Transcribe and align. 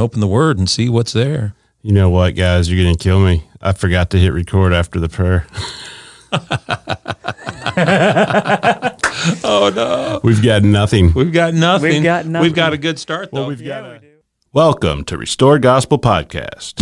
and 0.00 0.04
open 0.06 0.20
the 0.20 0.26
Word 0.26 0.58
and 0.58 0.68
see 0.68 0.88
what's 0.88 1.12
there. 1.12 1.52
You 1.82 1.92
know 1.92 2.08
what, 2.08 2.34
guys? 2.34 2.70
You're 2.70 2.82
going 2.82 2.96
to 2.96 3.02
kill 3.02 3.20
me. 3.20 3.44
I 3.60 3.72
forgot 3.72 4.08
to 4.10 4.18
hit 4.18 4.32
record 4.32 4.72
after 4.72 4.98
the 4.98 5.10
prayer. 5.10 5.46
Oh 9.44 9.70
no, 9.74 10.20
We've 10.22 10.42
got 10.42 10.62
nothing. 10.62 11.12
we've 11.12 11.32
got 11.32 11.52
nothing. 11.52 11.90
We've 11.92 12.02
got 12.02 12.24
nothing. 12.24 12.42
We've 12.42 12.54
got 12.54 12.72
a 12.72 12.78
good 12.78 12.98
start 12.98 13.28
though. 13.32 13.48
we've 13.48 13.62
got 13.62 13.84
a- 13.84 14.00
Welcome 14.54 15.04
to 15.04 15.18
Restored 15.18 15.60
Gospel 15.60 15.98
Podcast. 15.98 16.80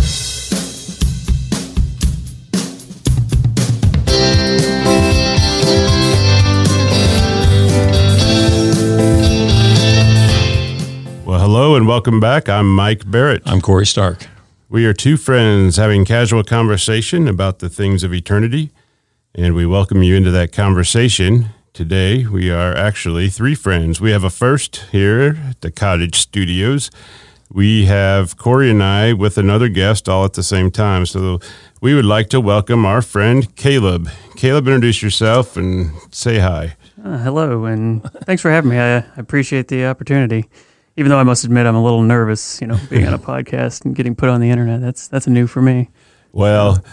Hello 11.51 11.73
and 11.73 11.87
welcome 11.87 12.19
back. 12.19 12.47
I'm 12.47 12.71
Mike 12.75 13.09
Barrett. 13.09 13.41
I'm 13.43 13.59
Corey 13.59 13.87
Stark. 13.87 14.27
We 14.69 14.85
are 14.85 14.93
two 14.93 15.17
friends 15.17 15.77
having 15.77 16.05
casual 16.05 16.43
conversation 16.43 17.27
about 17.27 17.57
the 17.57 17.69
things 17.69 18.03
of 18.03 18.13
eternity, 18.13 18.69
and 19.33 19.55
we 19.55 19.65
welcome 19.65 20.03
you 20.03 20.15
into 20.15 20.29
that 20.29 20.51
conversation. 20.51 21.49
Today, 21.73 22.27
we 22.27 22.51
are 22.51 22.77
actually 22.77 23.29
three 23.29 23.55
friends. 23.55 23.99
We 23.99 24.11
have 24.11 24.23
a 24.23 24.29
first 24.29 24.85
here 24.91 25.39
at 25.49 25.61
the 25.61 25.71
Cottage 25.71 26.17
Studios. 26.17 26.91
We 27.51 27.85
have 27.85 28.37
Corey 28.37 28.69
and 28.69 28.83
I 28.83 29.13
with 29.13 29.39
another 29.39 29.69
guest 29.69 30.07
all 30.07 30.25
at 30.25 30.33
the 30.33 30.43
same 30.43 30.69
time. 30.69 31.07
So 31.07 31.39
we 31.81 31.95
would 31.95 32.05
like 32.05 32.29
to 32.29 32.39
welcome 32.39 32.85
our 32.85 33.01
friend 33.01 33.55
Caleb. 33.55 34.07
Caleb, 34.35 34.67
introduce 34.67 35.01
yourself 35.01 35.57
and 35.57 35.93
say 36.11 36.37
hi. 36.37 36.75
Uh, 37.03 37.17
hello, 37.17 37.65
and 37.65 38.03
thanks 38.25 38.43
for 38.43 38.51
having 38.51 38.69
me. 38.69 38.77
I, 38.77 38.97
I 38.97 39.03
appreciate 39.17 39.67
the 39.67 39.87
opportunity. 39.87 40.45
Even 40.99 41.09
though 41.09 41.17
I 41.17 41.23
must 41.23 41.43
admit 41.45 41.65
I'm 41.65 41.75
a 41.75 41.83
little 41.83 42.01
nervous, 42.03 42.59
you 42.61 42.67
know, 42.67 42.77
being 42.89 43.07
on 43.07 43.13
a 43.13 43.19
podcast 43.31 43.85
and 43.85 43.95
getting 43.95 44.15
put 44.15 44.29
on 44.29 44.41
the 44.41 44.49
internet. 44.51 44.81
That's 44.81 45.07
that's 45.07 45.27
new 45.27 45.47
for 45.47 45.61
me. 45.61 45.89
Well, 46.33 46.83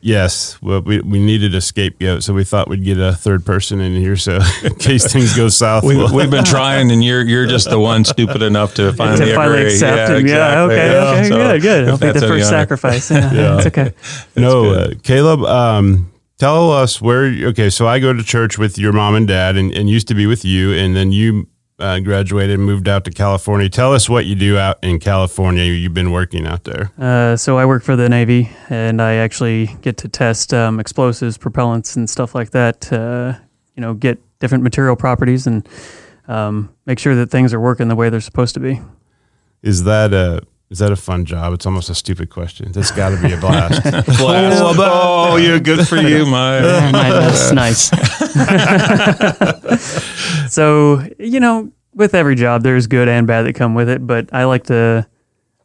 yes, 0.00 0.60
well, 0.62 0.80
we, 0.80 1.00
we 1.00 1.18
needed 1.18 1.54
a 1.54 1.60
scapegoat, 1.60 2.22
so 2.22 2.32
we 2.34 2.44
thought 2.44 2.68
we'd 2.68 2.84
get 2.84 2.98
a 2.98 3.12
third 3.12 3.44
person 3.44 3.80
in 3.80 3.94
here. 3.94 4.16
So 4.16 4.38
in 4.64 4.74
case 4.76 5.12
things 5.12 5.36
go 5.36 5.48
south, 5.62 5.84
We, 5.84 5.96
we'll- 5.96 6.14
we've 6.14 6.30
been 6.30 6.44
trying, 6.44 6.90
and 6.90 7.02
you're 7.04 7.22
you're 7.22 7.46
just 7.46 7.68
the 7.68 7.78
one 7.78 8.04
stupid 8.04 8.42
enough 8.42 8.74
to 8.74 8.92
finally 8.92 9.26
to 9.26 9.34
finally 9.34 9.58
agree. 9.58 9.72
accept 9.72 10.10
yeah, 10.10 10.16
and 10.16 10.28
yeah, 10.28 10.64
exactly. 10.64 10.74
okay, 10.74 10.92
Yeah, 10.92 11.10
okay, 11.12 11.28
so 11.28 11.36
good, 11.36 11.62
good. 11.62 11.88
I'll 11.88 11.94
if 11.94 12.00
be 12.00 12.20
the 12.20 12.26
first 12.26 12.48
sacrifice. 12.48 13.10
Yeah, 13.10 13.32
Yeah. 13.32 13.56
it's 13.58 13.66
okay. 13.66 13.92
no, 14.36 14.72
uh. 14.72 14.90
Caleb. 15.02 15.42
Um, 15.44 16.12
tell 16.38 16.72
us 16.72 17.00
where. 17.02 17.24
Okay, 17.48 17.70
so 17.70 17.86
I 17.86 17.98
go 17.98 18.12
to 18.12 18.22
church 18.22 18.58
with 18.58 18.78
your 18.78 18.92
mom 18.92 19.14
and 19.14 19.26
dad, 19.28 19.56
and, 19.56 19.72
and 19.72 19.88
used 19.90 20.08
to 20.08 20.14
be 20.14 20.26
with 20.26 20.44
you, 20.44 20.72
and 20.72 20.96
then 20.96 21.12
you 21.12 21.48
uh, 21.78 22.00
graduated 22.00 22.54
and 22.54 22.64
moved 22.64 22.88
out 22.88 23.04
to 23.04 23.10
California. 23.10 23.68
Tell 23.68 23.94
us 23.94 24.08
what 24.08 24.26
you 24.26 24.34
do 24.34 24.58
out 24.58 24.78
in 24.82 24.98
California. 24.98 25.64
You've 25.64 25.94
been 25.94 26.12
working 26.12 26.46
out 26.46 26.64
there. 26.64 26.92
Uh, 26.98 27.36
so 27.36 27.58
I 27.58 27.66
work 27.66 27.82
for 27.82 27.96
the 27.96 28.08
Navy, 28.08 28.50
and 28.68 29.00
I 29.00 29.14
actually 29.14 29.66
get 29.82 29.96
to 29.98 30.08
test 30.08 30.54
um, 30.54 30.78
explosives, 30.80 31.38
propellants, 31.38 31.96
and 31.96 32.08
stuff 32.08 32.34
like 32.34 32.50
that. 32.50 32.92
Uh, 32.92 33.34
you 33.74 33.80
know, 33.80 33.94
get 33.94 34.18
different 34.38 34.64
material 34.64 34.96
properties 34.96 35.46
and 35.46 35.68
um, 36.28 36.74
make 36.86 36.98
sure 36.98 37.14
that 37.14 37.30
things 37.30 37.54
are 37.54 37.60
working 37.60 37.88
the 37.88 37.96
way 37.96 38.10
they're 38.10 38.20
supposed 38.20 38.54
to 38.54 38.60
be. 38.60 38.80
Is 39.62 39.84
that 39.84 40.12
a 40.12 40.42
is 40.72 40.78
that 40.78 40.90
a 40.90 40.96
fun 40.96 41.26
job? 41.26 41.52
It's 41.52 41.66
almost 41.66 41.90
a 41.90 41.94
stupid 41.94 42.30
question. 42.30 42.72
That's 42.72 42.90
got 42.90 43.10
to 43.10 43.20
be 43.20 43.34
a 43.34 43.36
blast. 43.36 43.82
Blast. 44.18 44.62
Oh, 44.62 44.74
oh, 45.32 45.36
you're 45.36 45.60
good 45.60 45.86
for 45.86 45.96
you, 45.96 46.24
Mike. 46.24 46.62
That's 46.62 47.52
nice. 47.52 47.90
so 50.52 51.02
you 51.18 51.40
know, 51.40 51.70
with 51.94 52.14
every 52.14 52.34
job, 52.36 52.62
there's 52.62 52.86
good 52.86 53.06
and 53.06 53.26
bad 53.26 53.42
that 53.42 53.52
come 53.54 53.74
with 53.74 53.90
it. 53.90 54.06
But 54.06 54.32
I 54.32 54.44
like 54.44 54.64
to, 54.64 55.06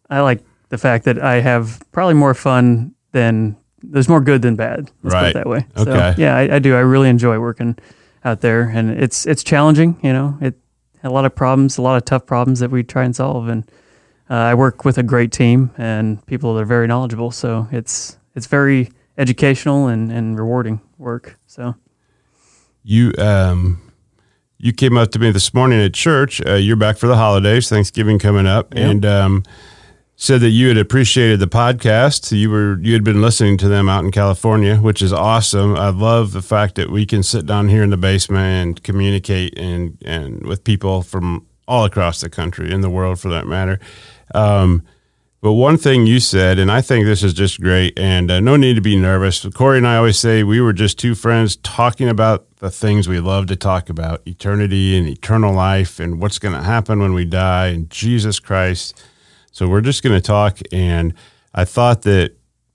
I 0.09 0.19
like 0.19 0.44
the 0.69 0.77
fact 0.77 1.05
that 1.05 1.23
I 1.23 1.39
have 1.39 1.81
probably 1.94 2.16
more 2.16 2.33
fun 2.33 2.94
than 3.14 3.55
there's 3.81 4.09
more 4.09 4.19
good 4.19 4.42
than 4.42 4.58
bad. 4.58 4.92
Let's 5.03 5.14
put 5.14 5.14
Right. 5.14 5.30
it 5.30 5.33
that 5.36 5.47
way. 5.47 5.66
Okay. 5.77 5.92
So, 5.92 6.16
yeah, 6.17 6.36
I, 6.36 6.55
I 6.55 6.59
do. 6.59 6.75
I 6.75 6.80
really 6.80 7.08
enjoy 7.09 7.39
working 7.39 7.77
out 8.26 8.42
there, 8.42 8.64
and 8.64 8.89
it's 8.92 9.26
it's 9.26 9.42
challenging. 9.43 9.98
You 10.04 10.11
know, 10.11 10.37
it 10.42 10.55
a 11.02 11.10
lot 11.10 11.23
of 11.23 11.33
problems, 11.33 11.77
a 11.77 11.81
lot 11.81 11.95
of 11.95 12.04
tough 12.04 12.26
problems 12.26 12.60
that 12.60 12.71
we 12.71 12.83
try 12.83 13.05
and 13.05 13.15
solve, 13.15 13.48
and 13.48 13.64
uh, 14.30 14.33
I 14.33 14.54
work 14.55 14.86
with 14.86 14.98
a 14.98 15.04
great 15.04 15.32
team 15.32 15.71
and 15.77 16.26
people 16.26 16.54
that 16.55 16.61
are 16.61 16.65
very 16.65 16.88
knowledgeable. 16.88 17.32
So 17.32 17.67
it's 17.71 18.17
it's 18.36 18.48
very 18.48 18.89
educational 19.17 19.88
and, 19.88 20.11
and 20.11 20.38
rewarding 20.38 20.82
work. 20.98 21.39
So 21.48 21.76
you 22.83 23.14
um 23.17 23.82
you 24.60 24.73
came 24.73 24.98
up 24.98 25.11
to 25.11 25.20
me 25.20 25.32
this 25.32 25.54
morning 25.54 25.80
at 25.82 25.93
church. 25.93 26.42
Uh, 26.45 26.55
you're 26.55 26.76
back 26.76 26.98
for 26.98 27.08
the 27.08 27.16
holidays, 27.16 27.70
Thanksgiving 27.70 28.17
coming 28.17 28.48
up, 28.48 28.73
Yeah. 28.73 28.89
and 28.89 29.05
um, 29.05 29.43
said 30.16 30.42
that 30.42 30.49
you 30.49 30.67
had 30.67 30.80
appreciated 30.80 31.39
the 31.39 31.48
podcast. 31.48 32.36
You 32.36 32.49
were 32.49 32.80
you 32.82 32.93
had 32.93 33.04
been 33.04 33.21
listening 33.21 33.58
to 33.60 33.67
them 33.70 33.87
out 33.87 34.04
in 34.04 34.11
California, 34.11 34.77
which 34.77 35.02
is 35.02 35.14
awesome. 35.14 35.76
I 35.76 35.89
love 35.89 36.32
the 36.32 36.42
fact 36.42 36.73
that 36.76 36.89
we 36.89 37.05
can 37.05 37.21
sit 37.23 37.45
down 37.45 37.70
here 37.70 37.83
in 37.83 37.92
the 37.92 37.98
basement 37.98 38.43
and 38.45 38.83
communicate 38.83 39.58
and 39.60 39.98
and 40.04 40.45
with 40.45 40.64
people 40.64 41.04
from 41.04 41.45
all 41.67 41.86
across 41.86 42.21
the 42.21 42.30
country 42.30 42.71
in 42.71 42.82
the 42.82 42.89
world, 42.89 43.20
for 43.20 43.30
that 43.30 43.45
matter. 43.45 43.80
Um, 44.33 44.83
but 45.42 45.54
one 45.54 45.77
thing 45.77 46.08
you 46.08 46.20
said, 46.20 46.58
and 46.58 46.71
I 46.71 46.82
think 46.82 47.05
this 47.05 47.23
is 47.23 47.33
just 47.33 47.61
great, 47.61 47.98
and 47.98 48.30
uh, 48.32 48.39
no 48.39 48.55
need 48.55 48.73
to 48.73 48.82
be 48.82 48.95
nervous. 48.95 49.45
Corey 49.54 49.77
and 49.77 49.88
I 49.88 49.98
always 49.98 50.17
say 50.17 50.43
we 50.43 50.60
were 50.60 50.73
just 50.73 50.98
two 50.98 51.14
friends 51.14 51.58
talking 51.58 52.10
about 52.10 52.48
the 52.58 52.71
things 52.71 53.08
we 53.08 53.20
love 53.20 53.45
to 53.48 53.55
talk 53.55 53.87
about 53.89 54.21
eternity 54.27 54.98
and 54.98 55.08
eternal 55.08 55.54
life 55.54 55.99
and 55.99 56.20
what's 56.20 56.39
going 56.39 56.55
to 56.55 56.64
happen 56.64 56.99
when 56.99 57.14
we 57.14 57.23
die 57.23 57.67
and 57.67 57.87
Jesus 57.92 58.39
Christ. 58.39 58.99
So 59.52 59.67
we're 59.67 59.82
just 59.82 60.02
going 60.02 60.16
to 60.16 60.21
talk. 60.21 60.58
And 60.71 61.14
I 61.54 61.66
thought 61.66 62.02
that 62.02 62.33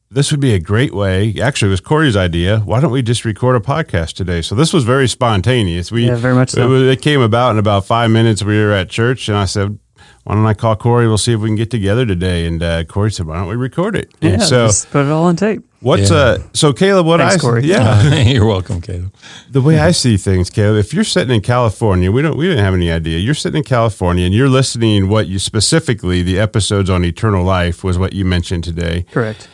this 0.09 0.31
would 0.31 0.41
be 0.41 0.55
a 0.55 0.61
great 0.61 0.95
way. 0.95 1.35
Actually, 1.43 1.69
it 1.69 1.73
was 1.73 1.81
Corey's 1.81 2.17
idea. 2.17 2.61
Why 2.61 2.81
don't 2.81 2.93
we 2.93 3.03
just 3.03 3.25
record 3.25 3.57
a 3.57 3.61
podcast 3.61 4.12
today? 4.15 4.41
So 4.41 4.55
this 4.55 4.73
was 4.73 4.85
very 4.85 5.09
spontaneous. 5.09 5.91
We, 5.91 6.07
Yeah, 6.07 6.15
very 6.15 6.35
much 6.35 6.51
so. 6.51 6.62
It, 6.62 6.67
was- 6.69 6.83
it 6.83 7.03
came 7.03 7.21
about 7.21 7.51
in 7.51 7.59
about 7.59 7.87
five 7.87 8.11
minutes. 8.12 8.43
We 8.45 8.57
were 8.59 8.73
at 8.73 8.89
church, 8.89 9.29
and 9.29 9.37
I 9.37 9.47
said, 9.47 9.79
"Why 10.25 10.34
don't 10.34 10.47
I 10.47 10.55
call 10.55 10.77
Corey? 10.77 11.06
We'll 11.09 11.19
see 11.19 11.33
if 11.33 11.41
we 11.41 11.49
can 11.49 11.56
get 11.56 11.71
together 11.71 12.05
today." 12.06 12.47
And 12.47 12.62
uh, 12.62 12.84
Corey 12.84 13.10
said, 13.10 13.27
"Why 13.27 13.37
don't 13.37 13.49
we 13.49 13.56
record 13.56 13.97
it?" 13.97 14.10
yeah, 14.21 14.31
And 14.31 14.43
so 14.43 14.66
just 14.66 14.91
put 14.91 15.05
it 15.06 15.10
all 15.10 15.25
on 15.25 15.37
tape. 15.37 15.62
what's 15.81 16.10
Yeah. 16.10 16.16
uh? 16.16 16.38
So 16.53 16.72
Caleb, 16.72 17.06
what 17.06 17.21
Thanks, 17.21 17.37
I 17.37 17.38
Corey. 17.38 17.65
yeah, 17.65 18.21
you're 18.22 18.47
welcome, 18.47 18.81
Caleb. 18.81 19.12
the 19.50 19.61
way 19.61 19.78
I 19.78 19.91
see 19.91 20.16
things, 20.16 20.49
Caleb, 20.50 20.78
if 20.78 20.93
you're 20.94 21.05
sitting 21.05 21.34
in 21.34 21.41
California, 21.41 22.11
we 22.12 22.22
don't 22.22 22.37
we 22.37 22.47
didn't 22.49 22.65
have 22.65 22.75
any 22.75 22.91
idea. 22.91 23.19
You're 23.19 23.34
sitting 23.34 23.59
in 23.59 23.65
California 23.65 24.25
and 24.27 24.34
you're 24.34 24.49
listening 24.49 25.09
what 25.09 25.27
you 25.27 25.38
specifically 25.38 26.22
the 26.22 26.38
episodes 26.38 26.88
on 26.91 27.05
eternal 27.05 27.44
life 27.44 27.82
was 27.84 27.99
what 27.99 28.12
you 28.12 28.25
mentioned 28.25 28.65
today. 28.65 29.05
Correct. 29.11 29.49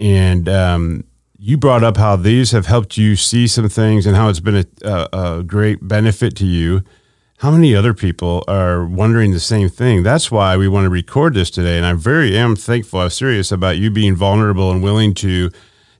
And 0.00 0.48
um, 0.48 1.04
you 1.38 1.56
brought 1.56 1.82
up 1.84 1.96
how 1.96 2.16
these 2.16 2.52
have 2.52 2.66
helped 2.66 2.96
you 2.96 3.16
see 3.16 3.46
some 3.48 3.68
things 3.68 4.06
and 4.06 4.14
how 4.16 4.28
it's 4.28 4.40
been 4.40 4.56
a, 4.56 4.66
a, 4.88 5.38
a 5.38 5.42
great 5.42 5.86
benefit 5.86 6.36
to 6.36 6.46
you. 6.46 6.82
How 7.42 7.50
many 7.50 7.74
other 7.74 7.92
people 7.92 8.44
are 8.46 8.86
wondering 8.86 9.32
the 9.32 9.40
same 9.40 9.68
thing? 9.68 10.04
That's 10.04 10.30
why 10.30 10.56
we 10.56 10.68
want 10.68 10.84
to 10.84 10.90
record 10.90 11.34
this 11.34 11.50
today. 11.50 11.76
And 11.76 11.84
I 11.84 11.92
very 11.92 12.36
am 12.38 12.54
thankful. 12.54 13.00
I'm 13.00 13.10
serious 13.10 13.50
about 13.50 13.78
you 13.78 13.90
being 13.90 14.14
vulnerable 14.14 14.70
and 14.70 14.80
willing 14.80 15.12
to 15.14 15.50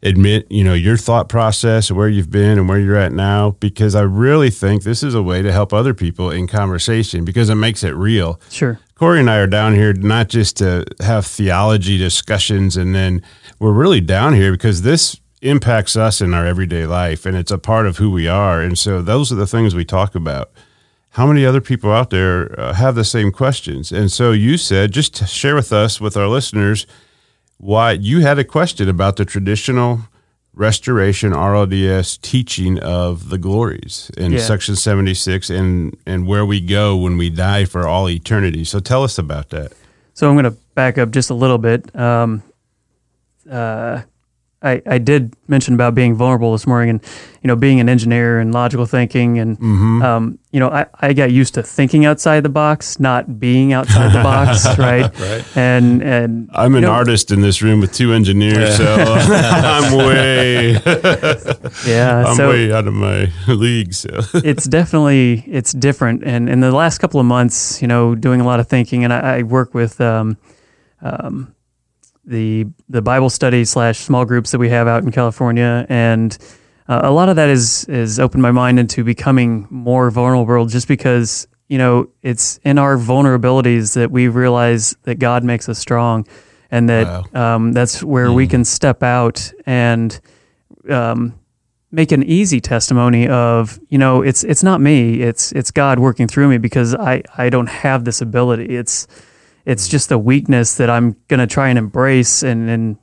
admit, 0.04 0.46
you 0.52 0.62
know, 0.62 0.72
your 0.72 0.96
thought 0.96 1.28
process, 1.28 1.90
where 1.90 2.08
you've 2.08 2.30
been 2.30 2.60
and 2.60 2.68
where 2.68 2.78
you're 2.78 2.94
at 2.94 3.10
now, 3.10 3.56
because 3.58 3.96
I 3.96 4.02
really 4.02 4.50
think 4.50 4.84
this 4.84 5.02
is 5.02 5.16
a 5.16 5.22
way 5.22 5.42
to 5.42 5.50
help 5.50 5.72
other 5.72 5.94
people 5.94 6.30
in 6.30 6.46
conversation 6.46 7.24
because 7.24 7.48
it 7.48 7.56
makes 7.56 7.82
it 7.82 7.96
real. 7.96 8.40
Sure. 8.48 8.78
Corey 8.94 9.18
and 9.18 9.28
I 9.28 9.38
are 9.38 9.48
down 9.48 9.74
here 9.74 9.92
not 9.92 10.28
just 10.28 10.58
to 10.58 10.84
have 11.00 11.26
theology 11.26 11.98
discussions, 11.98 12.76
and 12.76 12.94
then 12.94 13.20
we're 13.58 13.72
really 13.72 14.00
down 14.00 14.34
here 14.34 14.52
because 14.52 14.82
this 14.82 15.20
impacts 15.40 15.96
us 15.96 16.20
in 16.20 16.34
our 16.34 16.46
everyday 16.46 16.86
life 16.86 17.26
and 17.26 17.36
it's 17.36 17.50
a 17.50 17.58
part 17.58 17.88
of 17.88 17.96
who 17.96 18.12
we 18.12 18.28
are. 18.28 18.60
And 18.60 18.78
so 18.78 19.02
those 19.02 19.32
are 19.32 19.34
the 19.34 19.44
things 19.44 19.74
we 19.74 19.84
talk 19.84 20.14
about. 20.14 20.52
How 21.12 21.26
many 21.26 21.44
other 21.44 21.60
people 21.60 21.92
out 21.92 22.08
there 22.10 22.58
uh, 22.58 22.72
have 22.72 22.94
the 22.94 23.04
same 23.04 23.30
questions? 23.32 23.92
And 23.92 24.10
so 24.10 24.32
you 24.32 24.56
said, 24.56 24.92
just 24.92 25.28
share 25.28 25.54
with 25.54 25.70
us, 25.72 26.00
with 26.00 26.16
our 26.16 26.26
listeners, 26.26 26.86
why 27.58 27.92
you 27.92 28.20
had 28.20 28.38
a 28.38 28.44
question 28.44 28.88
about 28.88 29.16
the 29.16 29.24
traditional 29.26 30.00
restoration 30.54 31.32
RLDS 31.32 32.20
teaching 32.20 32.78
of 32.78 33.28
the 33.28 33.38
glories 33.38 34.10
in 34.16 34.32
Yeah. 34.32 34.38
section 34.40 34.76
76 34.76 35.48
and 35.50 35.96
and 36.06 36.26
where 36.26 36.44
we 36.44 36.60
go 36.60 36.96
when 36.96 37.16
we 37.16 37.30
die 37.30 37.64
for 37.66 37.86
all 37.86 38.08
eternity. 38.08 38.64
So 38.64 38.80
tell 38.80 39.02
us 39.04 39.18
about 39.18 39.48
that. 39.50 39.72
So 40.14 40.28
I'm 40.28 40.34
going 40.34 40.44
to 40.44 40.56
back 40.74 40.98
up 40.98 41.10
just 41.10 41.30
a 41.30 41.34
little 41.34 41.58
bit. 41.58 41.94
Um, 41.96 42.42
uh, 43.50 44.02
I, 44.62 44.80
I 44.86 44.98
did 44.98 45.34
mention 45.48 45.74
about 45.74 45.94
being 45.94 46.14
vulnerable 46.14 46.52
this 46.52 46.66
morning 46.66 46.90
and, 46.90 47.00
you 47.42 47.48
know, 47.48 47.56
being 47.56 47.80
an 47.80 47.88
engineer 47.88 48.38
and 48.38 48.52
logical 48.54 48.86
thinking. 48.86 49.38
And, 49.38 49.58
Mm-hmm. 49.58 50.02
um, 50.02 50.38
you 50.52 50.60
know, 50.60 50.68
I, 50.68 50.86
I 51.00 51.12
got 51.14 51.32
used 51.32 51.54
to 51.54 51.62
thinking 51.62 52.04
outside 52.04 52.42
the 52.42 52.48
box, 52.50 53.00
not 53.00 53.40
being 53.40 53.72
outside 53.72 54.12
the 54.12 54.22
box. 54.22 54.66
Right. 54.78 55.18
Right. 55.18 55.56
And, 55.56 56.02
and 56.02 56.50
I'm 56.54 56.74
an 56.74 56.82
know, 56.82 56.92
artist 56.92 57.30
in 57.30 57.40
this 57.40 57.62
room 57.62 57.80
with 57.80 57.92
two 57.92 58.12
engineers, 58.12 58.76
so 58.76 58.94
I'm 58.94 59.96
way 59.96 60.72
Yeah. 61.86 62.24
I'm 62.26 62.36
so 62.36 62.50
way 62.50 62.72
out 62.72 62.86
of 62.86 62.94
my 62.94 63.30
league. 63.48 63.94
So 63.94 64.20
it's 64.34 64.64
definitely 64.66 65.44
it's 65.46 65.72
different 65.72 66.22
and 66.24 66.48
in 66.48 66.60
the 66.60 66.70
last 66.72 66.98
couple 66.98 67.18
of 67.20 67.26
months 67.26 67.80
you 67.82 67.88
know 67.88 68.14
doing 68.14 68.40
a 68.40 68.44
lot 68.44 68.60
of 68.60 68.68
thinking 68.68 69.04
and 69.04 69.12
i, 69.12 69.38
I 69.38 69.42
work 69.42 69.74
with 69.74 70.00
um, 70.00 70.36
um, 71.00 71.54
the 72.24 72.66
the 72.88 73.02
Bible 73.02 73.30
study 73.30 73.64
slash 73.64 73.98
small 73.98 74.24
groups 74.24 74.50
that 74.52 74.58
we 74.58 74.68
have 74.68 74.86
out 74.86 75.02
in 75.02 75.10
California, 75.10 75.86
and 75.88 76.36
uh, 76.88 77.00
a 77.04 77.10
lot 77.10 77.28
of 77.28 77.36
that 77.36 77.48
is 77.48 77.84
is 77.86 78.20
opened 78.20 78.42
my 78.42 78.52
mind 78.52 78.78
into 78.78 79.04
becoming 79.04 79.66
more 79.70 80.10
vulnerable, 80.10 80.66
just 80.66 80.88
because 80.88 81.48
you 81.68 81.78
know 81.78 82.08
it's 82.22 82.58
in 82.64 82.78
our 82.78 82.96
vulnerabilities 82.96 83.94
that 83.94 84.10
we 84.10 84.28
realize 84.28 84.94
that 85.02 85.16
God 85.16 85.42
makes 85.44 85.68
us 85.68 85.78
strong, 85.78 86.26
and 86.70 86.88
that 86.88 87.34
um, 87.34 87.72
that's 87.72 88.02
where 88.02 88.32
we 88.32 88.46
can 88.46 88.64
step 88.64 89.02
out 89.02 89.52
and 89.66 90.20
um, 90.88 91.38
make 91.90 92.10
an 92.12 92.22
easy 92.22 92.60
testimony 92.60 93.28
of 93.28 93.80
you 93.88 93.98
know 93.98 94.22
it's 94.22 94.44
it's 94.44 94.62
not 94.62 94.80
me, 94.80 95.22
it's 95.22 95.52
it's 95.52 95.70
God 95.70 95.98
working 95.98 96.28
through 96.28 96.48
me 96.48 96.58
because 96.58 96.94
I 96.94 97.22
I 97.36 97.50
don't 97.50 97.68
have 97.68 98.04
this 98.04 98.20
ability. 98.20 98.76
It's 98.76 99.06
it's 99.64 99.88
just 99.88 100.10
a 100.12 100.18
weakness 100.18 100.74
that 100.76 100.90
I'm 100.90 101.16
gonna 101.28 101.46
try 101.46 101.68
and 101.68 101.78
embrace 101.78 102.42
and 102.42 102.68
and 102.70 102.96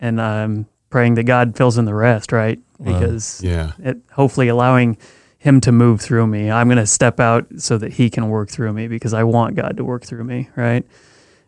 and 0.00 0.20
I'm 0.20 0.66
praying 0.90 1.14
that 1.14 1.24
God 1.24 1.56
fills 1.56 1.78
in 1.78 1.84
the 1.84 1.94
rest, 1.94 2.32
right? 2.32 2.58
Because 2.82 3.40
Yeah. 3.42 3.72
it 3.78 3.98
hopefully 4.12 4.48
allowing 4.48 4.98
him 5.38 5.60
to 5.60 5.72
move 5.72 6.00
through 6.00 6.26
me. 6.26 6.50
I'm 6.50 6.68
gonna 6.68 6.86
step 6.86 7.20
out 7.20 7.46
so 7.58 7.78
that 7.78 7.92
he 7.94 8.10
can 8.10 8.28
work 8.28 8.50
through 8.50 8.72
me 8.72 8.88
because 8.88 9.14
I 9.14 9.24
want 9.24 9.54
God 9.56 9.76
to 9.76 9.84
work 9.84 10.04
through 10.04 10.24
me, 10.24 10.48
right? 10.56 10.84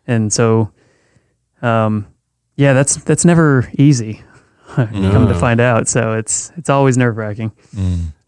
And 0.07 0.31
so 0.33 0.71
um 1.61 2.07
yeah, 2.55 2.73
that's 2.73 2.97
that's 2.97 3.25
never 3.25 3.69
easy. 3.77 4.23
Come 4.75 5.27
to 5.27 5.33
find 5.33 5.59
out. 5.59 5.87
So 5.87 6.13
it's 6.13 6.51
it's 6.57 6.69
always 6.69 6.97
nerve 6.97 7.17
wracking. 7.17 7.51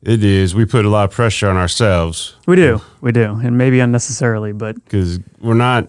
It 0.01 0.23
is. 0.23 0.55
We 0.55 0.65
put 0.65 0.85
a 0.85 0.89
lot 0.89 1.03
of 1.05 1.11
pressure 1.11 1.47
on 1.47 1.57
ourselves 1.57 2.35
We 2.47 2.55
do. 2.55 2.81
We 3.01 3.11
do. 3.11 3.35
And 3.43 3.57
maybe 3.57 3.79
unnecessarily, 3.79 4.51
but 4.51 4.75
because 4.83 5.19
we're 5.39 5.53
not 5.53 5.87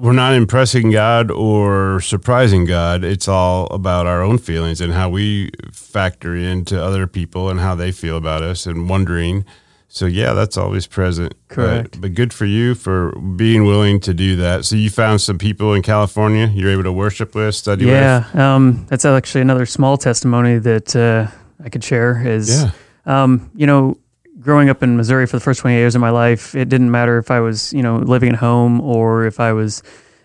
we're 0.00 0.12
not 0.12 0.32
impressing 0.34 0.90
God 0.90 1.30
or 1.30 2.00
surprising 2.00 2.64
God. 2.64 3.04
It's 3.04 3.28
all 3.28 3.66
about 3.66 4.06
our 4.06 4.22
own 4.22 4.38
feelings 4.38 4.80
and 4.80 4.92
how 4.92 5.10
we 5.10 5.50
factor 5.72 6.34
into 6.34 6.82
other 6.82 7.06
people 7.06 7.50
and 7.50 7.60
how 7.60 7.74
they 7.74 7.92
feel 7.92 8.16
about 8.16 8.42
us 8.42 8.66
and 8.66 8.88
wondering. 8.88 9.44
So 9.88 10.06
yeah, 10.06 10.32
that's 10.32 10.56
always 10.56 10.86
present. 10.86 11.34
But- 11.48 11.54
Correct. 11.54 12.00
But, 12.00 12.14
good 12.14 12.32
for 12.32 12.46
you 12.46 12.74
for 12.74 13.12
being 13.36 13.64
willing 13.64 14.00
to 14.00 14.14
do 14.14 14.36
that. 14.36 14.64
So 14.64 14.76
you 14.76 14.88
found 14.88 15.20
some 15.20 15.36
people 15.38 15.74
in 15.74 15.82
California 15.82 16.46
you're 16.54 16.70
able 16.70 16.84
to 16.84 16.92
worship 16.92 17.34
with, 17.34 17.54
study 17.54 17.84
with. 17.86 17.94
yeah, 17.94 18.24
um, 18.34 18.86
that's 18.88 19.04
actually 19.04 19.40
another 19.42 19.66
small 19.66 19.96
testimony 19.98 20.58
that 20.58 20.94
uh, 20.96 21.26
I 21.64 21.68
could 21.68 21.82
share. 21.84 22.22
Is 22.26 22.48
Yeah. 22.62 22.70
um, 23.04 23.50
you 23.54 23.66
know, 23.66 23.96
growing 24.40 24.68
up 24.68 24.82
in 24.82 24.96
Missouri 24.96 25.26
for 25.26 25.36
the 25.36 25.40
first 25.40 25.60
28 25.60 25.76
years 25.76 25.94
of 25.94 26.00
my 26.00 26.10
life, 26.10 26.54
it 26.54 26.68
didn't 26.68 26.90
matter 26.90 27.18
if 27.18 27.30
I 27.30 27.40
was, 27.40 27.72
you 27.72 27.82
know, 27.82 27.98
living 27.98 28.30
at 28.30 28.36
home 28.36 28.80
or 28.80 29.26
if 29.26 29.38
I 29.38 29.52
was 29.52 29.82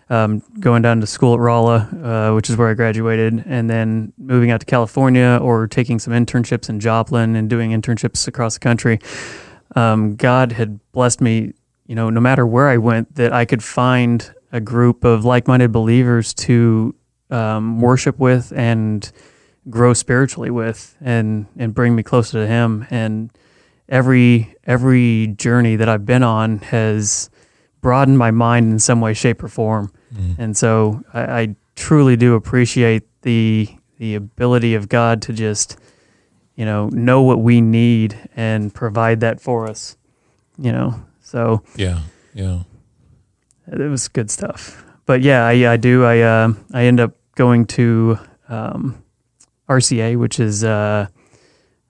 um, 0.08 0.42
going 0.60 0.82
down 0.82 1.00
to 1.00 1.06
school 1.06 1.34
at 1.34 1.40
Rolla, 1.40 2.30
uh, 2.30 2.34
which 2.34 2.48
is 2.48 2.56
where 2.56 2.68
I 2.68 2.74
graduated, 2.74 3.44
and 3.46 3.68
then 3.68 4.12
moving 4.18 4.50
out 4.50 4.60
to 4.60 4.66
California 4.66 5.38
or 5.42 5.66
taking 5.66 5.98
some 5.98 6.12
internships 6.12 6.68
in 6.68 6.80
Joplin 6.80 7.36
and 7.36 7.50
doing 7.50 7.70
internships 7.72 8.26
across 8.26 8.54
the 8.54 8.60
country. 8.60 9.00
Um, 9.74 10.16
God 10.16 10.52
had 10.52 10.80
blessed 10.92 11.20
me, 11.20 11.52
you 11.86 11.94
know, 11.94 12.08
no 12.08 12.20
matter 12.20 12.46
where 12.46 12.68
I 12.68 12.76
went, 12.76 13.16
that 13.16 13.32
I 13.32 13.44
could 13.44 13.62
find 13.62 14.32
a 14.52 14.60
group 14.60 15.04
of 15.04 15.24
like 15.24 15.48
minded 15.48 15.72
believers 15.72 16.32
to 16.34 16.94
um, 17.30 17.80
worship 17.80 18.18
with 18.18 18.52
and 18.54 19.10
grow 19.68 19.92
spiritually 19.92 20.50
with 20.50 20.96
and 21.00 21.46
and 21.56 21.74
bring 21.74 21.96
me 21.96 22.02
closer 22.04 22.40
to 22.40 22.46
him 22.46 22.86
and 22.88 23.30
every 23.88 24.54
every 24.64 25.28
journey 25.36 25.76
that 25.76 25.88
I've 25.88 26.04
been 26.06 26.22
on 26.22 26.58
has 26.58 27.30
broadened 27.80 28.18
my 28.18 28.30
mind 28.30 28.70
in 28.72 28.78
some 28.78 29.00
way 29.00 29.14
shape 29.14 29.42
or 29.42 29.48
form 29.48 29.92
and 30.38 30.56
so 30.56 31.02
I, 31.12 31.40
I 31.40 31.56
truly 31.74 32.16
do 32.16 32.34
appreciate 32.34 33.02
the 33.22 33.68
the 33.98 34.14
ability 34.14 34.74
of 34.74 34.88
God 34.88 35.20
to 35.22 35.32
just 35.32 35.78
you 36.54 36.64
know 36.64 36.88
know 36.88 37.22
what 37.22 37.40
we 37.40 37.60
need 37.60 38.16
and 38.34 38.72
provide 38.74 39.20
that 39.20 39.40
for 39.40 39.68
us 39.68 39.96
you 40.58 40.72
know 40.72 40.94
so 41.20 41.62
Yeah. 41.76 42.00
Yeah. 42.34 42.60
it 43.70 43.78
was 43.90 44.08
good 44.08 44.30
stuff. 44.30 44.82
But 45.06 45.22
yeah, 45.22 45.44
I, 45.46 45.72
I 45.72 45.76
do. 45.76 46.04
I 46.04 46.20
uh, 46.20 46.52
I 46.72 46.84
end 46.84 46.98
up 47.00 47.12
going 47.36 47.66
to 47.66 48.18
um, 48.48 49.02
RCA, 49.68 50.16
which 50.16 50.40
is 50.40 50.64
uh, 50.64 51.06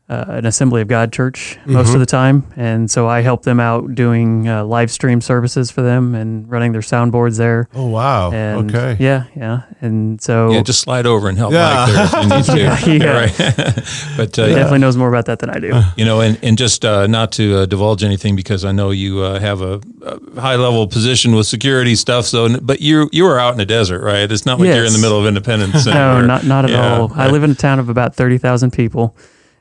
uh, 0.09 0.25
an 0.29 0.47
Assembly 0.47 0.81
of 0.83 0.89
God 0.89 1.13
church 1.13 1.59
most 1.67 1.93
of 1.93 1.99
the 1.99 2.07
time, 2.07 2.47
and 2.57 2.89
so 2.91 3.09
I 3.09 3.23
help 3.23 3.43
them 3.43 3.59
out 3.59 3.95
doing 3.97 4.47
uh, 4.49 4.65
live 4.65 4.91
stream 4.91 5.21
services 5.21 5.71
for 5.73 5.83
them 5.83 6.15
and 6.15 6.49
running 6.49 6.71
their 6.73 6.81
soundboards 6.81 7.39
there. 7.39 7.69
Oh 7.75 7.87
wow. 7.87 8.31
And 8.31 8.73
okay. 8.75 8.97
yeah, 9.03 9.25
yeah, 9.35 9.63
and 9.81 10.21
so 10.23 10.51
Yeah, 10.53 10.63
just 10.63 10.81
slide 10.81 11.07
over 11.07 11.29
and 11.29 11.37
help 11.37 11.53
Yeah. 11.53 11.87
Mike 11.89 11.95
there 11.95 12.05
if 12.05 12.13
you 12.13 12.29
need 12.37 12.45
to. 12.45 12.87
Yeah, 12.87 13.05
yeah. 13.05 13.19
Right. 13.19 13.37
but 14.17 14.39
uh, 14.39 14.47
he 14.47 14.55
definitely 14.55 14.79
knows 14.79 14.97
more 14.97 15.09
about 15.09 15.27
that 15.27 15.41
than 15.41 15.51
I 15.51 15.59
do. 15.59 15.73
you 15.97 16.05
know, 16.05 16.21
and, 16.21 16.39
and 16.43 16.57
just 16.57 16.85
uh, 16.85 17.07
not 17.09 17.33
to 17.33 17.57
uh, 17.59 17.67
divulge 17.67 18.05
anything 18.05 18.37
because 18.37 18.65
I 18.65 18.71
know 18.73 18.91
you 18.91 19.21
uh, 19.23 19.41
have 19.41 19.61
a, 19.61 19.81
a 20.03 20.41
high 20.41 20.57
level 20.57 20.87
position 20.87 21.35
with 21.35 21.47
security 21.49 21.97
stuff. 21.97 22.27
So, 22.27 22.61
but 22.61 22.81
you 22.81 23.09
you 23.13 23.27
are 23.27 23.39
out 23.41 23.53
in 23.53 23.59
the 23.59 23.67
desert, 23.67 24.03
right? 24.03 24.31
It's 24.31 24.47
not 24.47 24.61
like 24.61 24.69
you're 24.69 24.85
in 24.85 24.93
the 24.93 24.99
middle 25.01 25.19
of 25.19 25.27
Independence. 25.27 25.75
No, 25.87 25.93
Center. 25.93 26.27
not 26.27 26.45
not 26.45 26.65
at 26.65 26.71
Yeah, 26.71 26.99
all. 26.99 27.13
I 27.15 27.29
live 27.29 27.43
in 27.43 27.51
a 27.51 27.55
town 27.55 27.79
of 27.81 27.89
about 27.89 28.15
thirty 28.15 28.39
thousand 28.39 28.71
people, 28.73 29.17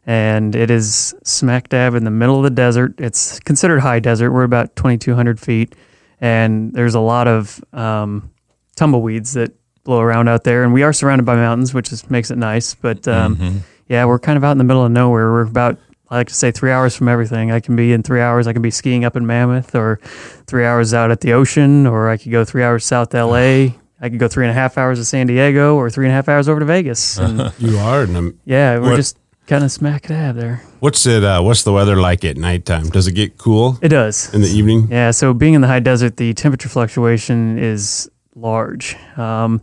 and 0.05 0.55
it 0.55 0.69
is 0.69 1.13
smack 1.23 1.69
dab 1.69 1.95
in 1.95 2.03
the 2.03 2.11
middle 2.11 2.37
of 2.37 2.43
the 2.43 2.49
desert. 2.49 2.93
It's 2.99 3.39
considered 3.39 3.79
high 3.79 3.99
desert. 3.99 4.31
We're 4.31 4.43
about 4.43 4.75
twenty 4.75 4.97
two 4.97 5.15
hundred 5.15 5.39
feet, 5.39 5.75
and 6.21 6.73
there's 6.73 6.95
a 6.95 6.99
lot 6.99 7.27
of 7.27 7.63
um, 7.73 8.29
tumbleweeds 8.75 9.33
that 9.33 9.51
blow 9.83 9.99
around 10.01 10.27
out 10.27 10.43
there. 10.43 10.63
And 10.63 10.73
we 10.73 10.83
are 10.83 10.93
surrounded 10.93 11.25
by 11.25 11.35
mountains, 11.35 11.73
which 11.73 11.91
is, 11.91 12.09
makes 12.09 12.31
it 12.31 12.37
nice. 12.37 12.73
But 12.75 13.07
um, 13.07 13.35
Mm-hmm. 13.35 13.57
yeah, 13.87 14.05
we're 14.05 14.19
kind 14.19 14.37
of 14.37 14.43
out 14.43 14.51
in 14.51 14.57
the 14.57 14.63
middle 14.63 14.83
of 14.85 14.91
nowhere. 14.91 15.31
We're 15.31 15.41
about 15.41 15.77
I 16.09 16.17
like 16.17 16.27
to 16.27 16.35
say 16.35 16.51
three 16.51 16.71
hours 16.71 16.95
from 16.95 17.07
everything. 17.07 17.51
I 17.51 17.59
can 17.59 17.75
be 17.75 17.91
in 17.91 18.03
three 18.03 18.21
hours. 18.21 18.45
I 18.45 18.53
can 18.53 18.61
be 18.61 18.69
skiing 18.71 19.05
up 19.05 19.15
in 19.15 19.25
Mammoth, 19.25 19.73
or 19.73 19.97
three 20.45 20.63
hours 20.65 20.93
out 20.93 21.09
at 21.09 21.21
the 21.21 21.33
ocean, 21.33 21.87
or 21.87 22.09
I 22.09 22.17
could 22.17 22.31
go 22.31 22.45
three 22.45 22.63
hours 22.63 22.85
south 22.85 23.09
to 23.09 23.17
L.A. 23.17 23.75
I 24.01 24.09
could 24.09 24.19
go 24.19 24.27
three 24.27 24.45
and 24.45 24.51
a 24.51 24.53
half 24.53 24.77
hours 24.77 24.99
to 24.99 25.05
San 25.05 25.25
Diego, 25.25 25.75
or 25.75 25.89
three 25.89 26.05
and 26.05 26.11
a 26.11 26.15
half 26.15 26.29
hours 26.29 26.47
over 26.47 26.59
to 26.59 26.65
Vegas. 26.65 27.17
And 27.17 27.51
You 27.59 27.77
are 27.79 28.05
the 28.05 28.35
yeah, 28.45 28.77
we're 28.77 28.89
What- 28.91 28.95
just 28.97 29.17
kind 29.47 29.63
of 29.63 29.71
smack 29.71 30.07
dab 30.07 30.35
there. 30.35 30.63
What's 30.79 31.05
it? 31.05 31.23
Uh, 31.23 31.41
what's 31.41 31.63
the 31.63 31.71
weather 31.71 31.95
like 31.95 32.23
at 32.25 32.37
nighttime? 32.37 32.89
Does 32.89 33.07
it 33.07 33.13
get 33.13 33.37
cool 33.37 33.77
It 33.81 33.89
does. 33.89 34.33
in 34.33 34.41
the 34.41 34.47
evening? 34.47 34.87
Yeah, 34.91 35.11
so 35.11 35.33
being 35.33 35.53
in 35.53 35.61
the 35.61 35.67
high 35.67 35.79
desert, 35.79 36.17
the 36.17 36.33
temperature 36.33 36.69
fluctuation 36.69 37.57
is 37.59 38.09
large. 38.35 38.95
Um, 39.17 39.61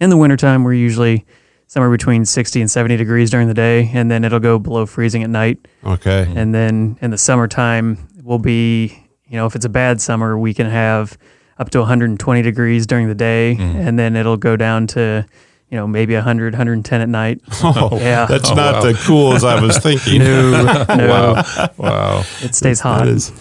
in 0.00 0.10
the 0.10 0.16
wintertime, 0.16 0.64
we're 0.64 0.74
usually 0.74 1.26
somewhere 1.66 1.90
between 1.90 2.24
60 2.24 2.60
and 2.62 2.70
70 2.70 2.96
degrees 2.96 3.30
during 3.30 3.46
the 3.48 3.54
day, 3.54 3.90
and 3.92 4.10
then 4.10 4.24
it'll 4.24 4.40
go 4.40 4.58
below 4.58 4.86
freezing 4.86 5.22
at 5.22 5.28
night. 5.30 5.58
Okay. 5.84 6.30
And 6.34 6.54
then 6.54 6.98
in 7.02 7.10
the 7.10 7.18
summertime, 7.18 7.98
we'll 8.22 8.38
be, 8.38 8.86
you 9.26 9.36
know, 9.36 9.44
if 9.46 9.54
it's 9.54 9.66
a 9.66 9.68
bad 9.70 10.00
summer, 10.00 10.38
we 10.38 10.54
can 10.54 10.66
have 10.66 11.18
up 11.58 11.68
to 11.70 11.80
120 11.80 12.40
degrees 12.42 12.86
during 12.86 13.08
the 13.08 13.14
day, 13.14 13.56
and 13.58 13.98
then 13.98 14.16
it'll 14.16 14.36
go 14.38 14.56
down 14.56 14.86
to, 14.86 15.26
you 15.70 15.76
know, 15.76 15.86
maybe 15.86 16.14
100, 16.14 16.54
110 16.54 17.00
at 17.00 17.08
night. 17.08 17.40
Oh, 17.62 17.90
yeah. 18.00 18.26
That's 18.26 18.50
Oh, 18.50 18.54
not 18.54 18.74
wow. 18.74 18.80
the 18.82 18.94
cool 19.04 19.34
as 19.34 19.44
I 19.44 19.60
was 19.60 19.78
thinking. 19.82 20.20
No, 20.20 20.62
no, 20.62 20.84
Wow. 20.88 21.68
Wow. 21.76 22.24
it 22.42 22.54
stays 22.54 22.80
hot. 22.80 23.04
That 23.04 23.08
is. 23.08 23.32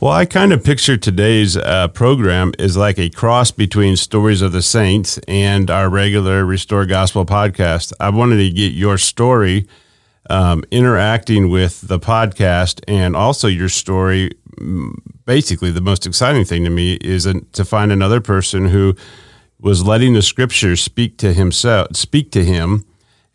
Well, 0.00 0.12
I 0.12 0.26
kind 0.26 0.52
of 0.52 0.62
picture 0.62 0.98
today's 0.98 1.56
uh, 1.56 1.88
program 1.88 2.52
is 2.58 2.76
like 2.76 2.98
a 2.98 3.08
cross 3.08 3.50
between 3.50 3.96
Stories 3.96 4.42
of 4.42 4.52
the 4.52 4.60
Saints 4.60 5.18
and 5.26 5.70
our 5.70 5.88
regular 5.88 6.44
Restore 6.44 6.84
Gospel 6.84 7.24
podcast. 7.24 7.92
I 7.98 8.10
wanted 8.10 8.36
to 8.36 8.50
get 8.50 8.72
your 8.74 8.98
story 8.98 9.66
um, 10.28 10.64
interacting 10.70 11.48
with 11.48 11.80
the 11.88 11.98
podcast 11.98 12.82
and 12.86 13.16
also 13.16 13.48
your 13.48 13.70
story. 13.70 14.32
Basically, 15.24 15.70
the 15.70 15.80
most 15.80 16.06
exciting 16.06 16.44
thing 16.44 16.64
to 16.64 16.70
me 16.70 16.94
is 17.00 17.26
to 17.52 17.64
find 17.64 17.90
another 17.90 18.20
person 18.20 18.66
who 18.66 18.94
was 19.60 19.84
letting 19.84 20.12
the 20.12 20.22
scriptures 20.22 20.80
speak 20.80 21.16
to 21.18 21.32
himself, 21.32 21.96
speak 21.96 22.30
to 22.32 22.44
him, 22.44 22.84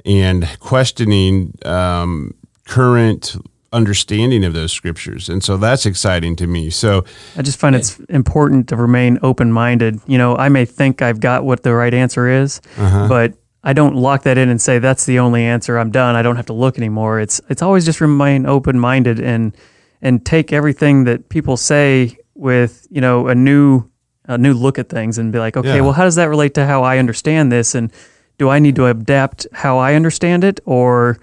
and 0.06 0.48
questioning 0.60 1.58
um, 1.66 2.34
current 2.68 3.36
understanding 3.74 4.44
of 4.44 4.54
those 4.54 4.72
scriptures. 4.72 5.30
And 5.30 5.44
so 5.44 5.58
that's 5.58 5.86
exciting 5.86 6.36
to 6.38 6.48
me. 6.48 6.70
So 6.70 7.06
I 7.38 7.42
just 7.42 7.60
find 7.60 7.76
it's 7.76 8.00
important 8.02 8.68
to 8.70 8.76
remain 8.76 9.18
open 9.22 9.52
minded. 9.52 10.00
You 10.08 10.18
know, 10.18 10.36
I 10.36 10.50
may 10.50 10.66
think 10.66 11.02
I've 11.02 11.20
got 11.20 11.46
what 11.46 11.64
the 11.64 11.74
right 11.74 11.94
answer 11.94 12.28
is, 12.28 12.60
but 12.78 13.34
I 13.64 13.74
don't 13.74 13.96
lock 13.96 14.24
that 14.24 14.38
in 14.38 14.50
and 14.50 14.62
say 14.62 14.80
that's 14.80 15.06
the 15.06 15.20
only 15.20 15.44
answer. 15.44 15.78
I'm 15.78 15.92
done. 15.92 16.16
I 16.16 16.22
don't 16.22 16.36
have 16.36 16.48
to 16.48 16.54
look 16.54 16.78
anymore. 16.78 17.20
It's 17.20 17.40
it's 17.50 17.62
always 17.62 17.86
just 17.86 18.02
remain 18.02 18.46
open 18.46 18.80
minded 18.80 19.20
and 19.20 19.56
and 20.02 20.26
take 20.26 20.52
everything 20.52 21.04
that 21.06 21.30
people 21.30 21.58
say 21.58 22.18
with 22.34 22.88
you 22.90 23.02
know 23.02 23.28
a 23.28 23.36
new 23.36 23.91
a 24.34 24.38
new 24.38 24.54
look 24.54 24.80
at 24.80 24.88
things 24.90 25.18
and 25.18 25.32
be 25.32 25.40
like, 25.40 25.58
okay, 25.58 25.76
Yeah. 25.76 25.82
well, 25.82 25.94
how 25.94 26.04
does 26.06 26.16
that 26.16 26.30
relate 26.30 26.54
to 26.56 26.66
how 26.66 26.84
I 26.84 26.98
understand 27.00 27.52
this? 27.52 27.76
And 27.76 27.92
do 28.38 28.50
I 28.50 28.60
need 28.60 28.76
to 28.78 28.86
adapt 28.88 29.46
how 29.52 29.78
I 29.78 29.94
understand 29.96 30.44
it, 30.44 30.60
or 30.66 31.20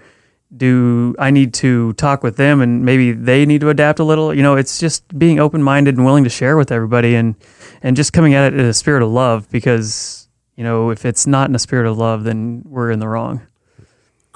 do 0.55 1.15
I 1.19 1.31
need 1.31 1.53
to 1.55 1.93
talk 1.93 2.23
with 2.23 2.37
them 2.37 2.61
and 2.61 2.83
maybe 2.83 3.11
they 3.11 3.45
need 3.45 3.61
to 3.61 3.69
adapt 3.69 3.99
a 3.99 4.03
little? 4.03 4.33
You 4.33 4.43
know, 4.43 4.55
it's 4.55 4.79
just 4.79 5.17
being 5.17 5.39
open 5.39 5.61
minded 5.63 5.95
and 5.97 6.05
willing 6.05 6.23
to 6.23 6.29
share 6.29 6.55
with 6.57 6.71
everybody 6.71 7.15
and 7.15 7.35
and 7.83 7.95
just 7.95 8.13
coming 8.13 8.33
at 8.33 8.53
it 8.53 8.59
in 8.59 8.65
a 8.65 8.73
spirit 8.73 9.03
of 9.03 9.09
love 9.09 9.49
because 9.49 10.27
you 10.55 10.63
know, 10.63 10.89
if 10.89 11.05
it's 11.05 11.25
not 11.25 11.49
in 11.49 11.55
a 11.55 11.59
spirit 11.59 11.89
of 11.89 11.97
love, 11.97 12.25
then 12.25 12.61
we're 12.65 12.91
in 12.91 12.99
the 12.99 13.07
wrong. 13.07 13.41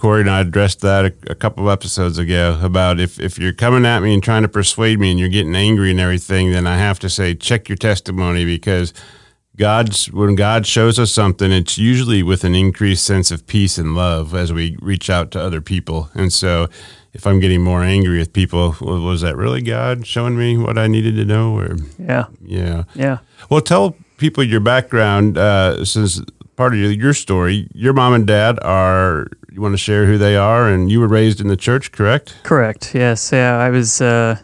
Corey 0.03 0.19
and 0.19 0.29
I 0.29 0.41
addressed 0.41 0.81
that 0.81 1.05
a, 1.05 1.13
a, 1.31 1.35
couple 1.35 1.69
of 1.69 1.71
episodes 1.71 2.17
ago 2.17 2.59
about 2.61 2.99
if, 2.99 3.21
if 3.21 3.39
you're 3.39 3.53
coming 3.53 3.85
at 3.85 4.01
me 4.01 4.13
and 4.13 4.21
trying 4.21 4.41
to 4.41 4.49
persuade 4.49 4.99
me 4.99 5.11
and 5.11 5.17
you're 5.17 5.29
getting 5.29 5.55
angry 5.55 5.91
and 5.91 5.99
everything, 6.01 6.51
then 6.51 6.67
I 6.67 6.75
have 6.75 6.99
to 6.99 7.09
say, 7.09 7.33
check 7.35 7.69
your 7.69 7.77
testimony 7.77 8.43
because 8.43 8.93
God's 9.55 10.11
when 10.11 10.35
God 10.35 10.67
shows 10.67 10.99
us 10.99 11.13
something, 11.13 11.53
it's 11.53 11.77
usually 11.77 12.21
with 12.21 12.43
an 12.43 12.53
increased 12.53 13.05
sense 13.05 13.31
of 13.31 13.47
peace 13.47 13.77
and 13.77 13.95
love 13.95 14.35
as 14.35 14.51
we 14.51 14.75
reach 14.81 15.09
out 15.09 15.31
to 15.31 15.41
other 15.41 15.61
people. 15.61 16.09
And 16.13 16.33
so, 16.33 16.67
if 17.13 17.25
I'm 17.25 17.39
getting 17.39 17.61
more 17.61 17.81
angry 17.81 18.17
with 18.17 18.33
people, 18.33 18.75
was 18.81 19.21
that 19.21 19.37
really 19.37 19.61
God 19.61 20.05
showing 20.05 20.37
me 20.37 20.57
what 20.57 20.77
I 20.77 20.87
needed 20.87 21.15
to 21.15 21.23
know? 21.23 21.57
Or 21.57 21.77
yeah, 21.97 22.25
yeah, 22.43 22.83
yeah. 22.93 23.19
Well, 23.49 23.61
tell 23.61 23.95
people 24.17 24.43
your 24.43 24.59
background 24.59 25.37
uh, 25.37 25.85
since 25.85 26.21
part 26.57 26.73
of 26.73 26.79
your 26.79 27.13
story. 27.13 27.69
Your 27.73 27.93
mom 27.93 28.13
and 28.13 28.27
dad 28.27 28.59
are. 28.63 29.27
You 29.53 29.61
want 29.61 29.73
to 29.73 29.77
share 29.77 30.07
who 30.07 30.17
they 30.17 30.35
are, 30.35 30.67
and 30.67 30.89
you 30.89 30.99
were 30.99 31.07
raised 31.07 31.39
in 31.39 31.47
the 31.47 31.55
church, 31.55 31.91
correct? 31.91 32.37
Correct. 32.41 32.95
Yes. 32.95 33.31
Yeah. 33.31 33.55
I 33.55 33.69
was. 33.69 34.01
Uh, 34.01 34.37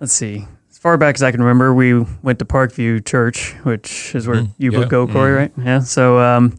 let's 0.00 0.14
see 0.14 0.46
As 0.70 0.78
far 0.78 0.96
back 0.96 1.16
as 1.16 1.22
I 1.22 1.30
can 1.30 1.40
remember, 1.42 1.74
we 1.74 2.00
went 2.22 2.38
to 2.38 2.46
Parkview 2.46 3.04
Church, 3.04 3.52
which 3.64 4.14
is 4.14 4.26
where 4.26 4.44
mm, 4.44 4.54
you 4.56 4.72
yeah, 4.72 4.86
go, 4.86 5.06
Corey, 5.06 5.32
mm. 5.32 5.36
right? 5.36 5.52
Yeah. 5.62 5.80
So 5.80 6.18
um, 6.18 6.56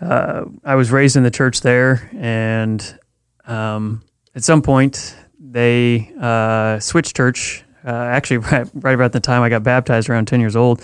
uh, 0.00 0.46
I 0.64 0.74
was 0.74 0.90
raised 0.90 1.14
in 1.14 1.22
the 1.22 1.30
church 1.30 1.60
there, 1.60 2.10
and 2.16 2.98
um, 3.46 4.02
at 4.34 4.42
some 4.42 4.60
point 4.60 5.16
they 5.38 6.12
uh, 6.20 6.80
switched 6.80 7.16
church. 7.16 7.62
Uh, 7.86 7.90
actually, 7.90 8.38
right, 8.38 8.68
right, 8.74 8.94
about 8.96 9.12
the 9.12 9.20
time 9.20 9.42
I 9.42 9.48
got 9.50 9.62
baptized, 9.62 10.10
around 10.10 10.26
ten 10.26 10.40
years 10.40 10.56
old, 10.56 10.82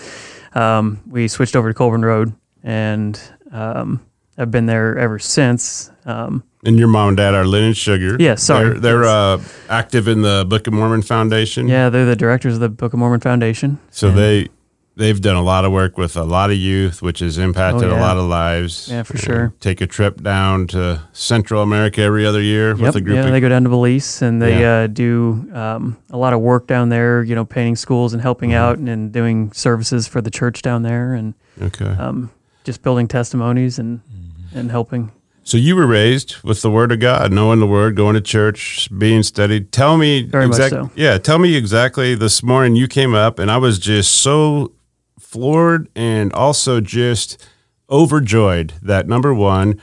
um, 0.53 1.03
we 1.09 1.27
switched 1.27 1.57
over 1.57 1.67
to 1.67 1.73
Colburn 1.73 2.05
Road, 2.05 2.33
and 2.63 3.19
um, 3.51 3.99
I've 4.37 4.49
been 4.49 4.65
there 4.65 4.97
ever 4.97 5.19
since. 5.19 5.91
Um, 6.05 6.43
and 6.63 6.77
your 6.77 6.87
mom 6.87 7.09
and 7.09 7.17
dad 7.17 7.33
are 7.33 7.45
Lynn 7.45 7.63
and 7.63 7.77
Sugar. 7.77 8.17
Yeah, 8.19 8.35
sorry. 8.35 8.69
They're, 8.69 8.79
they're 8.79 9.03
yes. 9.03 9.09
uh, 9.09 9.73
active 9.73 10.07
in 10.07 10.21
the 10.21 10.45
Book 10.47 10.67
of 10.67 10.73
Mormon 10.73 11.01
Foundation. 11.01 11.67
Yeah, 11.67 11.89
they're 11.89 12.05
the 12.05 12.15
directors 12.15 12.55
of 12.55 12.59
the 12.59 12.69
Book 12.69 12.93
of 12.93 12.99
Mormon 12.99 13.19
Foundation. 13.19 13.79
So 13.91 14.11
they 14.11 14.49
they've 14.95 15.19
done 15.19 15.35
a 15.35 15.41
lot 15.41 15.65
of 15.65 15.71
work 15.71 15.97
with 15.97 16.15
a 16.15 16.23
lot 16.23 16.49
of 16.49 16.57
youth, 16.57 17.01
which 17.01 17.19
has 17.19 17.37
impacted 17.37 17.85
oh, 17.85 17.91
yeah. 17.91 17.99
a 17.99 18.01
lot 18.01 18.17
of 18.17 18.25
lives. 18.25 18.89
Yeah, 18.89 19.03
for 19.03 19.17
sure. 19.17 19.53
Take 19.59 19.81
a 19.81 19.87
trip 19.87 20.21
down 20.21 20.67
to 20.67 21.01
Central 21.13 21.61
America 21.61 22.01
every 22.01 22.25
other 22.25 22.41
year 22.41 22.69
yep. 22.69 22.79
with 22.79 22.95
a 22.95 23.01
group. 23.01 23.15
Yeah, 23.15 23.25
of, 23.25 23.31
they 23.31 23.39
go 23.39 23.49
down 23.49 23.63
to 23.63 23.69
Belize 23.69 24.21
and 24.21 24.41
they 24.41 24.61
yeah. 24.61 24.81
uh, 24.81 24.87
do 24.87 25.49
um, 25.53 25.97
a 26.09 26.17
lot 26.17 26.33
of 26.33 26.41
work 26.41 26.67
down 26.67 26.89
there. 26.89 27.23
You 27.23 27.35
know, 27.35 27.45
painting 27.45 27.75
schools 27.75 28.13
and 28.13 28.21
helping 28.21 28.51
mm-hmm. 28.51 28.59
out 28.59 28.77
and, 28.77 28.89
and, 28.89 29.11
doing 29.11 29.51
services 29.53 30.07
for 30.07 30.21
the 30.21 30.31
church 30.31 30.61
down 30.61 30.83
there, 30.83 31.13
and 31.13 31.33
okay, 31.61 31.85
um, 31.85 32.31
just 32.63 32.81
building 32.81 33.07
testimonies 33.07 33.79
and 33.79 33.99
mm-hmm. 33.99 34.57
and 34.57 34.71
helping. 34.71 35.11
So 35.45 35.57
you 35.57 35.75
were 35.75 35.85
raised 35.85 36.37
with 36.43 36.63
the 36.63 36.71
Word 36.71 36.91
of 36.91 36.99
God, 36.99 37.31
knowing 37.31 37.59
the 37.59 37.67
Word, 37.67 37.95
going 37.95 38.15
to 38.15 38.21
church, 38.21 38.89
being 38.97 39.21
studied. 39.21 39.71
Tell 39.71 39.95
me, 39.95 40.23
very 40.23 40.47
much 40.47 40.71
so. 40.71 40.89
Yeah, 40.95 41.19
tell 41.19 41.37
me 41.37 41.55
exactly. 41.55 42.15
This 42.15 42.41
morning 42.41 42.75
you 42.75 42.87
came 42.87 43.13
up, 43.13 43.37
and 43.37 43.51
I 43.51 43.57
was 43.57 43.77
just 43.77 44.11
so 44.11 44.73
floored 45.19 45.87
and 45.95 46.33
also 46.33 46.81
just 46.81 47.45
overjoyed 47.91 48.73
that 48.81 49.07
number 49.07 49.35
one, 49.35 49.79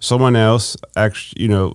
someone 0.00 0.34
else 0.34 0.76
actually, 0.96 1.42
you 1.42 1.48
know, 1.48 1.74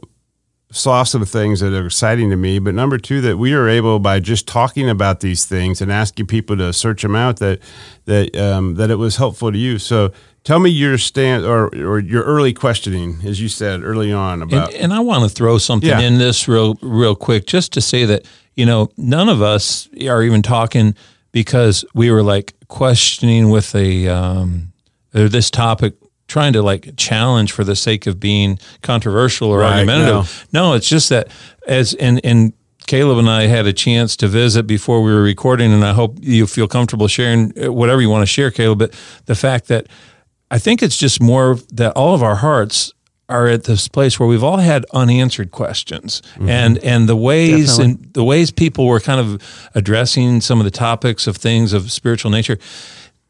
saw 0.70 1.04
some 1.04 1.24
things 1.24 1.62
that 1.62 1.74
are 1.74 1.86
exciting 1.86 2.30
to 2.30 2.36
me. 2.36 2.60
But 2.60 2.76
number 2.76 2.98
two, 2.98 3.22
that 3.22 3.38
we 3.38 3.54
are 3.54 3.70
able 3.70 4.00
by 4.00 4.20
just 4.20 4.48
talking 4.50 4.90
about 4.90 5.22
these 5.22 5.46
things 5.46 5.82
and 5.82 5.90
asking 5.94 6.28
people 6.28 6.58
to 6.58 6.74
search 6.74 7.04
them 7.04 7.16
out 7.16 7.38
that 7.38 7.62
that 8.04 8.36
um, 8.36 8.76
that 8.76 8.92
it 8.92 8.96
was 8.96 9.16
helpful 9.16 9.50
to 9.50 9.58
you. 9.58 9.80
So 9.80 10.12
Tell 10.44 10.60
me 10.60 10.70
your 10.70 10.98
stand 10.98 11.46
or, 11.46 11.68
or 11.68 12.00
your 12.00 12.24
early 12.24 12.54
questioning, 12.54 13.20
as 13.24 13.40
you 13.40 13.48
said 13.48 13.82
early 13.82 14.12
on 14.12 14.42
about. 14.42 14.74
And, 14.74 14.84
and 14.84 14.94
I 14.94 15.00
want 15.00 15.24
to 15.24 15.30
throw 15.30 15.58
something 15.58 15.90
yeah. 15.90 16.02
in 16.02 16.18
this 16.18 16.50
real, 16.50 16.76
real 16.82 17.16
quick, 17.16 17.48
just 17.48 17.72
to 17.74 17.82
say 17.82 18.04
that 18.06 18.26
you 18.56 18.66
know 18.66 18.90
none 18.98 19.30
of 19.30 19.42
us 19.42 19.88
are 20.08 20.22
even 20.22 20.42
talking 20.42 20.96
because 21.32 21.86
we 21.94 22.12
were 22.12 22.24
like 22.24 22.54
questioning 22.68 23.50
with 23.50 23.74
a 23.74 24.08
um, 24.10 24.74
this 25.14 25.50
topic, 25.50 25.94
trying 26.28 26.54
to 26.54 26.62
like 26.62 26.96
challenge 26.98 27.54
for 27.54 27.64
the 27.64 27.76
sake 27.76 28.06
of 28.06 28.20
being 28.20 28.60
controversial 28.82 29.50
or 29.50 29.60
right, 29.60 29.80
argumentative. 29.80 30.48
No. 30.52 30.72
no, 30.72 30.74
it's 30.74 30.90
just 30.90 31.08
that 31.10 31.30
as 31.68 31.94
and 31.94 32.20
and 32.26 32.52
Caleb 32.86 33.18
and 33.18 33.30
I 33.30 33.48
had 33.48 33.66
a 33.66 33.74
chance 33.74 34.18
to 34.18 34.28
visit 34.28 34.68
before 34.68 35.02
we 35.02 35.14
were 35.14 35.24
recording, 35.24 35.72
and 35.72 35.86
I 35.86 35.94
hope 35.94 36.18
you 36.22 36.48
feel 36.48 36.68
comfortable 36.68 37.08
sharing 37.08 37.54
uh, 37.64 37.72
whatever 37.72 38.02
you 38.02 38.10
want 38.10 38.24
to 38.24 38.28
share, 38.28 38.52
Caleb. 38.52 38.80
But 38.80 38.94
the 39.26 39.36
fact 39.36 39.68
that 39.68 39.88
I 40.54 40.60
think 40.60 40.84
it's 40.84 40.98
just 40.98 41.20
more 41.20 41.56
that 41.72 41.94
all 41.94 42.14
of 42.14 42.22
our 42.22 42.36
hearts 42.36 42.94
are 43.28 43.48
at 43.48 43.64
this 43.64 43.88
place 43.88 44.20
where 44.20 44.30
we've 44.30 44.44
all 44.44 44.58
had 44.58 44.86
unanswered 44.94 45.50
questions 45.50 46.22
mm-hmm. 46.36 46.48
and 46.48 46.78
and 46.84 47.10
the 47.10 47.16
ways 47.16 47.78
Definitely. 47.78 47.86
and 47.86 48.14
the 48.14 48.24
ways 48.24 48.52
people 48.52 48.86
were 48.86 49.00
kind 49.00 49.20
of 49.20 49.42
addressing 49.74 50.42
some 50.42 50.60
of 50.60 50.66
the 50.66 50.72
topics 50.72 51.26
of 51.26 51.38
things 51.38 51.74
of 51.74 51.92
spiritual 51.92 52.30
nature 52.30 52.60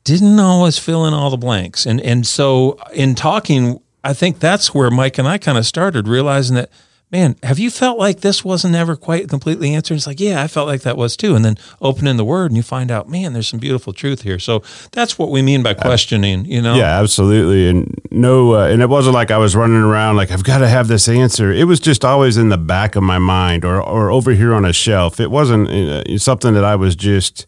didn't 0.03 0.38
always 0.38 0.77
fill 0.77 1.06
in 1.06 1.13
all 1.13 1.30
the 1.30 1.38
blanks 1.38 1.86
and 1.86 2.01
and 2.01 2.27
so 2.27 2.77
in 2.94 3.15
talking 3.15 3.80
I 4.03 4.13
think 4.13 4.39
that's 4.39 4.74
where 4.74 4.92
Mike 4.92 5.18
and 5.18 5.25
I 5.25 5.38
kind 5.38 5.58
of 5.58 5.65
started 5.65 6.10
realizing 6.10 6.58
that 6.58 6.70
man, 7.13 7.36
have 7.43 7.60
you 7.60 7.70
felt 7.70 8.00
like 8.00 8.22
this 8.22 8.43
wasn't 8.43 8.74
ever 8.74 8.96
quite 8.96 9.29
completely 9.29 9.75
answered? 9.75 9.93
It's 9.93 10.08
like, 10.08 10.20
yeah, 10.20 10.41
I 10.41 10.48
felt 10.48 10.67
like 10.67 10.82
that 10.82 10.98
was 10.98 11.15
too. 11.15 11.36
And 11.36 11.46
then 11.46 11.60
opening 11.79 12.17
the 12.17 12.25
word 12.25 12.50
and 12.50 12.58
you 12.58 12.63
find 12.63 12.89
out, 12.89 13.08
man, 13.08 13.34
there's 13.34 13.48
some 13.48 13.60
beautiful 13.60 13.93
truth 13.93 14.24
here. 14.24 14.39
So 14.39 14.63
that's 14.91 15.20
what 15.20 15.29
we 15.29 15.43
mean 15.43 15.62
by 15.62 15.75
questioning, 15.75 16.46
you 16.46 16.60
know? 16.60 16.74
Yeah, 16.74 17.00
absolutely. 17.00 17.70
And 17.70 18.01
no, 18.10 18.55
uh, 18.55 18.67
and 18.67 18.82
it 18.82 18.89
wasn't 18.89 19.13
like 19.13 19.29
I 19.29 19.38
was 19.38 19.55
running 19.55 19.84
around 19.84 20.15
like, 20.15 20.32
I've 20.32 20.43
got 20.43 20.58
to 20.58 20.67
have 20.67 20.88
this 20.88 21.08
answer. 21.08 21.51
It 21.51 21.65
was 21.65 21.79
just 21.79 22.03
always 22.03 22.36
in 22.36 22.50
the 22.50 22.58
back 22.58 22.96
of 22.96 23.03
my 23.03 23.20
mind 23.20 23.63
or, 23.63 23.79
or 23.79 24.10
over 24.10 24.32
here 24.32 24.55
on 24.55 24.65
a 24.65 24.74
shelf. 24.74 25.20
It 25.20 25.29
wasn't 25.29 25.70
uh, 25.70 26.17
something 26.17 26.55
that 26.55 26.65
I 26.65 26.75
was 26.75 26.96
just, 26.96 27.46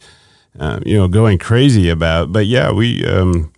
uh, 0.59 0.79
you 0.85 0.95
know, 0.95 1.07
going 1.07 1.39
crazy 1.39 1.89
about. 1.89 2.31
But 2.31 2.45
yeah, 2.45 2.71
we, 2.71 3.03
um, 3.03 3.51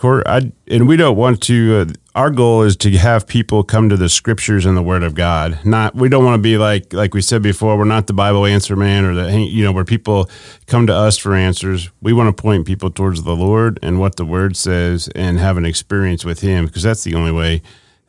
I, 0.00 0.52
and 0.68 0.86
we 0.86 0.96
don't 0.96 1.16
want 1.16 1.42
to. 1.42 1.92
Our 2.14 2.30
goal 2.30 2.62
is 2.62 2.76
to 2.78 2.90
have 2.98 3.28
people 3.28 3.62
come 3.62 3.88
to 3.88 3.96
the 3.96 4.08
scriptures 4.08 4.66
and 4.66 4.76
the 4.76 4.82
Word 4.82 5.04
of 5.04 5.14
God. 5.14 5.60
Not 5.64 5.94
we 5.94 6.08
don't 6.08 6.24
want 6.24 6.38
to 6.38 6.42
be 6.42 6.58
like 6.58 6.92
like 6.92 7.14
we 7.14 7.22
said 7.22 7.42
before. 7.42 7.78
We're 7.78 7.84
not 7.84 8.08
the 8.08 8.12
Bible 8.12 8.46
answer 8.46 8.74
man 8.74 9.04
or 9.04 9.14
the 9.14 9.40
you 9.40 9.62
know 9.62 9.70
where 9.70 9.84
people 9.84 10.28
come 10.66 10.88
to 10.88 10.94
us 10.94 11.18
for 11.18 11.34
answers. 11.34 11.88
We 12.02 12.12
want 12.12 12.36
to 12.36 12.42
point 12.42 12.66
people 12.66 12.90
towards 12.90 13.22
the 13.22 13.36
Lord 13.36 13.78
and 13.80 14.00
what 14.00 14.16
the 14.16 14.24
Word 14.24 14.56
says 14.56 15.08
and 15.14 15.38
have 15.38 15.56
an 15.56 15.64
experience 15.64 16.24
with 16.24 16.40
Him 16.40 16.66
because 16.66 16.82
that's 16.82 17.04
the 17.04 17.14
only 17.14 17.32
way 17.32 17.62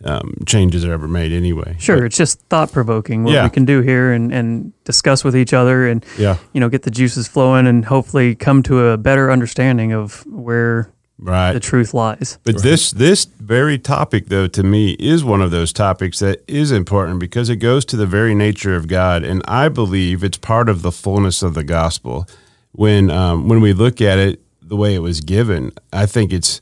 um, 0.04 0.34
changes 0.48 0.84
are 0.84 0.92
ever 0.92 1.08
made 1.08 1.32
anyway. 1.32 1.76
Sure, 1.80 1.98
but, 1.98 2.06
it's 2.06 2.18
just 2.18 2.40
thought 2.50 2.72
provoking 2.72 3.24
what 3.24 3.34
yeah. 3.34 3.44
we 3.44 3.52
can 3.52 3.66
do 3.66 3.82
here 3.82 4.12
and, 4.12 4.34
and 4.34 4.74
discuss 4.84 5.24
with 5.24 5.36
each 5.36 5.54
other 5.54 5.88
and 5.88 6.04
yeah. 6.18 6.38
you 6.54 6.60
know 6.60 6.70
get 6.70 6.84
the 6.84 6.92
juices 6.92 7.28
flowing 7.28 7.68
and 7.68 7.86
hopefully 7.86 8.34
come 8.34 8.64
to 8.64 8.88
a 8.88 8.98
better 8.98 9.32
understanding 9.32 9.94
of 9.94 10.26
where 10.26 10.92
right. 11.22 11.54
The 11.54 11.60
truth 11.60 11.94
lies. 11.94 12.38
But 12.44 12.56
right. 12.56 12.64
this 12.64 12.92
this 12.92 13.26
very 13.26 13.78
topic 13.78 14.28
though 14.28 14.48
to 14.48 14.64
me 14.64 14.92
is 15.00 15.24
one 15.24 15.42
of 15.42 15.52
those 15.52 15.72
topics 15.72 16.20
that 16.20 16.44
is 16.48 16.72
important 16.72 17.20
because 17.20 17.50
it 17.50 17.58
goes 17.58 17.86
to 17.86 17.96
the 17.96 18.06
very 18.08 18.36
nature 18.36 18.76
of 18.76 18.88
god. 18.88 19.24
And 19.24 19.42
i 19.48 19.70
believe 19.70 20.24
it's 20.24 20.38
part 20.38 20.68
of 20.68 20.82
the 20.82 20.92
fullness 20.92 21.42
of 21.44 21.54
the 21.54 21.64
gospel. 21.64 22.28
When 22.74 23.10
um, 23.10 23.48
when 23.48 23.62
we 23.62 23.74
look 23.74 24.02
at 24.02 24.18
it 24.18 24.42
the 24.62 24.78
way 24.78 24.96
it 24.96 25.00
was 25.00 25.20
given 25.20 25.74
i 25.92 26.06
think 26.06 26.32
it's 26.32 26.62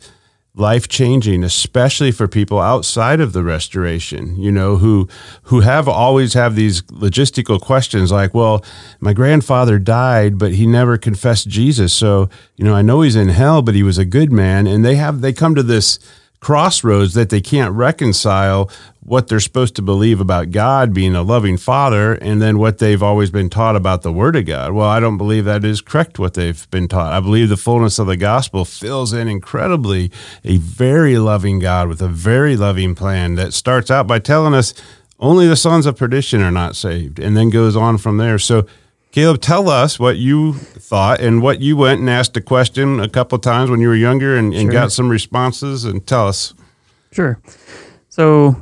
life 0.56 0.88
changing, 0.88 1.44
especially 1.44 2.12
for 2.12 2.28
people 2.28 2.60
outside 2.60 3.20
of 3.20 3.34
the 3.34 3.44
restoration, 3.44 4.36
you 4.40 4.52
know, 4.52 4.78
who 4.78 5.08
who 5.44 5.62
have 5.62 5.88
always 5.88 6.34
have 6.34 6.56
these 6.56 6.82
logistical 6.84 7.60
questions 7.60 8.12
like, 8.12 8.34
well, 8.34 8.64
my 9.00 9.14
grandfather 9.14 9.80
died, 9.80 10.38
but 10.38 10.54
he 10.54 10.66
never 10.66 10.98
confessed 10.98 11.48
Jesus. 11.48 11.94
So, 11.94 12.30
you 12.58 12.66
know, 12.66 12.76
I 12.76 12.82
know 12.82 13.02
he's 13.02 13.16
in 13.16 13.30
hell, 13.30 13.62
but 13.62 13.76
he 13.76 13.84
was 13.84 13.98
a 13.98 14.06
good 14.06 14.32
man. 14.32 14.68
And 14.68 14.84
they 14.84 14.96
have 14.96 15.22
they 15.22 15.34
come 15.34 15.56
to 15.56 15.64
this 15.64 16.00
crossroads 16.40 17.14
that 17.14 17.30
they 17.30 17.42
can't 17.42 17.74
reconcile 17.74 18.70
what 19.02 19.28
they're 19.28 19.40
supposed 19.40 19.76
to 19.76 19.82
believe 19.82 20.22
about 20.22 20.52
God 20.52 20.94
being 20.94 21.16
a 21.16 21.24
loving 21.24 21.58
father 21.58 22.14
and 22.14 22.42
then 22.42 22.60
what 22.60 22.78
they've 22.78 23.02
always 23.02 23.32
been 23.32 23.50
taught 23.50 23.76
about 23.76 24.04
the 24.04 24.14
word 24.14 24.36
of 24.36 24.46
God. 24.46 24.74
Well, 24.74 24.88
I 24.88 25.00
don't 25.00 25.18
believe 25.18 25.46
that 25.46 25.66
is 25.66 25.82
correct 25.82 26.20
what 26.20 26.36
they've 26.36 26.70
been 26.70 26.88
taught. 26.88 27.12
I 27.12 27.20
believe 27.20 27.50
the 27.50 27.58
fullness 27.58 27.98
of 27.98 28.08
the 28.08 28.18
gospel 28.18 28.66
fills 28.66 29.12
in 29.12 29.28
incredibly 29.28 30.12
a 30.44 30.58
very 30.58 31.18
loving 31.18 31.60
God 31.60 31.88
with 31.88 32.02
a 32.02 32.08
very 32.08 32.56
loving 32.56 32.94
plan 32.94 33.36
that 33.36 33.54
starts 33.54 33.90
out 33.90 34.06
by 34.06 34.20
telling 34.20 34.54
us 34.54 34.76
only 35.20 35.48
the 35.48 35.56
sons 35.56 35.86
of 35.86 35.98
perdition 35.98 36.42
are 36.42 36.52
not 36.52 36.76
saved 36.76 37.20
and 37.20 37.36
then 37.36 37.50
goes 37.50 37.76
on 37.76 37.98
from 37.98 38.18
there. 38.18 38.38
So 38.38 38.68
Caleb, 39.12 39.42
tell 39.42 39.70
us 39.70 40.00
what 40.00 40.18
you 40.18 40.54
thought 40.54 41.20
and 41.20 41.42
what 41.42 41.60
you 41.62 41.76
went 41.76 42.00
and 42.00 42.10
asked 42.10 42.38
a 42.38 42.42
question 42.42 43.00
a 43.00 43.10
couple 43.10 43.38
times 43.40 43.70
when 43.70 43.80
you 43.80 43.88
were 43.88 43.96
younger 43.96 44.38
and, 44.38 44.54
and 44.54 44.64
sure. 44.64 44.72
got 44.72 44.92
some 44.92 45.10
responses 45.10 45.84
and 45.84 46.06
tell 46.06 46.28
us. 46.28 46.54
Sure. 47.12 47.40
So 48.10 48.56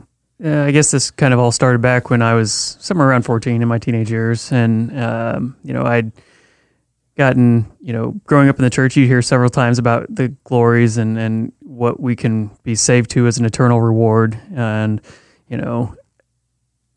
uh, 0.44 0.62
I 0.62 0.72
guess 0.72 0.92
this 0.92 1.12
kind 1.12 1.34
of 1.34 1.40
all 1.40 1.52
started 1.52 1.82
back 1.82 2.10
when 2.10 2.22
I 2.22 2.34
was 2.34 2.78
somewhere 2.80 3.10
around 3.10 3.24
14 3.24 3.62
in 3.62 3.68
my 3.68 3.78
teenage 3.78 4.10
years. 4.10 4.52
And, 4.52 4.98
um, 4.98 5.58
you 5.64 5.74
know, 5.74 5.84
I'd 5.84 6.12
gotten, 7.18 7.70
you 7.82 7.92
know, 7.92 8.12
growing 8.26 8.48
up 8.48 8.58
in 8.58 8.64
the 8.64 8.70
church, 8.70 8.96
you 8.96 9.06
hear 9.06 9.22
several 9.22 9.50
times 9.50 9.80
about 9.80 10.06
the 10.14 10.30
glories 10.46 10.98
and, 10.98 11.18
and 11.18 11.52
what 11.78 12.00
we 12.00 12.16
can 12.16 12.50
be 12.64 12.76
saved 12.76 13.12
to 13.12 13.28
as 13.28 13.38
an 13.38 13.46
eternal 13.46 13.82
reward, 13.82 14.40
and 14.54 15.02
you 15.48 15.58
know 15.58 15.96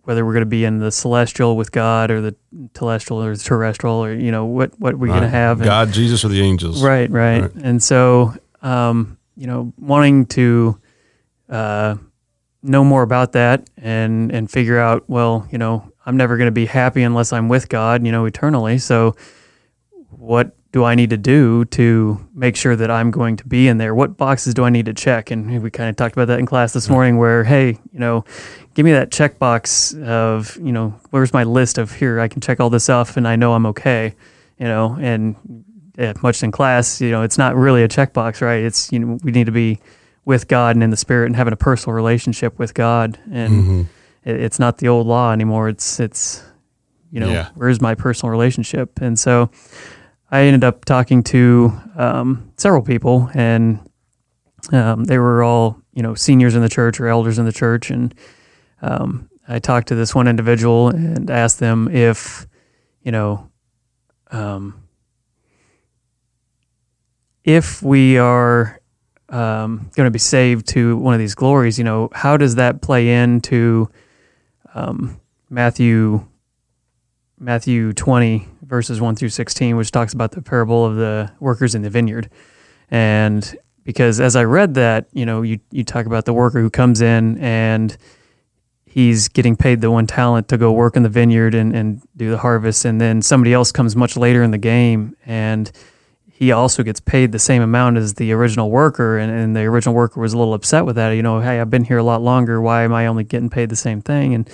whether 0.05 0.25
we're 0.25 0.33
going 0.33 0.43
to 0.43 0.47
be 0.47 0.65
in 0.65 0.79
the 0.79 0.91
celestial 0.91 1.57
with 1.57 1.73
God 1.73 2.11
or 2.11 2.21
the 2.21 2.35
telestial 2.73 3.25
or 3.25 3.37
the 3.37 3.43
terrestrial, 3.43 3.97
or 3.97 4.15
you 4.15 4.31
know 4.31 4.47
what 4.47 4.79
what 4.81 4.97
we're 4.97 5.09
going 5.09 5.23
to 5.23 5.29
have. 5.29 5.63
God, 5.63 5.93
Jesus, 5.93 6.25
or 6.25 6.29
the 6.29 6.41
angels. 6.41 6.83
Right, 6.83 7.11
right, 7.11 7.43
right. 7.43 7.55
And 7.63 7.83
so, 7.83 8.35
um, 8.63 9.19
you 9.37 9.47
know, 9.47 9.73
wanting 9.79 10.27
to 10.27 10.81
uh, 11.49 11.97
know 12.63 12.85
more 12.85 13.03
about 13.03 13.33
that 13.33 13.69
and 13.77 14.33
and 14.33 14.51
figure 14.51 14.79
out, 14.79 15.09
well, 15.09 15.47
you 15.51 15.59
know, 15.59 15.93
I'm 16.07 16.17
never 16.17 16.37
going 16.37 16.49
to 16.49 16.53
be 16.53 16.67
happy 16.67 17.03
unless 17.03 17.33
I'm 17.33 17.49
with 17.49 17.69
God, 17.69 18.05
you 18.05 18.13
know, 18.13 18.25
eternally. 18.25 18.79
So, 18.79 19.17
what 20.11 20.57
do 20.73 20.85
I 20.85 20.95
need 20.95 21.11
to 21.11 21.17
do 21.17 21.65
to 21.67 22.25
make 22.33 22.55
sure 22.55 22.77
that 22.77 22.91
I'm 22.91 23.11
going 23.11 23.37
to 23.37 23.47
be 23.47 23.67
in 23.67 23.79
there? 23.79 23.95
What 23.95 24.17
boxes 24.17 24.55
do 24.55 24.65
I 24.65 24.71
need 24.71 24.87
to 24.87 24.95
check? 24.95 25.31
And 25.31 25.63
we 25.63 25.71
kind 25.71 25.91
of 25.91 25.97
talked 25.97 26.15
about 26.15 26.27
that 26.27 26.39
in 26.39 26.47
class 26.47 26.73
this 26.73 26.89
morning 26.89 27.19
where, 27.19 27.43
hey, 27.43 27.79
you 27.93 27.99
know, 27.99 28.25
give 28.75 28.85
me 28.85 28.93
that 28.93 29.11
checkbox 29.11 30.01
of, 30.05 30.57
you 30.57 30.71
know, 30.71 30.95
where's 31.11 31.33
my 31.33 31.43
list 31.43 31.77
of 31.79 31.93
here, 31.93 32.21
I 32.21 32.29
can 32.29 32.41
check 32.41 32.61
all 32.61 32.71
this 32.71 32.89
off 32.89 33.17
and 33.17 33.27
I 33.27 33.35
know 33.35 33.55
I'm 33.55 33.67
okay, 33.67 34.15
you 34.59 34.67
know, 34.67 34.97
and 35.01 35.65
yeah, 35.99 36.13
much 36.23 36.43
in 36.45 36.53
class, 36.53 37.01
you 37.01 37.11
know, 37.11 37.23
it's 37.23 37.37
not 37.37 37.57
really 37.57 37.83
a 37.83 37.89
checkbox, 37.89 38.41
right? 38.41 38.63
It's, 38.63 38.93
you 38.93 39.01
know, 39.01 39.19
we 39.25 39.33
need 39.33 39.47
to 39.47 39.53
be 39.53 39.81
with 40.25 40.47
God 40.47 40.77
and 40.77 40.85
in 40.85 40.91
the 40.91 40.97
spirit 40.97 41.27
and 41.27 41.35
having 41.35 41.53
a 41.53 41.57
personal 41.57 41.95
relationship 41.95 42.61
with 42.61 42.75
God. 42.75 43.19
And 43.33 43.53
mm-hmm. 43.53 43.81
it, 44.25 44.41
it's 44.41 44.61
not 44.61 44.79
the 44.79 44.87
old 44.87 45.09
law 45.09 45.33
anymore. 45.33 45.69
It's, 45.69 45.99
it's, 45.99 46.45
you 47.11 47.19
know, 47.19 47.29
yeah. 47.29 47.49
where's 47.57 47.81
my 47.81 47.97
personal 47.97 48.31
relationship? 48.31 49.01
And 49.01 49.19
so, 49.19 49.51
I 50.31 50.43
ended 50.43 50.65
up 50.65 50.85
talking 50.85 51.23
to 51.25 51.73
um, 51.97 52.53
several 52.57 52.83
people, 52.83 53.31
and 53.35 53.81
um, 54.73 55.05
they 55.05 55.19
were 55.19 55.43
all 55.43 55.81
you 55.93 56.03
know 56.03 56.15
seniors 56.15 56.55
in 56.55 56.63
the 56.63 56.69
church 56.69 57.01
or 57.01 57.09
elders 57.09 57.39
in 57.39 57.45
the 57.45 57.53
church, 57.53 57.91
and 57.91 58.15
um, 58.83 59.29
I 59.49 59.59
talked 59.59 59.89
to 59.89 59.95
this 59.95 60.15
one 60.15 60.29
individual 60.29 60.89
and 60.89 61.31
asked 61.31 61.59
them 61.59 61.89
if 61.89 62.47
you 63.03 63.11
know 63.13 63.51
um, 64.31 64.83
if 67.45 67.83
we 67.83 68.19
are 68.19 68.81
um, 69.29 69.91
going 69.95 70.07
to 70.07 70.11
be 70.11 70.19
saved 70.19 70.69
to 70.69 70.97
one 70.97 71.15
of 71.15 71.21
these 71.21 71.35
glories, 71.35 71.79
you 71.79 71.85
know, 71.85 72.09
how 72.13 72.37
does 72.37 72.57
that 72.57 72.83
play 72.83 73.09
into 73.11 73.89
um, 74.75 75.21
Matthew 75.49 76.27
Matthew 77.39 77.93
twenty 77.93 78.47
verses 78.71 79.01
1 79.01 79.17
through 79.17 79.29
16, 79.29 79.77
which 79.77 79.91
talks 79.91 80.15
about 80.15 80.31
the 80.31 80.41
parable 80.41 80.87
of 80.87 80.97
the 80.97 81.31
workers 81.41 81.75
in 81.75 81.83
the 81.83 81.91
vineyard. 81.91 82.31
And 82.91 83.57
because 83.85 84.21
as 84.21 84.37
I 84.37 84.45
read 84.45 84.75
that, 84.75 85.09
you 85.13 85.27
know, 85.27 85.43
you, 85.43 85.59
you 85.73 85.85
talk 85.85 86.07
about 86.07 86.25
the 86.25 86.33
worker 86.33 86.61
who 86.61 86.71
comes 86.71 87.01
in 87.01 87.37
and 87.39 87.97
he's 88.87 89.29
getting 89.29 89.57
paid 89.57 89.81
the 89.81 89.91
one 89.91 90.07
talent 90.07 90.49
to 90.49 90.57
go 90.57 90.73
work 90.73 90.97
in 90.97 91.03
the 91.03 91.09
vineyard 91.09 91.55
and, 91.55 91.75
and 91.75 92.03
do 92.17 92.31
the 92.31 92.39
harvest. 92.39 92.85
And 92.85 93.01
then 93.01 93.21
somebody 93.23 93.53
else 93.53 93.73
comes 93.73 93.97
much 93.97 94.17
later 94.17 94.43
in 94.43 94.53
the 94.53 94.59
game 94.59 95.17
and 95.27 95.71
he 96.29 96.53
also 96.53 96.83
gets 96.83 97.01
paid 97.01 97.33
the 97.33 97.39
same 97.39 97.61
amount 97.61 97.99
as 97.99 98.15
the 98.15 98.33
original 98.33 98.71
worker. 98.71 99.19
And, 99.19 99.31
and 99.31 99.55
the 99.55 99.63
original 99.63 99.95
worker 99.95 100.21
was 100.21 100.33
a 100.33 100.39
little 100.39 100.55
upset 100.55 100.87
with 100.87 100.97
that. 100.97 101.11
You 101.11 101.23
know, 101.23 101.41
hey, 101.41 101.61
I've 101.61 101.71
been 101.71 101.85
here 101.85 101.99
a 101.99 102.03
lot 102.03 102.23
longer. 102.23 102.61
Why 102.61 102.83
am 102.83 102.95
I 102.95 103.09
only 103.09 103.25
getting 103.25 103.51
paid 103.51 103.69
the 103.69 103.77
same 103.77 104.01
thing? 104.01 104.35
And 104.35 104.49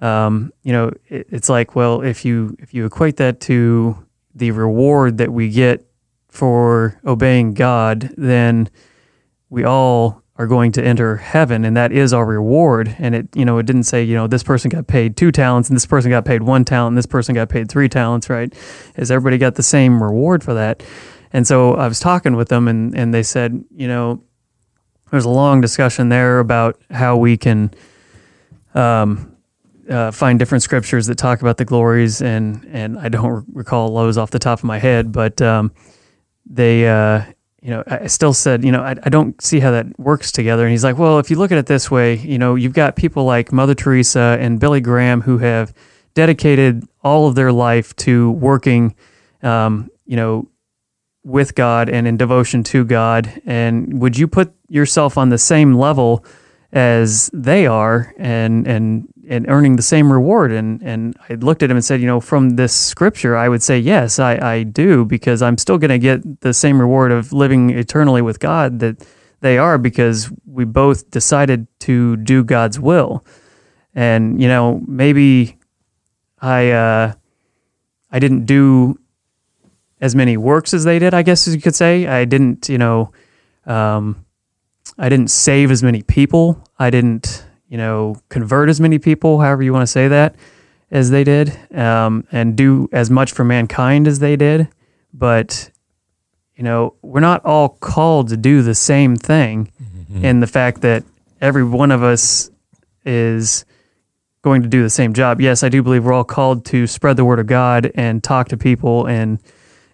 um, 0.00 0.52
you 0.62 0.72
know, 0.72 0.90
it, 1.08 1.26
it's 1.30 1.48
like, 1.48 1.74
well, 1.74 2.02
if 2.02 2.24
you 2.24 2.56
if 2.60 2.72
you 2.72 2.86
equate 2.86 3.16
that 3.16 3.40
to 3.42 4.06
the 4.34 4.50
reward 4.50 5.18
that 5.18 5.32
we 5.32 5.48
get 5.48 5.84
for 6.28 7.00
obeying 7.04 7.54
God, 7.54 8.10
then 8.16 8.68
we 9.50 9.64
all 9.64 10.22
are 10.36 10.46
going 10.46 10.70
to 10.70 10.84
enter 10.84 11.16
heaven, 11.16 11.64
and 11.64 11.76
that 11.76 11.90
is 11.90 12.12
our 12.12 12.24
reward. 12.24 12.94
And 12.98 13.14
it, 13.14 13.28
you 13.34 13.44
know, 13.44 13.58
it 13.58 13.66
didn't 13.66 13.82
say, 13.84 14.04
you 14.04 14.14
know, 14.14 14.28
this 14.28 14.44
person 14.44 14.68
got 14.68 14.86
paid 14.86 15.16
two 15.16 15.32
talents, 15.32 15.68
and 15.68 15.74
this 15.74 15.86
person 15.86 16.10
got 16.10 16.24
paid 16.24 16.44
one 16.44 16.64
talent, 16.64 16.92
and 16.92 16.98
this 16.98 17.06
person 17.06 17.34
got 17.34 17.48
paid 17.48 17.68
three 17.68 17.88
talents, 17.88 18.30
right? 18.30 18.54
Is 18.96 19.10
everybody 19.10 19.36
got 19.36 19.56
the 19.56 19.64
same 19.64 20.00
reward 20.00 20.44
for 20.44 20.54
that? 20.54 20.82
And 21.32 21.46
so 21.46 21.74
I 21.74 21.88
was 21.88 21.98
talking 21.98 22.36
with 22.36 22.48
them, 22.48 22.68
and 22.68 22.96
and 22.96 23.12
they 23.12 23.24
said, 23.24 23.64
you 23.74 23.88
know, 23.88 24.22
there's 25.10 25.24
a 25.24 25.30
long 25.30 25.60
discussion 25.60 26.08
there 26.08 26.38
about 26.38 26.80
how 26.90 27.16
we 27.16 27.36
can, 27.36 27.72
um, 28.74 29.36
uh, 29.88 30.10
find 30.10 30.38
different 30.38 30.62
scriptures 30.62 31.06
that 31.06 31.16
talk 31.16 31.40
about 31.40 31.56
the 31.56 31.64
glories, 31.64 32.20
and 32.20 32.66
and 32.70 32.98
I 32.98 33.08
don't 33.08 33.46
recall 33.52 33.94
those 33.94 34.18
off 34.18 34.30
the 34.30 34.38
top 34.38 34.58
of 34.58 34.64
my 34.64 34.78
head, 34.78 35.12
but 35.12 35.40
um, 35.40 35.72
they, 36.48 36.88
uh, 36.88 37.22
you 37.60 37.70
know, 37.70 37.82
I 37.86 38.06
still 38.06 38.32
said, 38.32 38.64
you 38.64 38.72
know, 38.72 38.82
I, 38.82 38.96
I 39.02 39.08
don't 39.08 39.40
see 39.42 39.60
how 39.60 39.70
that 39.72 39.98
works 39.98 40.32
together. 40.32 40.64
And 40.64 40.70
he's 40.70 40.84
like, 40.84 40.98
well, 40.98 41.18
if 41.18 41.30
you 41.30 41.36
look 41.36 41.52
at 41.52 41.58
it 41.58 41.66
this 41.66 41.90
way, 41.90 42.16
you 42.16 42.38
know, 42.38 42.54
you've 42.54 42.72
got 42.72 42.96
people 42.96 43.24
like 43.24 43.52
Mother 43.52 43.74
Teresa 43.74 44.38
and 44.40 44.60
Billy 44.60 44.80
Graham 44.80 45.20
who 45.20 45.38
have 45.38 45.74
dedicated 46.14 46.84
all 47.02 47.28
of 47.28 47.34
their 47.34 47.52
life 47.52 47.94
to 47.96 48.30
working, 48.32 48.94
um, 49.42 49.90
you 50.06 50.16
know, 50.16 50.48
with 51.24 51.54
God 51.54 51.88
and 51.88 52.06
in 52.06 52.16
devotion 52.16 52.62
to 52.64 52.84
God. 52.84 53.40
And 53.44 54.00
would 54.00 54.16
you 54.16 54.26
put 54.28 54.52
yourself 54.68 55.18
on 55.18 55.28
the 55.28 55.38
same 55.38 55.74
level 55.74 56.24
as 56.72 57.30
they 57.32 57.66
are 57.66 58.14
and 58.18 58.66
and 58.66 59.08
and 59.28 59.48
earning 59.48 59.76
the 59.76 59.82
same 59.82 60.12
reward. 60.12 60.52
And 60.52 60.82
and 60.82 61.16
I 61.28 61.34
looked 61.34 61.62
at 61.62 61.70
him 61.70 61.76
and 61.76 61.84
said, 61.84 62.00
you 62.00 62.06
know, 62.06 62.20
from 62.20 62.50
this 62.50 62.74
scripture, 62.74 63.36
I 63.36 63.48
would 63.48 63.62
say 63.62 63.78
yes, 63.78 64.18
I, 64.18 64.36
I 64.36 64.62
do 64.62 65.04
because 65.04 65.42
I'm 65.42 65.58
still 65.58 65.78
going 65.78 65.90
to 65.90 65.98
get 65.98 66.40
the 66.40 66.54
same 66.54 66.80
reward 66.80 67.12
of 67.12 67.32
living 67.32 67.70
eternally 67.70 68.22
with 68.22 68.40
God 68.40 68.80
that 68.80 69.06
they 69.40 69.58
are 69.58 69.78
because 69.78 70.30
we 70.46 70.64
both 70.64 71.10
decided 71.10 71.66
to 71.80 72.16
do 72.16 72.42
God's 72.42 72.80
will. 72.80 73.24
And 73.94 74.40
you 74.40 74.48
know, 74.48 74.82
maybe 74.86 75.58
I 76.40 76.70
uh, 76.70 77.12
I 78.10 78.18
didn't 78.18 78.46
do 78.46 78.98
as 80.00 80.14
many 80.14 80.36
works 80.36 80.74
as 80.74 80.84
they 80.84 80.98
did. 80.98 81.14
I 81.14 81.22
guess 81.22 81.46
you 81.48 81.60
could 81.60 81.74
say 81.74 82.06
I 82.06 82.24
didn't. 82.24 82.68
You 82.68 82.78
know. 82.78 83.12
Um, 83.66 84.24
I 84.98 85.08
didn't 85.08 85.30
save 85.30 85.70
as 85.70 85.82
many 85.82 86.02
people. 86.02 86.64
I 86.78 86.90
didn't 86.90 87.44
you 87.68 87.76
know, 87.76 88.16
convert 88.28 88.68
as 88.68 88.80
many 88.80 88.98
people, 88.98 89.40
however 89.40 89.62
you 89.62 89.72
want 89.72 89.82
to 89.82 89.86
say 89.86 90.08
that, 90.08 90.34
as 90.90 91.10
they 91.10 91.24
did, 91.24 91.58
um, 91.74 92.26
and 92.32 92.56
do 92.56 92.88
as 92.92 93.10
much 93.10 93.32
for 93.32 93.44
mankind 93.44 94.08
as 94.08 94.18
they 94.18 94.36
did. 94.36 94.68
But, 95.12 95.70
you 96.56 96.64
know, 96.64 96.94
we're 97.02 97.20
not 97.20 97.44
all 97.44 97.68
called 97.68 98.28
to 98.28 98.36
do 98.36 98.62
the 98.62 98.74
same 98.74 99.16
thing 99.16 99.70
mm-hmm. 99.82 100.24
in 100.24 100.40
the 100.40 100.46
fact 100.46 100.80
that 100.82 101.04
every 101.40 101.64
one 101.64 101.90
of 101.90 102.02
us 102.02 102.50
is 103.04 103.64
going 104.42 104.62
to 104.62 104.68
do 104.68 104.82
the 104.82 104.90
same 104.90 105.12
job. 105.12 105.40
Yes, 105.40 105.62
I 105.62 105.68
do 105.68 105.82
believe 105.82 106.04
we're 106.04 106.12
all 106.12 106.24
called 106.24 106.64
to 106.66 106.86
spread 106.86 107.16
the 107.16 107.24
word 107.24 107.38
of 107.38 107.46
God 107.46 107.90
and 107.94 108.22
talk 108.22 108.48
to 108.48 108.56
people 108.56 109.06
and 109.06 109.38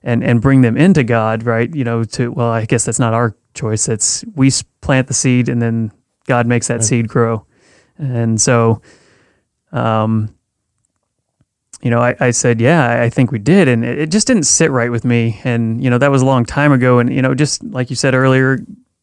and 0.02 0.22
and 0.22 0.40
bring 0.40 0.60
them 0.60 0.76
into 0.76 1.02
God, 1.02 1.44
right? 1.44 1.74
You 1.74 1.84
know, 1.84 2.04
to 2.04 2.30
well, 2.30 2.50
I 2.50 2.66
guess 2.66 2.84
that's 2.84 2.98
not 2.98 3.14
our 3.14 3.34
choice. 3.54 3.88
It's 3.88 4.24
we 4.34 4.50
plant 4.80 5.08
the 5.08 5.14
seed 5.14 5.48
and 5.48 5.62
then 5.62 5.92
God 6.26 6.46
makes 6.46 6.68
that 6.68 6.74
right. 6.74 6.84
seed 6.84 7.08
grow. 7.08 7.46
And 7.98 8.40
so, 8.40 8.82
um, 9.72 10.34
you 11.82 11.90
know, 11.90 12.00
I, 12.00 12.16
I, 12.18 12.30
said, 12.30 12.60
yeah, 12.60 13.02
I 13.02 13.10
think 13.10 13.30
we 13.30 13.38
did. 13.38 13.68
And 13.68 13.84
it, 13.84 13.98
it, 13.98 14.10
just 14.10 14.26
didn't 14.26 14.44
sit 14.44 14.70
right 14.70 14.90
with 14.90 15.04
me. 15.04 15.40
And, 15.44 15.82
you 15.82 15.90
know, 15.90 15.98
that 15.98 16.10
was 16.10 16.22
a 16.22 16.26
long 16.26 16.44
time 16.44 16.72
ago. 16.72 16.98
And, 16.98 17.12
you 17.12 17.22
know, 17.22 17.34
just 17.34 17.62
like 17.62 17.90
you 17.90 17.96
said 17.96 18.14
earlier, 18.14 18.58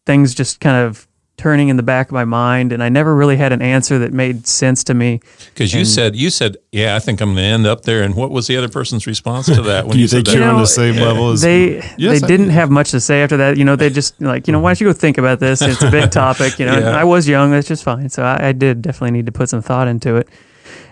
things 0.06 0.34
just 0.34 0.60
kind 0.60 0.78
of 0.78 1.08
turning 1.42 1.70
in 1.70 1.76
the 1.76 1.82
back 1.84 2.08
of 2.08 2.14
my 2.14 2.24
mind 2.24 2.72
and 2.72 2.84
I 2.84 2.90
never 2.90 3.16
really 3.16 3.36
had 3.36 3.52
an 3.52 3.64
answer 3.64 3.98
that 3.98 4.14
made 4.14 4.46
sense 4.46 4.84
to 4.84 4.94
me. 4.94 5.22
Because 5.46 5.74
you 5.74 5.86
said 5.86 6.16
you 6.16 6.30
said, 6.30 6.58
Yeah, 6.72 6.96
I 6.96 7.00
think 7.00 7.20
I'm 7.20 7.30
gonna 7.30 7.42
end 7.42 7.66
up 7.66 7.82
there. 7.82 8.04
And 8.04 8.16
what 8.16 8.30
was 8.30 8.46
the 8.46 8.58
other 8.58 8.70
person's 8.70 9.08
response 9.08 9.48
to 9.48 9.64
that 9.64 9.88
when 9.88 9.98
you, 9.98 10.04
you 10.04 10.08
think 10.08 10.32
you're 10.32 10.44
on 10.44 10.60
the 10.60 10.68
same 10.68 10.94
yeah. 10.94 11.02
level 11.02 11.32
as 11.32 11.42
they 11.42 11.78
yes, 11.98 12.22
they 12.22 12.28
didn't 12.28 12.52
have 12.52 12.70
much 12.70 12.92
to 12.92 13.00
say 13.00 13.24
after 13.24 13.38
that. 13.38 13.58
You 13.58 13.66
know, 13.66 13.76
they 13.76 13.90
just 13.90 14.22
like, 14.22 14.46
you 14.46 14.52
know, 14.52 14.60
why 14.60 14.70
don't 14.70 14.82
you 14.82 14.88
go 14.88 14.94
think 14.94 15.18
about 15.18 15.40
this? 15.40 15.64
It's 15.64 15.82
a 15.82 15.90
big 15.90 16.12
topic, 16.24 16.60
you 16.60 16.68
know. 16.68 16.78
Yeah. 16.78 16.90
I 16.92 17.06
was 17.06 17.28
young, 17.28 17.50
that's 17.50 17.68
just 17.68 17.84
fine. 17.84 18.10
So 18.10 18.22
I, 18.22 18.50
I, 18.50 18.52
did 18.52 18.84
definitely 18.84 19.12
need 19.12 19.26
to 19.26 19.32
put 19.32 19.50
some 19.50 19.64
thought 19.64 19.88
into 19.88 20.18
it. 20.18 20.30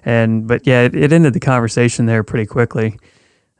And 0.04 0.48
but 0.48 0.66
yeah, 0.66 0.82
it, 0.82 0.96
it 0.96 1.14
ended 1.14 1.34
the 1.34 1.40
conversation 1.40 2.08
there 2.08 2.24
pretty 2.24 2.48
quickly. 2.48 2.98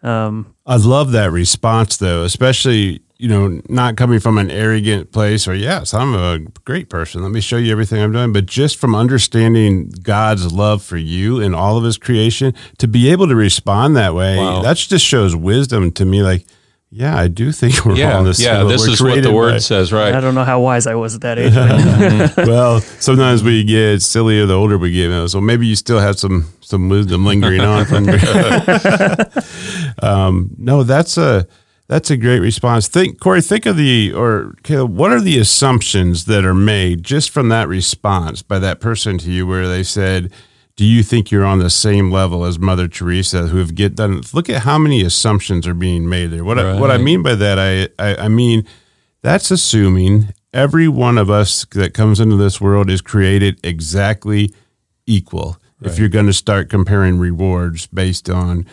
Um, 0.02 0.56
I 0.66 0.78
love 0.78 1.12
that 1.12 1.32
response 1.32 1.98
though, 1.98 2.24
especially 2.24 3.04
you 3.20 3.28
know, 3.28 3.62
not 3.68 3.98
coming 3.98 4.18
from 4.22 4.38
an 4.38 4.50
arrogant 4.50 5.12
place 5.12 5.46
or, 5.46 5.54
yes, 5.54 5.94
I'm 5.94 6.16
a 6.16 6.40
great 6.64 6.90
person. 6.90 7.22
Let 7.22 7.32
me 7.32 7.42
show 7.42 7.58
you 7.58 7.70
everything 7.70 8.02
I'm 8.02 8.14
doing. 8.14 8.32
But 8.32 8.46
just 8.46 8.78
from 8.78 8.96
understanding 8.96 9.90
God's 10.02 10.54
love 10.54 10.82
for 10.82 10.96
you 10.96 11.42
and 11.42 11.54
all 11.54 11.78
of 11.78 11.84
his 11.84 11.98
creation, 11.98 12.54
to 12.78 12.88
be 12.88 13.10
able 13.10 13.28
to 13.28 13.36
respond 13.36 13.98
that 13.98 14.16
way, 14.16 14.38
wow. 14.38 14.62
that 14.62 14.78
just 14.78 15.06
shows 15.06 15.36
wisdom 15.36 15.92
to 15.92 16.06
me. 16.06 16.24
Like, 16.24 16.46
yeah, 16.92 17.14
I 17.16 17.28
do 17.28 17.52
think 17.52 17.86
we're 17.86 17.98
yeah, 17.98 18.18
on 18.18 18.24
this. 18.24 18.42
Yeah, 18.42 18.64
this 18.64 18.88
is 18.88 19.04
what 19.04 19.22
the 19.22 19.34
word 19.34 19.52
by. 19.52 19.58
says, 19.58 19.92
right? 19.92 20.16
I 20.16 20.22
don't 20.22 20.34
know 20.34 20.46
how 20.46 20.62
wise 20.62 20.88
I 20.88 20.96
was 20.96 21.14
at 21.14 21.22
that 21.22 21.38
age. 21.38 21.54
well, 22.48 22.80
sometimes 22.80 23.44
we 23.44 23.66
get 23.66 24.02
sillier 24.02 24.46
the 24.46 24.56
older 24.56 24.78
we 24.78 24.94
get. 24.94 25.28
So 25.28 25.42
maybe 25.42 25.68
you 25.68 25.76
still 25.76 26.00
have 26.00 26.18
some 26.18 26.48
some 26.62 26.88
wisdom 26.88 27.26
lingering 27.26 27.60
on 27.60 27.86
from 27.86 28.06
your. 28.10 28.18
um, 30.10 30.56
no, 30.58 30.84
that's 30.84 31.18
a 31.18 31.48
That's 31.90 32.12
a 32.12 32.18
great 32.18 32.40
response. 32.40 32.88
Think, 32.88 33.20
Corey, 33.20 33.42
think 33.42 33.66
of 33.66 33.76
the, 33.76 34.14
or 34.14 34.54
Caleb, 34.62 34.96
what 34.96 35.12
are 35.12 35.20
the 35.20 35.40
assumptions 35.40 36.26
that 36.26 36.46
are 36.46 36.54
made 36.54 37.04
just 37.04 37.32
from 37.32 37.50
that 37.50 37.68
response 37.68 38.44
by 38.44 38.60
that 38.60 38.80
person 38.80 39.18
to 39.18 39.32
you 39.32 39.48
where 39.48 39.68
they 39.68 39.82
said, 39.82 40.32
do 40.76 40.86
you 40.86 41.02
think 41.02 41.32
you're 41.32 41.44
on 41.44 41.58
the 41.58 41.70
same 41.72 42.12
level 42.12 42.46
as 42.46 42.60
Mother 42.60 42.88
Teresa 42.88 43.48
who 43.48 43.58
have 43.58 43.74
get 43.74 43.96
done? 43.96 44.22
Look 44.34 44.50
at 44.50 44.62
how 44.62 44.78
many 44.78 45.02
assumptions 45.02 45.66
are 45.66 45.74
being 45.74 46.08
made 46.08 46.28
there. 46.28 46.44
What, 46.44 46.58
right. 46.58 46.76
I, 46.76 46.80
what 46.80 46.92
I 46.92 47.00
mean 47.00 47.24
by 47.24 47.34
that, 47.34 47.58
I, 47.58 47.90
I, 47.98 48.26
I 48.26 48.28
mean, 48.28 48.68
that's 49.24 49.50
assuming 49.50 50.32
every 50.54 50.88
one 50.88 51.18
of 51.18 51.32
us 51.32 51.66
that 51.72 51.96
comes 51.96 52.20
into 52.20 52.36
this 52.36 52.62
world 52.62 52.92
is 52.92 53.02
created 53.02 53.60
exactly 53.64 54.54
equal. 55.08 55.58
Right. 55.82 55.92
If 55.92 55.98
you're 55.98 56.08
going 56.08 56.28
to 56.28 56.34
start 56.34 56.70
comparing 56.70 57.18
rewards 57.18 57.88
based 57.88 58.30
on 58.30 58.68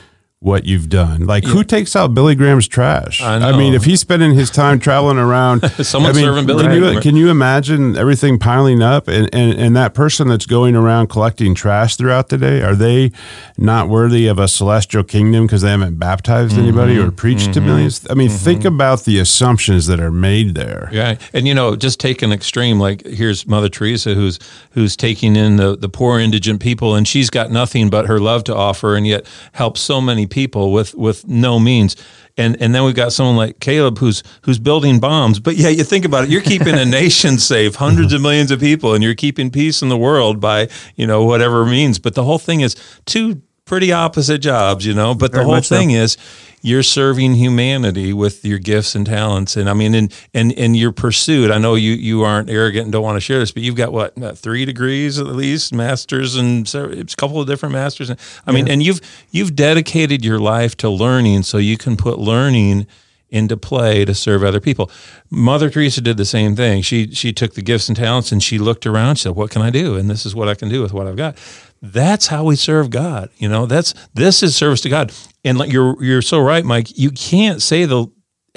what 0.47 0.65
you've 0.65 0.89
done. 0.89 1.27
Like, 1.27 1.43
yeah. 1.43 1.51
who 1.51 1.65
takes 1.65 1.97
out 1.97 2.15
Billy 2.15 2.37
Graham's 2.37 2.69
trash? 2.69 3.21
I, 3.21 3.51
I, 3.51 3.59
mean, 3.59 3.75
if 3.75 3.83
he's 3.83 3.99
spending 3.99 4.33
his 4.33 4.49
time 4.49 4.79
traveling 4.79 5.19
around, 5.19 5.69
someone 5.85 6.13
I 6.13 6.15
mean, 6.15 6.25
serving 6.25 6.47
Billy. 6.47 6.63
Can 6.63 6.95
you, 6.95 7.01
can 7.01 7.17
you 7.17 7.31
imagine 7.31 7.97
everything 7.97 8.39
piling 8.39 8.81
up 8.81 9.09
and, 9.09 9.29
and, 9.35 9.59
and 9.59 9.75
that 9.75 9.93
person 9.93 10.29
that's 10.29 10.47
going 10.47 10.77
around 10.77 11.09
collecting 11.09 11.57
trash 11.57 11.97
throughout 11.97 12.29
the 12.29 12.39
day? 12.39 12.63
Are 12.63 12.77
they 12.77 13.11
not 13.59 13.89
worthy 13.89 14.29
of 14.29 14.39
a 14.39 14.47
celestial 14.47 15.03
kingdom 15.03 15.47
because 15.47 15.63
they 15.63 15.71
haven't 15.71 15.99
baptized 15.99 16.53
mm-hmm. 16.53 16.63
anybody 16.63 16.97
or 16.97 17.11
preached 17.11 17.47
mm-hmm. 17.47 17.53
to 17.53 17.61
millions? 17.63 18.07
I 18.09 18.15
mean, 18.15 18.29
mm-hmm. 18.29 18.37
think 18.37 18.65
about 18.65 19.03
the 19.03 19.19
assumptions 19.19 19.89
that 19.89 19.99
are 19.99 20.13
made 20.13 20.55
there. 20.55 20.89
Yeah, 20.93 21.19
and 21.33 21.49
you 21.49 21.55
know, 21.55 21.75
just 21.75 21.99
take 21.99 22.23
an 22.23 22.31
extreme. 22.31 22.79
Like 22.79 23.05
here's 23.05 23.49
Mother 23.49 23.69
Teresa, 23.69 24.15
who's 24.15 24.39
who's 24.71 24.97
taking 24.97 25.35
in 25.35 25.57
the 25.57 25.77
the 25.77 25.89
poor 25.89 26.21
indigent 26.21 26.61
people, 26.61 26.95
and 26.95 27.09
she's 27.09 27.31
got 27.31 27.51
nothing 27.51 27.91
but 27.91 28.07
her 28.07 28.21
love 28.21 28.45
to 28.45 28.55
offer, 28.55 28.95
and 28.95 29.09
yet 29.09 29.27
helps 29.51 29.81
so 29.81 30.01
many 30.01 30.29
people 30.29 30.36
with 30.45 30.95
with 30.95 31.27
no 31.27 31.59
means. 31.59 31.97
And 32.37 32.61
and 32.61 32.75
then 32.75 32.85
we've 32.85 32.95
got 32.95 33.13
someone 33.13 33.37
like 33.37 33.61
Caleb 33.61 33.99
who's 33.99 34.23
who's 34.43 34.59
building 34.59 35.01
bombs. 35.01 35.41
But 35.41 35.57
yeah, 35.57 35.69
you 35.69 35.85
think 35.85 36.05
about 36.05 36.25
it, 36.25 36.31
you're 36.31 36.43
keeping 36.43 36.75
a 36.75 36.85
nation 37.03 37.39
safe, 37.39 37.77
hundreds 37.77 38.13
of 38.13 38.21
millions 38.21 38.51
of 38.51 38.61
people, 38.61 38.95
and 38.95 39.03
you're 39.03 39.15
keeping 39.15 39.51
peace 39.51 39.83
in 39.83 39.89
the 39.89 39.97
world 39.97 40.41
by, 40.41 40.69
you 40.97 41.07
know, 41.07 41.25
whatever 41.25 41.65
means. 41.65 41.99
But 41.99 42.15
the 42.15 42.25
whole 42.25 42.39
thing 42.39 42.61
is 42.61 42.77
two 43.07 43.41
pretty 43.67 43.93
opposite 43.93 44.39
jobs, 44.39 44.87
you 44.87 44.95
know. 44.95 45.15
But 45.15 45.33
Very 45.33 45.45
the 45.45 45.51
whole 45.51 45.61
thing 45.61 45.91
so. 45.91 45.97
is 45.97 46.17
you're 46.63 46.83
serving 46.83 47.35
humanity 47.35 48.13
with 48.13 48.45
your 48.45 48.59
gifts 48.59 48.97
and 48.97 49.07
talents 49.07 49.57
and 49.57 49.71
i 49.71 49.75
mean 49.75 49.95
and 49.95 50.13
and 50.35 50.53
and 50.55 50.77
your 50.77 50.91
pursuit 50.91 51.51
i 51.51 51.59
know 51.59 51.75
you 51.77 51.93
you 51.93 52.23
aren't 52.23 52.51
arrogant 52.51 52.85
and 52.85 52.93
don't 52.93 53.05
want 53.05 53.15
to 53.15 53.21
share 53.21 53.39
this 53.39 53.53
but 53.53 53.63
you've 53.63 53.77
got 53.77 53.93
what 53.93 54.21
uh, 54.21 54.33
three 54.33 54.65
degrees 54.65 55.19
at 55.19 55.27
least 55.27 55.73
masters 55.73 56.35
and 56.35 56.75
a 56.75 57.05
couple 57.17 57.41
of 57.41 57.47
different 57.47 57.73
masters 57.73 58.11
and 58.11 58.19
i 58.47 58.51
yeah. 58.51 58.57
mean 58.57 58.69
and 58.69 58.83
you've 58.83 59.01
you've 59.31 59.55
dedicated 59.55 60.25
your 60.25 60.41
life 60.41 60.77
to 60.77 60.89
learning 60.89 61.43
so 61.43 61.59
you 61.59 61.77
can 61.77 61.97
put 61.97 62.19
learning 62.19 62.87
into 63.29 63.57
play 63.57 64.05
to 64.05 64.15
serve 64.15 64.45
other 64.45 64.61
people. 64.61 64.91
Mother 65.31 65.69
Teresa 65.69 66.01
did 66.01 66.17
the 66.17 66.25
same 66.25 66.55
thing. 66.55 66.83
She 66.83 67.13
she 67.13 67.33
took 67.33 67.55
the 67.55 67.63
gifts 67.63 67.89
and 67.89 67.97
talents 67.97 68.31
and 68.31 68.43
she 68.43 68.59
looked 68.59 68.87
around. 68.87 69.17
She 69.17 69.23
said, 69.23 69.35
"What 69.35 69.51
can 69.51 69.63
I 69.63 69.71
do?" 69.71 69.97
And 69.97 70.09
this 70.09 70.25
is 70.25 70.35
what 70.35 70.49
I 70.49 70.55
can 70.55 70.69
do 70.69 70.81
with 70.81 70.93
what 70.93 71.07
I've 71.07 71.17
got. 71.17 71.37
That's 71.83 72.29
how 72.29 72.45
we 72.45 72.57
serve 72.57 72.91
God. 72.91 73.31
You 73.37 73.49
know, 73.49 73.67
that's 73.67 73.95
this 74.15 74.43
is 74.43 74.57
service 74.57 74.81
to 74.83 74.89
God. 74.89 75.13
And 75.45 75.59
you're 75.73 76.03
you're 76.03 76.23
so 76.23 76.41
right, 76.41 76.65
Mike. 76.65 76.97
You 76.99 77.11
can't 77.11 77.63
say 77.63 77.85
the 77.85 78.07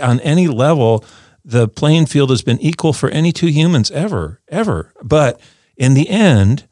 on 0.02 0.20
any 0.22 0.48
level 0.48 1.04
the 1.44 1.68
playing 1.68 2.06
field 2.06 2.30
has 2.30 2.42
been 2.42 2.60
equal 2.60 2.94
for 2.94 3.10
any 3.10 3.32
two 3.32 3.48
humans 3.48 3.92
ever, 3.92 4.42
ever. 4.50 4.94
But 5.02 5.40
in 5.78 5.94
the 5.94 6.10
end, 6.10 6.68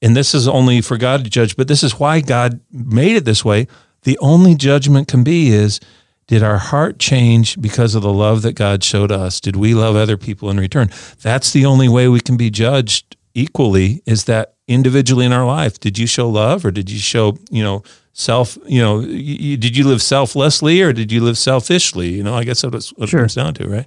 and 0.00 0.16
this 0.16 0.34
is 0.34 0.46
only 0.46 0.80
for 0.80 0.96
God 0.96 1.24
to 1.24 1.30
judge, 1.30 1.56
but 1.56 1.68
this 1.68 1.82
is 1.82 1.98
why 1.98 2.20
God 2.20 2.60
made 2.70 3.16
it 3.16 3.24
this 3.24 3.44
way. 3.44 3.66
The 4.02 4.18
only 4.18 4.54
judgment 4.54 5.08
can 5.08 5.24
be 5.24 5.48
is 5.48 5.80
did 6.26 6.42
our 6.42 6.58
heart 6.58 6.98
change 6.98 7.60
because 7.60 7.94
of 7.94 8.02
the 8.02 8.12
love 8.12 8.42
that 8.42 8.54
God 8.54 8.82
showed 8.82 9.12
us? 9.12 9.40
Did 9.40 9.56
we 9.56 9.74
love 9.74 9.96
other 9.96 10.16
people 10.16 10.48
in 10.50 10.58
return? 10.58 10.90
That's 11.22 11.52
the 11.52 11.66
only 11.66 11.88
way 11.88 12.08
we 12.08 12.20
can 12.20 12.36
be 12.36 12.50
judged 12.50 13.16
equally 13.34 14.02
is 14.06 14.24
that 14.24 14.54
individually 14.66 15.26
in 15.26 15.32
our 15.32 15.46
life. 15.46 15.78
Did 15.80 15.98
you 15.98 16.06
show 16.06 16.28
love 16.28 16.64
or 16.64 16.70
did 16.70 16.90
you 16.90 16.98
show 16.98 17.36
you 17.50 17.62
know 17.62 17.82
self 18.12 18.56
you 18.66 18.80
know 18.80 19.00
you, 19.00 19.56
did 19.56 19.76
you 19.76 19.86
live 19.86 20.00
selflessly 20.00 20.80
or 20.80 20.92
did 20.92 21.12
you 21.12 21.20
live 21.20 21.36
selfishly? 21.36 22.10
You 22.10 22.22
know 22.22 22.34
i 22.34 22.44
guess 22.44 22.62
that's 22.62 22.90
what 22.94 23.08
sure. 23.08 23.20
it 23.20 23.22
comes 23.22 23.34
down 23.34 23.54
to 23.54 23.68
right? 23.68 23.86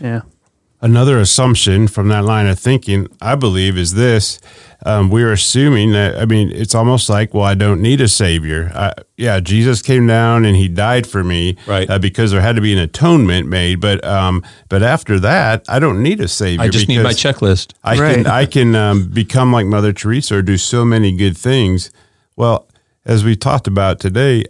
Yeah. 0.00 0.22
Another 0.82 1.18
assumption 1.18 1.88
from 1.88 2.08
that 2.08 2.24
line 2.24 2.46
of 2.46 2.58
thinking 2.58 3.08
i 3.20 3.34
believe 3.34 3.78
is 3.78 3.94
this 3.94 4.40
um, 4.84 5.10
we're 5.10 5.32
assuming 5.32 5.92
that, 5.92 6.16
I 6.16 6.26
mean, 6.26 6.50
it's 6.52 6.74
almost 6.74 7.08
like, 7.08 7.34
well, 7.34 7.44
I 7.44 7.54
don't 7.54 7.80
need 7.80 8.00
a 8.00 8.08
savior. 8.08 8.70
I, 8.74 8.92
yeah, 9.16 9.40
Jesus 9.40 9.82
came 9.82 10.06
down 10.06 10.44
and 10.44 10.56
he 10.56 10.68
died 10.68 11.06
for 11.06 11.24
me 11.24 11.56
right. 11.66 11.88
Uh, 11.88 11.98
because 11.98 12.30
there 12.30 12.40
had 12.40 12.56
to 12.56 12.62
be 12.62 12.72
an 12.72 12.78
atonement 12.78 13.48
made. 13.48 13.80
But, 13.80 14.04
um, 14.04 14.44
but 14.68 14.82
after 14.82 15.18
that, 15.20 15.64
I 15.68 15.78
don't 15.78 16.02
need 16.02 16.20
a 16.20 16.28
savior. 16.28 16.64
I 16.64 16.68
just 16.68 16.88
need 16.88 17.02
my 17.02 17.12
checklist. 17.12 17.72
I 17.82 17.98
right. 17.98 18.14
can, 18.16 18.26
I 18.26 18.46
can 18.46 18.74
um, 18.76 19.08
become 19.08 19.52
like 19.52 19.66
Mother 19.66 19.92
Teresa 19.92 20.36
or 20.36 20.42
do 20.42 20.56
so 20.56 20.84
many 20.84 21.16
good 21.16 21.36
things. 21.36 21.90
Well, 22.36 22.68
as 23.04 23.24
we 23.24 23.36
talked 23.36 23.66
about 23.66 23.98
today, 23.98 24.44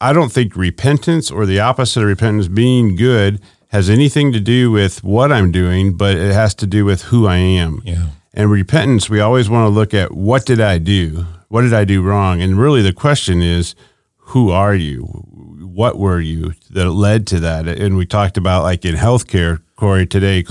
I 0.00 0.12
don't 0.12 0.30
think 0.30 0.56
repentance 0.56 1.30
or 1.30 1.46
the 1.46 1.60
opposite 1.60 2.00
of 2.00 2.06
repentance, 2.06 2.48
being 2.48 2.94
good, 2.94 3.40
has 3.68 3.90
anything 3.90 4.32
to 4.32 4.40
do 4.40 4.70
with 4.70 5.02
what 5.02 5.32
I'm 5.32 5.50
doing, 5.50 5.96
but 5.96 6.16
it 6.16 6.32
has 6.32 6.54
to 6.56 6.66
do 6.66 6.84
with 6.84 7.02
who 7.02 7.26
I 7.26 7.36
am. 7.36 7.82
Yeah. 7.84 8.08
And 8.36 8.50
repentance, 8.50 9.08
we 9.08 9.20
always 9.20 9.48
want 9.48 9.66
to 9.66 9.70
look 9.70 9.94
at 9.94 10.12
what 10.12 10.44
did 10.44 10.60
I 10.60 10.78
do? 10.78 11.26
What 11.48 11.62
did 11.62 11.72
I 11.72 11.84
do 11.84 12.02
wrong? 12.02 12.42
And 12.42 12.58
really 12.58 12.82
the 12.82 12.92
question 12.92 13.40
is, 13.40 13.76
who 14.16 14.50
are 14.50 14.74
you? 14.74 15.04
What 15.04 15.98
were 15.98 16.20
you 16.20 16.54
that 16.70 16.90
led 16.90 17.28
to 17.28 17.40
that? 17.40 17.68
And 17.68 17.96
we 17.96 18.06
talked 18.06 18.36
about 18.36 18.64
like 18.64 18.84
in 18.84 18.96
healthcare, 18.96 19.60
Corey, 19.76 20.06
today, 20.06 20.44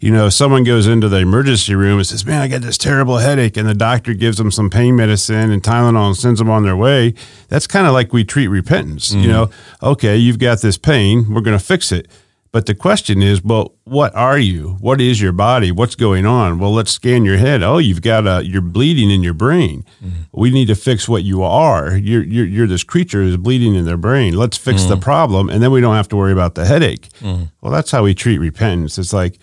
you 0.00 0.10
know, 0.10 0.28
someone 0.28 0.64
goes 0.64 0.86
into 0.86 1.08
the 1.08 1.18
emergency 1.18 1.74
room 1.74 1.98
and 1.98 2.06
says, 2.06 2.24
man, 2.24 2.40
I 2.40 2.48
got 2.48 2.62
this 2.62 2.78
terrible 2.78 3.18
headache. 3.18 3.56
And 3.56 3.68
the 3.68 3.74
doctor 3.74 4.14
gives 4.14 4.38
them 4.38 4.50
some 4.50 4.70
pain 4.70 4.96
medicine 4.96 5.50
and 5.50 5.62
Tylenol 5.62 6.08
and 6.08 6.16
sends 6.16 6.38
them 6.38 6.48
on 6.48 6.64
their 6.64 6.76
way. 6.76 7.14
That's 7.48 7.66
kind 7.66 7.86
of 7.86 7.92
like 7.92 8.12
we 8.12 8.24
treat 8.24 8.48
repentance. 8.48 9.10
Mm-hmm. 9.10 9.20
You 9.20 9.28
know, 9.28 9.50
okay, 9.82 10.16
you've 10.16 10.38
got 10.38 10.62
this 10.62 10.78
pain. 10.78 11.32
We're 11.32 11.42
going 11.42 11.58
to 11.58 11.64
fix 11.64 11.92
it 11.92 12.08
but 12.50 12.66
the 12.66 12.74
question 12.74 13.22
is, 13.22 13.42
well, 13.42 13.74
what 13.84 14.14
are 14.14 14.38
you? 14.38 14.76
What 14.80 15.00
is 15.00 15.20
your 15.20 15.32
body? 15.32 15.70
What's 15.70 15.94
going 15.94 16.24
on? 16.24 16.58
Well, 16.58 16.72
let's 16.72 16.90
scan 16.90 17.24
your 17.24 17.36
head. 17.36 17.62
Oh, 17.62 17.78
you've 17.78 18.00
got 18.00 18.26
a 18.26 18.44
you're 18.44 18.62
bleeding 18.62 19.10
in 19.10 19.22
your 19.22 19.34
brain. 19.34 19.84
Mm-hmm. 20.02 20.22
We 20.32 20.50
need 20.50 20.66
to 20.68 20.74
fix 20.74 21.08
what 21.08 21.24
you 21.24 21.42
are. 21.42 21.96
You're, 21.96 22.22
you're, 22.22 22.46
you're 22.46 22.66
this 22.66 22.84
creature 22.84 23.22
who's 23.22 23.36
bleeding 23.36 23.74
in 23.74 23.84
their 23.84 23.98
brain. 23.98 24.34
Let's 24.34 24.56
fix 24.56 24.82
mm-hmm. 24.82 24.90
the 24.90 24.96
problem, 24.96 25.50
and 25.50 25.62
then 25.62 25.70
we 25.70 25.80
don't 25.80 25.96
have 25.96 26.08
to 26.08 26.16
worry 26.16 26.32
about 26.32 26.54
the 26.54 26.64
headache. 26.64 27.08
Mm-hmm. 27.20 27.44
Well, 27.60 27.72
that's 27.72 27.90
how 27.90 28.04
we 28.04 28.14
treat 28.14 28.38
repentance. 28.38 28.98
It's 28.98 29.12
like 29.12 29.38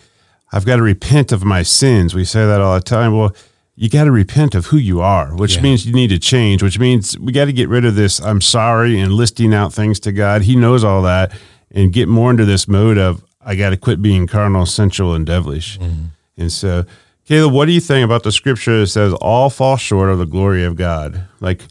I've 0.52 0.66
got 0.66 0.76
to 0.76 0.82
repent 0.82 1.30
of 1.30 1.44
my 1.44 1.62
sins. 1.62 2.14
We 2.14 2.24
say 2.24 2.44
that 2.44 2.60
all 2.60 2.74
the 2.74 2.80
time. 2.80 3.16
Well, 3.16 3.36
you 3.76 3.88
got 3.88 4.04
to 4.04 4.10
repent 4.10 4.54
of 4.54 4.66
who 4.66 4.78
you 4.78 5.00
are, 5.00 5.36
which 5.36 5.56
yeah. 5.56 5.62
means 5.62 5.86
you 5.86 5.92
need 5.92 6.08
to 6.08 6.18
change. 6.18 6.62
Which 6.62 6.78
means 6.78 7.16
we 7.18 7.30
got 7.30 7.44
to 7.44 7.52
get 7.52 7.68
rid 7.68 7.84
of 7.84 7.94
this. 7.94 8.20
I'm 8.20 8.40
sorry 8.40 8.98
and 8.98 9.12
listing 9.12 9.54
out 9.54 9.72
things 9.72 10.00
to 10.00 10.12
God. 10.12 10.42
He 10.42 10.56
knows 10.56 10.82
all 10.82 11.02
that 11.02 11.32
and 11.70 11.92
get 11.92 12.08
more 12.08 12.30
into 12.30 12.44
this 12.44 12.68
mode 12.68 12.98
of 12.98 13.24
I 13.40 13.54
got 13.54 13.70
to 13.70 13.76
quit 13.76 14.02
being 14.02 14.26
carnal, 14.26 14.66
sensual, 14.66 15.14
and 15.14 15.24
devilish. 15.24 15.78
Mm-hmm. 15.78 16.06
And 16.36 16.52
so, 16.52 16.84
Caleb, 17.24 17.52
what 17.52 17.66
do 17.66 17.72
you 17.72 17.80
think 17.80 18.04
about 18.04 18.24
the 18.24 18.32
scripture 18.32 18.80
that 18.80 18.88
says 18.88 19.12
all 19.14 19.50
fall 19.50 19.76
short 19.76 20.10
of 20.10 20.18
the 20.18 20.26
glory 20.26 20.64
of 20.64 20.76
God? 20.76 21.26
Like, 21.40 21.62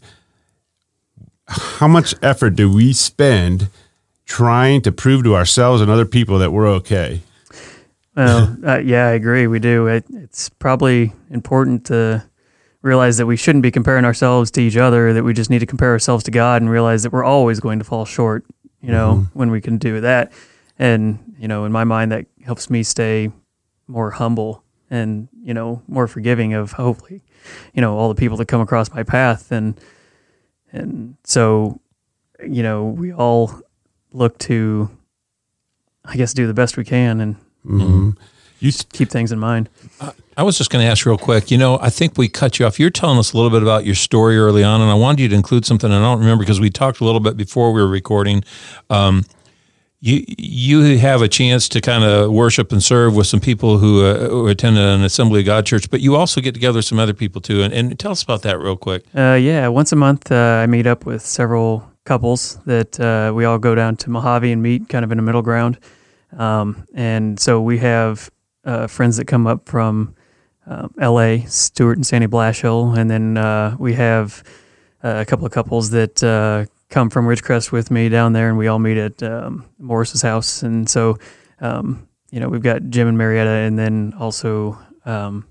how 1.46 1.86
much 1.86 2.14
effort 2.22 2.50
do 2.56 2.72
we 2.72 2.92
spend 2.92 3.68
trying 4.24 4.80
to 4.82 4.92
prove 4.92 5.22
to 5.24 5.36
ourselves 5.36 5.80
and 5.80 5.90
other 5.90 6.06
people 6.06 6.38
that 6.38 6.50
we're 6.50 6.66
okay? 6.66 7.20
Well, 8.16 8.56
uh, 8.66 8.78
yeah, 8.78 9.08
I 9.08 9.12
agree. 9.12 9.46
We 9.46 9.58
do. 9.58 9.86
It, 9.86 10.04
it's 10.10 10.48
probably 10.48 11.12
important 11.30 11.86
to 11.86 12.24
realize 12.82 13.18
that 13.18 13.26
we 13.26 13.36
shouldn't 13.36 13.62
be 13.62 13.70
comparing 13.70 14.04
ourselves 14.04 14.50
to 14.52 14.62
each 14.62 14.76
other, 14.76 15.12
that 15.12 15.24
we 15.24 15.34
just 15.34 15.50
need 15.50 15.58
to 15.58 15.66
compare 15.66 15.90
ourselves 15.90 16.24
to 16.24 16.30
God 16.30 16.62
and 16.62 16.70
realize 16.70 17.02
that 17.02 17.12
we're 17.12 17.24
always 17.24 17.60
going 17.60 17.78
to 17.78 17.84
fall 17.84 18.04
short 18.04 18.44
you 18.86 18.92
know, 18.92 19.14
mm-hmm. 19.14 19.38
when 19.38 19.50
we 19.50 19.60
can 19.60 19.78
do 19.78 20.00
that. 20.00 20.32
And, 20.78 21.34
you 21.38 21.48
know, 21.48 21.64
in 21.64 21.72
my 21.72 21.82
mind, 21.82 22.12
that 22.12 22.26
helps 22.44 22.70
me 22.70 22.84
stay 22.84 23.32
more 23.88 24.12
humble 24.12 24.62
and, 24.90 25.28
you 25.42 25.52
know, 25.52 25.82
more 25.88 26.06
forgiving 26.06 26.54
of 26.54 26.72
hopefully, 26.72 27.24
you 27.74 27.80
know, 27.80 27.96
all 27.98 28.08
the 28.08 28.14
people 28.14 28.36
that 28.36 28.46
come 28.46 28.60
across 28.60 28.92
my 28.92 29.02
path. 29.02 29.50
And, 29.50 29.80
and 30.70 31.16
so, 31.24 31.80
you 32.40 32.62
know, 32.62 32.84
we 32.84 33.12
all 33.12 33.60
look 34.12 34.38
to, 34.38 34.88
I 36.04 36.16
guess, 36.16 36.32
do 36.32 36.46
the 36.46 36.54
best 36.54 36.76
we 36.76 36.84
can 36.84 37.20
and, 37.20 37.36
mm-hmm. 37.66 38.10
you 38.60 38.72
keep 38.92 39.10
things 39.10 39.32
in 39.32 39.40
mind. 39.40 39.68
I 40.38 40.42
was 40.42 40.58
just 40.58 40.70
going 40.70 40.84
to 40.84 40.90
ask 40.90 41.06
real 41.06 41.16
quick. 41.16 41.50
You 41.50 41.56
know, 41.56 41.78
I 41.80 41.88
think 41.88 42.18
we 42.18 42.28
cut 42.28 42.58
you 42.58 42.66
off. 42.66 42.78
You're 42.78 42.90
telling 42.90 43.18
us 43.18 43.32
a 43.32 43.36
little 43.36 43.50
bit 43.50 43.62
about 43.62 43.86
your 43.86 43.94
story 43.94 44.36
early 44.36 44.62
on, 44.62 44.82
and 44.82 44.90
I 44.90 44.94
wanted 44.94 45.20
you 45.20 45.28
to 45.28 45.34
include 45.34 45.64
something. 45.64 45.90
I 45.90 45.98
don't 45.98 46.18
remember 46.18 46.42
because 46.42 46.60
we 46.60 46.68
talked 46.68 47.00
a 47.00 47.04
little 47.04 47.20
bit 47.20 47.38
before 47.38 47.72
we 47.72 47.80
were 47.80 47.88
recording. 47.88 48.44
Um, 48.90 49.24
you 50.00 50.24
you 50.36 50.98
have 50.98 51.22
a 51.22 51.28
chance 51.28 51.70
to 51.70 51.80
kind 51.80 52.04
of 52.04 52.30
worship 52.30 52.70
and 52.70 52.82
serve 52.82 53.16
with 53.16 53.26
some 53.26 53.40
people 53.40 53.78
who, 53.78 54.04
uh, 54.04 54.28
who 54.28 54.46
attended 54.48 54.84
an 54.84 55.02
Assembly 55.02 55.40
of 55.40 55.46
God 55.46 55.64
church, 55.64 55.88
but 55.90 56.02
you 56.02 56.16
also 56.16 56.42
get 56.42 56.52
together 56.52 56.76
with 56.76 56.84
some 56.84 56.98
other 56.98 57.14
people 57.14 57.40
too. 57.40 57.62
And, 57.62 57.72
and 57.72 57.98
tell 57.98 58.12
us 58.12 58.22
about 58.22 58.42
that 58.42 58.58
real 58.58 58.76
quick. 58.76 59.04
Uh, 59.16 59.38
yeah, 59.40 59.68
once 59.68 59.90
a 59.92 59.96
month 59.96 60.30
uh, 60.30 60.60
I 60.62 60.66
meet 60.66 60.86
up 60.86 61.06
with 61.06 61.22
several 61.22 61.90
couples 62.04 62.56
that 62.66 63.00
uh, 63.00 63.32
we 63.34 63.46
all 63.46 63.58
go 63.58 63.74
down 63.74 63.96
to 63.96 64.10
Mojave 64.10 64.52
and 64.52 64.62
meet, 64.62 64.90
kind 64.90 65.02
of 65.02 65.10
in 65.12 65.18
a 65.18 65.22
middle 65.22 65.42
ground. 65.42 65.78
Um, 66.36 66.86
and 66.94 67.40
so 67.40 67.62
we 67.62 67.78
have 67.78 68.30
uh, 68.66 68.86
friends 68.86 69.16
that 69.16 69.24
come 69.24 69.46
up 69.46 69.66
from 69.66 70.14
um, 70.66 70.92
L.A., 71.00 71.44
Stuart 71.46 71.96
and 71.96 72.06
Sandy 72.06 72.26
Blashill, 72.26 72.96
and 72.96 73.10
then 73.10 73.36
uh, 73.36 73.76
we 73.78 73.94
have 73.94 74.42
uh, 75.02 75.16
a 75.18 75.24
couple 75.24 75.46
of 75.46 75.52
couples 75.52 75.90
that 75.90 76.22
uh, 76.22 76.66
come 76.90 77.10
from 77.10 77.26
Ridgecrest 77.26 77.72
with 77.72 77.90
me 77.90 78.08
down 78.08 78.32
there, 78.32 78.48
and 78.48 78.58
we 78.58 78.66
all 78.66 78.78
meet 78.78 78.96
at 78.96 79.22
um, 79.22 79.64
Morris's 79.78 80.22
house. 80.22 80.62
And 80.62 80.88
so, 80.88 81.18
um, 81.60 82.08
you 82.30 82.40
know, 82.40 82.48
we've 82.48 82.62
got 82.62 82.82
Jim 82.88 83.08
and 83.08 83.18
Marietta, 83.18 83.48
and 83.48 83.78
then 83.78 84.14
also 84.18 84.78
um, 85.04 85.46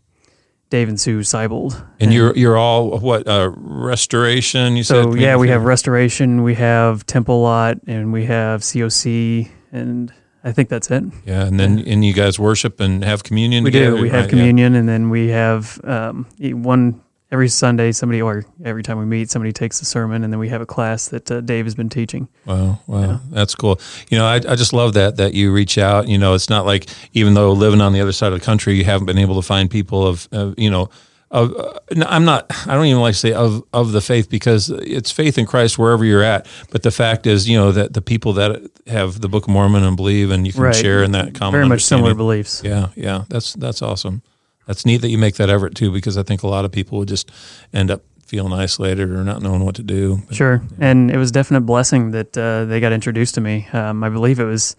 Dave 0.69 0.89
and 0.89 0.99
Sue 0.99 1.19
Seibold. 1.19 1.82
And 1.99 2.13
you're 2.13 2.36
you're 2.36 2.58
all 2.58 2.99
what 2.99 3.28
uh, 3.28 3.51
restoration? 3.56 4.75
You 4.75 4.84
so 4.84 5.12
said 5.12 5.21
yeah, 5.21 5.38
we 5.38 5.49
have 5.49 5.63
restoration, 5.63 6.43
we 6.43 6.56
have 6.56 7.06
Temple 7.06 7.41
Lot, 7.41 7.78
and 7.88 8.12
we 8.12 8.25
have 8.25 8.62
COC, 8.62 9.49
and 9.71 10.13
I 10.45 10.51
think 10.51 10.69
that's 10.69 10.91
it. 10.91 11.03
Yeah, 11.25 11.45
and 11.45 11.60
then 11.60 11.79
and 11.79 12.05
you 12.05 12.13
guys 12.13 12.38
worship 12.38 12.79
and 12.79 13.03
have 13.03 13.23
communion. 13.23 13.63
We 13.63 13.71
together, 13.71 13.95
do. 13.95 14.01
We 14.03 14.10
have 14.10 14.21
right? 14.21 14.29
communion, 14.29 14.75
and 14.75 14.88
then 14.88 15.10
we 15.10 15.29
have 15.29 15.81
um, 15.84 16.27
one 16.39 17.01
every 17.31 17.49
Sunday. 17.49 17.91
Somebody 17.91 18.21
or 18.21 18.45
every 18.63 18.84
time 18.84 18.99
we 18.99 19.05
meet, 19.05 19.31
somebody 19.31 19.51
takes 19.51 19.79
the 19.79 19.86
sermon, 19.86 20.23
and 20.23 20.31
then 20.31 20.39
we 20.39 20.49
have 20.49 20.62
a 20.62 20.65
class 20.67 21.08
that 21.08 21.31
uh, 21.31 21.41
Dave 21.41 21.65
has 21.65 21.73
been 21.73 21.89
teaching. 21.89 22.27
Wow, 22.45 22.79
wow, 22.86 23.21
that's 23.31 23.55
cool. 23.55 23.79
You 24.10 24.19
know, 24.19 24.25
I, 24.27 24.36
I 24.36 24.55
just 24.55 24.71
love 24.71 24.93
that 24.93 25.17
that 25.17 25.34
you 25.34 25.51
reach 25.51 25.79
out. 25.79 26.08
You 26.08 26.19
know, 26.19 26.36
it's 26.36 26.49
not 26.49 26.67
like 26.67 26.89
even 27.13 27.34
though 27.34 27.51
living 27.51 27.81
on 27.81 27.91
the 27.93 28.01
other 28.01 28.12
side 28.12 28.31
of 28.31 28.39
the 28.39 28.45
country, 28.45 28.75
you 28.75 28.86
haven't 28.86 29.08
been 29.08 29.17
able 29.17 29.41
to 29.41 29.47
find 29.47 29.69
people 29.69 30.05
of, 30.05 30.29
uh, 30.31 30.53
you 30.58 30.69
know. 30.69 30.89
Of, 31.31 31.55
uh, 31.57 31.79
I'm 32.07 32.23
not. 32.23 32.45
I 32.67 32.75
don't 32.75 32.85
even 32.85 33.01
like 33.01 33.13
to 33.13 33.19
say 33.19 33.33
of 33.33 33.63
of 33.73 33.91
the 33.91 33.99
faith 34.01 34.29
because 34.29 34.69
it's 34.69 35.11
faith 35.11 35.38
in 35.38 35.45
Christ 35.45 35.77
wherever 35.77 36.05
you're 36.05 36.23
at. 36.23 36.45
But 36.71 36.83
the 36.83 36.91
fact 36.91 37.25
is, 37.25 37.49
you 37.49 37.57
know, 37.57 37.71
that 37.71 37.93
the 37.93 38.01
people 38.01 38.33
that 38.33 38.61
have 38.88 39.19
the 39.21 39.27
Book 39.27 39.43
of 39.47 39.49
Mormon 39.49 39.83
and 39.83 39.97
believe, 39.97 40.29
and 40.29 40.45
you 40.45 40.53
can 40.53 40.61
Right. 40.61 40.75
share 40.75 41.03
in 41.03 41.11
that 41.13 41.33
common 41.33 41.53
Very 41.59 41.67
much 41.67 41.83
similar 41.83 42.13
beliefs. 42.13 42.61
Yeah, 42.63 42.89
yeah, 42.95 43.23
that's 43.27 43.53
that's 43.53 43.81
awesome. 43.81 44.21
That's 44.67 44.85
neat 44.85 45.01
that 45.01 45.09
you 45.09 45.17
make 45.17 45.35
that 45.35 45.49
effort 45.49 45.75
too, 45.75 45.91
because 45.91 46.17
I 46.17 46.23
think 46.23 46.43
a 46.43 46.47
lot 46.47 46.63
of 46.63 46.71
people 46.71 46.99
would 46.99 47.07
just 47.09 47.31
end 47.73 47.89
up 47.91 48.03
feeling 48.25 48.53
isolated 48.53 49.09
or 49.09 49.23
not 49.23 49.41
knowing 49.41 49.65
what 49.65 49.75
to 49.75 49.83
do. 49.83 50.19
But- 50.27 50.35
Sure, 50.35 50.61
and 50.79 51.09
it 51.11 51.17
was 51.17 51.31
definite 51.31 51.61
blessing 51.61 52.11
that 52.11 52.38
uh, 52.38 52.65
they 52.65 52.79
got 52.79 52.91
introduced 52.93 53.35
to 53.35 53.41
me. 53.41 53.67
Um, 53.73 54.03
I 54.03 54.09
believe 54.09 54.39
it 54.39 54.45
was 54.45 54.75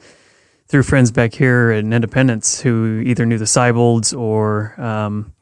through 0.68 0.82
friends 0.84 1.10
back 1.10 1.34
here 1.34 1.70
in 1.72 1.92
Independence 1.92 2.60
who 2.60 3.02
either 3.04 3.26
knew 3.26 3.38
the 3.38 3.44
Seibolds 3.44 4.16
or 4.16 4.74
um, 4.80 5.32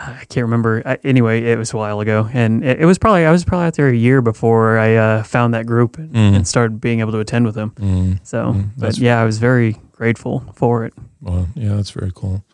I 0.00 0.24
can't 0.28 0.44
remember. 0.44 0.82
I, 0.86 0.96
anyway, 1.04 1.42
it 1.42 1.58
was 1.58 1.72
a 1.72 1.76
while 1.76 1.98
ago, 2.00 2.28
and 2.32 2.64
it, 2.64 2.80
it 2.80 2.84
was 2.86 2.98
probably 2.98 3.26
I 3.26 3.32
was 3.32 3.44
probably 3.44 3.66
out 3.66 3.74
there 3.74 3.88
a 3.88 3.94
year 3.96 4.22
before 4.22 4.78
I 4.78 4.94
uh, 4.94 5.22
found 5.24 5.54
that 5.54 5.66
group 5.66 5.98
and, 5.98 6.12
Mhm. 6.12 6.36
and 6.36 6.46
started 6.48 6.80
being 6.80 7.00
able 7.00 7.12
to 7.12 7.18
attend 7.18 7.44
with 7.46 7.54
them. 7.56 7.72
Mm, 7.80 8.20
So, 8.22 8.52
Mm, 8.54 8.70
but 8.78 8.96
yeah, 8.98 9.20
I 9.20 9.24
was 9.24 9.38
very 9.38 9.76
grateful 9.92 10.44
for 10.54 10.84
it. 10.84 10.94
well, 11.20 11.48
yeah, 11.56 11.74
that's 11.74 11.90
very 11.90 12.12
cool. 12.14 12.44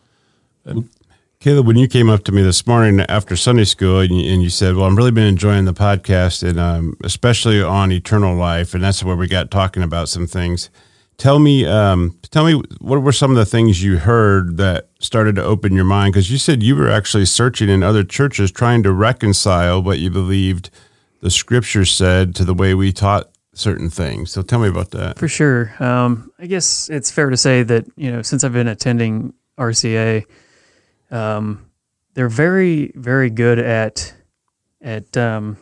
Caleb, 1.39 1.67
when 1.67 1.75
you 1.77 1.87
came 1.87 2.09
up 2.09 2.23
to 2.23 2.31
me 2.31 2.41
this 2.41 2.65
morning 2.65 3.01
after 3.07 3.35
Sunday 3.35 3.65
school 3.65 3.99
and 3.99 4.09
you, 4.11 4.33
and 4.33 4.41
you 4.41 4.49
said, 4.49 4.75
"Well, 4.75 4.85
I'm 4.87 4.95
really 4.95 5.11
been 5.11 5.27
enjoying 5.27 5.65
the 5.65 5.73
podcast, 5.73 6.41
and 6.47 6.59
um, 6.59 6.97
especially 7.03 7.61
on 7.61 7.91
eternal 7.91 8.35
life," 8.35 8.73
and 8.73 8.83
that's 8.83 9.03
where 9.03 9.15
we 9.15 9.27
got 9.27 9.51
talking 9.51 9.83
about 9.83 10.09
some 10.09 10.25
things. 10.25 10.69
Tell 11.17 11.39
me, 11.39 11.65
um, 11.65 12.19
tell 12.29 12.45
me, 12.45 12.61
what 12.81 13.01
were 13.01 13.13
some 13.13 13.31
of 13.31 13.37
the 13.37 13.45
things 13.45 13.81
you 13.81 13.97
heard 13.97 14.57
that 14.57 14.89
started 14.99 15.35
to 15.35 15.43
open 15.43 15.73
your 15.73 15.85
mind? 15.85 16.13
Because 16.13 16.29
you 16.29 16.37
said 16.37 16.61
you 16.61 16.75
were 16.75 16.89
actually 16.89 17.25
searching 17.25 17.69
in 17.69 17.83
other 17.83 18.03
churches, 18.03 18.51
trying 18.51 18.83
to 18.83 18.91
reconcile 18.91 19.81
what 19.81 19.99
you 19.99 20.09
believed 20.09 20.69
the 21.21 21.31
Scripture 21.31 21.85
said 21.85 22.35
to 22.35 22.43
the 22.43 22.53
way 22.53 22.73
we 22.73 22.91
taught 22.91 23.29
certain 23.53 23.89
things. 23.89 24.31
So 24.31 24.41
tell 24.41 24.59
me 24.59 24.67
about 24.67 24.91
that. 24.91 25.17
For 25.17 25.27
sure. 25.27 25.73
Um, 25.79 26.31
I 26.37 26.45
guess 26.45 26.89
it's 26.89 27.09
fair 27.09 27.29
to 27.29 27.37
say 27.37 27.63
that, 27.63 27.85
you 27.95 28.11
know, 28.11 28.21
since 28.21 28.43
I've 28.43 28.53
been 28.53 28.67
attending 28.67 29.33
RCA, 29.57 30.25
um, 31.11 31.65
they're 32.13 32.29
very, 32.29 32.91
very 32.95 33.29
good 33.29 33.59
at, 33.59 34.13
at, 34.81 35.15
um, 35.15 35.57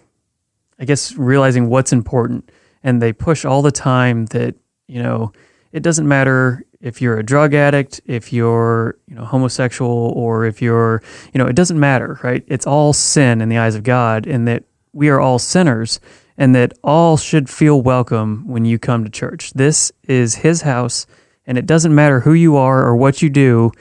I 0.80 0.86
guess, 0.86 1.16
realizing 1.16 1.70
what's 1.70 1.94
important. 1.94 2.52
And 2.84 3.02
they 3.02 3.14
push 3.14 3.46
all 3.46 3.62
the 3.62 3.72
time 3.72 4.26
that, 4.28 4.56
you 4.94 5.02
know, 5.02 5.34
it 5.72 5.82
doesn't 5.82 6.08
matter 6.08 6.64
if 6.80 7.02
you're 7.02 7.18
a 7.18 7.24
drug 7.24 7.56
addict, 7.56 8.00
if 8.06 8.32
you're, 8.32 8.96
you 9.08 9.16
know, 9.16 9.26
homosexual, 9.26 10.14
or 10.16 10.46
if 10.46 10.62
you're, 10.62 11.02
you 11.34 11.40
know, 11.40 11.48
it 11.48 11.56
doesn't 11.56 11.80
matter, 11.80 12.20
right? 12.22 12.44
It's 12.48 12.68
all 12.68 12.94
sin 12.94 13.42
in 13.42 13.50
the 13.50 13.58
eyes 13.58 13.74
of 13.74 13.82
God, 13.82 14.28
and 14.28 14.48
that 14.48 14.66
we 14.92 15.10
are 15.10 15.20
all 15.20 15.40
sinners 15.40 16.00
and 16.38 16.54
that 16.54 16.74
all 16.84 17.18
should 17.18 17.50
feel 17.50 17.82
welcome 17.82 18.48
when 18.48 18.66
you 18.66 18.78
come 18.78 19.04
to 19.04 19.10
church. 19.10 19.54
This 19.54 19.92
is 20.04 20.36
his 20.36 20.62
house, 20.62 21.08
and 21.48 21.58
it 21.58 21.66
doesn't 21.66 21.96
matter 21.96 22.20
who 22.20 22.34
you 22.34 22.56
are 22.56 22.84
or 22.86 22.96
what 22.96 23.24
you 23.24 23.30
do, 23.30 23.72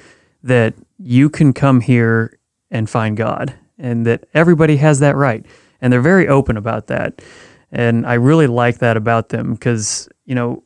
that 0.42 0.72
you 0.98 1.28
can 1.28 1.52
come 1.52 1.82
here 1.82 2.38
and 2.70 2.88
find 2.88 3.18
God, 3.18 3.52
and 3.76 4.06
that 4.06 4.24
everybody 4.32 4.76
has 4.76 5.00
that 5.00 5.16
right. 5.16 5.44
And 5.82 5.92
they're 5.92 6.00
very 6.00 6.26
open 6.26 6.56
about 6.56 6.86
that. 6.86 7.20
And 7.70 8.06
I 8.06 8.14
really 8.14 8.46
like 8.46 8.78
that 8.78 8.96
about 8.96 9.28
them 9.30 9.54
because, 9.54 10.08
you 10.24 10.34
know, 10.34 10.62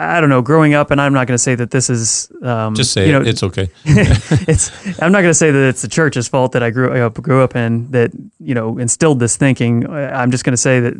I 0.00 0.20
don't 0.20 0.30
know, 0.30 0.40
growing 0.40 0.72
up, 0.74 0.90
and 0.90 1.00
I'm 1.00 1.12
not 1.12 1.26
going 1.26 1.34
to 1.34 1.42
say 1.42 1.54
that 1.54 1.70
this 1.70 1.90
is 1.90 2.32
um, 2.42 2.74
Just 2.74 2.92
say 2.92 3.06
you 3.06 3.12
know, 3.12 3.20
it. 3.20 3.28
It's 3.28 3.42
okay. 3.42 3.68
it's 3.84 4.70
I'm 5.00 5.12
not 5.12 5.20
going 5.20 5.30
to 5.30 5.34
say 5.34 5.50
that 5.50 5.68
it's 5.68 5.82
the 5.82 5.88
church's 5.88 6.26
fault 6.26 6.52
that 6.52 6.62
I 6.62 6.70
grew 6.70 6.90
up 7.04 7.14
grew 7.14 7.42
up 7.42 7.54
in 7.54 7.90
that 7.90 8.10
you 8.38 8.54
know 8.54 8.78
instilled 8.78 9.20
this 9.20 9.36
thinking. 9.36 9.88
I'm 9.88 10.30
just 10.30 10.44
going 10.44 10.54
to 10.54 10.56
say 10.56 10.80
that 10.80 10.94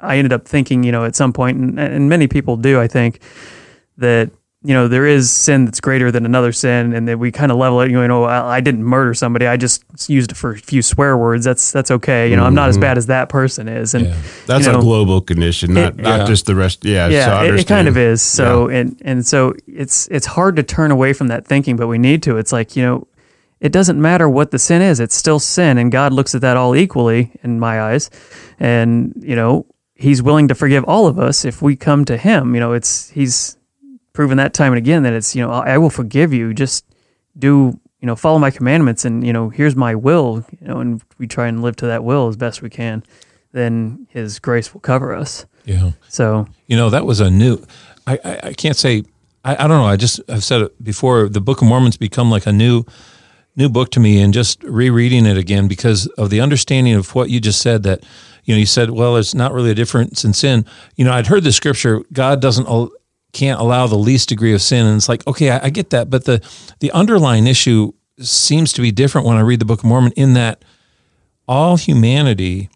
I 0.00 0.16
ended 0.18 0.32
up 0.32 0.46
thinking, 0.46 0.84
you 0.84 0.92
know, 0.92 1.04
at 1.04 1.16
some 1.16 1.32
point, 1.32 1.58
and, 1.58 1.78
and 1.78 2.08
many 2.08 2.28
people 2.28 2.56
do, 2.56 2.80
I 2.80 2.86
think, 2.86 3.20
that 3.96 4.30
you 4.62 4.74
know 4.74 4.88
there 4.88 5.06
is 5.06 5.30
sin 5.30 5.66
that's 5.66 5.80
greater 5.80 6.10
than 6.10 6.26
another 6.26 6.50
sin, 6.50 6.92
and 6.92 7.06
that 7.06 7.18
we 7.18 7.30
kind 7.30 7.52
of 7.52 7.58
level 7.58 7.80
it. 7.80 7.92
You 7.92 8.08
know, 8.08 8.24
I, 8.24 8.56
I 8.56 8.60
didn't 8.60 8.82
murder 8.82 9.14
somebody; 9.14 9.46
I 9.46 9.56
just 9.56 9.84
used 10.10 10.32
it 10.32 10.34
for 10.36 10.52
a 10.52 10.58
few 10.58 10.82
swear 10.82 11.16
words. 11.16 11.44
That's 11.44 11.70
that's 11.70 11.92
okay. 11.92 12.28
You 12.28 12.36
know, 12.36 12.44
I'm 12.44 12.54
not 12.54 12.68
as 12.68 12.74
mm-hmm. 12.74 12.82
bad 12.82 12.98
as 12.98 13.06
that 13.06 13.28
person 13.28 13.68
is, 13.68 13.94
and 13.94 14.06
Yeah. 14.06 14.16
That's 14.46 14.66
you 14.66 14.72
know, 14.72 14.78
a 14.78 14.82
global 14.82 15.20
condition, 15.20 15.74
not 15.74 15.94
It- 15.94 16.02
not 16.02 16.20
Yeah. 16.20 16.26
just 16.26 16.46
the 16.46 16.56
rest. 16.56 16.84
Yeah, 16.84 17.08
so 17.08 17.12
yeah, 17.14 17.42
it, 17.44 17.54
it 17.54 17.68
kind 17.68 17.86
of 17.86 17.96
is. 17.96 18.20
So 18.20 18.68
and 18.68 19.00
and 19.04 19.24
so 19.24 19.54
it's 19.68 20.08
it's 20.08 20.26
hard 20.26 20.56
to 20.56 20.64
turn 20.64 20.90
away 20.90 21.12
from 21.12 21.28
that 21.28 21.46
thinking, 21.46 21.76
but 21.76 21.86
we 21.86 21.98
need 21.98 22.22
to. 22.24 22.36
It's 22.36 22.52
like 22.52 22.74
you 22.74 22.82
know, 22.82 23.06
it 23.60 23.70
doesn't 23.70 24.00
matter 24.00 24.28
what 24.28 24.50
the 24.50 24.58
sin 24.58 24.82
is; 24.82 24.98
it's 24.98 25.14
still 25.14 25.38
sin, 25.38 25.78
and 25.78 25.92
God 25.92 26.12
looks 26.12 26.34
at 26.34 26.40
that 26.40 26.56
all 26.56 26.74
equally 26.74 27.30
in 27.44 27.60
my 27.60 27.80
eyes, 27.80 28.10
and 28.58 29.14
you 29.20 29.36
know, 29.36 29.66
He's 29.94 30.20
willing 30.20 30.48
to 30.48 30.56
forgive 30.56 30.82
all 30.84 31.06
of 31.06 31.18
us 31.20 31.44
if 31.44 31.62
we 31.62 31.76
come 31.76 32.04
to 32.06 32.16
Him. 32.16 32.54
You 32.54 32.60
know, 32.60 32.72
it's 32.72 33.10
He's 33.10 33.57
proven 34.18 34.36
that 34.36 34.52
time 34.52 34.72
and 34.72 34.78
again 34.78 35.04
that 35.04 35.12
it's 35.12 35.36
you 35.36 35.40
know 35.40 35.52
I 35.52 35.78
will 35.78 35.90
forgive 35.90 36.32
you. 36.32 36.52
Just 36.52 36.84
do 37.38 37.78
you 38.00 38.06
know 38.06 38.16
follow 38.16 38.40
my 38.40 38.50
commandments, 38.50 39.04
and 39.04 39.24
you 39.24 39.32
know 39.32 39.48
here's 39.48 39.76
my 39.76 39.94
will. 39.94 40.44
You 40.60 40.66
know, 40.66 40.80
and 40.80 41.00
we 41.18 41.28
try 41.28 41.46
and 41.46 41.62
live 41.62 41.76
to 41.76 41.86
that 41.86 42.02
will 42.02 42.26
as 42.26 42.36
best 42.36 42.60
we 42.60 42.68
can. 42.68 43.04
Then 43.52 44.08
His 44.10 44.40
grace 44.40 44.74
will 44.74 44.80
cover 44.80 45.14
us. 45.14 45.46
Yeah. 45.66 45.92
So 46.08 46.48
You 46.66 46.76
know, 46.76 46.90
that 46.90 47.06
was 47.06 47.20
a 47.20 47.30
new. 47.30 47.64
I, 48.08 48.18
I, 48.24 48.40
I 48.48 48.52
can't 48.54 48.76
say. 48.76 49.04
I, 49.44 49.54
I 49.54 49.68
don't 49.68 49.78
know. 49.78 49.86
I 49.86 49.94
just 49.94 50.20
I've 50.28 50.42
said 50.42 50.62
it 50.62 50.82
before. 50.82 51.28
The 51.28 51.40
Book 51.40 51.62
of 51.62 51.68
Mormon's 51.68 51.96
become 51.96 52.28
like 52.28 52.44
a 52.44 52.52
new, 52.52 52.82
new 53.54 53.68
book 53.68 53.92
to 53.92 54.00
me, 54.00 54.20
and 54.20 54.34
just 54.34 54.64
rereading 54.64 55.26
it 55.26 55.36
again 55.36 55.68
because 55.68 56.08
of 56.18 56.30
the 56.30 56.40
understanding 56.40 56.94
of 56.94 57.14
what 57.14 57.30
you 57.30 57.38
just 57.38 57.60
said. 57.60 57.84
That 57.84 58.02
you 58.42 58.52
know, 58.52 58.58
you 58.58 58.66
said, 58.66 58.90
well, 58.90 59.16
it's 59.16 59.32
not 59.32 59.52
really 59.52 59.70
a 59.70 59.76
difference 59.76 60.24
in 60.24 60.32
sin. 60.32 60.64
You 60.96 61.04
know, 61.04 61.12
I'd 61.12 61.28
heard 61.28 61.44
the 61.44 61.52
scripture. 61.52 62.02
God 62.12 62.42
doesn't 62.42 62.66
can't 63.32 63.60
allow 63.60 63.86
the 63.86 63.96
least 63.98 64.28
degree 64.28 64.54
of 64.54 64.62
sin, 64.62 64.86
and 64.86 64.96
it's 64.96 65.08
like, 65.08 65.26
okay, 65.26 65.50
I, 65.50 65.66
I 65.66 65.70
get 65.70 65.90
that, 65.90 66.10
but 66.10 66.24
the 66.24 66.40
the 66.80 66.90
underlying 66.92 67.46
issue 67.46 67.92
seems 68.20 68.72
to 68.72 68.82
be 68.82 68.90
different 68.90 69.26
when 69.26 69.36
I 69.36 69.40
read 69.40 69.60
the 69.60 69.64
Book 69.64 69.80
of 69.80 69.84
Mormon. 69.84 70.12
In 70.12 70.34
that 70.34 70.64
all 71.46 71.76
humanity 71.76 72.68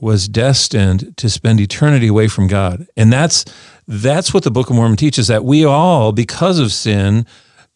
was 0.00 0.28
destined 0.28 1.16
to 1.16 1.28
spend 1.28 1.60
eternity 1.60 2.06
away 2.06 2.28
from 2.28 2.46
God. 2.46 2.86
And 2.96 3.12
that's 3.12 3.44
that's 3.86 4.32
what 4.34 4.44
the 4.44 4.50
Book 4.50 4.70
of 4.70 4.76
Mormon 4.76 4.96
teaches 4.96 5.28
that 5.28 5.44
we 5.44 5.64
all 5.64 6.12
because 6.12 6.58
of 6.58 6.72
sin 6.72 7.26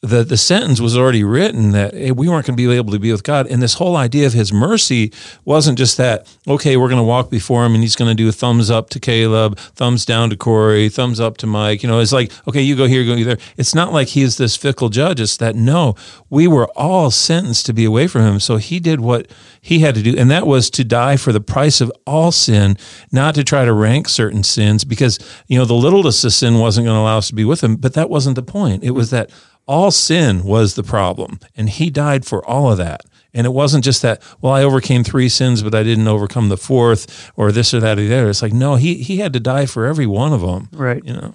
the 0.03 0.25
the 0.25 0.37
sentence 0.37 0.81
was 0.81 0.97
already 0.97 1.23
written 1.23 1.71
that 1.71 1.95
hey, 1.95 2.11
we 2.11 2.29
weren't 2.29 2.45
going 2.45 2.57
to 2.57 2.69
be 2.69 2.71
able 2.75 2.93
to 2.93 2.99
be 2.99 3.13
with 3.13 3.23
God. 3.23 3.47
And 3.47 3.63
this 3.63 3.75
whole 3.75 3.97
idea 3.97 4.27
of 4.27 4.33
his 4.33 4.53
mercy 4.53 5.13
wasn't 5.45 5.79
just 5.79 5.97
that 5.97 6.27
okay 6.49 6.77
we're 6.77 6.89
going 6.89 6.99
to 6.99 7.05
walk 7.05 7.31
before 7.31 7.65
him 7.65 7.75
and 7.75 7.85
he's 7.85 7.95
going 7.95 8.09
to 8.09 8.15
do 8.15 8.29
a 8.29 8.33
thumbs 8.33 8.69
up 8.69 8.91
to 8.91 9.01
Caleb 9.01 9.59
thumbs 9.59 10.05
down 10.05 10.29
to 10.31 10.37
Corey 10.37 10.89
thumbs 10.89 11.21
up 11.21 11.37
to 11.39 11.47
Mike. 11.47 11.85
You 11.85 11.89
know 11.89 12.01
it's 12.01 12.13
like 12.13 12.33
okay 12.49 12.61
you 12.61 12.75
go 12.75 12.87
here 12.87 13.01
you 13.01 13.17
go 13.17 13.25
there. 13.25 13.39
It's 13.57 13.77
not 13.77 13.93
like 13.93 14.09
he's 14.09 14.39
this 14.39 14.57
fickle 14.57 14.89
judge. 14.89 15.21
It's 15.21 15.37
that 15.37 15.55
no 15.55 15.95
we 16.29 16.49
were 16.49 16.67
all 16.77 17.13
sentenced 17.13 17.67
to 17.67 17.73
be 17.73 17.85
away 17.85 18.09
from 18.09 18.23
him. 18.23 18.41
So 18.41 18.57
he 18.57 18.81
did 18.81 18.99
what 18.99 19.31
he 19.61 19.79
had 19.79 19.95
to 19.95 20.03
do 20.03 20.17
and 20.19 20.29
that 20.33 20.49
was 20.49 20.69
to 20.71 20.83
die 20.83 21.17
for 21.17 21.33
the 21.33 21.41
price 21.41 21.81
of 21.81 21.93
all 22.09 22.33
sin 22.33 22.77
not 23.13 23.37
to 23.37 23.45
try 23.45 23.65
to 23.65 23.73
rank 23.73 24.09
certain 24.09 24.43
sins 24.43 24.83
because 24.83 25.21
you 25.47 25.57
know 25.57 25.65
the 25.65 25.75
littlest 25.75 26.25
of 26.25 26.33
sin 26.33 26.59
wasn't 26.59 26.87
going 26.87 26.97
to 26.97 27.01
allow 27.01 27.19
us 27.19 27.29
to 27.29 27.37
be 27.37 27.45
with 27.45 27.63
him. 27.63 27.77
But 27.77 27.95
that 27.95 28.11
wasn't 28.11 28.35
the 28.35 28.43
point. 28.43 28.83
It 28.83 28.91
was 28.91 29.11
that 29.11 29.31
all 29.67 29.91
sin 29.91 30.45
was 30.45 30.75
the 30.75 30.83
problem, 30.83 31.39
and 31.57 31.69
he 31.69 31.91
died 31.91 32.25
for 32.25 32.45
all 32.45 32.71
of 32.71 32.79
that. 32.79 33.03
And 33.35 33.47
it 33.47 33.51
wasn't 33.51 33.85
just 33.85 34.03
that, 34.03 34.23
well, 34.41 34.53
I 34.53 34.63
overcame 34.63 35.05
three 35.05 35.29
sins, 35.29 35.63
but 35.63 35.75
I 35.75 35.83
didn't 35.83 36.07
overcome 36.07 36.51
the 36.51 36.59
fourth 36.59 37.33
or 37.35 37.51
this 37.51 37.73
or 37.73 37.81
that 37.81 37.99
or 37.99 38.03
the 38.03 38.15
other. 38.15 38.29
It's 38.29 38.43
like, 38.43 38.53
no, 38.53 38.75
he, 38.75 38.97
he 38.97 39.19
had 39.19 39.33
to 39.33 39.41
die 39.41 39.65
for 39.65 39.87
every 39.87 40.07
one 40.07 40.35
of 40.35 40.43
them. 40.43 40.69
Right. 40.73 41.03
You 41.03 41.15
know, 41.15 41.35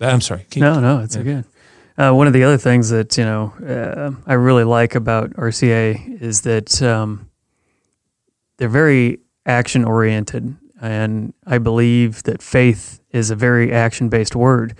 I'm 0.00 0.22
sorry. 0.22 0.46
Keep, 0.48 0.62
no, 0.62 0.80
no, 0.80 1.00
it's 1.00 1.16
yeah. 1.16 1.22
good. 1.22 1.44
Uh, 1.96 2.12
one 2.12 2.26
of 2.26 2.32
the 2.32 2.42
other 2.44 2.56
things 2.56 2.90
that, 2.90 3.18
you 3.18 3.24
know, 3.24 3.52
uh, 3.66 4.12
I 4.26 4.34
really 4.34 4.64
like 4.64 4.94
about 4.94 5.30
RCA 5.34 6.20
is 6.20 6.40
that 6.42 6.82
um, 6.82 7.28
they're 8.56 8.68
very 8.68 9.20
action 9.46 9.84
oriented. 9.84 10.56
And 10.80 11.34
I 11.46 11.58
believe 11.58 12.22
that 12.24 12.42
faith 12.42 13.00
is 13.10 13.30
a 13.30 13.36
very 13.36 13.72
action 13.72 14.08
based 14.08 14.34
word. 14.34 14.76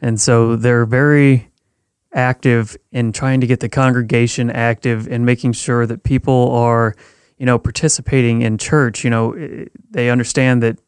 And 0.00 0.20
so 0.20 0.56
they're 0.56 0.86
very 0.86 1.50
active 2.14 2.76
in 2.92 3.12
trying 3.12 3.40
to 3.40 3.46
get 3.46 3.60
the 3.60 3.68
congregation 3.68 4.50
active 4.50 5.08
and 5.08 5.26
making 5.26 5.52
sure 5.52 5.86
that 5.86 6.04
people 6.04 6.50
are, 6.52 6.94
you 7.38 7.46
know, 7.46 7.58
participating 7.58 8.42
in 8.42 8.56
church. 8.56 9.04
You 9.04 9.10
know, 9.10 9.66
they 9.90 10.10
understand 10.10 10.62
that, 10.62 10.78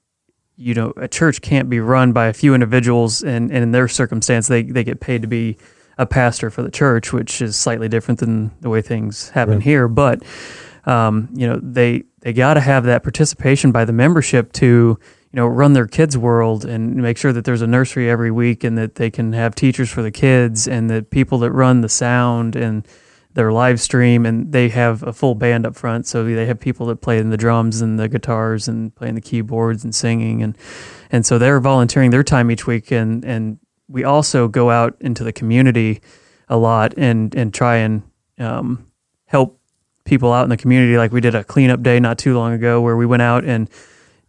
you 0.57 0.73
know, 0.73 0.93
a 0.97 1.09
church 1.09 1.43
can't 1.43 1.69
be 1.69 1.81
run 1.81 2.13
by 2.13 2.27
a 2.27 2.33
few 2.33 2.55
individuals 2.55 3.23
and, 3.23 3.51
and 3.51 3.63
in 3.63 3.73
their 3.73 3.89
circumstance, 3.89 4.49
they, 4.49 4.63
they 4.63 4.85
get 4.85 5.01
paid 5.01 5.23
to 5.23 5.29
be 5.29 5.59
a 5.99 6.07
pastor 6.07 6.51
for 6.51 6.63
the 6.63 6.71
church, 6.71 7.13
which 7.13 7.43
is 7.43 7.57
slightly 7.57 7.89
different 7.89 8.21
than 8.21 8.53
the 8.61 8.71
way 8.71 8.81
things 8.81 9.31
happen 9.31 9.55
right. 9.55 9.63
here. 9.63 9.89
But, 9.89 10.23
um, 10.85 11.29
you 11.35 11.47
know, 11.47 11.59
they, 11.63 12.05
they 12.21 12.33
got 12.33 12.55
to 12.55 12.61
have 12.61 12.85
that 12.85 13.03
participation 13.03 13.73
by 13.73 13.85
the 13.85 13.93
membership 13.93 14.53
to, 14.55 14.99
you 15.37 15.43
know, 15.43 15.49
run 15.49 15.75
their 15.75 15.87
kids' 15.87 16.17
world 16.17 16.65
and 16.65 16.97
make 16.97 17.19
sure 17.19 17.31
that 17.31 17.45
there's 17.45 17.61
a 17.61 17.67
nursery 17.67 18.09
every 18.09 18.31
week 18.31 18.65
and 18.65 18.79
that 18.79 18.95
they 18.95 19.11
can 19.11 19.35
have 19.35 19.55
teachers 19.55 19.91
for 19.91 20.01
the 20.01 20.11
kids 20.11 20.67
and 20.67 20.89
that 20.89 21.11
people 21.11 21.37
that 21.41 21.51
run 21.53 21.83
the 21.83 21.91
sound 21.91 22.57
and 22.57 22.89
their 23.35 23.53
live 23.53 23.79
stream 23.79 24.25
and 24.25 24.51
they 24.51 24.71
have 24.71 25.03
a 25.03 25.13
full 25.13 25.35
band 25.35 25.67
up 25.67 25.77
front. 25.77 26.07
So 26.07 26.25
they 26.25 26.47
have 26.47 26.59
people 26.59 26.87
that 26.87 27.03
play 27.03 27.19
in 27.19 27.29
the 27.29 27.37
drums 27.37 27.83
and 27.83 28.01
the 28.01 28.09
guitars 28.09 28.67
and 28.67 28.95
playing 28.95 29.15
the 29.15 29.21
keyboards 29.21 29.85
and 29.85 29.95
singing 29.95 30.43
and 30.43 30.57
and 31.13 31.27
so 31.27 31.37
they're 31.37 31.61
volunteering 31.61 32.13
their 32.13 32.25
time 32.25 32.51
each 32.51 32.67
week 32.67 32.91
and 32.91 33.23
and 33.23 33.59
we 33.89 34.05
also 34.05 34.49
go 34.49 34.71
out 34.71 34.97
into 35.01 35.23
the 35.23 35.35
community 35.35 36.01
a 36.49 36.57
lot 36.57 36.95
and 36.97 37.35
and 37.35 37.53
try 37.53 37.77
and 37.77 38.05
um, 38.39 38.87
help 39.27 39.61
people 40.07 40.33
out 40.33 40.45
in 40.45 40.49
the 40.49 40.57
community. 40.57 40.97
Like 40.97 41.13
we 41.13 41.21
did 41.21 41.35
a 41.35 41.45
cleanup 41.45 41.83
day 41.83 42.01
not 42.01 42.17
too 42.17 42.35
long 42.39 42.55
ago 42.55 42.81
where 42.81 42.97
we 42.97 43.05
went 43.05 43.21
out 43.21 43.45
and 43.45 43.69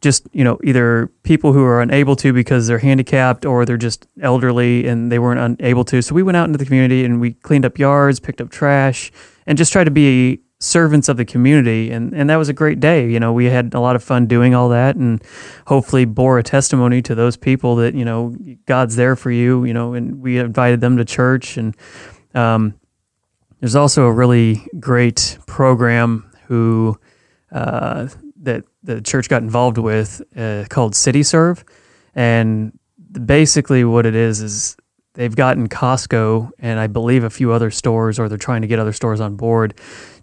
just 0.01 0.27
you 0.31 0.43
know 0.43 0.59
either 0.63 1.11
people 1.23 1.53
who 1.53 1.63
are 1.63 1.81
unable 1.81 2.15
to 2.15 2.31
because 2.31 2.67
they're 2.67 2.79
handicapped 2.79 3.45
or 3.45 3.65
they're 3.65 3.77
just 3.77 4.07
elderly 4.21 4.87
and 4.87 5.11
they 5.11 5.19
weren't 5.19 5.39
unable 5.39 5.83
to. 5.85 6.01
So 6.01 6.13
we 6.13 6.23
went 6.23 6.37
out 6.37 6.45
into 6.45 6.57
the 6.57 6.65
community 6.65 7.03
and 7.03 7.19
we 7.19 7.33
cleaned 7.33 7.65
up 7.65 7.79
yards 7.79 8.19
picked 8.19 8.41
up 8.41 8.49
trash 8.49 9.11
and 9.45 9.57
just 9.57 9.71
tried 9.71 9.85
to 9.85 9.91
be 9.91 10.41
servants 10.59 11.09
of 11.09 11.17
the 11.17 11.25
community. 11.25 11.91
And 11.91 12.13
and 12.13 12.29
that 12.29 12.35
was 12.35 12.49
a 12.49 12.53
great 12.53 12.79
day. 12.79 13.09
You 13.09 13.19
know 13.19 13.33
we 13.33 13.45
had 13.45 13.73
a 13.73 13.79
lot 13.79 13.95
of 13.95 14.03
fun 14.03 14.27
doing 14.27 14.53
all 14.53 14.69
that 14.69 14.95
and 14.95 15.23
hopefully 15.65 16.05
bore 16.05 16.37
a 16.37 16.43
testimony 16.43 17.01
to 17.01 17.15
those 17.15 17.35
people 17.35 17.75
that 17.77 17.95
you 17.95 18.05
know 18.05 18.35
God's 18.65 18.95
there 18.95 19.15
for 19.15 19.31
you 19.31 19.65
you 19.65 19.73
know 19.73 19.93
and 19.93 20.21
we 20.21 20.37
invited 20.37 20.79
them 20.81 20.97
to 20.97 21.05
church. 21.05 21.57
And 21.57 21.75
um, 22.35 22.75
there's 23.59 23.75
also 23.75 24.05
a 24.05 24.11
really 24.11 24.67
great 24.79 25.39
program 25.47 26.31
who 26.45 26.99
uh, 27.51 28.07
that 28.41 28.63
the 28.87 29.01
church 29.01 29.27
got 29.27 29.43
involved 29.43 29.77
with 29.77 30.21
uh, 30.35 30.63
called 30.69 30.95
City 30.95 31.21
Serve, 31.21 31.63
and 32.15 32.71
basically 33.25 33.83
what 33.83 34.05
it 34.05 34.15
is 34.15 34.41
is 34.41 34.77
they've 35.13 35.35
gotten 35.35 35.67
Costco 35.67 36.51
and 36.59 36.79
I 36.79 36.87
believe 36.87 37.23
a 37.25 37.29
few 37.29 37.51
other 37.51 37.69
stores, 37.69 38.17
or 38.17 38.29
they're 38.29 38.37
trying 38.37 38.61
to 38.61 38.67
get 38.67 38.79
other 38.79 38.93
stores 38.93 39.19
on 39.19 39.35
board 39.35 39.77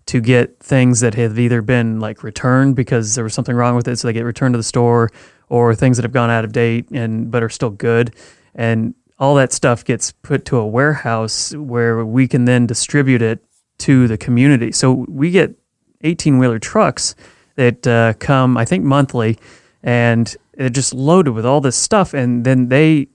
to 0.07 0.21
get 0.21 0.59
things 0.61 1.01
that 1.01 1.15
have 1.15 1.39
either 1.39 1.61
been 1.61 2.01
like 2.01 2.23
returned 2.23 2.75
because 2.75 3.15
there 3.15 3.25
was 3.25 3.35
something 3.35 3.55
wrong 3.55 3.77
with 3.77 3.87
it, 3.87 3.99
so 3.99 4.09
they 4.09 4.15
get 4.15 4.25
returned 4.25 4.55
to 4.55 4.59
the 4.59 4.65
store, 4.65 5.11
or 5.51 5.75
things 5.75 5.99
that 5.99 6.03
have 6.03 6.13
gone 6.13 6.31
out 6.31 6.45
of 6.45 6.53
date 6.53 6.91
and 6.91 7.31
but 7.31 7.43
are 7.43 7.51
still 7.51 7.71
good, 7.71 8.15
and 8.55 8.95
all 9.19 9.35
that 9.35 9.53
stuff 9.53 9.85
gets 9.85 10.11
put 10.11 10.47
to 10.47 10.57
a 10.57 10.67
warehouse 10.67 11.55
where 11.55 12.03
we 12.05 12.27
can 12.27 12.47
then 12.47 12.67
distribute 12.67 13.21
it 13.21 13.45
to 13.77 14.09
the 14.09 14.17
community. 14.17 14.73
So 14.73 15.05
we 15.07 15.31
get 15.31 15.55
18 16.01 16.39
wheeler 16.39 16.59
trucks 16.59 17.15
that 17.57 17.87
uh, 17.87 18.15
come, 18.19 18.57
I 18.57 18.65
think, 18.65 18.85
monthly, 18.85 19.39
and 19.83 20.35
they're 20.55 20.69
just 20.69 20.95
loaded 20.95 21.33
with 21.33 21.47
all 21.47 21.61
this 21.61 21.77
stuff. 21.77 22.15
And 22.15 22.45
then 22.45 22.69
they 22.69 23.09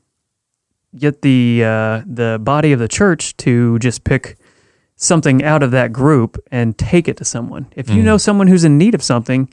get 0.98 1.22
the 1.22 1.64
uh, 1.64 2.02
the 2.06 2.40
body 2.42 2.72
of 2.72 2.80
the 2.80 2.88
church 2.88 3.36
to 3.38 3.80
just 3.80 4.04
pick 4.04 4.38
something 4.96 5.44
out 5.44 5.64
of 5.64 5.72
that 5.72 5.94
group 5.94 6.38
and 6.52 6.78
take 6.78 7.08
it 7.08 7.18
to 7.18 7.26
someone. 7.26 7.68
If 7.76 7.90
you 7.90 8.02
mm. 8.02 8.06
know 8.06 8.18
someone 8.18 8.48
who's 8.48 8.64
in 8.64 8.78
need 8.78 8.96
of 8.96 9.02
something, 9.02 9.50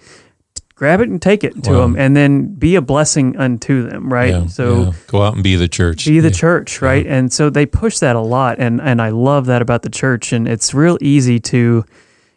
grab 0.76 1.00
it 1.00 1.08
and 1.08 1.20
take 1.20 1.42
it 1.42 1.62
to 1.64 1.72
wow. 1.72 1.80
them 1.80 1.96
and 1.96 2.16
then 2.16 2.54
be 2.54 2.76
a 2.76 2.82
blessing 2.82 3.36
unto 3.36 3.88
them 3.88 4.12
right 4.12 4.30
yeah, 4.30 4.46
so 4.46 4.82
yeah. 4.82 4.92
go 5.06 5.22
out 5.22 5.34
and 5.34 5.42
be 5.42 5.56
the 5.56 5.66
church 5.66 6.04
be 6.04 6.20
the 6.20 6.28
yeah. 6.28 6.34
church 6.34 6.82
right 6.82 7.06
and 7.06 7.32
so 7.32 7.48
they 7.48 7.64
push 7.64 7.98
that 7.98 8.14
a 8.14 8.20
lot 8.20 8.58
and 8.58 8.80
and 8.82 9.00
i 9.00 9.08
love 9.08 9.46
that 9.46 9.62
about 9.62 9.82
the 9.82 9.88
church 9.88 10.32
and 10.34 10.46
it's 10.46 10.74
real 10.74 10.98
easy 11.00 11.40
to 11.40 11.82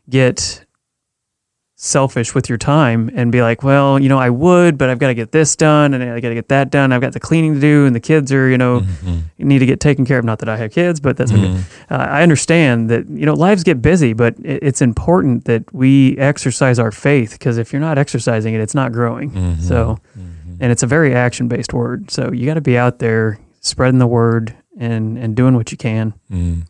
get 0.09 0.65
selfish 1.81 2.35
with 2.35 2.49
your 2.49 2.57
time 2.57 3.09
and 3.15 3.31
be 3.31 3.41
like, 3.41 3.63
well, 3.63 3.97
you 3.97 4.09
know, 4.09 4.17
I 4.17 4.29
would, 4.29 4.77
but 4.77 4.89
I've 4.89 4.99
got 4.99 5.07
to 5.07 5.13
get 5.13 5.31
this 5.31 5.55
done 5.55 5.93
and 5.93 6.03
I 6.03 6.19
got 6.19 6.27
to 6.27 6.35
get 6.35 6.49
that 6.49 6.71
done. 6.71 6.91
I've 6.91 6.99
got 6.99 7.13
the 7.13 7.21
cleaning 7.21 7.53
to 7.53 7.59
do 7.61 7.85
and 7.85 7.95
the 7.95 8.01
kids 8.01 8.33
are, 8.33 8.49
you 8.49 8.57
know, 8.57 8.81
mm-hmm. 8.81 9.19
need 9.37 9.59
to 9.59 9.65
get 9.65 9.79
taken 9.79 10.05
care 10.05 10.19
of. 10.19 10.25
Not 10.25 10.39
that 10.39 10.49
I 10.49 10.57
have 10.57 10.73
kids, 10.73 10.99
but 10.99 11.15
that's 11.15 11.31
mm-hmm. 11.31 11.55
okay. 11.55 11.63
Uh, 11.89 11.95
I 12.09 12.21
understand 12.21 12.89
that, 12.89 13.07
you 13.07 13.25
know, 13.25 13.33
lives 13.33 13.63
get 13.63 13.81
busy, 13.81 14.11
but 14.11 14.35
it's 14.39 14.81
important 14.81 15.45
that 15.45 15.73
we 15.73 16.17
exercise 16.17 16.79
our 16.79 16.91
faith 16.91 17.31
because 17.31 17.57
if 17.57 17.71
you're 17.71 17.79
not 17.79 17.97
exercising 17.97 18.53
it, 18.53 18.59
it's 18.59 18.75
not 18.75 18.91
growing. 18.91 19.31
Mm-hmm. 19.31 19.61
So, 19.61 19.99
mm-hmm. 20.17 20.55
and 20.59 20.73
it's 20.73 20.83
a 20.83 20.87
very 20.87 21.15
action 21.15 21.47
based 21.47 21.73
word. 21.73 22.11
So 22.11 22.29
you 22.33 22.45
got 22.45 22.55
to 22.55 22.61
be 22.61 22.77
out 22.77 22.99
there 22.99 23.39
spreading 23.61 23.99
the 23.99 24.07
word 24.07 24.53
and, 24.77 25.17
and 25.17 25.33
doing 25.33 25.55
what 25.55 25.71
you 25.71 25.77
can. 25.77 26.13
Mm. 26.29 26.67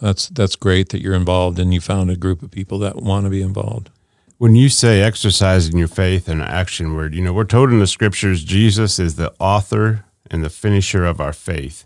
That's, 0.00 0.28
that's 0.28 0.54
great 0.54 0.90
that 0.90 1.02
you're 1.02 1.14
involved 1.14 1.58
and 1.58 1.74
you 1.74 1.80
found 1.80 2.10
a 2.10 2.16
group 2.16 2.42
of 2.42 2.52
people 2.52 2.78
that 2.78 3.02
want 3.02 3.24
to 3.24 3.30
be 3.30 3.42
involved. 3.42 3.90
When 4.38 4.54
you 4.54 4.68
say 4.68 5.00
exercising 5.00 5.78
your 5.78 5.88
faith 5.88 6.28
and 6.28 6.42
action 6.42 6.94
word, 6.94 7.14
you 7.14 7.22
know, 7.22 7.32
we're 7.32 7.44
told 7.44 7.70
in 7.70 7.78
the 7.78 7.86
scriptures 7.86 8.44
Jesus 8.44 8.98
is 8.98 9.16
the 9.16 9.32
author 9.38 10.04
and 10.30 10.44
the 10.44 10.50
finisher 10.50 11.06
of 11.06 11.22
our 11.22 11.32
faith. 11.32 11.84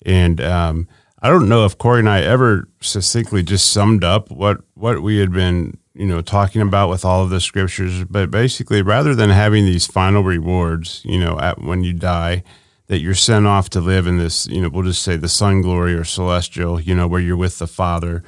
And 0.00 0.40
um, 0.40 0.88
I 1.20 1.28
don't 1.28 1.50
know 1.50 1.66
if 1.66 1.76
Corey 1.76 1.98
and 1.98 2.08
I 2.08 2.22
ever 2.22 2.66
succinctly 2.80 3.42
just 3.42 3.70
summed 3.70 4.04
up 4.04 4.30
what, 4.30 4.62
what 4.72 5.02
we 5.02 5.18
had 5.18 5.32
been, 5.32 5.76
you 5.92 6.06
know, 6.06 6.22
talking 6.22 6.62
about 6.62 6.88
with 6.88 7.04
all 7.04 7.24
of 7.24 7.30
the 7.30 7.42
scriptures. 7.42 8.04
But 8.04 8.30
basically, 8.30 8.80
rather 8.80 9.14
than 9.14 9.28
having 9.28 9.66
these 9.66 9.86
final 9.86 10.22
rewards, 10.22 11.02
you 11.04 11.18
know, 11.18 11.38
at 11.40 11.60
when 11.60 11.84
you 11.84 11.92
die, 11.92 12.42
that 12.86 13.00
you're 13.00 13.14
sent 13.14 13.46
off 13.46 13.68
to 13.68 13.82
live 13.82 14.06
in 14.06 14.16
this, 14.16 14.46
you 14.46 14.62
know, 14.62 14.70
we'll 14.70 14.84
just 14.84 15.02
say 15.02 15.16
the 15.16 15.28
sun 15.28 15.60
glory 15.60 15.92
or 15.92 16.04
celestial, 16.04 16.80
you 16.80 16.94
know, 16.94 17.06
where 17.06 17.20
you're 17.20 17.36
with 17.36 17.58
the 17.58 17.66
Father 17.66 18.24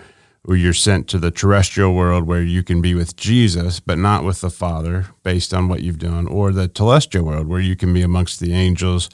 or 0.47 0.57
you're 0.57 0.75
sent 0.75 1.09
to 1.09 1.19
the 1.19 1.31
terrestrial 1.31 1.95
world 1.95 2.27
where 2.27 2.43
you 2.43 2.63
can 2.63 2.83
be 2.83 2.95
with 2.95 3.17
Jesus, 3.17 3.81
but 3.81 3.99
not 3.99 4.25
with 4.25 4.43
the 4.43 4.51
Father 4.51 5.07
based 5.23 5.55
on 5.55 5.69
what 5.69 5.83
you've 5.83 5.99
done, 5.99 6.27
or 6.27 6.53
the 6.53 6.69
telestial 6.69 7.23
world 7.23 7.49
where 7.49 7.61
you 7.61 7.75
can 7.75 7.95
be 7.95 8.03
amongst 8.03 8.41
the 8.41 8.53
angels, 8.53 9.09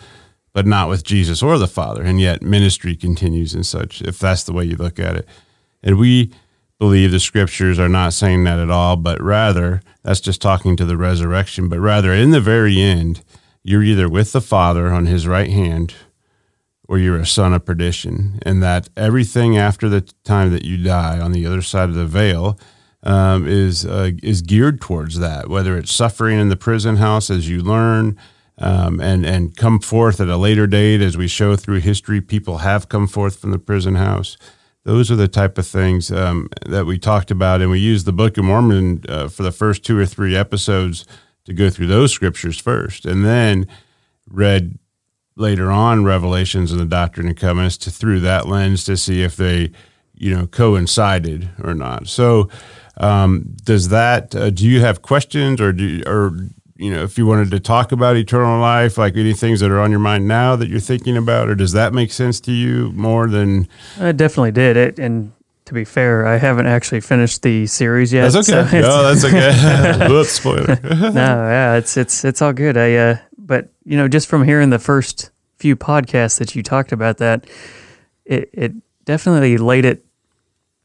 but 0.53 0.67
not 0.67 0.89
with 0.89 1.05
Jesus 1.05 1.43
or 1.43 1.57
the 1.57 1.69
Father. 1.69 2.03
And 2.03 2.21
yet 2.21 2.43
ministry 2.43 2.97
continues 2.97 3.55
and 3.55 3.65
such, 3.65 4.03
if 4.03 4.19
that's 4.19 4.43
the 4.43 4.53
way 4.53 4.65
you 4.65 4.77
look 4.77 4.99
at 4.99 5.17
it. 5.17 5.29
And 5.83 5.99
we 5.99 6.33
believe 6.81 7.13
the 7.13 7.21
scriptures 7.21 7.79
are 7.79 7.89
not 7.89 8.13
saying 8.13 8.43
that 8.45 8.59
at 8.59 8.71
all, 8.71 8.97
but 8.97 9.23
rather, 9.23 9.83
that's 10.03 10.21
just 10.21 10.41
talking 10.41 10.77
to 10.77 10.85
the 10.85 10.97
resurrection, 10.97 11.69
but 11.69 11.79
rather 11.79 12.13
in 12.13 12.31
the 12.31 12.41
very 12.41 12.81
end, 12.81 13.23
you're 13.63 13.83
either 13.83 14.09
with 14.09 14.33
the 14.33 14.41
Father 14.41 14.89
on 14.89 15.07
his 15.07 15.27
right 15.27 15.51
hand 15.51 15.95
or 16.91 16.99
you're 16.99 17.21
a 17.21 17.25
son 17.25 17.55
of 17.55 17.65
perdition, 17.65 18.41
and 18.43 18.61
that 18.61 18.89
everything 18.97 19.57
after 19.57 19.89
the 19.89 20.01
time 20.25 20.51
that 20.51 20.65
you 20.65 20.77
die 20.77 21.21
on 21.21 21.31
the 21.31 21.47
other 21.47 21.63
side 21.63 21.89
of 21.89 21.95
the 21.95 22.05
veil 22.05 22.59
um, 23.05 23.47
is 23.47 23.87
uh, 23.87 24.11
is 24.25 24.43
geared 24.43 24.81
towards 24.81 25.21
that. 25.21 25.49
Whether 25.49 25.79
it's 25.79 25.95
suffering 25.95 26.41
in 26.41 26.49
the 26.49 26.57
prison 26.57 26.97
house 26.97 27.31
as 27.31 27.49
you 27.49 27.63
learn, 27.63 28.19
um, 28.59 29.01
and 29.01 29.25
and 29.25 29.57
come 29.57 29.79
forth 29.79 30.21
at 30.21 30.27
a 30.27 30.37
later 30.37 30.67
date, 30.67 31.01
as 31.01 31.17
we 31.17 31.29
show 31.29 31.55
through 31.55 31.79
history, 31.79 32.21
people 32.21 32.59
have 32.59 32.89
come 32.89 33.07
forth 33.07 33.39
from 33.39 33.53
the 33.53 33.61
prison 33.61 33.95
house. 33.95 34.37
Those 34.83 35.13
are 35.13 35.17
the 35.17 35.29
type 35.29 35.59
of 35.59 35.69
things 35.69 36.11
um, 36.11 36.49
that 36.67 36.87
we 36.87 36.99
talked 36.99 37.31
about, 37.31 37.61
and 37.61 37.71
we 37.71 37.79
used 37.79 38.05
the 38.05 38.13
Book 38.13 38.37
of 38.37 38.45
Mormon 38.45 39.05
uh, 39.09 39.29
for 39.29 39.45
the 39.45 39.53
first 39.53 39.85
two 39.85 39.97
or 39.97 40.07
three 40.07 40.35
episodes 40.35 41.07
to 41.45 41.53
go 41.53 41.71
through 41.71 41.87
those 41.87 42.13
scriptures 42.13 42.59
first, 42.59 43.07
and 43.07 43.25
then 43.25 43.69
read 44.29 44.77
later 45.41 45.71
on 45.71 46.05
revelations 46.05 46.73
in 46.73 46.79
the 46.79 46.85
Doctrine 46.85 47.27
and 47.27 47.37
Covenants 47.37 47.77
to 47.79 47.91
through 47.91 48.21
that 48.21 48.47
lens 48.47 48.85
to 48.85 48.97
see 48.97 49.23
if 49.23 49.37
they, 49.37 49.71
you 50.15 50.35
know, 50.35 50.47
coincided 50.47 51.51
or 51.63 51.75
not. 51.75 52.07
So, 52.07 52.49
um, 52.99 53.57
does 53.65 53.89
that? 53.89 54.35
Uh, 54.35 54.51
do 54.51 54.69
you 54.69 54.81
have 54.81 55.03
questions, 55.03 55.61
or 55.61 55.73
do 55.73 56.03
or 56.07 56.37
you 56.77 56.91
know, 56.91 57.03
if 57.03 57.19
you 57.19 57.27
wanted 57.27 57.51
to 57.51 57.61
talk 57.61 57.93
about 57.93 58.17
eternal 58.17 58.59
life, 58.59 58.97
like 58.97 59.15
any 59.17 59.35
things 59.35 59.61
that 59.61 59.71
are 59.71 59.81
on 59.81 59.91
your 59.91 60.01
mind 60.01 60.27
now 60.27 60.57
that 60.57 60.69
you're 60.69 60.81
thinking 60.81 61.17
about, 61.17 61.49
or 61.49 61.55
does 61.55 61.73
that 61.73 61.93
make 61.93 62.11
sense 62.11 62.41
to 62.41 62.53
you 62.53 62.91
more 62.93 63.27
than? 63.27 63.69
I 63.99 64.13
definitely 64.13 64.53
did 64.53 64.77
it, 64.77 64.99
and 64.99 65.33
to 65.67 65.75
be 65.75 65.85
fair, 65.85 66.27
I 66.27 66.37
haven't 66.37 66.67
actually 66.67 67.01
finished 67.01 67.43
the 67.43 67.67
series 67.67 68.13
yet. 68.13 68.33
That's 68.33 68.49
okay. 68.49 68.81
So 68.81 68.89
no, 68.89 69.15
that's 69.15 69.25
okay. 69.25 70.09
Whoops, 70.09 70.33
spoiler. 70.33 70.79
no, 70.83 71.11
yeah, 71.11 71.77
it's 71.77 71.97
it's 71.97 72.25
it's 72.25 72.43
all 72.43 72.53
good. 72.53 72.77
I 72.77 72.95
uh, 72.95 73.19
but 73.51 73.69
you 73.85 73.97
know, 73.97 74.07
just 74.07 74.29
from 74.29 74.45
hearing 74.45 74.71
the 74.71 74.79
first 74.79 75.33
few 75.57 75.75
podcasts 75.75 76.39
that 76.39 76.55
you 76.55 76.63
talked 76.63 76.93
about 76.93 77.19
that, 77.19 77.49
it 78.25 78.49
it 78.53 78.73
definitely 79.05 79.59
laid 79.59 79.85
it 79.85 80.05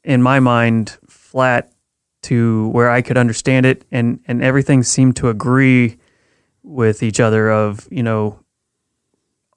in 0.03 0.19
my 0.23 0.39
mind 0.39 0.97
flat 1.07 1.71
to 2.23 2.69
where 2.69 2.89
I 2.89 3.03
could 3.03 3.17
understand 3.17 3.67
it 3.67 3.85
and 3.91 4.19
and 4.27 4.41
everything 4.41 4.81
seemed 4.81 5.15
to 5.17 5.29
agree 5.29 5.97
with 6.63 7.03
each 7.03 7.19
other 7.19 7.51
of, 7.51 7.87
you 7.91 8.01
know, 8.01 8.39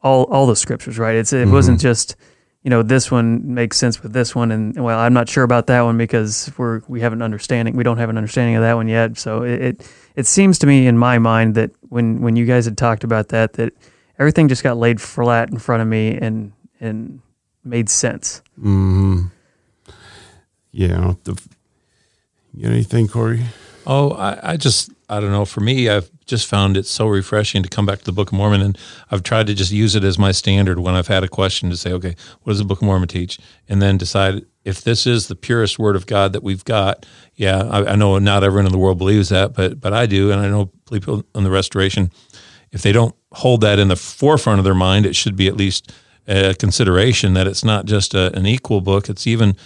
all 0.03 0.25
all 0.25 0.47
the 0.47 0.55
scriptures, 0.55 0.99
right? 0.99 1.17
It's 1.17 1.33
it 1.33 1.45
mm-hmm. 1.45 1.53
wasn't 1.53 1.81
just 1.81 2.15
you 2.63 2.69
know 2.69 2.83
this 2.83 3.11
one 3.11 3.55
makes 3.55 3.79
sense 3.79 4.03
with 4.03 4.13
this 4.13 4.35
one 4.35 4.51
and 4.51 4.83
well 4.83 4.99
i'm 4.99 5.15
not 5.15 5.29
sure 5.29 5.45
about 5.45 5.69
that 5.69 5.81
one 5.83 5.97
because 5.97 6.51
we're 6.59 6.83
we 6.89 7.01
have 7.01 7.13
an 7.13 7.23
understanding 7.23 7.77
we 7.77 7.85
don't 7.85 7.99
have 7.99 8.11
an 8.11 8.19
understanding 8.19 8.57
of 8.57 8.63
that 8.63 8.75
one 8.75 8.89
yet 8.89 9.17
so 9.17 9.43
it, 9.43 9.63
it 9.63 9.93
it, 10.19 10.27
seems 10.27 10.59
to 10.59 10.67
me 10.67 10.87
in 10.87 10.99
my 10.99 11.19
mind 11.19 11.55
that 11.55 11.71
when 11.89 12.21
when 12.21 12.37
you 12.37 12.45
guys 12.45 12.65
had 12.65 12.77
talked 12.77 13.05
about 13.05 13.29
that 13.29 13.55
that 13.55 13.73
everything 14.19 14.49
just 14.49 14.63
got 14.63 14.77
laid 14.77 15.01
flat 15.01 15.51
in 15.51 15.59
front 15.59 15.83
of 15.83 15.89
me 15.89 16.17
and 16.17 16.53
and 16.81 17.21
made 17.65 17.89
sense 17.89 18.43
mm-hmm. 18.59 19.27
yeah 20.73 21.15
the, 21.25 21.41
you 22.55 22.63
got 22.65 22.73
anything 22.73 23.09
corey 23.09 23.45
oh 23.87 24.11
I, 24.13 24.53
I 24.53 24.57
just 24.57 24.91
i 25.09 25.21
don't 25.21 25.33
know 25.33 25.45
for 25.45 25.61
me 25.61 25.89
i've 25.89 26.11
just 26.29 26.47
found 26.47 26.77
it 26.77 26.87
so 26.87 27.09
refreshing 27.09 27.63
to 27.63 27.69
come 27.69 27.87
back 27.87 27.99
to 27.99 28.05
the 28.05 28.13
Book 28.13 28.29
of 28.29 28.35
Mormon. 28.35 28.61
And 28.61 28.79
I've 29.11 29.23
tried 29.23 29.47
to 29.49 29.55
just 29.55 29.73
use 29.73 29.97
it 29.97 30.05
as 30.05 30.19
my 30.19 30.31
standard 30.31 30.79
when 30.79 30.95
I've 30.95 31.09
had 31.09 31.25
a 31.25 31.29
question 31.29 31.71
to 31.71 31.77
say, 31.77 31.93
okay, 31.93 32.15
what 32.43 32.53
does 32.53 32.59
the 32.59 32.65
Book 32.65 32.81
of 32.81 32.87
Mormon 32.87 33.09
teach? 33.09 33.41
And 33.69 33.83
then 33.83 33.97
decide 33.97 34.45
if 34.65 34.83
this 34.83 35.07
is 35.07 35.27
the 35.27 35.35
purest 35.35 35.79
word 35.79 35.97
of 35.97 36.07
God 36.07 36.35
that 36.35 36.43
we've 36.43 36.65
got. 36.65 37.07
Yeah, 37.35 37.63
I, 37.63 37.93
I 37.93 37.97
know 37.97 38.19
not 38.19 38.45
everyone 38.45 38.67
in 38.67 38.73
the 38.73 38.79
world 38.79 38.99
believes 38.99 39.31
that, 39.31 39.55
but 39.55 39.81
but 39.81 39.93
I 39.93 40.07
do, 40.07 40.31
and 40.31 40.41
I 40.41 40.49
know 40.49 40.71
people 40.91 41.25
in 41.35 41.45
the 41.45 41.51
Restoration. 41.51 42.13
If 42.71 42.83
they 42.83 42.93
don't 42.93 43.15
hold 43.33 43.63
that 43.63 43.79
in 43.79 43.89
the 43.89 43.97
forefront 43.97 44.59
of 44.59 44.65
their 44.65 44.75
mind, 44.75 45.07
it 45.07 45.17
should 45.17 45.37
be 45.37 45.49
at 45.49 45.57
least 45.57 45.93
a 46.27 46.55
consideration 46.55 47.33
that 47.33 47.47
it's 47.47 47.65
not 47.65 47.87
just 47.87 48.13
a, 48.13 48.37
an 48.37 48.45
equal 48.45 48.83
book. 48.83 49.09
It's 49.09 49.27
even 49.27 49.57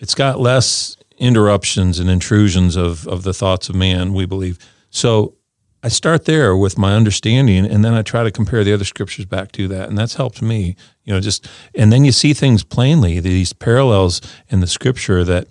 it's 0.00 0.14
got 0.14 0.40
less 0.40 0.96
interruptions 1.18 2.00
and 2.00 2.10
intrusions 2.10 2.74
of 2.74 3.06
of 3.06 3.22
the 3.22 3.34
thoughts 3.34 3.68
of 3.68 3.76
man. 3.76 4.14
We 4.14 4.26
believe 4.26 4.58
so 4.90 5.36
I 5.82 5.88
start 5.88 6.26
there 6.26 6.54
with 6.54 6.76
my 6.76 6.94
understanding, 6.94 7.64
and 7.64 7.84
then 7.84 7.94
I 7.94 8.02
try 8.02 8.22
to 8.22 8.30
compare 8.30 8.64
the 8.64 8.74
other 8.74 8.84
scriptures 8.84 9.24
back 9.24 9.50
to 9.52 9.66
that, 9.68 9.88
and 9.88 9.96
that's 9.96 10.14
helped 10.14 10.42
me. 10.42 10.76
You 11.04 11.14
know, 11.14 11.20
just 11.20 11.48
and 11.74 11.90
then 11.90 12.04
you 12.04 12.12
see 12.12 12.34
things 12.34 12.62
plainly, 12.64 13.18
these 13.18 13.52
parallels 13.52 14.20
in 14.48 14.60
the 14.60 14.66
scripture 14.66 15.24
that 15.24 15.48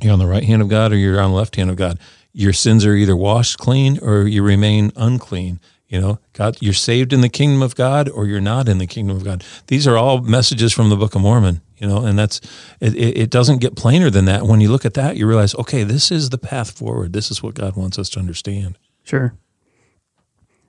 you're 0.00 0.12
on 0.12 0.20
the 0.20 0.26
right 0.26 0.44
hand 0.44 0.62
of 0.62 0.68
God 0.68 0.92
or 0.92 0.96
you're 0.96 1.20
on 1.20 1.30
the 1.30 1.36
left 1.36 1.56
hand 1.56 1.70
of 1.70 1.76
God. 1.76 1.98
Your 2.32 2.52
sins 2.52 2.86
are 2.86 2.94
either 2.94 3.16
washed 3.16 3.58
clean 3.58 3.98
or 4.00 4.28
you 4.28 4.44
remain 4.44 4.92
unclean. 4.94 5.58
You 5.88 6.00
know, 6.00 6.18
God, 6.34 6.58
you're 6.60 6.74
saved 6.74 7.14
in 7.14 7.22
the 7.22 7.30
kingdom 7.30 7.62
of 7.62 7.74
God 7.74 8.10
or 8.10 8.26
you're 8.26 8.42
not 8.42 8.68
in 8.68 8.76
the 8.76 8.86
kingdom 8.86 9.16
of 9.16 9.24
God. 9.24 9.42
These 9.68 9.86
are 9.86 9.96
all 9.96 10.20
messages 10.20 10.72
from 10.72 10.90
the 10.90 10.96
Book 10.96 11.14
of 11.14 11.22
Mormon. 11.22 11.62
You 11.78 11.86
know, 11.86 12.04
and 12.04 12.18
that's 12.18 12.40
it, 12.80 12.94
it 12.94 13.30
doesn't 13.30 13.58
get 13.58 13.76
plainer 13.76 14.10
than 14.10 14.26
that. 14.26 14.42
When 14.42 14.60
you 14.60 14.70
look 14.70 14.84
at 14.84 14.94
that, 14.94 15.16
you 15.16 15.26
realize, 15.26 15.54
okay, 15.54 15.84
this 15.84 16.10
is 16.10 16.30
the 16.30 16.38
path 16.38 16.72
forward. 16.72 17.12
This 17.12 17.30
is 17.30 17.42
what 17.42 17.54
God 17.54 17.76
wants 17.76 17.98
us 17.98 18.10
to 18.10 18.20
understand. 18.20 18.78
Sure. 19.04 19.34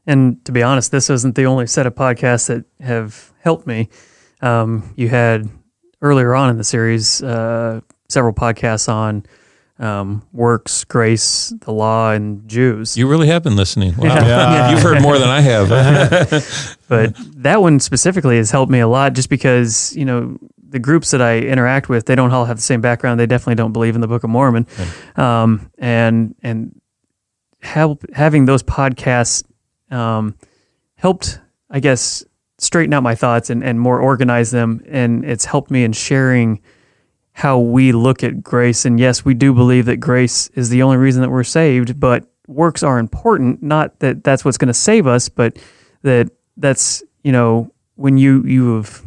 And 0.08 0.44
to 0.46 0.52
be 0.52 0.64
honest, 0.64 0.92
this 0.92 1.10
isn't 1.10 1.36
the 1.36 1.46
only 1.46 1.68
set 1.68 1.86
of 1.86 1.96
podcasts 1.96 2.48
that 2.48 2.66
have 2.80 3.34
helped 3.42 3.68
me. 3.68 3.90
Um, 4.42 4.94
you 4.96 5.10
had 5.10 5.50
earlier 6.02 6.34
on 6.34 6.50
in 6.50 6.58
the 6.58 6.64
series 6.64 7.22
uh, 7.22 7.82
several 8.08 8.34
podcasts 8.34 8.88
on 8.88 9.26
um, 9.80 10.28
works, 10.34 10.84
grace, 10.84 11.54
the 11.62 11.72
law, 11.72 12.12
and 12.12 12.48
Jews. 12.48 12.98
You 12.98 13.08
really 13.08 13.28
have 13.28 13.44
been 13.44 13.56
listening. 13.56 13.96
Wow. 13.96 14.10
Yeah. 14.20 14.26
yeah. 14.28 14.72
You've 14.72 14.82
heard 14.82 15.02
more 15.02 15.18
than 15.18 15.30
I 15.30 15.40
have. 15.42 15.70
but 16.88 17.14
that 17.42 17.62
one 17.62 17.80
specifically 17.80 18.38
has 18.38 18.52
helped 18.52 18.72
me 18.72 18.80
a 18.80 18.88
lot 18.88 19.14
just 19.14 19.30
because, 19.30 19.96
you 19.96 20.04
know, 20.04 20.38
the 20.68 20.80
groups 20.80 21.12
that 21.12 21.22
I 21.22 21.40
interact 21.40 21.90
with, 21.90 22.06
they 22.06 22.16
don't 22.16 22.32
all 22.32 22.46
have 22.46 22.58
the 22.58 22.64
same 22.64 22.82
background. 22.82 23.20
They 23.20 23.26
definitely 23.26 23.56
don't 23.56 23.72
believe 23.72 23.96
in 23.96 24.02
the 24.02 24.08
Book 24.08 24.24
of 24.24 24.30
Mormon. 24.30 24.68
Um, 25.16 25.72
and, 25.78 26.36
and 26.44 26.80
help 27.62 28.04
having 28.14 28.46
those 28.46 28.62
podcasts 28.62 29.44
um, 29.90 30.36
helped, 30.96 31.40
I 31.70 31.80
guess, 31.80 32.24
straighten 32.58 32.94
out 32.94 33.04
my 33.04 33.16
thoughts 33.16 33.50
and, 33.50 33.64
and 33.64 33.80
more 33.80 34.00
organize 34.00 34.52
them. 34.52 34.84
And 34.88 35.24
it's 35.24 35.46
helped 35.46 35.72
me 35.72 35.84
in 35.84 35.94
sharing 35.94 36.62
how 37.40 37.58
we 37.58 37.94
look 37.94 38.22
at 38.22 38.44
grace. 38.44 38.84
And 38.84 39.00
yes, 39.00 39.24
we 39.24 39.34
do 39.34 39.54
believe 39.54 39.86
that 39.86 39.98
grace 39.98 40.50
is 40.56 40.68
the 40.70 40.84
only 40.84 40.98
reason 40.98 41.22
that 41.22 41.30
we're 41.30 41.46
saved, 41.46 41.98
but 41.98 42.26
works 42.48 42.84
are 42.84 43.00
important. 43.00 43.64
Not 43.64 43.98
that 44.00 44.26
that's 44.26 44.44
what's 44.44 44.58
going 44.58 44.68
to 44.68 44.74
save 44.74 45.08
us, 45.08 45.30
but 45.30 45.58
that 46.02 46.30
that's, 46.58 47.02
you 47.24 47.32
know, 47.32 47.72
when 47.96 48.18
you, 48.18 48.44
you 48.44 48.76
have 48.76 49.02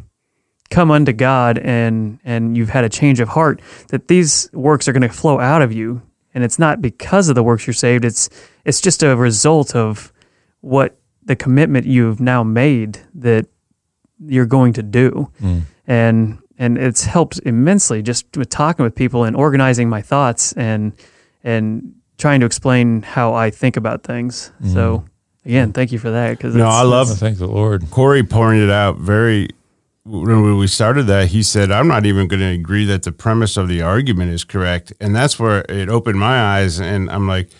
come 0.70 0.90
unto 0.90 1.12
God 1.12 1.58
and, 1.58 2.20
and 2.24 2.56
you've 2.56 2.70
had 2.70 2.84
a 2.84 2.88
change 2.88 3.20
of 3.20 3.28
heart, 3.28 3.60
that 3.88 4.08
these 4.08 4.48
works 4.54 4.88
are 4.88 4.92
going 4.92 5.02
to 5.02 5.10
flow 5.10 5.38
out 5.38 5.60
of 5.60 5.70
you. 5.70 6.00
And 6.32 6.42
it's 6.42 6.58
not 6.58 6.80
because 6.80 7.28
of 7.28 7.34
the 7.34 7.42
works 7.42 7.66
you're 7.66 7.74
saved. 7.74 8.02
It's, 8.02 8.30
it's 8.64 8.80
just 8.80 9.02
a 9.02 9.14
result 9.14 9.76
of 9.76 10.10
what 10.62 10.96
the 11.22 11.36
commitment 11.36 11.84
you've 11.84 12.18
now 12.18 12.42
made 12.42 12.98
that 13.16 13.46
you're 14.24 14.46
going 14.46 14.72
to 14.72 14.82
do. 14.82 15.30
Mm. 15.42 15.62
And 15.86 16.38
and 16.58 16.78
it's 16.78 17.04
helped 17.04 17.40
immensely 17.44 18.02
just 18.02 18.36
with 18.36 18.48
talking 18.48 18.84
with 18.84 18.94
people 18.94 19.24
and 19.24 19.36
organizing 19.36 19.88
my 19.88 20.02
thoughts 20.02 20.52
and 20.52 20.92
and 21.44 21.94
trying 22.18 22.40
to 22.40 22.46
explain 22.46 23.02
how 23.02 23.34
I 23.34 23.50
think 23.50 23.76
about 23.76 24.04
things. 24.04 24.52
Mm. 24.62 24.72
So 24.72 25.04
again, 25.44 25.72
thank 25.72 25.92
you 25.92 25.98
for 25.98 26.10
that. 26.10 26.36
Because 26.36 26.54
no, 26.54 26.66
I 26.66 26.82
love. 26.82 27.08
Thank 27.08 27.38
the 27.38 27.46
Lord. 27.46 27.90
Corey 27.90 28.22
pointed 28.22 28.70
out 28.70 28.98
very 28.98 29.48
when 30.04 30.56
we 30.56 30.66
started 30.66 31.04
that. 31.04 31.28
He 31.28 31.42
said, 31.42 31.70
"I'm 31.70 31.88
not 31.88 32.06
even 32.06 32.28
going 32.28 32.40
to 32.40 32.46
agree 32.46 32.84
that 32.86 33.02
the 33.02 33.12
premise 33.12 33.56
of 33.56 33.68
the 33.68 33.82
argument 33.82 34.32
is 34.32 34.44
correct," 34.44 34.92
and 35.00 35.14
that's 35.14 35.38
where 35.38 35.64
it 35.68 35.88
opened 35.88 36.18
my 36.18 36.40
eyes. 36.40 36.80
And 36.80 37.10
I'm 37.10 37.26
like, 37.26 37.50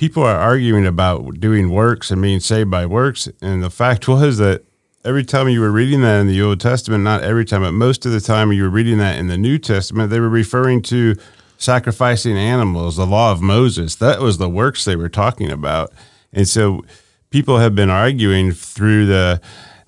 people 0.00 0.22
are 0.22 0.36
arguing 0.36 0.86
about 0.86 1.38
doing 1.40 1.70
works 1.70 2.10
and 2.10 2.22
being 2.22 2.40
saved 2.40 2.70
by 2.70 2.86
works. 2.86 3.28
And 3.42 3.62
the 3.62 3.68
fact 3.68 4.08
was 4.08 4.38
that 4.38 4.64
every 5.04 5.24
time 5.24 5.48
you 5.48 5.60
were 5.60 5.70
reading 5.70 6.02
that 6.02 6.20
in 6.20 6.26
the 6.26 6.42
Old 6.42 6.60
Testament, 6.60 7.04
not 7.04 7.22
every 7.22 7.44
time, 7.44 7.62
but 7.62 7.72
most 7.72 8.06
of 8.06 8.12
the 8.12 8.20
time 8.20 8.52
you 8.52 8.62
were 8.62 8.70
reading 8.70 8.98
that 8.98 9.18
in 9.18 9.28
the 9.28 9.38
New 9.38 9.58
Testament, 9.58 10.10
they 10.10 10.20
were 10.20 10.28
referring 10.28 10.82
to 10.82 11.16
sacrificing 11.58 12.36
animals, 12.36 12.96
the 12.96 13.06
law 13.06 13.32
of 13.32 13.42
Moses. 13.42 13.94
That 13.96 14.20
was 14.20 14.38
the 14.38 14.48
works 14.48 14.84
they 14.84 14.96
were 14.96 15.08
talking 15.08 15.50
about. 15.50 15.92
And 16.32 16.48
so 16.48 16.84
people 17.30 17.58
have 17.58 17.74
been 17.74 17.90
arguing 17.90 18.52
through 18.52 19.06
the 19.06 19.40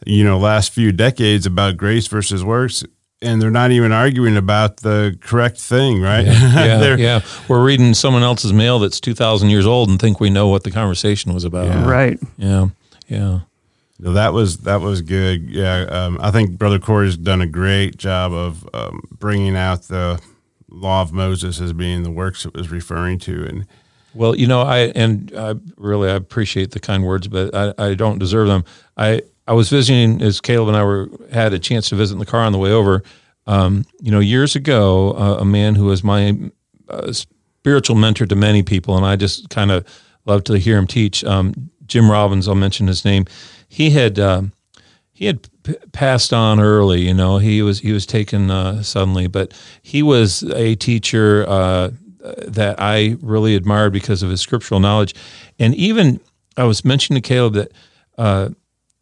you 0.05 0.25
know 0.25 0.39
last 0.39 0.73
few 0.73 0.93
decades 0.93 1.47
about 1.47 1.77
grace 1.77 2.09
versus 2.09 2.45
works 2.45 2.83
and 3.23 3.41
they're 3.41 3.51
not 3.51 3.71
even 3.71 3.93
arguing 3.93 4.37
about 4.37 4.79
the 4.79 5.17
correct 5.21 5.59
thing, 5.59 6.03
right? 6.03 6.27
Yeah, 6.27 6.55
yeah, 6.81 6.97
yeah. 6.97 7.21
We're 7.49 7.65
reading 7.65 7.95
someone 7.95 8.23
else's 8.23 8.53
mail 8.53 8.81
that's 8.81 9.01
two 9.01 9.15
thousand 9.15 9.51
years 9.51 9.67
old 9.67 9.89
and 9.89 10.01
think 10.01 10.21
we 10.21 10.29
know 10.29 10.49
what 10.49 10.65
the 10.65 10.71
conversation 10.71 11.33
was 11.33 11.45
about. 11.45 11.67
Yeah. 11.67 11.89
Right. 11.89 12.19
Yeah. 12.37 12.69
Yeah. 13.07 13.41
That 14.11 14.33
was 14.33 14.59
that 14.59 14.81
was 14.81 15.01
good. 15.01 15.49
Yeah, 15.49 15.83
um, 15.83 16.19
I 16.21 16.33
think 16.33 16.59
Brother 16.59 16.81
Corey's 16.81 17.17
done 17.17 17.41
a 17.41 17.47
great 17.47 17.97
job 17.97 18.33
of 18.33 18.69
um, 18.75 19.01
bringing 19.13 19.57
out 19.57 19.83
the 19.83 20.21
law 20.69 21.03
of 21.03 21.13
Moses 21.13 21.61
as 21.61 21.73
being 21.73 22.03
the 22.03 22.11
works 22.11 22.45
it 22.45 22.53
was 22.53 22.71
referring 22.71 23.21
to, 23.21 23.45
and 23.45 23.67
well, 24.15 24.37
you 24.37 24.49
know, 24.49 24.63
I 24.63 24.89
and 24.97 25.33
I 25.37 25.55
really 25.77 26.11
I 26.11 26.15
appreciate 26.15 26.73
the 26.73 26.81
kind 26.81 27.05
words, 27.05 27.29
but 27.29 27.55
I, 27.55 27.75
I 27.79 27.95
don't 27.95 28.19
deserve 28.19 28.49
them. 28.49 28.65
I 28.97 29.23
I 29.47 29.53
was 29.53 29.71
visiting 29.71 30.21
as 30.21 30.41
Caleb 30.41 30.69
and 30.69 30.77
I 30.77 30.83
were 30.83 31.09
had 31.33 31.53
a 31.53 31.59
chance 31.61 31.89
to 31.91 31.95
visit 31.95 32.15
in 32.15 32.19
the 32.19 32.27
car 32.27 32.41
on 32.41 32.53
the 32.53 32.59
way 32.59 32.73
over. 32.73 33.05
Um, 33.47 33.85
you 34.01 34.11
know, 34.11 34.21
years 34.21 34.57
ago, 34.57 35.13
uh, 35.13 35.37
a 35.41 35.45
man 35.45 35.77
who 35.77 35.87
was 35.87 36.03
my 36.03 36.37
uh, 36.89 37.13
spiritual 37.13 37.97
mentor 37.97 38.27
to 38.27 38.37
many 38.37 38.63
people, 38.63 38.97
and 38.97 39.07
I 39.07 39.15
just 39.15 39.49
kind 39.49 39.71
of 39.71 39.87
loved 40.27 40.47
to 40.47 40.59
hear 40.59 40.77
him 40.77 40.87
teach. 40.87 41.25
Um, 41.25 41.71
Jim 41.87 42.11
Robbins, 42.11 42.49
I'll 42.49 42.55
mention 42.55 42.87
his 42.87 43.05
name. 43.05 43.27
He 43.73 43.89
had 43.89 44.19
um, 44.19 44.53
he 45.15 45.25
had 45.25 45.49
p- 45.63 45.77
passed 45.93 46.35
on 46.35 46.61
early. 46.61 47.07
You 47.07 47.15
know, 47.15 47.39
he 47.39 47.63
was 47.63 47.81
he 47.81 47.91
was 47.91 48.05
taken 48.05 48.51
uh, 48.51 48.83
suddenly, 48.83 49.29
but 49.29 49.55
he 49.81 50.03
was 50.03 50.43
a 50.43 50.75
teacher 50.75 51.47
uh, 51.49 51.93
that 52.49 52.77
I 52.79 53.17
really 53.23 53.55
admired 53.55 53.95
because 53.95 54.23
of 54.23 54.29
his 54.29 54.43
scriptural 54.43 54.79
knowledge, 54.79 55.15
and 55.59 55.75
even 55.75 56.21
I 56.55 56.65
was 56.65 56.85
mentioning 56.85 57.23
to 57.23 57.27
Caleb 57.27 57.55
that 57.55 57.73
uh, 58.19 58.51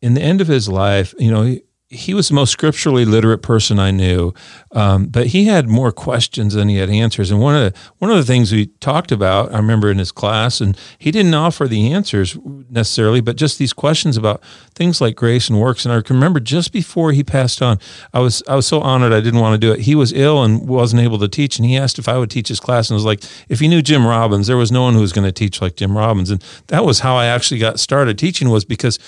in 0.01 0.14
the 0.14 0.23
end 0.23 0.41
of 0.41 0.47
his 0.47 0.68
life, 0.68 1.16
you 1.18 1.33
know, 1.33 1.43
he, 1.43 1.62
he 1.93 2.14
was 2.14 2.28
the 2.28 2.34
most 2.34 2.53
scripturally 2.53 3.05
literate 3.05 3.43
person 3.43 3.80
I 3.80 3.91
knew, 3.91 4.32
um, 4.70 5.07
but 5.07 5.28
he 5.28 5.47
had 5.47 5.68
more 5.68 5.91
questions 5.91 6.55
than 6.55 6.68
he 6.68 6.76
had 6.76 6.88
answers. 6.88 7.32
And 7.32 7.41
one 7.41 7.57
of 7.57 7.72
the, 7.72 7.78
one 7.99 8.12
of 8.12 8.16
the 8.16 8.24
things 8.24 8.53
we 8.53 8.66
talked 8.78 9.11
about, 9.11 9.53
I 9.53 9.57
remember 9.57 9.91
in 9.91 9.99
his 9.99 10.12
class, 10.12 10.61
and 10.61 10.78
he 10.99 11.11
didn't 11.11 11.34
offer 11.34 11.66
the 11.66 11.93
answers 11.93 12.38
necessarily, 12.70 13.20
but 13.20 13.34
just 13.34 13.59
these 13.59 13.72
questions 13.72 14.16
about 14.16 14.41
things 14.76 15.01
like 15.01 15.16
grace 15.16 15.51
and 15.51 15.61
works. 15.61 15.84
And 15.84 15.93
I 15.93 16.01
can 16.01 16.14
remember 16.14 16.38
just 16.38 16.72
before 16.72 17.11
he 17.11 17.24
passed 17.24 17.61
on, 17.61 17.80
I 18.14 18.20
was 18.20 18.41
I 18.47 18.55
was 18.55 18.68
so 18.68 18.80
honored 18.80 19.12
I 19.12 19.20
didn't 19.20 19.41
want 19.41 19.61
to 19.61 19.66
do 19.66 19.72
it. 19.72 19.80
He 19.80 19.97
was 19.97 20.12
ill 20.12 20.45
and 20.45 20.68
wasn't 20.68 21.03
able 21.03 21.18
to 21.18 21.28
teach, 21.28 21.59
and 21.59 21.66
he 21.66 21.76
asked 21.76 21.99
if 21.99 22.09
I 22.09 22.18
would 22.18 22.30
teach 22.30 22.47
his 22.47 22.61
class, 22.61 22.88
and 22.88 22.95
I 22.95 22.99
was 22.99 23.05
like, 23.05 23.24
if 23.49 23.59
he 23.59 23.66
knew 23.66 23.82
Jim 23.82 24.07
Robbins, 24.07 24.47
there 24.47 24.57
was 24.57 24.70
no 24.70 24.82
one 24.82 24.95
who 24.95 25.01
was 25.01 25.12
going 25.12 25.26
to 25.26 25.32
teach 25.32 25.61
like 25.61 25.74
Jim 25.74 25.99
Robbins, 25.99 26.30
and 26.30 26.41
that 26.68 26.84
was 26.84 27.01
how 27.01 27.16
I 27.16 27.26
actually 27.26 27.59
got 27.59 27.80
started 27.80 28.16
teaching 28.16 28.49
was 28.49 28.64
because 28.64 29.01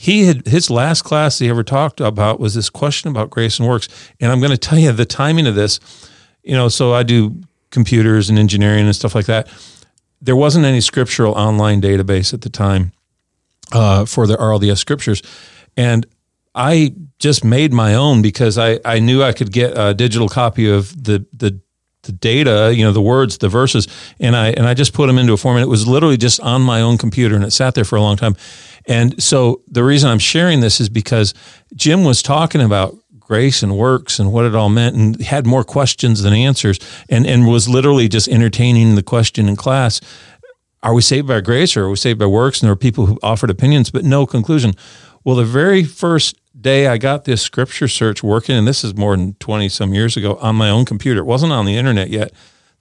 he 0.00 0.24
had 0.24 0.46
his 0.46 0.70
last 0.70 1.02
class 1.02 1.40
he 1.40 1.50
ever 1.50 1.62
talked 1.62 2.00
about 2.00 2.40
was 2.40 2.54
this 2.54 2.70
question 2.70 3.10
about 3.10 3.28
grace 3.28 3.58
and 3.58 3.68
works. 3.68 3.86
And 4.18 4.32
I'm 4.32 4.40
going 4.40 4.50
to 4.50 4.56
tell 4.56 4.78
you 4.78 4.90
the 4.92 5.04
timing 5.04 5.46
of 5.46 5.54
this, 5.54 5.78
you 6.42 6.54
know, 6.54 6.70
so 6.70 6.94
I 6.94 7.02
do 7.02 7.42
computers 7.68 8.30
and 8.30 8.38
engineering 8.38 8.86
and 8.86 8.96
stuff 8.96 9.14
like 9.14 9.26
that. 9.26 9.46
There 10.22 10.34
wasn't 10.34 10.64
any 10.64 10.80
scriptural 10.80 11.34
online 11.34 11.82
database 11.82 12.32
at 12.32 12.40
the 12.40 12.48
time 12.48 12.92
uh, 13.72 14.06
for 14.06 14.26
the 14.26 14.36
RLDS 14.36 14.78
scriptures. 14.78 15.22
And 15.76 16.06
I 16.54 16.94
just 17.18 17.44
made 17.44 17.74
my 17.74 17.94
own 17.94 18.22
because 18.22 18.56
I, 18.56 18.80
I 18.86 19.00
knew 19.00 19.22
I 19.22 19.34
could 19.34 19.52
get 19.52 19.76
a 19.76 19.92
digital 19.92 20.30
copy 20.30 20.66
of 20.66 21.04
the, 21.04 21.26
the 21.34 21.60
the 22.02 22.12
data, 22.12 22.72
you 22.74 22.84
know, 22.84 22.92
the 22.92 23.02
words, 23.02 23.38
the 23.38 23.48
verses, 23.48 23.86
and 24.18 24.34
I 24.34 24.48
and 24.50 24.66
I 24.66 24.74
just 24.74 24.92
put 24.92 25.06
them 25.06 25.18
into 25.18 25.32
a 25.32 25.36
format. 25.36 25.62
It 25.62 25.68
was 25.68 25.86
literally 25.86 26.16
just 26.16 26.40
on 26.40 26.62
my 26.62 26.80
own 26.80 26.98
computer, 26.98 27.34
and 27.34 27.44
it 27.44 27.52
sat 27.52 27.74
there 27.74 27.84
for 27.84 27.96
a 27.96 28.00
long 28.00 28.16
time. 28.16 28.36
And 28.86 29.22
so 29.22 29.62
the 29.68 29.84
reason 29.84 30.10
I'm 30.10 30.18
sharing 30.18 30.60
this 30.60 30.80
is 30.80 30.88
because 30.88 31.34
Jim 31.74 32.04
was 32.04 32.22
talking 32.22 32.62
about 32.62 32.96
grace 33.30 33.62
and 33.62 33.76
works 33.76 34.18
and 34.18 34.32
what 34.32 34.44
it 34.44 34.56
all 34.56 34.68
meant 34.68 34.96
and 34.96 35.20
had 35.20 35.46
more 35.46 35.62
questions 35.62 36.22
than 36.22 36.32
answers 36.32 36.80
and, 37.08 37.24
and 37.24 37.46
was 37.46 37.68
literally 37.68 38.08
just 38.08 38.26
entertaining 38.26 38.96
the 38.96 39.04
question 39.04 39.48
in 39.48 39.54
class. 39.54 40.00
Are 40.82 40.94
we 40.94 41.02
saved 41.02 41.28
by 41.28 41.40
grace 41.40 41.76
or 41.76 41.84
are 41.84 41.90
we 41.90 41.96
saved 41.96 42.18
by 42.18 42.26
works? 42.26 42.60
And 42.60 42.66
there 42.66 42.72
were 42.72 42.76
people 42.76 43.06
who 43.06 43.20
offered 43.22 43.50
opinions, 43.50 43.90
but 43.90 44.02
no 44.02 44.26
conclusion. 44.26 44.72
Well, 45.22 45.36
the 45.36 45.44
very 45.44 45.84
first 45.84 46.40
day 46.60 46.86
I 46.86 46.98
got 46.98 47.24
this 47.24 47.42
scripture 47.42 47.88
search 47.88 48.22
working, 48.22 48.56
and 48.56 48.66
this 48.66 48.84
is 48.84 48.96
more 48.96 49.16
than 49.16 49.34
20 49.34 49.68
some 49.68 49.94
years 49.94 50.16
ago 50.16 50.36
on 50.36 50.56
my 50.56 50.70
own 50.70 50.84
computer, 50.84 51.20
it 51.20 51.26
wasn't 51.26 51.52
on 51.52 51.66
the 51.66 51.76
internet 51.76 52.10
yet 52.10 52.32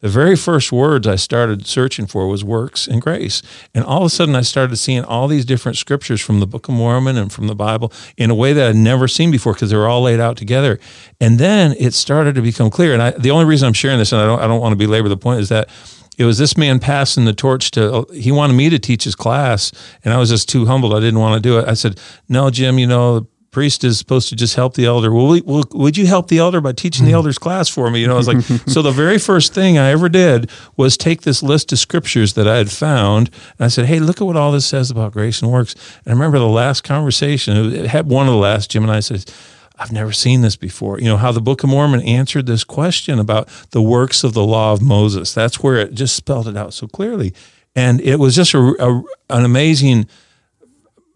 the 0.01 0.07
very 0.07 0.35
first 0.35 0.71
words 0.71 1.07
I 1.07 1.15
started 1.17 1.67
searching 1.67 2.07
for 2.07 2.27
was 2.27 2.43
works 2.43 2.87
and 2.87 3.01
grace. 3.01 3.41
And 3.73 3.83
all 3.83 3.99
of 3.99 4.05
a 4.05 4.09
sudden, 4.09 4.35
I 4.35 4.41
started 4.41 4.77
seeing 4.77 5.03
all 5.03 5.27
these 5.27 5.43
different 5.43 5.77
scriptures 5.77 6.21
from 6.21 6.39
the 6.39 6.47
Book 6.47 6.69
of 6.69 6.75
Mormon 6.75 7.17
and 7.17 7.31
from 7.31 7.47
the 7.47 7.55
Bible 7.55 7.91
in 8.15 8.29
a 8.29 8.35
way 8.35 8.53
that 8.53 8.69
I'd 8.69 8.75
never 8.75 9.07
seen 9.07 9.29
before 9.29 9.53
because 9.53 9.71
they 9.71 9.77
were 9.77 9.89
all 9.89 10.01
laid 10.01 10.19
out 10.19 10.37
together. 10.37 10.79
And 11.19 11.37
then 11.37 11.75
it 11.77 11.93
started 11.93 12.35
to 12.35 12.41
become 12.41 12.69
clear. 12.69 12.93
And 12.93 13.01
I, 13.01 13.11
the 13.11 13.31
only 13.31 13.45
reason 13.45 13.67
I'm 13.67 13.73
sharing 13.73 13.99
this, 13.99 14.13
and 14.13 14.21
I 14.21 14.25
don't, 14.25 14.39
I 14.39 14.47
don't 14.47 14.61
want 14.61 14.71
to 14.71 14.77
belabor 14.77 15.09
the 15.09 15.17
point, 15.17 15.41
is 15.41 15.49
that 15.49 15.69
it 16.17 16.25
was 16.25 16.37
this 16.37 16.57
man 16.57 16.79
passing 16.79 17.25
the 17.25 17.33
torch 17.33 17.71
to 17.71 18.05
he 18.13 18.31
wanted 18.31 18.53
me 18.53 18.69
to 18.69 18.77
teach 18.77 19.05
his 19.05 19.15
class 19.15 19.71
and 20.03 20.13
i 20.13 20.17
was 20.17 20.27
just 20.27 20.49
too 20.49 20.65
humbled 20.65 20.93
i 20.93 20.99
didn't 20.99 21.21
want 21.21 21.33
to 21.33 21.39
do 21.39 21.57
it 21.57 21.65
i 21.65 21.73
said 21.73 21.97
no 22.27 22.49
jim 22.49 22.77
you 22.77 22.85
know 22.85 23.25
priest 23.59 23.83
is 23.83 23.99
supposed 23.99 24.29
to 24.29 24.37
just 24.37 24.55
help 24.55 24.75
the 24.75 24.85
elder. 24.85 25.11
Well, 25.11 25.27
we, 25.27 25.41
well 25.41 25.65
would 25.73 25.97
you 25.97 26.07
help 26.07 26.29
the 26.29 26.37
elder 26.37 26.61
by 26.61 26.71
teaching 26.71 27.03
the 27.03 27.11
hmm. 27.11 27.15
elder's 27.15 27.37
class 27.37 27.67
for 27.67 27.91
me? 27.91 27.99
You 27.99 28.07
know, 28.07 28.13
I 28.13 28.17
was 28.17 28.29
like, 28.29 28.41
so 28.67 28.81
the 28.81 28.89
very 28.91 29.17
first 29.17 29.53
thing 29.53 29.77
I 29.77 29.89
ever 29.89 30.07
did 30.07 30.49
was 30.77 30.95
take 30.95 31.23
this 31.23 31.43
list 31.43 31.73
of 31.73 31.79
scriptures 31.79 32.35
that 32.35 32.47
I 32.47 32.55
had 32.55 32.71
found, 32.71 33.29
and 33.57 33.65
I 33.65 33.67
said, 33.67 33.87
hey, 33.87 33.99
look 33.99 34.21
at 34.21 34.23
what 34.23 34.37
all 34.37 34.53
this 34.53 34.65
says 34.65 34.89
about 34.89 35.11
grace 35.11 35.41
and 35.41 35.51
works. 35.51 35.75
And 36.05 36.07
I 36.07 36.11
remember 36.11 36.39
the 36.39 36.47
last 36.47 36.85
conversation, 36.85 37.73
it 37.73 37.87
had 37.87 38.07
one 38.07 38.27
of 38.27 38.31
the 38.31 38.39
last, 38.39 38.71
Jim 38.71 38.83
and 38.83 38.93
I 38.93 39.01
said, 39.01 39.29
I've 39.77 39.91
never 39.91 40.13
seen 40.13 40.39
this 40.39 40.55
before. 40.55 40.97
You 40.97 41.09
know, 41.09 41.17
how 41.17 41.33
the 41.33 41.41
Book 41.41 41.61
of 41.61 41.69
Mormon 41.69 41.99
answered 42.03 42.45
this 42.45 42.63
question 42.63 43.19
about 43.19 43.49
the 43.71 43.81
works 43.81 44.23
of 44.23 44.33
the 44.33 44.45
law 44.45 44.71
of 44.71 44.81
Moses. 44.81 45.33
That's 45.33 45.59
where 45.59 45.75
it 45.75 45.95
just 45.95 46.15
spelled 46.15 46.47
it 46.47 46.55
out 46.55 46.73
so 46.73 46.87
clearly. 46.87 47.33
And 47.75 47.99
it 47.99 48.19
was 48.19 48.37
just 48.37 48.53
a, 48.53 48.59
a 48.79 49.03
an 49.29 49.43
amazing 49.43 50.07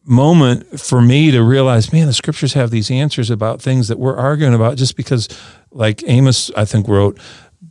moment 0.06 0.80
for 0.80 1.02
me 1.02 1.32
to 1.32 1.44
realize, 1.44 1.94
man, 1.94 2.08
the 2.08 2.14
scriptures 2.14 2.54
have 2.54 2.72
these 2.72 2.92
answers 2.92 3.30
about 3.30 3.62
things 3.62 3.88
that 3.88 4.00
we're 4.00 4.18
arguing 4.18 4.54
about 4.54 4.78
just 4.78 4.96
because, 4.98 5.28
like 5.72 6.04
Amos, 6.08 6.52
I 6.56 6.66
think 6.66 6.88
wrote, 6.88 7.20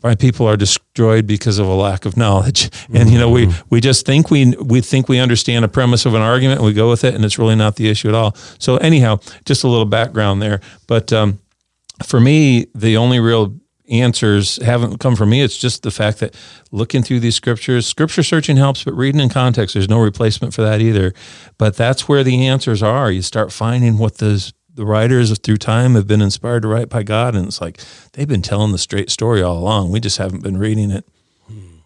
my 0.02 0.14
people 0.14 0.46
are 0.46 0.56
destroyed 0.56 1.26
because 1.26 1.58
of 1.58 1.66
a 1.66 1.74
lack 1.74 2.04
of 2.04 2.16
knowledge. 2.16 2.70
And 2.94 3.08
you 3.10 3.18
know, 3.18 3.30
we 3.30 3.46
mm-hmm. 3.46 3.66
we 3.70 3.80
just 3.80 4.04
think 4.04 4.30
we 4.30 4.54
we 4.56 4.80
think 4.80 5.08
we 5.08 5.18
understand 5.18 5.64
a 5.64 5.68
premise 5.68 6.04
of 6.04 6.14
an 6.14 6.20
argument 6.20 6.58
and 6.58 6.66
we 6.66 6.74
go 6.74 6.90
with 6.90 7.04
it, 7.04 7.14
and 7.14 7.24
it's 7.24 7.38
really 7.38 7.56
not 7.56 7.76
the 7.76 7.88
issue 7.88 8.08
at 8.08 8.14
all. 8.14 8.34
So 8.58 8.76
anyhow, 8.76 9.20
just 9.46 9.64
a 9.64 9.68
little 9.68 9.86
background 9.86 10.42
there. 10.42 10.60
But 10.86 11.12
um, 11.12 11.38
for 12.04 12.20
me, 12.20 12.66
the 12.74 12.98
only 12.98 13.18
real 13.18 13.54
answers 13.92 14.56
haven't 14.62 14.98
come 14.98 15.14
from 15.14 15.30
me. 15.30 15.42
It's 15.42 15.58
just 15.58 15.82
the 15.82 15.90
fact 15.90 16.18
that 16.18 16.34
looking 16.70 17.02
through 17.02 17.20
these 17.20 17.36
scriptures, 17.36 17.86
scripture 17.86 18.22
searching 18.22 18.56
helps, 18.56 18.82
but 18.82 18.94
reading 18.94 19.20
in 19.20 19.28
context, 19.28 19.74
there's 19.74 19.88
no 19.88 20.00
replacement 20.00 20.54
for 20.54 20.62
that 20.62 20.80
either. 20.80 21.12
But 21.58 21.76
that's 21.76 22.08
where 22.08 22.24
the 22.24 22.46
answers 22.46 22.82
are. 22.82 23.10
You 23.10 23.22
start 23.22 23.52
finding 23.52 23.98
what 23.98 24.18
the 24.18 24.52
the 24.74 24.86
writers 24.86 25.36
through 25.38 25.58
time 25.58 25.94
have 25.94 26.06
been 26.06 26.22
inspired 26.22 26.62
to 26.62 26.68
write 26.68 26.88
by 26.88 27.02
God, 27.02 27.34
and 27.34 27.46
it's 27.46 27.60
like 27.60 27.80
they've 28.12 28.28
been 28.28 28.42
telling 28.42 28.72
the 28.72 28.78
straight 28.78 29.10
story 29.10 29.42
all 29.42 29.58
along. 29.58 29.90
We 29.90 30.00
just 30.00 30.18
haven't 30.18 30.42
been 30.42 30.56
reading 30.56 30.90
it. 30.90 31.04
Hmm. 31.46 31.76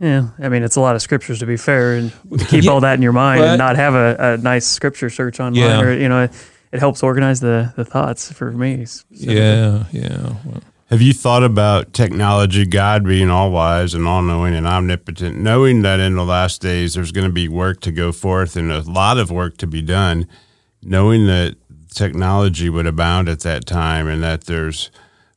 Yeah, 0.00 0.28
I 0.38 0.48
mean 0.48 0.62
it's 0.62 0.76
a 0.76 0.80
lot 0.80 0.94
of 0.94 1.02
scriptures 1.02 1.40
to 1.40 1.46
be 1.46 1.56
fair, 1.56 1.94
and 1.94 2.12
keep 2.46 2.64
yeah, 2.64 2.70
all 2.70 2.80
that 2.80 2.94
in 2.94 3.02
your 3.02 3.12
mind 3.12 3.42
and 3.42 3.58
not 3.58 3.76
have 3.76 3.94
a, 3.94 4.16
a 4.18 4.36
nice 4.36 4.66
scripture 4.66 5.10
search 5.10 5.40
online. 5.40 5.56
Yeah. 5.56 5.80
Or, 5.80 5.92
you 5.92 6.08
know, 6.08 6.22
it, 6.24 6.30
it, 6.70 6.78
helps 6.78 7.02
organize 7.02 7.40
the 7.40 7.72
the 7.76 7.84
thoughts 7.84 8.30
for 8.30 8.52
me. 8.52 8.84
So. 8.84 9.04
Yeah, 9.10 9.84
yeah. 9.90 10.36
Well, 10.44 10.62
have 10.92 11.00
you 11.00 11.14
thought 11.14 11.42
about 11.42 11.94
technology, 11.94 12.66
God 12.66 13.04
being 13.04 13.30
all 13.30 13.50
wise 13.50 13.94
and 13.94 14.06
all 14.06 14.20
knowing 14.20 14.54
and 14.54 14.66
omnipotent, 14.66 15.38
knowing 15.38 15.80
that 15.80 16.00
in 16.00 16.16
the 16.16 16.22
last 16.24 16.60
days 16.60 16.92
there's 16.92 17.12
going 17.12 17.26
to 17.26 17.32
be 17.32 17.48
work 17.48 17.80
to 17.80 17.90
go 17.90 18.12
forth 18.12 18.56
and 18.56 18.70
a 18.70 18.82
lot 18.82 19.16
of 19.16 19.30
work 19.30 19.56
to 19.56 19.66
be 19.66 19.80
done, 19.80 20.28
knowing 20.82 21.26
that 21.28 21.56
technology 21.94 22.68
would 22.68 22.86
abound 22.86 23.30
at 23.30 23.40
that 23.40 23.64
time 23.64 24.06
and 24.06 24.22
that 24.22 24.44
there's 24.44 24.90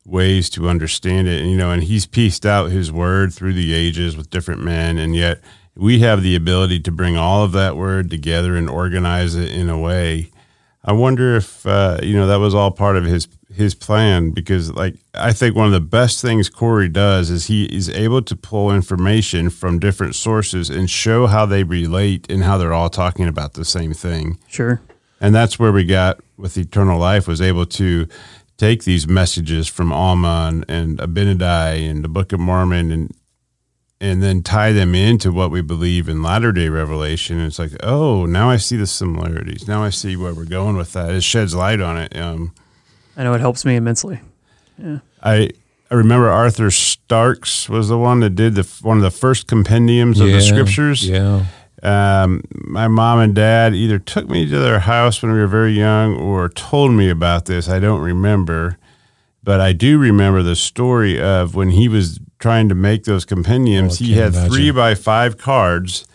ways 0.06 0.49
to 0.49 0.68
understand 0.68 1.30
it, 1.30 1.41
and, 1.41 1.49
you 1.49 1.56
know, 1.56 1.72
and 1.72 1.84
he's 1.84 2.06
pieced 2.06 2.45
out 2.45 2.70
his 2.70 2.91
word 2.91 3.34
through 3.34 3.53
the 3.53 3.74
ages 3.74 4.18
with 4.18 4.30
different 4.30 4.62
men, 4.62 4.97
and 4.97 5.16
yet 5.16 5.39
we 5.74 5.99
have 5.99 6.22
the 6.22 6.36
ability 6.36 6.82
to 6.82 6.91
bring 6.91 7.16
all 7.16 7.45
of 7.45 7.53
that 7.53 7.78
word 7.78 8.10
together 8.10 8.58
and 8.58 8.70
organize 8.70 9.36
it 9.36 9.53
in 9.53 9.70
a 9.70 9.80
way. 9.80 10.30
I 10.88 10.93
wonder 10.93 11.36
if 11.36 11.65
uh, 11.65 11.99
you 12.03 12.13
know 12.13 12.27
that 12.27 12.39
was 12.39 12.53
all 12.53 12.71
part 12.71 12.95
of 12.95 13.05
his 13.05 13.27
his 13.51 13.73
plan 13.73 14.29
because 14.29 14.71
like 14.73 14.95
I 15.15 15.33
think 15.33 15.55
one 15.55 15.65
of 15.65 15.71
the 15.71 15.79
best 15.79 16.21
things 16.21 16.47
Corey 16.47 16.89
does 16.89 17.31
is 17.31 17.47
he 17.47 17.65
is 17.65 17.89
able 17.89 18.21
to 18.21 18.36
pull 18.36 18.71
information 18.71 19.49
from 19.49 19.79
different 19.79 20.13
sources 20.13 20.69
and 20.69 20.89
show 20.89 21.25
how 21.25 21.45
they 21.47 21.63
relate 21.63 22.29
and 22.29 22.43
how 22.43 22.57
they're 22.57 22.73
all 22.73 22.89
talking 22.89 23.27
about 23.27 23.53
the 23.53 23.65
same 23.65 23.93
thing. 23.93 24.38
Sure. 24.47 24.79
And 25.19 25.33
that's 25.33 25.57
where 25.57 25.71
we 25.71 25.86
got 25.86 26.19
with 26.38 26.57
eternal 26.57 26.99
life 26.99 27.27
was 27.27 27.41
able 27.41 27.65
to 27.65 28.07
take 28.57 28.83
these 28.83 29.07
messages 29.07 29.67
from 29.67 29.91
Alma 29.91 30.49
and, 30.49 30.65
and 30.69 30.99
Abinadi 30.99 31.89
and 31.89 32.03
the 32.03 32.09
Book 32.09 32.31
of 32.31 32.39
Mormon 32.39 32.91
and 32.91 33.15
and 34.02 34.22
then 34.22 34.43
tie 34.43 34.72
them 34.72 34.93
into 34.93 35.32
what 35.32 35.52
we 35.52 35.62
believe 35.62 36.10
in 36.10 36.22
latter 36.22 36.52
day 36.52 36.70
revelation. 36.70 37.38
And 37.38 37.48
it's 37.48 37.60
like, 37.60 37.72
oh, 37.82 38.26
now 38.26 38.50
I 38.50 38.58
see 38.58 38.76
the 38.76 38.88
similarities. 38.88 39.68
Now 39.68 39.84
I 39.84 39.89
see 39.89 40.16
where 40.16 40.34
we're 40.34 40.46
going 40.46 40.76
with 40.76 40.93
that. 40.93 41.12
It 41.12 41.22
sheds 41.22 41.56
light 41.56 41.82
on 41.82 41.98
it. 41.98 42.16
Um, 42.18 42.54
I 43.16 43.24
know 43.24 43.34
it 43.34 43.41
helps 43.41 43.64
me 43.66 43.76
immensely. 43.76 44.20
Yeah. 44.78 45.00
I 45.24 45.50
I 45.89 45.96
remember 45.96 46.30
Arthur 46.30 46.72
Starks 46.72 47.70
was 47.70 47.89
the 47.89 47.98
one 47.98 48.20
that 48.22 48.32
did 48.32 48.56
the 48.56 48.64
one 48.82 48.98
of 48.98 49.04
the 49.04 49.12
first 49.12 49.48
compendiums 49.48 50.20
of 50.20 50.28
yeah, 50.28 50.36
the 50.36 50.41
scriptures. 50.41 51.08
Yeah. 51.08 51.46
Um, 51.84 52.41
my 52.52 52.88
mom 52.88 53.20
and 53.20 53.36
dad 53.36 53.76
either 53.76 54.00
took 54.00 54.28
me 54.28 54.50
to 54.50 54.60
their 54.60 54.80
house 54.80 55.22
when 55.22 55.32
we 55.32 55.38
were 55.38 55.48
very 55.48 55.74
young 55.74 56.16
or 56.16 56.50
told 56.50 56.91
me 56.91 57.10
about 57.10 57.46
this. 57.46 57.70
I 57.70 57.80
don't 57.80 58.02
remember, 58.02 58.80
but 59.43 59.62
I 59.62 59.74
do 59.74 60.00
remember 60.00 60.41
the 60.41 60.56
story 60.56 61.22
of 61.22 61.54
when 61.54 61.70
he 61.70 61.88
was 61.88 62.20
trying 62.39 62.69
to 62.69 62.75
make 62.75 63.03
those 63.03 63.25
compendiums. 63.25 64.01
Oh, 64.01 64.05
he 64.05 64.13
had 64.13 64.33
imagine. 64.33 64.51
three 64.51 64.71
by 64.71 64.95
five 64.95 65.38
cards, 65.38 66.05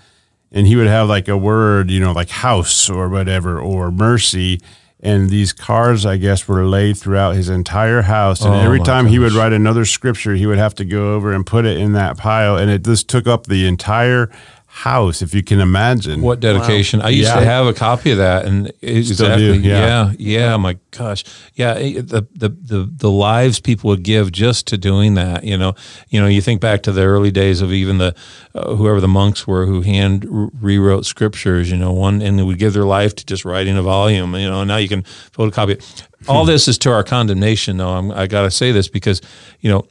and 0.52 0.66
he 0.66 0.76
would 0.76 0.86
have 0.86 1.08
like 1.08 1.28
a 1.28 1.36
word, 1.36 1.90
you 1.90 2.00
know, 2.00 2.12
like 2.12 2.30
house 2.30 2.90
or 2.90 3.08
whatever, 3.08 3.60
or 3.60 3.90
mercy 3.90 4.60
and 5.02 5.30
these 5.30 5.52
cards, 5.52 6.04
I 6.04 6.18
guess, 6.18 6.46
were 6.46 6.66
laid 6.66 6.98
throughout 6.98 7.34
his 7.34 7.48
entire 7.48 8.02
house. 8.02 8.42
And 8.42 8.54
oh 8.54 8.58
every 8.58 8.80
time 8.80 9.06
gosh. 9.06 9.12
he 9.12 9.18
would 9.18 9.32
write 9.32 9.52
another 9.52 9.84
scripture, 9.84 10.34
he 10.34 10.46
would 10.46 10.58
have 10.58 10.74
to 10.76 10.84
go 10.84 11.14
over 11.14 11.32
and 11.32 11.46
put 11.46 11.64
it 11.64 11.78
in 11.78 11.94
that 11.94 12.18
pile. 12.18 12.56
And 12.56 12.70
it 12.70 12.84
just 12.84 13.08
took 13.08 13.26
up 13.26 13.46
the 13.46 13.66
entire 13.66 14.30
house, 14.72 15.20
if 15.20 15.34
you 15.34 15.42
can 15.42 15.60
imagine. 15.60 16.22
What 16.22 16.38
dedication? 16.38 17.00
Wow. 17.00 17.06
I 17.06 17.08
used 17.10 17.28
yeah. 17.28 17.40
to 17.40 17.44
have 17.44 17.66
a 17.66 17.72
copy 17.72 18.12
of 18.12 18.18
that, 18.18 18.46
and 18.46 18.72
exactly, 18.80 19.58
do, 19.58 19.60
yeah. 19.60 20.12
yeah, 20.12 20.12
yeah. 20.18 20.56
My 20.56 20.78
gosh, 20.92 21.24
yeah. 21.54 21.74
The, 21.74 22.26
the 22.34 22.48
the 22.48 22.88
the 22.90 23.10
lives 23.10 23.58
people 23.58 23.88
would 23.88 24.04
give 24.04 24.30
just 24.30 24.68
to 24.68 24.78
doing 24.78 25.14
that. 25.14 25.42
You 25.42 25.58
know, 25.58 25.74
you 26.08 26.20
know. 26.20 26.28
You 26.28 26.40
think 26.40 26.60
back 26.60 26.82
to 26.84 26.92
the 26.92 27.02
early 27.02 27.32
days 27.32 27.60
of 27.60 27.72
even 27.72 27.98
the 27.98 28.14
uh, 28.54 28.76
whoever 28.76 29.00
the 29.00 29.08
monks 29.08 29.44
were 29.44 29.66
who 29.66 29.82
hand 29.82 30.24
rewrote 30.62 31.04
scriptures. 31.04 31.68
You 31.70 31.76
know, 31.76 31.92
one 31.92 32.22
and 32.22 32.38
they 32.38 32.44
would 32.44 32.58
give 32.58 32.72
their 32.72 32.84
life 32.84 33.14
to 33.16 33.26
just 33.26 33.44
writing 33.44 33.76
a 33.76 33.82
volume. 33.82 34.34
You 34.36 34.48
know, 34.48 34.62
now 34.62 34.76
you 34.76 34.88
can 34.88 35.02
photocopy 35.02 35.70
it. 35.70 36.06
All 36.28 36.44
this 36.44 36.68
is 36.68 36.78
to 36.78 36.92
our 36.92 37.02
condemnation, 37.02 37.78
though. 37.78 37.90
I'm, 37.90 38.12
I 38.12 38.28
got 38.28 38.42
to 38.42 38.50
say 38.50 38.70
this 38.70 38.88
because 38.88 39.20
you 39.60 39.68
know 39.70 39.84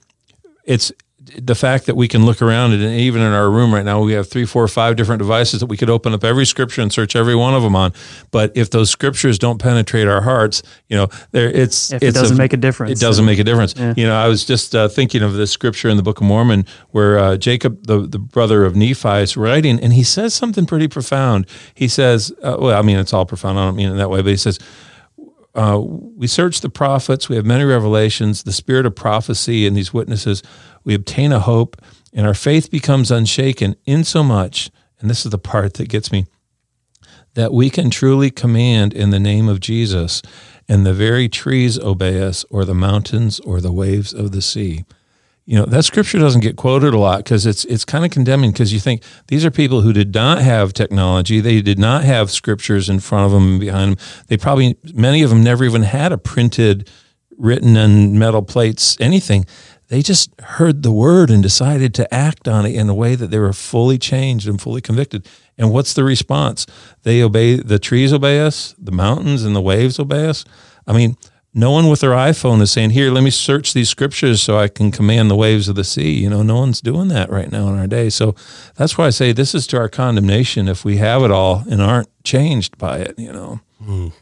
it's 0.63 0.93
the 1.37 1.55
fact 1.55 1.85
that 1.85 1.95
we 1.95 2.07
can 2.07 2.25
look 2.25 2.41
around 2.41 2.73
and 2.73 2.83
even 2.83 3.21
in 3.21 3.31
our 3.31 3.49
room 3.49 3.73
right 3.73 3.85
now 3.85 4.01
we 4.01 4.13
have 4.13 4.27
three 4.27 4.45
four 4.45 4.67
five 4.67 4.95
different 4.95 5.19
devices 5.19 5.59
that 5.59 5.67
we 5.67 5.77
could 5.77 5.89
open 5.89 6.13
up 6.13 6.23
every 6.23 6.45
scripture 6.45 6.81
and 6.81 6.91
search 6.91 7.15
every 7.15 7.35
one 7.35 7.53
of 7.53 7.63
them 7.63 7.75
on. 7.75 7.93
But 8.31 8.51
if 8.55 8.69
those 8.69 8.89
scriptures 8.89 9.39
don't 9.39 9.59
penetrate 9.59 10.07
our 10.07 10.21
hearts 10.21 10.63
you 10.87 10.97
know 10.97 11.07
there 11.31 11.49
it's 11.49 11.91
if 11.91 12.01
it 12.01 12.13
doesn't 12.13 12.37
a, 12.37 12.37
make 12.37 12.53
a 12.53 12.57
difference. 12.57 12.99
It 12.99 13.03
doesn't 13.03 13.25
make 13.25 13.39
a 13.39 13.43
difference. 13.43 13.75
Yeah. 13.75 13.93
you 13.95 14.05
know 14.05 14.15
i 14.15 14.27
was 14.27 14.45
just 14.45 14.75
uh, 14.75 14.87
thinking 14.87 15.21
of 15.21 15.33
this 15.33 15.51
scripture 15.51 15.89
in 15.89 15.97
the 15.97 16.03
book 16.03 16.19
of 16.19 16.27
mormon 16.27 16.65
where 16.91 17.19
uh, 17.19 17.37
jacob 17.37 17.85
the, 17.85 17.99
the 17.99 18.19
brother 18.19 18.65
of 18.65 18.75
nephi 18.75 19.21
is 19.21 19.37
writing 19.37 19.79
and 19.79 19.93
he 19.93 20.03
says 20.03 20.33
something 20.33 20.65
pretty 20.65 20.87
profound. 20.87 21.45
He 21.73 21.87
says 21.87 22.31
uh, 22.43 22.57
well 22.59 22.77
i 22.77 22.81
mean 22.81 22.97
it's 22.97 23.13
all 23.13 23.25
profound. 23.25 23.59
I 23.59 23.65
don't 23.65 23.75
mean 23.75 23.91
it 23.91 23.95
that 23.95 24.09
way 24.09 24.21
but 24.21 24.29
he 24.29 24.37
says 24.37 24.59
uh, 25.55 25.79
we 25.81 26.27
search 26.27 26.61
the 26.61 26.69
prophets. 26.69 27.27
We 27.27 27.35
have 27.35 27.45
many 27.45 27.63
revelations, 27.63 28.43
the 28.43 28.53
spirit 28.53 28.85
of 28.85 28.95
prophecy, 28.95 29.65
and 29.65 29.75
these 29.75 29.93
witnesses 29.93 30.43
we 30.89 30.95
obtain 30.95 31.31
a 31.31 31.39
hope, 31.39 31.79
and 32.13 32.25
our 32.25 32.33
faith 32.33 32.71
becomes 32.71 33.11
unshaken 33.11 33.75
insomuch, 33.85 34.71
and 34.99 35.07
this 35.07 35.23
is 35.23 35.29
the 35.29 35.37
part 35.37 35.75
that 35.75 35.87
gets 35.87 36.11
me, 36.11 36.25
that 37.35 37.53
we 37.53 37.69
can 37.69 37.91
truly 37.91 38.31
command 38.31 38.91
in 38.91 39.11
the 39.11 39.19
name 39.19 39.47
of 39.47 39.59
Jesus, 39.59 40.23
and 40.67 40.87
the 40.87 40.93
very 40.95 41.29
trees 41.29 41.77
obey 41.77 42.23
us, 42.23 42.43
or 42.49 42.65
the 42.65 42.73
mountains, 42.73 43.39
or 43.41 43.61
the 43.61 43.71
waves 43.71 44.15
of 44.15 44.31
the 44.31 44.41
sea. 44.41 44.83
You 45.45 45.59
know 45.59 45.65
that 45.65 45.85
scripture 45.85 46.17
doesn't 46.17 46.41
get 46.41 46.55
quoted 46.55 46.95
a 46.95 46.99
lot 46.99 47.19
because 47.19 47.45
it's 47.45 47.65
it's 47.65 47.85
kind 47.85 48.03
of 48.03 48.09
condemning 48.09 48.51
because 48.51 48.73
you 48.73 48.79
think 48.79 49.03
these 49.27 49.45
are 49.45 49.51
people 49.51 49.81
who 49.81 49.93
did 49.93 50.11
not 50.15 50.39
have 50.39 50.73
technology, 50.73 51.39
they 51.39 51.61
did 51.61 51.77
not 51.77 52.03
have 52.03 52.31
scriptures 52.31 52.89
in 52.89 52.99
front 52.99 53.27
of 53.27 53.31
them 53.31 53.51
and 53.51 53.59
behind 53.59 53.91
them. 53.91 54.05
They 54.27 54.37
probably 54.37 54.75
many 54.91 55.21
of 55.21 55.29
them 55.29 55.43
never 55.43 55.65
even 55.65 55.83
had 55.83 56.11
a 56.11 56.17
printed, 56.17 56.89
written 57.37 57.77
on 57.77 58.17
metal 58.17 58.41
plates 58.41 58.97
anything 58.99 59.45
they 59.89 60.01
just 60.03 60.39
heard 60.39 60.83
the 60.83 60.91
word 60.91 61.29
and 61.29 61.43
decided 61.43 61.93
to 61.95 62.13
act 62.13 62.47
on 62.47 62.65
it 62.65 62.75
in 62.75 62.89
a 62.89 62.93
way 62.93 63.15
that 63.15 63.31
they 63.31 63.39
were 63.39 63.53
fully 63.53 63.97
changed 63.97 64.47
and 64.47 64.61
fully 64.61 64.81
convicted. 64.81 65.27
And 65.57 65.71
what's 65.71 65.93
the 65.93 66.03
response? 66.03 66.67
They 67.03 67.21
obey, 67.21 67.55
the 67.55 67.79
trees 67.79 68.13
obey 68.13 68.39
us, 68.39 68.75
the 68.77 68.91
mountains 68.91 69.43
and 69.43 69.55
the 69.55 69.61
waves 69.61 69.99
obey 69.99 70.27
us. 70.27 70.45
I 70.85 70.93
mean, 70.93 71.17
no 71.53 71.71
one 71.71 71.89
with 71.89 72.01
their 72.01 72.11
iPhone 72.11 72.61
is 72.61 72.71
saying, 72.71 72.91
Here, 72.91 73.11
let 73.11 73.23
me 73.23 73.31
search 73.31 73.73
these 73.73 73.89
scriptures 73.89 74.41
so 74.41 74.57
I 74.57 74.67
can 74.67 74.91
command 74.91 75.31
the 75.31 75.35
waves 75.35 75.67
of 75.67 75.75
the 75.75 75.83
sea. 75.83 76.13
You 76.13 76.29
know, 76.29 76.43
no 76.43 76.57
one's 76.57 76.81
doing 76.81 77.07
that 77.07 77.31
right 77.31 77.51
now 77.51 77.67
in 77.69 77.79
our 77.79 77.87
day. 77.87 78.09
So 78.11 78.35
that's 78.75 78.97
why 78.97 79.07
I 79.07 79.09
say 79.09 79.31
this 79.31 79.55
is 79.55 79.65
to 79.67 79.77
our 79.77 79.89
condemnation 79.89 80.67
if 80.67 80.85
we 80.85 80.97
have 80.97 81.23
it 81.23 81.31
all 81.31 81.63
and 81.69 81.81
aren't 81.81 82.09
changed 82.23 82.77
by 82.77 82.99
it, 82.99 83.17
you 83.17 83.33
know. 83.33 83.59
Mm. 83.83 84.13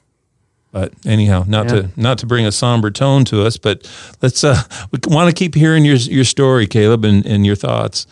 But 0.72 0.94
anyhow, 1.06 1.46
not 1.48 1.68
yeah. 1.68 1.82
to 1.82 1.90
not 1.96 2.18
to 2.20 2.26
bring 2.26 2.46
a 2.46 2.52
somber 2.52 2.92
tone 2.92 3.24
to 3.26 3.46
us, 3.46 3.58
but 3.58 3.90
let's 4.22 4.44
uh, 4.44 4.62
we 4.92 5.00
want 5.08 5.30
to 5.30 5.34
keep 5.34 5.56
hearing 5.56 5.86
your 5.86 5.96
your 5.96 6.26
story, 6.26 6.68
Caleb, 6.68 7.06
and, 7.06 7.26
and 7.26 7.46
your 7.46 7.56
thoughts. 7.56 8.06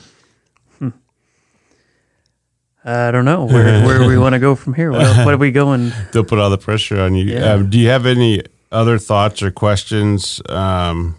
Hmm. 0.79 0.89
I 2.83 3.11
don't 3.11 3.25
know 3.25 3.45
where 3.45 3.85
where 3.85 4.07
we 4.07 4.17
want 4.17 4.33
to 4.33 4.39
go 4.39 4.55
from 4.55 4.73
here. 4.73 4.91
What, 4.91 5.25
what 5.25 5.33
are 5.33 5.37
we 5.37 5.51
going? 5.51 5.91
Don't 6.11 6.27
put 6.27 6.39
all 6.39 6.49
the 6.49 6.57
pressure 6.57 6.99
on 7.01 7.15
you. 7.15 7.25
Yeah. 7.25 7.53
Um, 7.53 7.69
do 7.69 7.77
you 7.77 7.89
have 7.89 8.05
any 8.05 8.41
other 8.71 8.97
thoughts 8.97 9.43
or 9.43 9.51
questions 9.51 10.41
um, 10.47 11.17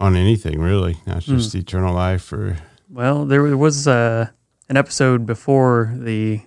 on 0.00 0.16
anything 0.16 0.60
really? 0.60 0.96
Not 1.06 1.24
hmm. 1.24 1.36
just 1.36 1.52
hmm. 1.52 1.58
eternal 1.58 1.94
life 1.94 2.32
or. 2.32 2.56
Well, 2.90 3.24
there 3.24 3.56
was 3.56 3.88
uh, 3.88 4.28
an 4.68 4.76
episode 4.76 5.26
before 5.26 5.92
the 5.96 6.42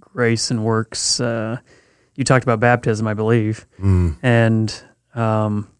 grace 0.00 0.50
and 0.50 0.64
works. 0.64 1.20
Uh, 1.20 1.58
you 2.18 2.24
talked 2.24 2.42
about 2.42 2.58
baptism, 2.58 3.06
I 3.06 3.14
believe, 3.14 3.64
mm. 3.80 4.16
and 4.24 4.74
um, 5.14 5.70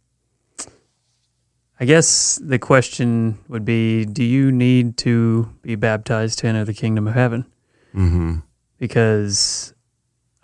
I 1.81 1.85
guess 1.85 2.37
the 2.37 2.61
question 2.61 3.41
would 3.49 3.65
be: 3.65 4.05
Do 4.05 4.23
you 4.23 4.53
need 4.53 4.97
to 4.99 5.53
be 5.63 5.75
baptized 5.75 6.39
to 6.39 6.47
enter 6.47 6.65
the 6.65 6.73
kingdom 6.73 7.09
of 7.09 7.15
heaven? 7.15 7.45
Mm-hmm. 7.93 8.37
Because 8.79 9.75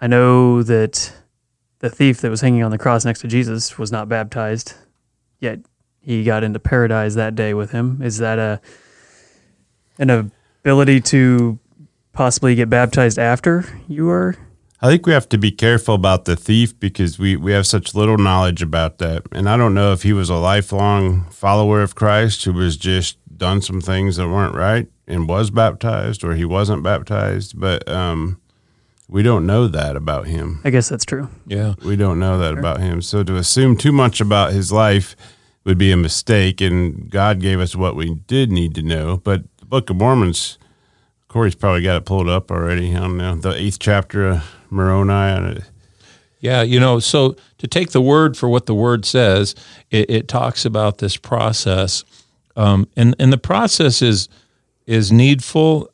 I 0.00 0.08
know 0.08 0.64
that 0.64 1.12
the 1.78 1.90
thief 1.90 2.20
that 2.22 2.30
was 2.30 2.40
hanging 2.40 2.64
on 2.64 2.72
the 2.72 2.78
cross 2.78 3.04
next 3.04 3.20
to 3.20 3.28
Jesus 3.28 3.78
was 3.78 3.92
not 3.92 4.08
baptized, 4.08 4.74
yet 5.38 5.60
he 6.00 6.24
got 6.24 6.42
into 6.42 6.58
paradise 6.58 7.14
that 7.14 7.36
day 7.36 7.54
with 7.54 7.70
him. 7.70 8.02
Is 8.02 8.18
that 8.18 8.40
a 8.40 8.60
an 10.00 10.10
ability 10.10 11.00
to 11.02 11.60
possibly 12.12 12.56
get 12.56 12.68
baptized 12.68 13.16
after 13.16 13.64
you 13.86 14.10
are 14.10 14.34
I 14.84 14.88
think 14.88 15.06
we 15.06 15.14
have 15.14 15.30
to 15.30 15.38
be 15.38 15.50
careful 15.50 15.94
about 15.94 16.26
the 16.26 16.36
thief 16.36 16.78
because 16.78 17.18
we, 17.18 17.36
we 17.36 17.52
have 17.52 17.66
such 17.66 17.94
little 17.94 18.18
knowledge 18.18 18.60
about 18.60 18.98
that. 18.98 19.22
And 19.32 19.48
I 19.48 19.56
don't 19.56 19.72
know 19.72 19.94
if 19.94 20.02
he 20.02 20.12
was 20.12 20.28
a 20.28 20.34
lifelong 20.34 21.24
follower 21.30 21.80
of 21.80 21.94
Christ 21.94 22.44
who 22.44 22.52
was 22.52 22.76
just 22.76 23.16
done 23.34 23.62
some 23.62 23.80
things 23.80 24.16
that 24.16 24.28
weren't 24.28 24.54
right 24.54 24.86
and 25.06 25.26
was 25.26 25.48
baptized 25.50 26.22
or 26.22 26.34
he 26.34 26.44
wasn't 26.44 26.82
baptized. 26.82 27.58
But 27.58 27.88
um, 27.88 28.38
we 29.08 29.22
don't 29.22 29.46
know 29.46 29.68
that 29.68 29.96
about 29.96 30.26
him. 30.26 30.60
I 30.64 30.68
guess 30.68 30.90
that's 30.90 31.06
true. 31.06 31.30
Yeah. 31.46 31.76
We 31.82 31.96
don't 31.96 32.18
know 32.18 32.36
that 32.36 32.50
sure. 32.50 32.58
about 32.58 32.80
him. 32.80 33.00
So 33.00 33.24
to 33.24 33.36
assume 33.36 33.78
too 33.78 33.92
much 33.92 34.20
about 34.20 34.52
his 34.52 34.70
life 34.70 35.16
would 35.64 35.78
be 35.78 35.92
a 35.92 35.96
mistake. 35.96 36.60
And 36.60 37.08
God 37.08 37.40
gave 37.40 37.58
us 37.58 37.74
what 37.74 37.96
we 37.96 38.16
did 38.26 38.52
need 38.52 38.74
to 38.74 38.82
know. 38.82 39.16
But 39.16 39.44
the 39.56 39.64
Book 39.64 39.88
of 39.88 39.96
Mormon's, 39.96 40.58
Corey's 41.28 41.54
probably 41.54 41.80
got 41.80 41.96
it 41.96 42.04
pulled 42.04 42.28
up 42.28 42.50
already. 42.50 42.94
I 42.94 43.00
don't 43.00 43.16
know. 43.16 43.34
The 43.34 43.54
eighth 43.54 43.78
chapter 43.78 44.28
of 44.28 44.44
Moroni. 44.74 45.62
Yeah, 46.40 46.62
you 46.62 46.78
know, 46.78 46.98
so 46.98 47.36
to 47.58 47.66
take 47.66 47.92
the 47.92 48.02
word 48.02 48.36
for 48.36 48.48
what 48.48 48.66
the 48.66 48.74
word 48.74 49.06
says, 49.06 49.54
it, 49.90 50.10
it 50.10 50.28
talks 50.28 50.66
about 50.66 50.98
this 50.98 51.16
process, 51.16 52.04
um, 52.56 52.86
and 52.96 53.16
and 53.18 53.32
the 53.32 53.38
process 53.38 54.02
is 54.02 54.28
is 54.86 55.10
needful 55.10 55.88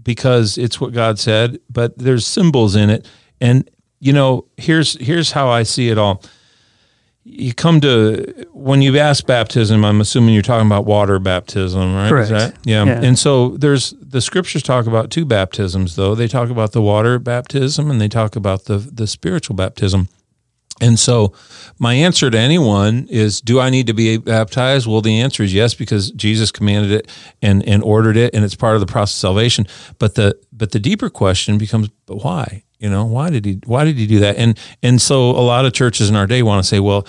because 0.00 0.56
it's 0.56 0.80
what 0.80 0.92
God 0.92 1.18
said, 1.18 1.58
but 1.68 1.98
there's 1.98 2.26
symbols 2.26 2.76
in 2.76 2.90
it, 2.90 3.08
and 3.40 3.68
you 3.98 4.12
know, 4.12 4.46
here's 4.56 4.96
here's 5.04 5.32
how 5.32 5.48
I 5.48 5.64
see 5.64 5.88
it 5.88 5.98
all 5.98 6.22
you 7.24 7.54
come 7.54 7.80
to 7.80 8.46
when 8.52 8.82
you've 8.82 8.96
asked 8.96 9.26
baptism 9.26 9.84
i'm 9.84 10.00
assuming 10.00 10.34
you're 10.34 10.42
talking 10.42 10.66
about 10.66 10.84
water 10.84 11.18
baptism 11.18 11.94
right 11.94 12.08
Correct. 12.08 12.30
That, 12.30 12.54
yeah. 12.64 12.84
yeah. 12.84 13.00
and 13.02 13.18
so 13.18 13.56
there's 13.56 13.94
the 14.00 14.20
scriptures 14.20 14.62
talk 14.62 14.86
about 14.86 15.10
two 15.10 15.24
baptisms 15.24 15.96
though 15.96 16.14
they 16.14 16.28
talk 16.28 16.50
about 16.50 16.72
the 16.72 16.82
water 16.82 17.18
baptism 17.18 17.90
and 17.90 18.00
they 18.00 18.08
talk 18.08 18.36
about 18.36 18.64
the 18.64 18.78
the 18.78 19.06
spiritual 19.06 19.56
baptism 19.56 20.08
and 20.80 20.98
so 20.98 21.32
my 21.78 21.94
answer 21.94 22.30
to 22.30 22.38
anyone 22.38 23.06
is 23.08 23.40
do 23.40 23.60
I 23.60 23.70
need 23.70 23.86
to 23.86 23.94
be 23.94 24.16
baptized? 24.16 24.86
Well, 24.86 25.00
the 25.00 25.20
answer 25.20 25.42
is 25.42 25.54
yes 25.54 25.74
because 25.74 26.10
Jesus 26.12 26.50
commanded 26.50 26.90
it 26.90 27.10
and, 27.42 27.66
and 27.68 27.82
ordered 27.82 28.16
it 28.16 28.34
and 28.34 28.44
it's 28.44 28.54
part 28.54 28.74
of 28.74 28.80
the 28.80 28.86
process 28.86 29.16
of 29.16 29.20
salvation. 29.20 29.66
But 29.98 30.16
the 30.16 30.38
but 30.52 30.72
the 30.72 30.80
deeper 30.80 31.10
question 31.10 31.58
becomes 31.58 31.88
but 32.06 32.24
why? 32.24 32.64
You 32.78 32.90
know, 32.90 33.04
why 33.04 33.30
did 33.30 33.44
he 33.44 33.60
why 33.64 33.84
did 33.84 33.96
he 33.96 34.06
do 34.06 34.18
that? 34.20 34.36
And 34.36 34.58
and 34.82 35.00
so 35.00 35.30
a 35.30 35.40
lot 35.40 35.64
of 35.64 35.72
churches 35.72 36.10
in 36.10 36.16
our 36.16 36.26
day 36.26 36.42
want 36.42 36.62
to 36.62 36.68
say, 36.68 36.80
well, 36.80 37.06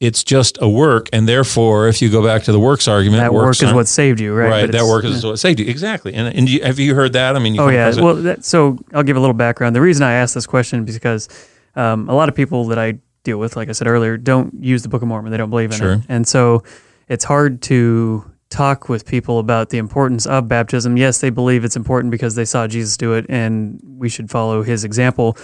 it's 0.00 0.24
just 0.24 0.58
a 0.60 0.68
work, 0.68 1.08
and 1.12 1.26
therefore, 1.26 1.88
if 1.88 2.02
you 2.02 2.10
go 2.10 2.22
back 2.22 2.42
to 2.42 2.52
the 2.52 2.58
works 2.58 2.88
argument, 2.88 3.22
that 3.22 3.32
work 3.32 3.62
is 3.62 3.72
what 3.72 3.86
saved 3.86 4.20
you, 4.20 4.34
right? 4.34 4.50
Right, 4.50 4.72
that 4.72 4.84
work 4.84 5.04
is 5.04 5.22
yeah. 5.22 5.30
what 5.30 5.38
saved 5.38 5.60
you, 5.60 5.66
exactly. 5.66 6.12
And, 6.12 6.36
and 6.36 6.48
you, 6.48 6.62
have 6.62 6.78
you 6.78 6.94
heard 6.94 7.12
that? 7.14 7.36
I 7.36 7.38
mean, 7.38 7.58
oh 7.58 7.68
yeah. 7.68 7.94
Well, 7.94 8.16
that, 8.16 8.44
so 8.44 8.78
I'll 8.92 9.04
give 9.04 9.16
a 9.16 9.20
little 9.20 9.34
background. 9.34 9.74
The 9.74 9.80
reason 9.80 10.02
I 10.02 10.12
asked 10.14 10.34
this 10.34 10.46
question 10.46 10.86
is 10.86 10.94
because 10.94 11.28
um, 11.76 12.08
a 12.08 12.14
lot 12.14 12.28
of 12.28 12.34
people 12.34 12.66
that 12.66 12.78
I 12.78 12.98
deal 13.22 13.38
with, 13.38 13.56
like 13.56 13.68
I 13.68 13.72
said 13.72 13.86
earlier, 13.86 14.16
don't 14.16 14.62
use 14.62 14.82
the 14.82 14.88
Book 14.88 15.02
of 15.02 15.08
Mormon. 15.08 15.30
They 15.30 15.38
don't 15.38 15.50
believe 15.50 15.72
in 15.72 15.78
sure. 15.78 15.92
it, 15.94 16.00
and 16.08 16.26
so 16.26 16.62
it's 17.08 17.24
hard 17.24 17.62
to 17.62 18.30
talk 18.50 18.88
with 18.88 19.04
people 19.04 19.40
about 19.40 19.70
the 19.70 19.78
importance 19.78 20.26
of 20.26 20.46
baptism. 20.46 20.96
Yes, 20.96 21.20
they 21.20 21.30
believe 21.30 21.64
it's 21.64 21.74
important 21.74 22.12
because 22.12 22.36
they 22.36 22.44
saw 22.44 22.68
Jesus 22.68 22.96
do 22.96 23.14
it 23.14 23.26
and 23.28 23.80
we 23.82 24.08
should 24.08 24.30
follow 24.30 24.62
his 24.62 24.84
example. 24.84 25.36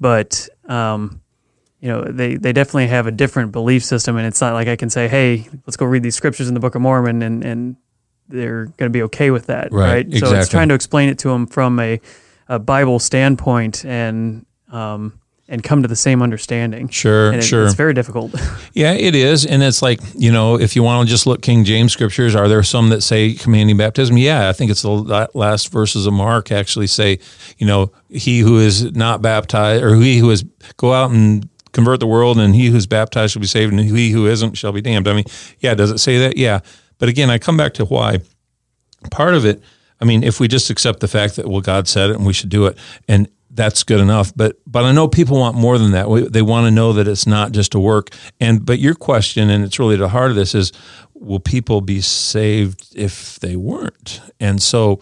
But, 0.00 0.48
um, 0.64 1.20
you 1.80 1.88
know, 1.88 2.02
they, 2.02 2.34
they 2.34 2.52
definitely 2.52 2.88
have 2.88 3.06
a 3.06 3.12
different 3.12 3.52
belief 3.52 3.84
system. 3.84 4.16
And 4.16 4.26
it's 4.26 4.40
not 4.40 4.52
like 4.54 4.66
I 4.66 4.74
can 4.74 4.90
say, 4.90 5.06
hey, 5.06 5.48
let's 5.66 5.76
go 5.76 5.86
read 5.86 6.02
these 6.02 6.16
scriptures 6.16 6.48
in 6.48 6.54
the 6.54 6.60
Book 6.60 6.74
of 6.74 6.82
Mormon 6.82 7.22
and, 7.22 7.44
and 7.44 7.76
they're 8.28 8.64
going 8.64 8.90
to 8.90 8.90
be 8.90 9.02
okay 9.02 9.30
with 9.30 9.46
that. 9.46 9.72
Right. 9.72 9.88
right? 9.88 10.06
Exactly. 10.06 10.30
So 10.30 10.36
it's 10.36 10.48
trying 10.48 10.68
to 10.68 10.74
explain 10.74 11.08
it 11.08 11.18
to 11.20 11.28
them 11.28 11.46
from 11.46 11.78
a, 11.78 12.00
a 12.48 12.58
Bible 12.58 12.98
standpoint 12.98 13.84
and, 13.84 14.44
um, 14.72 15.20
and 15.48 15.62
come 15.62 15.82
to 15.82 15.88
the 15.88 15.96
same 15.96 16.22
understanding. 16.22 16.88
Sure, 16.88 17.28
and 17.30 17.38
it, 17.38 17.42
sure. 17.42 17.64
It's 17.64 17.74
very 17.74 17.94
difficult. 17.94 18.34
Yeah, 18.72 18.92
it 18.92 19.14
is. 19.14 19.46
And 19.46 19.62
it's 19.62 19.80
like, 19.80 20.00
you 20.14 20.30
know, 20.30 20.60
if 20.60 20.76
you 20.76 20.82
want 20.82 21.08
to 21.08 21.10
just 21.10 21.26
look 21.26 21.40
King 21.40 21.64
James 21.64 21.94
scriptures, 21.94 22.34
are 22.34 22.46
there 22.46 22.62
some 22.62 22.90
that 22.90 23.00
say 23.00 23.32
commanding 23.32 23.78
baptism? 23.78 24.18
Yeah, 24.18 24.50
I 24.50 24.52
think 24.52 24.70
it's 24.70 24.82
the 24.82 25.28
last 25.32 25.72
verses 25.72 26.06
of 26.06 26.12
Mark 26.12 26.52
actually 26.52 26.88
say, 26.88 27.18
you 27.56 27.66
know, 27.66 27.90
he 28.10 28.40
who 28.40 28.58
is 28.58 28.92
not 28.94 29.22
baptized 29.22 29.82
or 29.82 29.96
he 29.96 30.18
who 30.18 30.30
is 30.30 30.44
go 30.76 30.92
out 30.92 31.10
and 31.10 31.48
convert 31.72 32.00
the 32.00 32.06
world 32.06 32.38
and 32.38 32.54
he 32.54 32.66
who's 32.66 32.86
baptized 32.86 33.32
shall 33.32 33.40
be 33.40 33.46
saved 33.46 33.72
and 33.72 33.80
he 33.80 34.10
who 34.10 34.26
isn't 34.26 34.58
shall 34.58 34.72
be 34.72 34.82
damned. 34.82 35.08
I 35.08 35.14
mean, 35.14 35.24
yeah, 35.60 35.74
does 35.74 35.90
it 35.90 35.98
say 35.98 36.18
that? 36.18 36.36
Yeah. 36.36 36.60
But 36.98 37.08
again, 37.08 37.30
I 37.30 37.38
come 37.38 37.56
back 37.56 37.72
to 37.74 37.86
why 37.86 38.18
part 39.10 39.34
of 39.34 39.46
it, 39.46 39.62
I 40.00 40.04
mean, 40.04 40.22
if 40.22 40.38
we 40.38 40.48
just 40.48 40.68
accept 40.68 41.00
the 41.00 41.08
fact 41.08 41.36
that 41.36 41.48
well 41.48 41.62
God 41.62 41.88
said 41.88 42.10
it 42.10 42.16
and 42.16 42.26
we 42.26 42.34
should 42.34 42.50
do 42.50 42.66
it 42.66 42.76
and 43.08 43.26
that's 43.56 43.82
good 43.82 44.00
enough. 44.00 44.32
But 44.36 44.56
but 44.66 44.84
I 44.84 44.92
know 44.92 45.08
people 45.08 45.38
want 45.38 45.56
more 45.56 45.78
than 45.78 45.92
that. 45.92 46.30
They 46.32 46.42
want 46.42 46.66
to 46.66 46.70
know 46.70 46.92
that 46.92 47.08
it's 47.08 47.26
not 47.26 47.52
just 47.52 47.74
a 47.74 47.80
work. 47.80 48.10
And 48.38 48.64
but 48.64 48.78
your 48.78 48.94
question, 48.94 49.50
and 49.50 49.64
it's 49.64 49.78
really 49.78 49.96
the 49.96 50.08
heart 50.08 50.30
of 50.30 50.36
this, 50.36 50.54
is 50.54 50.72
will 51.14 51.40
people 51.40 51.80
be 51.80 52.00
saved 52.00 52.92
if 52.94 53.40
they 53.40 53.56
weren't? 53.56 54.20
And 54.38 54.62
so 54.62 55.00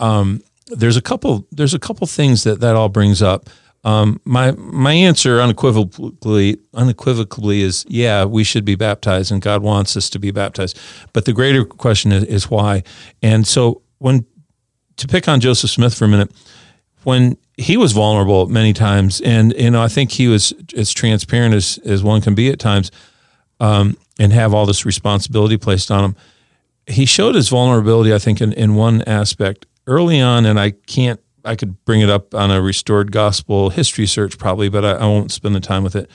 um, 0.00 0.40
there's 0.68 0.96
a 0.96 1.02
couple 1.02 1.46
there's 1.52 1.74
a 1.74 1.78
couple 1.78 2.06
things 2.06 2.44
that 2.44 2.60
that 2.60 2.74
all 2.74 2.88
brings 2.88 3.22
up. 3.22 3.48
Um, 3.84 4.20
my 4.24 4.50
my 4.52 4.92
answer 4.92 5.40
unequivocally 5.40 6.58
unequivocally 6.74 7.62
is 7.62 7.84
yeah 7.88 8.24
we 8.24 8.42
should 8.42 8.64
be 8.64 8.74
baptized 8.74 9.30
and 9.30 9.40
God 9.40 9.62
wants 9.62 9.96
us 9.96 10.10
to 10.10 10.18
be 10.18 10.30
baptized. 10.30 10.78
But 11.12 11.24
the 11.24 11.32
greater 11.32 11.64
question 11.64 12.10
is, 12.10 12.24
is 12.24 12.50
why. 12.50 12.82
And 13.22 13.46
so 13.46 13.82
when 13.98 14.26
to 14.96 15.06
pick 15.06 15.28
on 15.28 15.40
Joseph 15.40 15.70
Smith 15.70 15.94
for 15.94 16.06
a 16.06 16.08
minute, 16.08 16.32
when 17.06 17.36
he 17.56 17.76
was 17.76 17.92
vulnerable 17.92 18.48
many 18.48 18.72
times, 18.72 19.20
and 19.20 19.54
you 19.56 19.70
know 19.70 19.80
I 19.80 19.86
think 19.86 20.10
he 20.10 20.26
was 20.26 20.52
as 20.76 20.92
transparent 20.92 21.54
as 21.54 21.78
as 21.84 22.02
one 22.02 22.20
can 22.20 22.34
be 22.34 22.50
at 22.50 22.58
times, 22.58 22.90
um, 23.60 23.96
and 24.18 24.32
have 24.32 24.52
all 24.52 24.66
this 24.66 24.84
responsibility 24.84 25.56
placed 25.56 25.88
on 25.92 26.02
him. 26.04 26.16
He 26.88 27.06
showed 27.06 27.36
his 27.36 27.48
vulnerability, 27.48 28.12
I 28.12 28.18
think, 28.18 28.40
in, 28.40 28.52
in 28.54 28.74
one 28.74 29.02
aspect 29.02 29.66
early 29.86 30.20
on, 30.20 30.46
and 30.46 30.58
I 30.58 30.72
can't. 30.72 31.20
I 31.44 31.54
could 31.54 31.84
bring 31.84 32.00
it 32.00 32.10
up 32.10 32.34
on 32.34 32.50
a 32.50 32.60
restored 32.60 33.12
gospel 33.12 33.70
history 33.70 34.06
search 34.06 34.36
probably, 34.36 34.68
but 34.68 34.84
I, 34.84 34.92
I 34.94 35.04
won't 35.04 35.30
spend 35.30 35.54
the 35.54 35.60
time 35.60 35.84
with 35.84 35.94
it. 35.94 36.10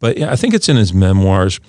But 0.00 0.16
yeah, 0.16 0.32
I 0.32 0.36
think 0.36 0.54
it's 0.54 0.70
in 0.70 0.76
his 0.76 0.94
memoirs 0.94 1.60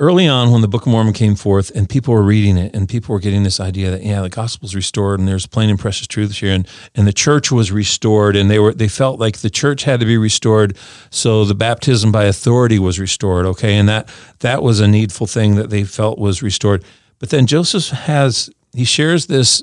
early 0.00 0.28
on 0.28 0.52
when 0.52 0.60
the 0.60 0.68
Book 0.68 0.82
of 0.82 0.92
Mormon 0.92 1.12
came 1.12 1.34
forth 1.34 1.70
and 1.74 1.88
people 1.88 2.14
were 2.14 2.22
reading 2.22 2.56
it 2.56 2.74
and 2.74 2.88
people 2.88 3.12
were 3.12 3.18
getting 3.18 3.42
this 3.42 3.58
idea 3.58 3.90
that 3.90 4.02
yeah 4.02 4.20
the 4.20 4.28
gospel's 4.28 4.74
restored 4.74 5.18
and 5.18 5.28
there's 5.28 5.46
plain 5.46 5.70
and 5.70 5.78
precious 5.78 6.06
truths 6.06 6.38
here 6.38 6.52
and 6.52 6.68
and 6.94 7.06
the 7.06 7.12
church 7.12 7.50
was 7.50 7.72
restored 7.72 8.36
and 8.36 8.50
they 8.50 8.58
were 8.58 8.72
they 8.72 8.88
felt 8.88 9.18
like 9.18 9.38
the 9.38 9.50
church 9.50 9.84
had 9.84 10.00
to 10.00 10.06
be 10.06 10.16
restored. 10.16 10.76
So 11.10 11.44
the 11.44 11.54
baptism 11.54 12.12
by 12.12 12.24
authority 12.24 12.78
was 12.78 12.98
restored 12.98 13.46
okay? 13.46 13.74
And 13.76 13.88
that 13.88 14.08
that 14.40 14.62
was 14.62 14.80
a 14.80 14.88
needful 14.88 15.26
thing 15.26 15.56
that 15.56 15.70
they 15.70 15.84
felt 15.84 16.18
was 16.18 16.42
restored. 16.42 16.84
But 17.18 17.30
then 17.30 17.46
Joseph 17.46 17.88
has 17.88 18.50
he 18.72 18.84
shares 18.84 19.26
this 19.26 19.62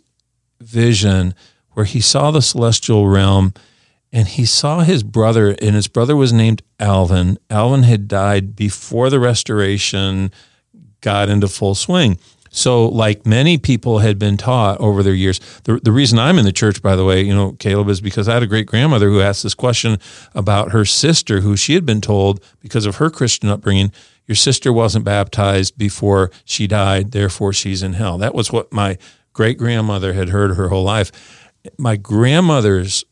vision 0.59 1.33
where 1.73 1.85
he 1.85 2.01
saw 2.01 2.31
the 2.31 2.41
celestial 2.41 3.07
realm 3.07 3.53
and 4.15 4.29
he 4.29 4.45
saw 4.45 4.79
his 4.79 5.03
brother, 5.03 5.57
and 5.61 5.75
his 5.75 5.89
brother 5.89 6.15
was 6.15 6.31
named 6.31 6.63
Alvin. 6.79 7.37
Alvin 7.49 7.83
had 7.83 8.07
died 8.07 8.55
before 8.55 9.09
the 9.09 9.19
restoration 9.19 10.31
got 11.01 11.27
into 11.27 11.49
full 11.49 11.75
swing. 11.75 12.17
So, 12.49 12.87
like 12.87 13.25
many 13.25 13.57
people 13.57 13.99
had 13.99 14.17
been 14.17 14.37
taught 14.37 14.79
over 14.79 15.03
their 15.03 15.13
years, 15.13 15.41
the, 15.65 15.81
the 15.83 15.91
reason 15.91 16.17
I'm 16.17 16.39
in 16.39 16.45
the 16.45 16.53
church, 16.53 16.81
by 16.81 16.95
the 16.95 17.03
way, 17.03 17.23
you 17.23 17.35
know, 17.35 17.57
Caleb, 17.59 17.89
is 17.89 17.99
because 17.99 18.29
I 18.29 18.35
had 18.35 18.43
a 18.43 18.47
great 18.47 18.67
grandmother 18.67 19.09
who 19.09 19.19
asked 19.19 19.43
this 19.43 19.53
question 19.53 19.99
about 20.33 20.71
her 20.71 20.85
sister, 20.85 21.41
who 21.41 21.57
she 21.57 21.73
had 21.73 21.85
been 21.85 21.99
told 21.99 22.41
because 22.61 22.85
of 22.85 22.95
her 22.95 23.09
Christian 23.09 23.49
upbringing, 23.49 23.91
your 24.27 24.37
sister 24.37 24.71
wasn't 24.71 25.03
baptized 25.03 25.77
before 25.77 26.31
she 26.45 26.67
died, 26.67 27.11
therefore 27.11 27.51
she's 27.51 27.83
in 27.83 27.91
hell. 27.91 28.17
That 28.17 28.33
was 28.33 28.49
what 28.49 28.71
my 28.71 28.97
great 29.33 29.57
grandmother 29.57 30.13
had 30.13 30.29
heard 30.29 30.55
her 30.55 30.69
whole 30.69 30.85
life. 30.85 31.11
My 31.77 31.97
grandmother's 31.97 33.03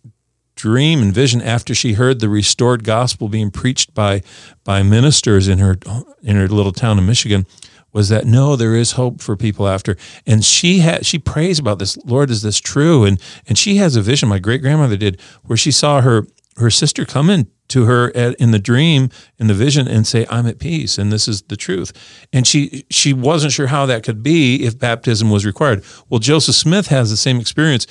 dream 0.55 1.01
and 1.01 1.13
vision 1.13 1.41
after 1.41 1.73
she 1.73 1.93
heard 1.93 2.19
the 2.19 2.29
restored 2.29 2.83
gospel 2.83 3.29
being 3.29 3.51
preached 3.51 3.93
by 3.93 4.21
by 4.63 4.83
ministers 4.83 5.47
in 5.47 5.59
her 5.59 5.77
in 6.21 6.35
her 6.35 6.47
little 6.47 6.71
town 6.71 6.97
in 6.97 7.05
Michigan 7.05 7.45
was 7.93 8.09
that 8.09 8.25
no 8.25 8.55
there 8.55 8.75
is 8.75 8.93
hope 8.93 9.21
for 9.21 9.37
people 9.37 9.67
after. 9.67 9.95
And 10.25 10.43
she 10.43 10.79
had 10.79 11.05
she 11.05 11.19
prays 11.19 11.59
about 11.59 11.79
this 11.79 11.97
lord 12.05 12.29
is 12.29 12.41
this 12.41 12.59
true? 12.59 13.05
And 13.05 13.21
and 13.47 13.57
she 13.57 13.77
has 13.77 13.95
a 13.95 14.01
vision 14.01 14.27
my 14.27 14.39
great 14.39 14.61
grandmother 14.61 14.97
did 14.97 15.21
where 15.43 15.57
she 15.57 15.71
saw 15.71 16.01
her 16.01 16.27
her 16.57 16.69
sister 16.69 17.05
come 17.05 17.29
in 17.29 17.47
to 17.69 17.85
her 17.85 18.15
at, 18.15 18.35
in 18.35 18.51
the 18.51 18.59
dream 18.59 19.09
in 19.39 19.47
the 19.47 19.53
vision 19.53 19.87
and 19.87 20.05
say 20.05 20.27
i'm 20.29 20.45
at 20.45 20.59
peace 20.59 20.97
and 20.97 21.11
this 21.11 21.27
is 21.27 21.43
the 21.43 21.55
truth. 21.55 21.93
And 22.33 22.45
she 22.45 22.85
she 22.89 23.13
wasn't 23.13 23.53
sure 23.53 23.67
how 23.67 23.85
that 23.85 24.03
could 24.03 24.21
be 24.23 24.65
if 24.65 24.77
baptism 24.77 25.29
was 25.29 25.45
required. 25.45 25.83
Well 26.09 26.19
joseph 26.19 26.55
smith 26.55 26.87
has 26.87 27.09
the 27.09 27.17
same 27.17 27.39
experience 27.39 27.87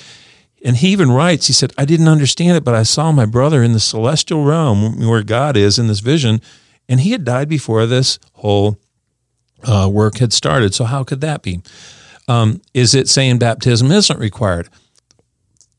and 0.63 0.77
he 0.77 0.89
even 0.89 1.11
writes, 1.11 1.47
he 1.47 1.53
said, 1.53 1.73
I 1.77 1.85
didn't 1.85 2.07
understand 2.07 2.55
it, 2.55 2.63
but 2.63 2.73
I 2.73 2.83
saw 2.83 3.11
my 3.11 3.25
brother 3.25 3.61
in 3.61 3.73
the 3.73 3.79
celestial 3.79 4.45
realm 4.45 5.05
where 5.07 5.23
God 5.23 5.57
is 5.57 5.77
in 5.77 5.87
this 5.87 5.99
vision, 5.99 6.41
and 6.87 7.01
he 7.01 7.11
had 7.11 7.25
died 7.25 7.49
before 7.49 7.85
this 7.85 8.17
whole 8.33 8.77
uh, 9.63 9.89
work 9.91 10.17
had 10.17 10.31
started. 10.31 10.73
So, 10.73 10.85
how 10.85 11.03
could 11.03 11.21
that 11.21 11.41
be? 11.41 11.61
Um, 12.27 12.61
is 12.73 12.95
it 12.95 13.09
saying 13.09 13.39
baptism 13.39 13.91
isn't 13.91 14.19
required? 14.19 14.69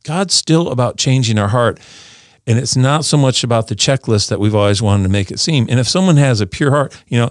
God's 0.05 0.35
still 0.35 0.69
about 0.69 0.99
changing 0.99 1.39
our 1.39 1.49
heart. 1.49 1.81
And 2.47 2.59
it's 2.59 2.77
not 2.77 3.07
so 3.07 3.17
much 3.17 3.43
about 3.43 3.69
the 3.69 3.75
checklist 3.75 4.29
that 4.29 4.39
we've 4.39 4.55
always 4.55 4.83
wanted 4.83 5.05
to 5.05 5.09
make 5.09 5.31
it 5.31 5.41
seem. 5.41 5.67
And 5.71 5.81
if 5.81 5.89
someone 5.89 6.19
has 6.19 6.43
a 6.43 6.47
pure 6.47 6.71
heart, 6.71 6.95
you 7.09 7.19
know, 7.19 7.31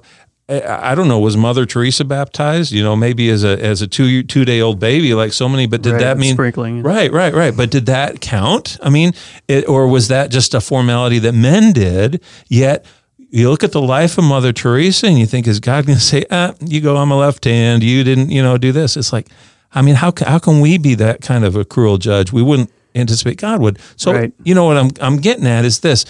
I 0.62 0.96
don't 0.96 1.08
know. 1.08 1.20
Was 1.20 1.38
Mother 1.38 1.66
Teresa 1.66 2.06
baptized? 2.06 2.72
You 2.72 2.84
know, 2.84 2.96
maybe 2.96 3.30
as 3.30 3.44
a 3.44 3.62
as 3.62 3.82
a 3.82 3.88
two 3.88 4.24
two 4.24 4.46
day 4.46 4.62
old 4.62 4.80
baby, 4.80 5.14
like 5.14 5.34
so 5.34 5.50
many. 5.50 5.68
But 5.68 5.82
did 5.82 5.94
right, 5.94 6.00
that 6.00 6.18
mean 6.18 6.34
sprinkling? 6.34 6.84
Right, 6.84 7.12
right, 7.12 7.34
right. 7.34 7.56
But 7.56 7.72
did 7.72 7.86
that 7.88 8.22
count? 8.22 8.78
I 8.82 8.90
mean, 8.90 9.14
it, 9.48 9.68
or 9.68 9.88
was 9.88 10.08
that 10.10 10.32
just 10.32 10.54
a 10.54 10.62
formality 10.62 11.20
that 11.20 11.34
men 11.34 11.74
did? 11.74 12.22
Yet 12.48 12.86
you 13.18 13.50
look 13.50 13.64
at 13.64 13.72
the 13.72 13.82
life 13.82 14.18
of 14.18 14.24
Mother 14.26 14.54
Teresa 14.54 15.08
and 15.08 15.18
you 15.18 15.26
think, 15.26 15.48
is 15.48 15.60
God 15.60 15.88
going 15.88 15.98
to 15.98 16.04
say, 16.04 16.24
ah, 16.30 16.54
"You 16.60 16.82
go 16.82 16.98
on 16.98 17.08
my 17.08 17.16
left 17.16 17.46
hand. 17.46 17.82
You 17.82 18.04
didn't, 18.04 18.30
you 18.30 18.44
know, 18.44 18.58
do 18.58 18.72
this"? 18.72 18.96
It's 18.96 19.12
like, 19.12 19.28
I 19.74 19.82
mean, 19.82 19.96
how 19.96 20.14
how 20.20 20.40
can 20.40 20.62
we 20.62 20.78
be 20.78 20.96
that 20.96 21.22
kind 21.22 21.44
of 21.44 21.56
a 21.56 21.66
cruel 21.66 21.98
judge? 21.98 22.32
We 22.32 22.44
wouldn't 22.44 22.72
anticipate 22.96 23.38
God 23.38 23.60
would. 23.62 23.80
So 23.96 24.14
right. 24.14 24.34
you 24.44 24.54
know 24.54 24.66
what 24.66 24.78
I'm 24.78 24.92
I'm 25.02 25.18
getting 25.18 25.48
at 25.48 25.66
is 25.66 25.80
this: 25.80 26.06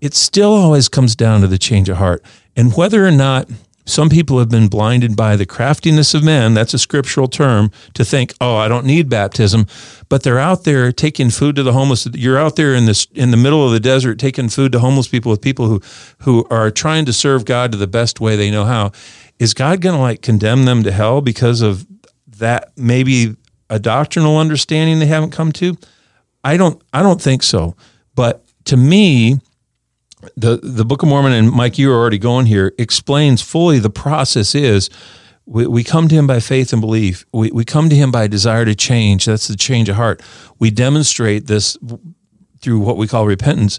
it 0.00 0.14
still 0.14 0.54
always 0.54 0.88
comes 0.88 1.14
down 1.14 1.40
to 1.42 1.46
the 1.46 1.58
change 1.58 1.88
of 1.88 1.98
heart. 1.98 2.22
And 2.56 2.74
whether 2.74 3.06
or 3.06 3.10
not 3.10 3.50
some 3.86 4.08
people 4.10 4.40
have 4.40 4.48
been 4.48 4.66
blinded 4.66 5.16
by 5.16 5.36
the 5.36 5.46
craftiness 5.46 6.12
of 6.12 6.24
men, 6.24 6.54
that's 6.54 6.74
a 6.74 6.78
scriptural 6.78 7.28
term, 7.28 7.70
to 7.94 8.04
think, 8.04 8.34
oh, 8.40 8.56
I 8.56 8.66
don't 8.66 8.84
need 8.84 9.08
baptism. 9.08 9.66
But 10.08 10.24
they're 10.24 10.40
out 10.40 10.64
there 10.64 10.90
taking 10.90 11.30
food 11.30 11.56
to 11.56 11.62
the 11.62 11.72
homeless. 11.72 12.06
You're 12.12 12.38
out 12.38 12.56
there 12.56 12.74
in 12.74 12.86
this 12.86 13.06
in 13.14 13.30
the 13.30 13.36
middle 13.36 13.64
of 13.64 13.72
the 13.72 13.80
desert 13.80 14.18
taking 14.18 14.48
food 14.48 14.72
to 14.72 14.80
homeless 14.80 15.06
people 15.06 15.30
with 15.30 15.40
people 15.40 15.68
who 15.68 15.80
who 16.18 16.46
are 16.50 16.70
trying 16.70 17.04
to 17.06 17.12
serve 17.12 17.44
God 17.44 17.72
to 17.72 17.78
the 17.78 17.86
best 17.86 18.20
way 18.20 18.34
they 18.34 18.50
know 18.50 18.64
how. 18.64 18.90
Is 19.38 19.54
God 19.54 19.80
gonna 19.80 20.00
like 20.00 20.20
condemn 20.20 20.64
them 20.64 20.82
to 20.82 20.90
hell 20.90 21.20
because 21.20 21.62
of 21.62 21.86
that 22.38 22.72
maybe 22.76 23.36
a 23.70 23.78
doctrinal 23.78 24.36
understanding 24.36 24.98
they 24.98 25.06
haven't 25.06 25.30
come 25.30 25.52
to? 25.52 25.76
I 26.42 26.56
don't 26.56 26.82
I 26.92 27.02
don't 27.02 27.22
think 27.22 27.42
so. 27.42 27.76
But 28.16 28.44
to 28.64 28.76
me, 28.76 29.40
the 30.36 30.58
the 30.62 30.84
Book 30.84 31.02
of 31.02 31.08
Mormon 31.08 31.32
and 31.32 31.50
Mike, 31.50 31.78
you 31.78 31.90
are 31.92 31.96
already 31.96 32.18
going 32.18 32.46
here, 32.46 32.72
explains 32.78 33.42
fully 33.42 33.78
the 33.78 33.90
process 33.90 34.54
is 34.54 34.90
we, 35.46 35.66
we 35.66 35.84
come 35.84 36.08
to 36.08 36.14
him 36.14 36.26
by 36.26 36.40
faith 36.40 36.72
and 36.72 36.82
belief. 36.82 37.24
We, 37.32 37.50
we 37.50 37.64
come 37.64 37.88
to 37.88 37.96
him 37.96 38.10
by 38.10 38.26
desire 38.26 38.64
to 38.64 38.74
change. 38.74 39.24
That's 39.24 39.48
the 39.48 39.56
change 39.56 39.88
of 39.88 39.96
heart. 39.96 40.20
We 40.58 40.70
demonstrate 40.70 41.46
this 41.46 41.78
through 42.60 42.80
what 42.80 42.96
we 42.96 43.06
call 43.06 43.26
repentance. 43.26 43.78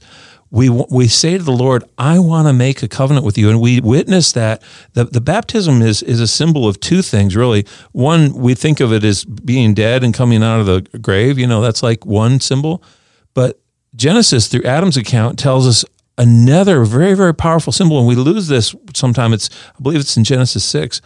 We, 0.50 0.70
we 0.70 1.10
say 1.10 1.38
to 1.38 1.44
the 1.44 1.52
Lord, 1.52 1.84
I 1.98 2.20
want 2.20 2.48
to 2.48 2.54
make 2.54 2.82
a 2.82 2.88
covenant 2.88 3.26
with 3.26 3.38
you. 3.38 3.50
And 3.50 3.60
we 3.60 3.82
witness 3.82 4.32
that 4.32 4.64
the, 4.94 5.04
the 5.04 5.20
baptism 5.20 5.82
is, 5.82 6.02
is 6.02 6.22
a 6.22 6.28
symbol 6.28 6.70
of 6.70 6.80
two 6.80 7.02
things, 7.02 7.36
really. 7.36 7.66
One, 7.92 8.34
we 8.34 8.56
think 8.56 8.80
of 8.80 8.94
it 8.94 9.04
as 9.04 9.26
being 9.26 9.74
dead 9.74 10.06
and 10.06 10.14
coming 10.14 10.42
out 10.42 10.62
of 10.62 10.66
the 10.66 10.82
grave. 11.00 11.38
You 11.38 11.48
know, 11.48 11.60
that's 11.60 11.84
like 11.84 12.06
one 12.06 12.40
symbol. 12.40 12.82
But 13.34 13.60
Genesis, 13.94 14.48
through 14.48 14.64
Adam's 14.64 14.96
account, 14.96 15.38
tells 15.38 15.68
us 15.68 15.84
another 16.18 16.84
very, 16.84 17.14
very 17.14 17.34
powerful 17.34 17.72
symbol. 17.72 18.00
And 18.00 18.08
we 18.08 18.16
lose 18.16 18.48
this 18.48 18.76
sometime. 18.94 19.34
It's, 19.34 19.50
I 19.78 19.82
believe 19.82 20.00
it's 20.00 20.18
in 20.18 20.24
Genesis 20.24 20.66
6, 20.66 21.02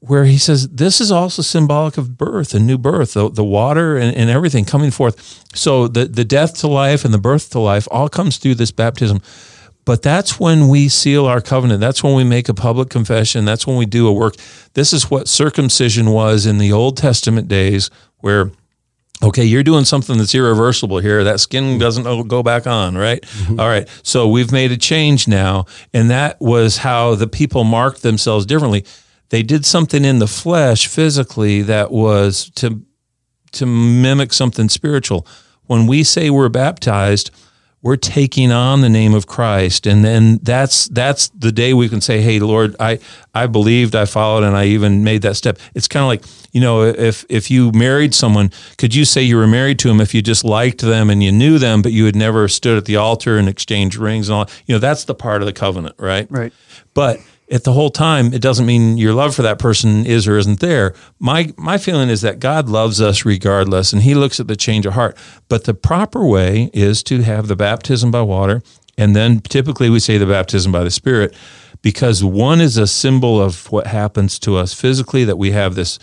where 0.00 0.24
he 0.24 0.38
says, 0.38 0.68
This 0.68 1.00
is 1.00 1.10
also 1.10 1.42
symbolic 1.42 1.96
of 1.96 2.18
birth 2.18 2.54
and 2.54 2.66
new 2.66 2.78
birth, 2.78 3.14
the, 3.14 3.30
the 3.30 3.44
water 3.44 3.96
and, 3.96 4.16
and 4.16 4.30
everything 4.30 4.64
coming 4.64 4.90
forth. 4.90 5.44
So 5.56 5.88
the, 5.88 6.04
the 6.04 6.24
death 6.24 6.58
to 6.60 6.68
life 6.68 7.04
and 7.04 7.14
the 7.14 7.18
birth 7.18 7.50
to 7.50 7.58
life 7.58 7.88
all 7.90 8.08
comes 8.08 8.36
through 8.36 8.56
this 8.56 8.70
baptism. 8.70 9.20
But 9.84 10.02
that's 10.02 10.40
when 10.40 10.66
we 10.66 10.88
seal 10.88 11.26
our 11.26 11.40
covenant. 11.40 11.80
That's 11.80 12.02
when 12.02 12.16
we 12.16 12.24
make 12.24 12.48
a 12.48 12.54
public 12.54 12.90
confession. 12.90 13.44
That's 13.44 13.68
when 13.68 13.76
we 13.76 13.86
do 13.86 14.08
a 14.08 14.12
work. 14.12 14.34
This 14.74 14.92
is 14.92 15.08
what 15.10 15.28
circumcision 15.28 16.10
was 16.10 16.44
in 16.44 16.58
the 16.58 16.72
Old 16.72 16.96
Testament 16.96 17.46
days, 17.46 17.88
where 18.18 18.50
okay, 19.22 19.44
you're 19.44 19.62
doing 19.62 19.84
something 19.84 20.18
that's 20.18 20.34
irreversible 20.34 20.98
here. 20.98 21.24
That 21.24 21.40
skin 21.40 21.78
doesn't 21.78 22.28
go 22.28 22.42
back 22.42 22.66
on, 22.66 22.96
right? 22.96 23.22
Mm-hmm. 23.22 23.60
All 23.60 23.68
right. 23.68 23.88
So 24.02 24.28
we've 24.28 24.52
made 24.52 24.72
a 24.72 24.76
change 24.76 25.26
now. 25.26 25.66
And 25.92 26.10
that 26.10 26.40
was 26.40 26.78
how 26.78 27.14
the 27.14 27.26
people 27.26 27.64
marked 27.64 28.02
themselves 28.02 28.46
differently. 28.46 28.84
They 29.30 29.42
did 29.42 29.64
something 29.64 30.04
in 30.04 30.18
the 30.18 30.26
flesh 30.26 30.86
physically 30.86 31.62
that 31.62 31.90
was 31.90 32.50
to, 32.56 32.82
to 33.52 33.66
mimic 33.66 34.32
something 34.32 34.68
spiritual. 34.68 35.26
When 35.64 35.86
we 35.86 36.04
say 36.04 36.30
we're 36.30 36.48
baptized, 36.48 37.30
we're 37.86 37.94
taking 37.94 38.50
on 38.50 38.80
the 38.80 38.88
name 38.88 39.14
of 39.14 39.28
Christ. 39.28 39.86
And 39.86 40.04
then 40.04 40.40
that's 40.42 40.88
that's 40.88 41.28
the 41.28 41.52
day 41.52 41.72
we 41.72 41.88
can 41.88 42.00
say, 42.00 42.20
Hey 42.20 42.40
Lord, 42.40 42.74
I, 42.80 42.98
I 43.32 43.46
believed, 43.46 43.94
I 43.94 44.06
followed, 44.06 44.42
and 44.42 44.56
I 44.56 44.64
even 44.64 45.04
made 45.04 45.22
that 45.22 45.36
step. 45.36 45.60
It's 45.72 45.86
kind 45.86 46.02
of 46.02 46.08
like, 46.08 46.24
you 46.52 46.60
know, 46.60 46.82
if 46.82 47.24
if 47.28 47.48
you 47.48 47.70
married 47.70 48.12
someone, 48.12 48.50
could 48.76 48.92
you 48.92 49.04
say 49.04 49.22
you 49.22 49.36
were 49.36 49.46
married 49.46 49.78
to 49.80 49.88
them 49.88 50.00
if 50.00 50.14
you 50.14 50.20
just 50.20 50.42
liked 50.42 50.80
them 50.80 51.10
and 51.10 51.22
you 51.22 51.30
knew 51.30 51.60
them, 51.60 51.80
but 51.80 51.92
you 51.92 52.06
had 52.06 52.16
never 52.16 52.48
stood 52.48 52.76
at 52.76 52.86
the 52.86 52.96
altar 52.96 53.38
and 53.38 53.48
exchanged 53.48 53.96
rings 53.96 54.28
and 54.28 54.34
all 54.34 54.50
you 54.66 54.74
know, 54.74 54.80
that's 54.80 55.04
the 55.04 55.14
part 55.14 55.40
of 55.40 55.46
the 55.46 55.52
covenant, 55.52 55.94
right? 55.96 56.26
Right. 56.28 56.52
But 56.92 57.20
at 57.50 57.64
the 57.64 57.72
whole 57.72 57.90
time, 57.90 58.32
it 58.34 58.42
doesn't 58.42 58.66
mean 58.66 58.98
your 58.98 59.14
love 59.14 59.34
for 59.34 59.42
that 59.42 59.58
person 59.58 60.04
is 60.04 60.26
or 60.26 60.36
isn't 60.36 60.60
there. 60.60 60.94
My 61.18 61.52
my 61.56 61.78
feeling 61.78 62.08
is 62.08 62.20
that 62.22 62.40
God 62.40 62.68
loves 62.68 63.00
us 63.00 63.24
regardless, 63.24 63.92
and 63.92 64.02
He 64.02 64.14
looks 64.14 64.40
at 64.40 64.48
the 64.48 64.56
change 64.56 64.84
of 64.86 64.94
heart. 64.94 65.16
But 65.48 65.64
the 65.64 65.74
proper 65.74 66.26
way 66.26 66.70
is 66.72 67.02
to 67.04 67.22
have 67.22 67.46
the 67.46 67.56
baptism 67.56 68.10
by 68.10 68.22
water, 68.22 68.62
and 68.98 69.14
then 69.14 69.40
typically 69.40 69.90
we 69.90 70.00
say 70.00 70.18
the 70.18 70.26
baptism 70.26 70.72
by 70.72 70.82
the 70.82 70.90
Spirit, 70.90 71.34
because 71.82 72.24
one 72.24 72.60
is 72.60 72.76
a 72.76 72.86
symbol 72.86 73.40
of 73.40 73.70
what 73.70 73.86
happens 73.86 74.38
to 74.40 74.56
us 74.56 74.74
physically 74.74 75.24
that 75.24 75.38
we 75.38 75.52
have 75.52 75.76
this, 75.76 76.00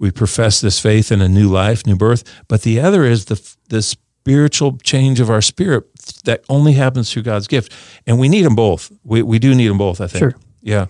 we 0.00 0.10
profess 0.10 0.62
this 0.62 0.80
faith 0.80 1.12
in 1.12 1.20
a 1.20 1.28
new 1.28 1.50
life, 1.50 1.86
new 1.86 1.96
birth. 1.96 2.24
But 2.48 2.62
the 2.62 2.80
other 2.80 3.04
is 3.04 3.26
the 3.26 3.56
the 3.68 3.82
spiritual 3.82 4.78
change 4.78 5.20
of 5.20 5.28
our 5.28 5.42
spirit 5.42 5.84
that 6.24 6.44
only 6.48 6.72
happens 6.72 7.12
through 7.12 7.24
God's 7.24 7.46
gift, 7.46 7.74
and 8.06 8.18
we 8.18 8.30
need 8.30 8.46
them 8.46 8.56
both. 8.56 8.90
We 9.04 9.22
we 9.22 9.38
do 9.38 9.54
need 9.54 9.68
them 9.68 9.78
both. 9.78 10.00
I 10.00 10.06
think. 10.06 10.32
Sure. 10.32 10.34
Yeah. 10.62 10.86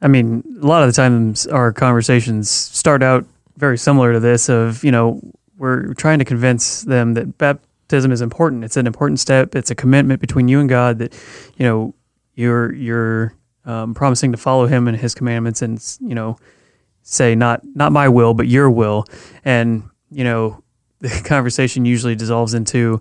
I 0.00 0.08
mean, 0.08 0.42
a 0.60 0.66
lot 0.66 0.82
of 0.82 0.88
the 0.88 0.92
times 0.92 1.46
our 1.46 1.72
conversations 1.72 2.50
start 2.50 3.02
out 3.02 3.24
very 3.56 3.78
similar 3.78 4.12
to 4.12 4.20
this 4.20 4.48
of, 4.48 4.82
you 4.82 4.90
know, 4.90 5.20
we're 5.56 5.94
trying 5.94 6.18
to 6.18 6.24
convince 6.24 6.82
them 6.82 7.14
that 7.14 7.38
baptism 7.38 8.10
is 8.10 8.20
important. 8.20 8.64
It's 8.64 8.76
an 8.76 8.86
important 8.86 9.20
step. 9.20 9.54
It's 9.54 9.70
a 9.70 9.74
commitment 9.76 10.20
between 10.20 10.48
you 10.48 10.58
and 10.58 10.68
God 10.68 10.98
that, 10.98 11.14
you 11.56 11.64
know, 11.64 11.94
you're 12.34 12.74
you're 12.74 13.34
um, 13.64 13.94
promising 13.94 14.32
to 14.32 14.38
follow 14.38 14.66
him 14.66 14.88
and 14.88 14.96
his 14.96 15.14
commandments 15.14 15.62
and, 15.62 15.80
you 16.00 16.14
know, 16.14 16.36
say 17.02 17.34
not 17.34 17.62
not 17.76 17.92
my 17.92 18.08
will, 18.08 18.34
but 18.34 18.48
your 18.48 18.70
will. 18.70 19.04
And, 19.44 19.84
you 20.10 20.24
know, 20.24 20.64
the 20.98 21.08
conversation 21.24 21.84
usually 21.84 22.16
dissolves 22.16 22.54
into 22.54 23.00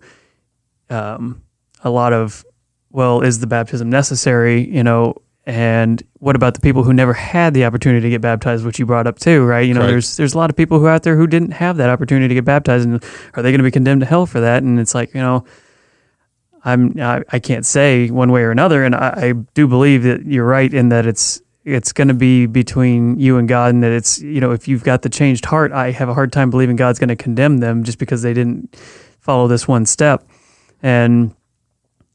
um, 0.89 1.41
a 1.84 1.89
lot 1.89 2.14
of, 2.14 2.45
well, 2.91 3.22
is 3.22 3.39
the 3.39 3.47
baptism 3.47 3.89
necessary? 3.89 4.70
You 4.70 4.84
know, 4.84 5.16
and 5.46 6.04
what 6.20 6.36
about 6.36 6.54
the 6.54 6.60
people 6.60 6.84
who 6.84 6.94
never 6.94 7.14
had 7.14 7.54
the 7.54 7.66
opportunity 7.66 8.02
to 8.02 8.10
get 8.10 8.22
baptized, 8.22 8.64
which 8.64 8.78
you 8.78 8.86
brought 8.86 9.08
up 9.08 9.18
too, 9.18 9.44
right? 9.44 9.68
You 9.68 9.74
know, 9.74 9.88
there's 9.88 10.16
there's 10.18 10.34
a 10.34 10.38
lot 10.38 10.50
of 10.50 10.56
people 10.56 10.80
who 10.80 10.88
out 10.88 11.04
there 11.04 11.18
who 11.18 11.26
didn't 11.26 11.52
have 11.52 11.78
that 11.78 11.89
opportunity 11.89 12.28
to 12.28 12.34
get 12.34 12.46
baptized, 12.46 12.88
and 12.88 13.04
are 13.34 13.42
they 13.42 13.52
going 13.52 13.60
to 13.60 13.64
be 13.64 13.72
condemned 13.72 14.02
to 14.02 14.08
hell 14.08 14.26
for 14.26 14.39
that? 14.39 14.62
And 14.62 14.80
it's 14.80 14.94
like, 14.94 15.14
you 15.16 15.20
know, 15.20 15.44
I'm 16.64 17.00
I, 17.00 17.24
I 17.30 17.39
can't 17.39 17.66
say 17.66 18.10
one 18.12 18.32
way 18.32 18.44
or 18.44 18.52
another, 18.52 18.84
and 18.84 18.94
I, 18.94 19.14
I 19.16 19.34
do 19.54 19.68
believe 19.68 20.04
that 20.04 20.26
you're 20.26 20.46
right 20.46 20.72
in 20.72 20.89
that 20.89 21.08
it's 21.08 21.42
it's 21.64 21.92
going 21.92 22.08
to 22.08 22.14
be 22.14 22.46
between 22.46 23.20
you 23.20 23.38
and 23.38 23.48
God, 23.48 23.74
and 23.74 23.84
that 23.84 23.92
it's 23.92 24.22
you 24.22 24.42
know 24.42 24.52
if 24.52 24.68
you've 24.68 24.84
got 24.84 25.02
the 25.02 25.10
changed 25.10 25.46
heart, 25.46 25.72
I 25.72 25.89
have 25.92 26.08
a 26.08 26.14
hard 26.14 26.32
time 26.32 26.52
believing 26.52 26.76
God's 26.76 27.00
going 27.00 27.10
to 27.10 27.16
condemn 27.16 27.58
them 27.58 27.84
just 27.84 27.98
because 27.98 28.22
they 28.22 28.34
didn't 28.34 28.76
follow 29.20 29.48
this 29.48 29.68
one 29.68 29.88
step, 29.88 30.24
and 30.84 31.34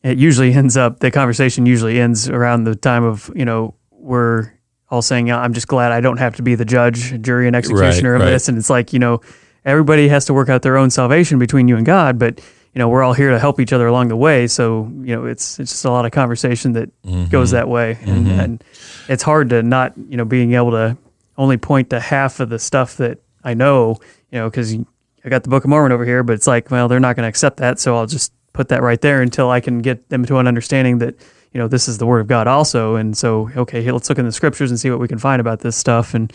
it 0.06 0.18
usually 0.18 0.52
ends 0.52 0.76
up 0.76 1.00
the 1.00 1.10
conversation 1.10 1.66
usually 1.66 1.98
ends 2.00 2.28
around 2.28 2.64
the 2.64 2.76
time 2.76 3.02
of 3.04 3.30
you 3.34 3.44
know 3.44 3.74
we're 3.90 4.52
all 4.88 5.02
saying 5.02 5.32
I'm 5.32 5.52
just 5.52 5.66
glad 5.66 5.90
I 5.90 6.00
don't 6.00 6.18
have 6.18 6.36
to 6.36 6.42
be 6.42 6.54
the 6.54 6.64
judge, 6.64 7.20
jury, 7.20 7.48
and 7.48 7.56
executioner 7.56 8.12
right, 8.12 8.20
of 8.20 8.26
right. 8.26 8.30
this, 8.30 8.48
and 8.48 8.56
it's 8.56 8.70
like 8.70 8.92
you 8.92 9.00
know 9.00 9.20
everybody 9.64 10.06
has 10.08 10.24
to 10.26 10.34
work 10.34 10.48
out 10.48 10.62
their 10.62 10.76
own 10.76 10.90
salvation 10.90 11.40
between 11.40 11.66
you 11.66 11.76
and 11.76 11.84
God, 11.84 12.18
but 12.18 12.38
you 12.72 12.78
know 12.78 12.88
we're 12.88 13.02
all 13.02 13.14
here 13.14 13.30
to 13.30 13.38
help 13.38 13.58
each 13.58 13.72
other 13.72 13.88
along 13.88 14.08
the 14.08 14.16
way. 14.16 14.46
So 14.46 14.88
you 15.00 15.16
know 15.16 15.26
it's 15.26 15.58
it's 15.58 15.72
just 15.72 15.84
a 15.84 15.90
lot 15.90 16.06
of 16.06 16.12
conversation 16.12 16.72
that 16.74 17.02
mm-hmm. 17.02 17.24
goes 17.24 17.50
that 17.50 17.68
way, 17.68 17.98
and, 18.02 18.26
mm-hmm. 18.26 18.40
and 18.40 18.64
it's 19.08 19.24
hard 19.24 19.50
to 19.50 19.62
not 19.64 19.94
you 20.08 20.16
know 20.16 20.24
being 20.24 20.54
able 20.54 20.70
to 20.70 20.96
only 21.36 21.56
point 21.56 21.90
to 21.90 21.98
half 21.98 22.38
of 22.38 22.48
the 22.48 22.60
stuff 22.60 22.96
that 22.98 23.18
I 23.42 23.54
know, 23.54 23.98
you 24.30 24.38
know, 24.38 24.48
because 24.48 24.72
I 24.72 25.28
got 25.28 25.42
the 25.42 25.50
Book 25.50 25.64
of 25.64 25.70
Mormon 25.70 25.90
over 25.90 26.04
here, 26.04 26.22
but 26.22 26.34
it's 26.34 26.46
like 26.46 26.70
well 26.70 26.86
they're 26.86 27.00
not 27.00 27.16
going 27.16 27.24
to 27.24 27.28
accept 27.28 27.56
that, 27.56 27.80
so 27.80 27.96
I'll 27.96 28.06
just 28.06 28.32
put 28.56 28.68
that 28.68 28.82
right 28.82 29.00
there 29.00 29.22
until 29.22 29.50
I 29.50 29.60
can 29.60 29.80
get 29.80 30.08
them 30.08 30.24
to 30.26 30.38
an 30.38 30.48
understanding 30.48 30.98
that 30.98 31.14
you 31.52 31.60
know 31.60 31.68
this 31.68 31.88
is 31.88 31.98
the 31.98 32.06
word 32.06 32.20
of 32.20 32.26
God 32.26 32.46
also. 32.46 32.96
And 32.96 33.16
so, 33.16 33.50
okay, 33.56 33.82
hey, 33.82 33.92
let's 33.92 34.08
look 34.08 34.18
in 34.18 34.24
the 34.24 34.32
scriptures 34.32 34.70
and 34.70 34.80
see 34.80 34.90
what 34.90 34.98
we 34.98 35.08
can 35.08 35.18
find 35.18 35.40
about 35.40 35.60
this 35.60 35.76
stuff. 35.76 36.14
And 36.14 36.32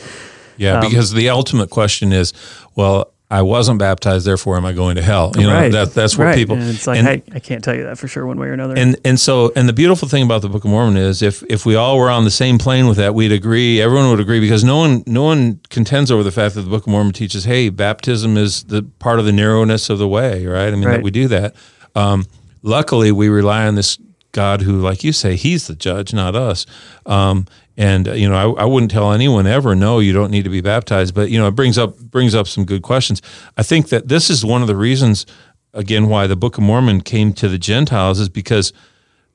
yeah, 0.57 0.79
um, 0.79 0.89
because 0.89 1.13
the 1.13 1.29
ultimate 1.29 1.69
question 1.69 2.13
is, 2.13 2.33
well, 2.75 3.11
I 3.31 3.43
wasn't 3.43 3.79
baptized, 3.79 4.25
therefore 4.25 4.57
am 4.57 4.65
I 4.65 4.73
going 4.73 4.97
to 4.97 5.01
hell? 5.01 5.31
You 5.37 5.47
right. 5.47 5.71
know, 5.71 5.85
that, 5.85 5.93
that's 5.93 6.17
what 6.17 6.25
right. 6.25 6.35
people. 6.35 6.57
And 6.57 6.69
it's 6.69 6.85
like 6.85 6.99
and, 6.99 7.07
I, 7.07 7.23
I 7.33 7.39
can't 7.39 7.63
tell 7.63 7.73
you 7.73 7.83
that 7.83 7.97
for 7.97 8.09
sure, 8.09 8.25
one 8.25 8.37
way 8.37 8.47
or 8.47 8.53
another. 8.53 8.77
And 8.77 8.97
and 9.05 9.17
so 9.17 9.53
and 9.55 9.69
the 9.69 9.73
beautiful 9.73 10.09
thing 10.09 10.21
about 10.21 10.41
the 10.41 10.49
Book 10.49 10.65
of 10.65 10.69
Mormon 10.69 10.97
is 10.97 11.21
if 11.21 11.41
if 11.43 11.65
we 11.65 11.75
all 11.75 11.97
were 11.97 12.09
on 12.09 12.25
the 12.25 12.31
same 12.31 12.57
plane 12.57 12.87
with 12.87 12.97
that, 12.97 13.15
we'd 13.15 13.31
agree. 13.31 13.81
Everyone 13.81 14.09
would 14.09 14.19
agree 14.19 14.41
because 14.41 14.65
no 14.65 14.75
one 14.75 15.03
no 15.07 15.23
one 15.23 15.61
contends 15.69 16.11
over 16.11 16.23
the 16.23 16.31
fact 16.31 16.55
that 16.55 16.63
the 16.63 16.69
Book 16.69 16.83
of 16.83 16.91
Mormon 16.91 17.13
teaches, 17.13 17.45
hey, 17.45 17.69
baptism 17.69 18.37
is 18.37 18.63
the 18.65 18.83
part 18.99 19.17
of 19.17 19.23
the 19.23 19.31
narrowness 19.31 19.89
of 19.89 19.97
the 19.97 20.09
way, 20.09 20.45
right? 20.45 20.67
I 20.67 20.71
mean, 20.71 20.83
right. 20.83 20.97
that 20.97 21.03
we 21.03 21.11
do 21.11 21.29
that. 21.29 21.55
Um, 21.95 22.25
luckily, 22.61 23.11
we 23.11 23.29
rely 23.29 23.67
on 23.67 23.75
this 23.75 23.97
God 24.31 24.61
who, 24.61 24.79
like 24.79 25.03
you 25.03 25.13
say, 25.13 25.35
He's 25.35 25.67
the 25.67 25.75
judge, 25.75 26.13
not 26.13 26.35
us. 26.35 26.65
Um, 27.05 27.45
and 27.77 28.07
uh, 28.07 28.13
you 28.13 28.29
know, 28.29 28.55
I, 28.55 28.63
I, 28.63 28.65
wouldn't 28.65 28.91
tell 28.91 29.11
anyone 29.11 29.47
ever, 29.47 29.75
no, 29.75 29.99
you 29.99 30.13
don't 30.13 30.31
need 30.31 30.43
to 30.43 30.49
be 30.49 30.61
baptized. 30.61 31.13
But 31.15 31.29
you 31.29 31.39
know, 31.39 31.47
it 31.47 31.55
brings 31.55 31.77
up 31.77 31.97
brings 31.97 32.35
up 32.35 32.47
some 32.47 32.65
good 32.65 32.81
questions. 32.81 33.21
I 33.57 33.63
think 33.63 33.89
that 33.89 34.07
this 34.07 34.29
is 34.29 34.45
one 34.45 34.61
of 34.61 34.67
the 34.67 34.75
reasons, 34.75 35.25
again, 35.73 36.07
why 36.07 36.27
the 36.27 36.35
Book 36.35 36.57
of 36.57 36.63
Mormon 36.63 37.01
came 37.01 37.33
to 37.33 37.47
the 37.47 37.57
Gentiles 37.57 38.19
is 38.19 38.29
because 38.29 38.73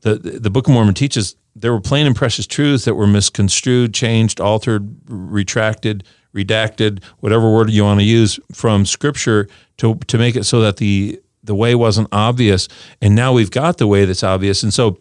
the 0.02 0.16
the 0.16 0.50
Book 0.50 0.66
of 0.66 0.74
Mormon 0.74 0.94
teaches 0.94 1.36
there 1.54 1.72
were 1.72 1.80
plain 1.80 2.07
and 2.07 2.14
precious 2.14 2.46
truths 2.46 2.84
that 2.84 2.94
were 2.94 3.07
misconstrued, 3.07 3.94
changed, 3.94 4.40
altered, 4.40 4.94
retracted, 5.09 6.04
redacted, 6.34 7.02
whatever 7.20 7.50
word 7.50 7.70
you 7.70 7.82
want 7.82 8.00
to 8.00 8.04
use 8.04 8.38
from 8.52 8.84
Scripture 8.84 9.48
to 9.78 9.94
to 10.07 10.18
make 10.18 10.36
it 10.36 10.44
so 10.44 10.61
that 10.61 10.76
the 10.76 11.20
the 11.47 11.55
way 11.55 11.74
wasn't 11.74 12.09
obvious, 12.12 12.68
and 13.01 13.14
now 13.14 13.32
we've 13.32 13.51
got 13.51 13.78
the 13.78 13.86
way 13.86 14.05
that's 14.05 14.22
obvious. 14.22 14.62
And 14.62 14.72
so, 14.72 14.99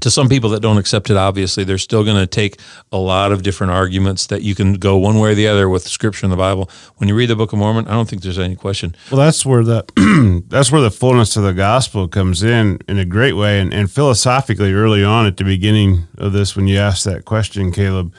to 0.00 0.10
some 0.10 0.28
people 0.28 0.48
that 0.50 0.60
don't 0.60 0.78
accept 0.78 1.10
it, 1.10 1.16
obviously, 1.16 1.64
they're 1.64 1.76
still 1.76 2.02
going 2.02 2.16
to 2.16 2.26
take 2.26 2.58
a 2.90 2.96
lot 2.96 3.30
of 3.30 3.42
different 3.42 3.72
arguments 3.72 4.26
that 4.28 4.40
you 4.42 4.54
can 4.54 4.74
go 4.74 4.96
one 4.96 5.18
way 5.18 5.32
or 5.32 5.34
the 5.34 5.46
other 5.46 5.68
with 5.68 5.86
Scripture 5.86 6.24
and 6.24 6.32
the 6.32 6.36
Bible. 6.36 6.70
When 6.96 7.08
you 7.08 7.14
read 7.14 7.28
the 7.28 7.36
Book 7.36 7.52
of 7.52 7.58
Mormon, 7.58 7.86
I 7.88 7.92
don't 7.92 8.08
think 8.08 8.22
there's 8.22 8.38
any 8.38 8.56
question. 8.56 8.94
Well, 9.10 9.20
that's 9.20 9.44
where 9.44 9.62
the 9.62 10.42
that's 10.48 10.72
where 10.72 10.80
the 10.80 10.90
fullness 10.90 11.36
of 11.36 11.42
the 11.42 11.52
gospel 11.52 12.08
comes 12.08 12.42
in 12.42 12.78
in 12.88 12.98
a 12.98 13.04
great 13.04 13.34
way, 13.34 13.60
and, 13.60 13.72
and 13.72 13.90
philosophically, 13.90 14.72
early 14.72 15.04
on 15.04 15.26
at 15.26 15.36
the 15.36 15.44
beginning 15.44 16.06
of 16.16 16.32
this, 16.32 16.56
when 16.56 16.66
you 16.68 16.78
asked 16.78 17.04
that 17.04 17.24
question, 17.24 17.70
Caleb, 17.70 18.14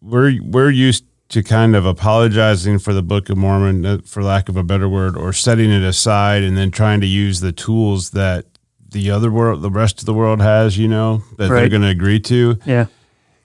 we're 0.00 0.38
we're 0.42 0.70
used 0.70 1.04
to 1.28 1.42
kind 1.42 1.74
of 1.74 1.86
apologizing 1.86 2.78
for 2.78 2.92
the 2.92 3.02
Book 3.02 3.28
of 3.30 3.36
Mormon, 3.36 3.84
uh, 3.84 3.98
for 4.04 4.22
lack 4.22 4.48
of 4.48 4.56
a 4.56 4.62
better 4.62 4.88
word, 4.88 5.16
or 5.16 5.32
setting 5.32 5.70
it 5.70 5.82
aside 5.82 6.42
and 6.42 6.56
then 6.56 6.70
trying 6.70 7.00
to 7.00 7.06
use 7.06 7.40
the 7.40 7.52
tools 7.52 8.10
that 8.10 8.46
the 8.90 9.10
other 9.10 9.30
world, 9.30 9.62
the 9.62 9.70
rest 9.70 10.00
of 10.00 10.06
the 10.06 10.14
world 10.14 10.40
has, 10.40 10.78
you 10.78 10.88
know, 10.88 11.22
that 11.36 11.50
right. 11.50 11.60
they're 11.60 11.68
going 11.68 11.82
to 11.82 11.88
agree 11.88 12.20
to. 12.20 12.58
Yeah. 12.64 12.86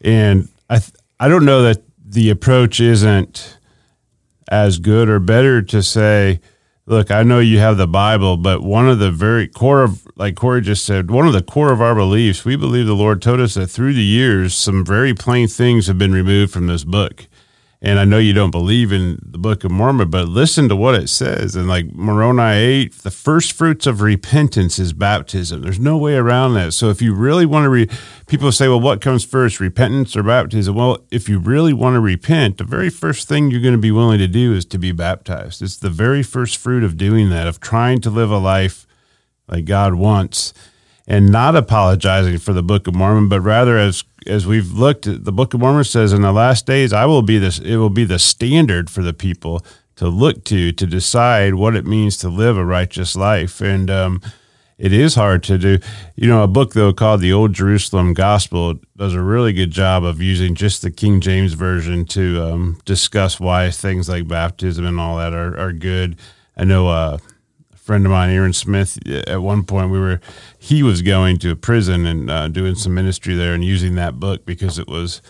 And 0.02 0.50
I, 0.70 0.80
th- 0.80 0.94
I 1.20 1.28
don't 1.28 1.46
know 1.46 1.64
that 1.64 1.82
the 2.06 2.30
approach 2.30 2.80
isn't 2.80 3.58
as 4.52 4.80
good 4.80 5.10
or 5.10 5.20
better 5.20 5.62
to 5.62 5.82
say, 5.82 6.40
look, 6.86 7.12
I 7.12 7.24
know 7.24 7.40
you 7.40 7.60
have 7.60 7.78
the 7.78 7.88
Bible, 7.88 8.38
but 8.38 8.62
one 8.62 8.90
of 8.90 9.00
the 9.00 9.12
very 9.12 9.48
core 9.48 9.84
of, 9.84 10.08
like 10.16 10.36
Corey 10.36 10.62
just 10.62 10.86
said, 10.86 11.12
one 11.12 11.28
of 11.28 11.34
the 11.34 11.44
core 11.44 11.72
of 11.72 11.82
our 11.82 11.96
beliefs, 11.96 12.46
we 12.46 12.56
believe 12.56 12.88
the 12.88 12.96
Lord 12.96 13.22
told 13.22 13.40
us 13.40 13.54
that 13.54 13.68
through 13.68 13.94
the 13.94 14.04
years, 14.04 14.56
some 14.56 14.84
very 14.84 15.14
plain 15.14 15.48
things 15.48 15.88
have 15.88 15.98
been 15.98 16.14
removed 16.14 16.52
from 16.52 16.68
this 16.68 16.84
book 16.84 17.28
and 17.82 17.98
I 17.98 18.04
know 18.04 18.18
you 18.18 18.34
don't 18.34 18.52
believe 18.52 18.92
in 18.92 19.20
the 19.24 19.38
Book 19.38 19.64
of 19.64 19.72
Mormon, 19.72 20.10
but 20.10 20.28
listen 20.28 20.68
to 20.68 20.76
what 20.76 20.96
it 20.96 21.08
says. 21.08 21.56
And 21.56 21.70
like 21.70 21.94
Moroni 21.94 22.58
8, 22.58 22.94
the 23.04 23.12
first 23.12 23.54
fruits 23.54 23.88
of 23.88 24.02
repentance 24.02 24.80
is 24.80 24.92
baptism. 24.92 25.62
There's 25.62 25.80
no 25.80 25.98
way 25.98 26.16
around 26.16 26.56
that. 26.56 26.74
So 26.74 26.90
if 26.90 27.02
you 27.02 27.14
really 27.14 27.46
want 27.46 27.64
to, 27.64 27.70
re- 27.70 27.90
people 28.28 28.52
say, 28.52 28.68
well, 28.68 28.82
what 28.82 29.00
comes 29.00 29.24
first, 29.24 29.62
repentance 29.62 30.18
or 30.18 30.24
baptism? 30.24 30.76
Well, 30.76 31.06
if 31.10 31.30
you 31.30 31.40
really 31.40 31.72
want 31.72 31.94
to 31.94 32.02
repent, 32.02 32.58
the 32.58 32.66
very 32.66 32.90
first 32.90 33.30
thing 33.30 33.50
you're 33.50 33.62
going 33.62 33.72
to 33.76 33.78
be 33.78 33.92
willing 33.92 34.20
to 34.20 34.28
do 34.28 34.54
is 34.54 34.66
to 34.66 34.78
be 34.78 34.92
baptized. 34.92 35.62
It's 35.62 35.78
the 35.78 35.90
very 35.90 36.22
first 36.22 36.58
fruit 36.58 36.84
of 36.84 36.98
doing 36.98 37.30
that, 37.30 37.48
of 37.48 37.62
trying 37.62 38.02
to 38.02 38.10
live 38.10 38.30
a 38.30 38.40
life 38.40 38.86
like 39.48 39.64
God 39.64 39.94
wants 39.94 40.54
and 41.08 41.32
not 41.32 41.56
apologizing 41.56 42.38
for 42.40 42.52
the 42.52 42.62
Book 42.62 42.88
of 42.88 42.94
Mormon, 42.94 43.30
but 43.30 43.40
rather 43.40 43.78
as 43.78 44.04
as 44.26 44.46
we've 44.46 44.72
looked 44.72 45.06
the 45.06 45.32
Book 45.32 45.54
of 45.54 45.60
Mormon 45.60 45.84
says 45.84 46.14
in 46.14 46.22
the 46.22 46.32
last 46.32 46.66
days, 46.66 46.94
I 46.94 47.06
will 47.06 47.22
be 47.22 47.38
this 47.38 47.60
it 47.60 47.78
will 47.78 47.90
be 47.90 48.06
the 48.06 48.20
standard 48.20 48.90
for 48.90 49.02
the 49.02 49.14
people 49.14 49.64
to 49.96 50.08
look 50.08 50.44
to 50.46 50.72
to 50.72 50.86
decide 50.86 51.56
what 51.56 51.76
it 51.76 51.86
means 51.86 52.18
to 52.18 52.30
live 52.30 52.58
a 52.58 52.66
righteous 52.66 53.16
life. 53.16 53.62
And 53.62 53.90
um, 53.90 54.22
it 54.78 54.94
is 54.94 55.16
hard 55.16 55.44
to 55.44 55.58
do. 55.58 55.80
You 56.16 56.28
know, 56.28 56.42
a 56.42 56.48
book 56.48 56.74
though 56.74 56.94
called 56.94 57.22
the 57.22 57.34
Old 57.34 57.54
Jerusalem 57.54 58.14
Gospel 58.14 58.80
does 58.96 59.14
a 59.14 59.22
really 59.22 59.52
good 59.54 59.72
job 59.72 60.04
of 60.04 60.22
using 60.22 60.56
just 60.56 60.82
the 60.82 60.92
King 60.92 61.20
James 61.20 61.54
version 61.54 62.06
to 62.06 62.42
um, 62.42 62.80
discuss 62.86 63.40
why 63.40 63.70
things 63.72 64.08
like 64.08 64.28
baptism 64.28 64.86
and 64.86 65.00
all 65.00 65.18
that 65.18 65.34
are, 65.34 65.58
are 65.60 65.74
good. 65.74 66.18
I 66.56 66.64
know 66.64 66.88
uh, 66.88 67.18
friend 67.90 68.06
of 68.06 68.12
mine, 68.12 68.30
Aaron 68.30 68.54
Smith, 68.54 69.00
at 69.28 69.42
one 69.42 69.64
point 69.64 69.90
we 69.90 69.98
were 69.98 70.22
he 70.60 70.84
was 70.84 71.02
going 71.02 71.40
to 71.40 71.50
a 71.50 71.56
prison 71.56 72.06
and 72.06 72.30
uh, 72.30 72.48
doing 72.48 72.76
some 72.76 72.94
ministry 72.94 73.34
there 73.34 73.56
and 73.56 73.66
using 73.66 73.96
that 73.96 74.20
book 74.20 74.46
because 74.46 74.78
it 74.78 74.88
was 74.88 75.24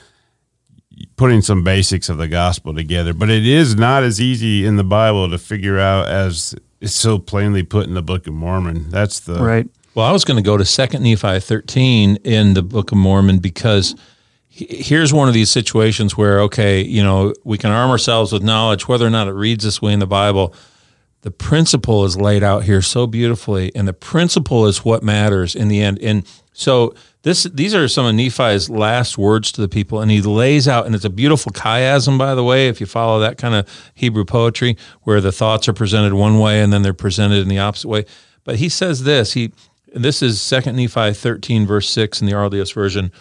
putting 1.15 1.41
some 1.41 1.63
basics 1.63 2.09
of 2.09 2.17
the 2.17 2.27
gospel 2.27 2.75
together. 2.75 3.13
But 3.13 3.29
it 3.29 3.47
is 3.47 3.77
not 3.77 4.03
as 4.03 4.19
easy 4.19 4.65
in 4.65 4.75
the 4.75 4.83
Bible 4.83 5.29
to 5.29 5.37
figure 5.37 5.79
out 5.79 6.09
as 6.09 6.53
it's 6.81 6.91
so 6.93 7.17
plainly 7.17 7.63
put 7.63 7.87
in 7.87 7.93
the 7.93 8.01
Book 8.01 8.27
of 8.27 8.33
Mormon. 8.33 8.89
That's 8.89 9.21
the 9.21 9.41
right. 9.41 9.69
Well, 9.95 10.05
I 10.05 10.11
was 10.11 10.25
going 10.25 10.35
to 10.35 10.43
go 10.43 10.57
to 10.57 10.65
Second 10.65 11.03
Nephi 11.03 11.39
thirteen 11.39 12.17
in 12.25 12.55
the 12.55 12.61
Book 12.61 12.91
of 12.91 12.97
Mormon 12.97 13.39
because 13.39 13.95
here's 14.49 15.13
one 15.13 15.29
of 15.29 15.33
these 15.33 15.49
situations 15.49 16.17
where 16.17 16.41
okay, 16.41 16.81
you 16.81 17.01
know, 17.01 17.33
we 17.45 17.57
can 17.57 17.71
arm 17.71 17.89
ourselves 17.89 18.33
with 18.33 18.43
knowledge, 18.43 18.89
whether 18.89 19.07
or 19.07 19.09
not 19.09 19.29
it 19.29 19.33
reads 19.33 19.63
this 19.63 19.81
way 19.81 19.93
in 19.93 19.99
the 19.99 20.05
Bible. 20.07 20.53
The 21.21 21.31
principle 21.31 22.05
is 22.05 22.15
laid 22.15 22.43
out 22.43 22.63
here 22.63 22.81
so 22.81 23.05
beautifully, 23.05 23.73
and 23.75 23.87
the 23.87 23.93
principle 23.93 24.67
is 24.67 24.85
what 24.85 25.03
matters 25.03 25.53
in 25.53 25.67
the 25.67 25.81
end. 25.81 25.99
And 25.99 26.25
so 26.53 26.93
this 27.23 27.43
these 27.43 27.75
are 27.75 27.89
some 27.89 28.05
of 28.05 28.15
Nephi's 28.15 28.69
last 28.69 29.17
words 29.17 29.51
to 29.53 29.61
the 29.61 29.67
people, 29.67 29.99
and 29.99 30.09
he 30.09 30.21
lays 30.21 30.67
out, 30.67 30.85
and 30.85 30.95
it's 30.95 31.03
a 31.03 31.09
beautiful 31.09 31.51
chiasm, 31.51 32.17
by 32.17 32.35
the 32.35 32.43
way, 32.43 32.69
if 32.69 32.79
you 32.79 32.85
follow 32.85 33.19
that 33.19 33.37
kind 33.37 33.53
of 33.53 33.91
Hebrew 33.95 34.23
poetry, 34.23 34.77
where 35.03 35.19
the 35.19 35.33
thoughts 35.33 35.67
are 35.67 35.73
presented 35.73 36.13
one 36.13 36.39
way 36.39 36.61
and 36.61 36.71
then 36.71 36.83
they're 36.83 36.93
presented 36.93 37.41
in 37.41 37.49
the 37.49 37.59
opposite 37.59 37.89
way. 37.89 38.05
But 38.45 38.55
he 38.55 38.69
says 38.69 39.03
this. 39.03 39.33
He 39.33 39.51
this 39.93 40.21
is 40.21 40.41
Second 40.41 40.77
Nephi 40.77 41.13
thirteen 41.13 41.67
verse 41.67 41.89
six 41.89 42.21
in 42.21 42.27
the 42.27 42.33
RLDS 42.33 42.73
version. 42.73 43.11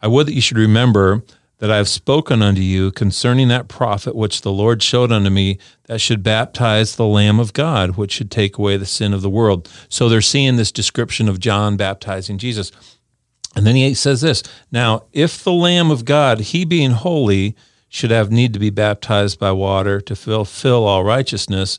I 0.00 0.06
would 0.06 0.26
that 0.28 0.34
you 0.34 0.40
should 0.40 0.56
remember 0.56 1.22
that 1.60 1.70
I 1.70 1.76
have 1.76 1.88
spoken 1.88 2.42
unto 2.42 2.62
you 2.62 2.90
concerning 2.90 3.48
that 3.48 3.68
prophet 3.68 4.16
which 4.16 4.40
the 4.40 4.50
Lord 4.50 4.82
showed 4.82 5.12
unto 5.12 5.30
me 5.30 5.58
that 5.84 6.00
should 6.00 6.22
baptize 6.22 6.96
the 6.96 7.06
Lamb 7.06 7.38
of 7.38 7.52
God, 7.52 7.96
which 7.96 8.12
should 8.12 8.30
take 8.30 8.58
away 8.58 8.76
the 8.76 8.86
sin 8.86 9.12
of 9.12 9.22
the 9.22 9.30
world. 9.30 9.70
So 9.88 10.08
they're 10.08 10.22
seeing 10.22 10.56
this 10.56 10.72
description 10.72 11.28
of 11.28 11.38
John 11.38 11.76
baptizing 11.76 12.38
Jesus. 12.38 12.72
And 13.54 13.66
then 13.66 13.76
he 13.76 13.92
says 13.94 14.22
this 14.22 14.42
Now, 14.72 15.04
if 15.12 15.44
the 15.44 15.52
Lamb 15.52 15.90
of 15.90 16.04
God, 16.04 16.40
he 16.40 16.64
being 16.64 16.92
holy, 16.92 17.54
should 17.90 18.10
have 18.10 18.30
need 18.30 18.54
to 18.54 18.58
be 18.58 18.70
baptized 18.70 19.38
by 19.38 19.52
water 19.52 20.00
to 20.00 20.16
fulfill 20.16 20.86
all 20.86 21.04
righteousness, 21.04 21.78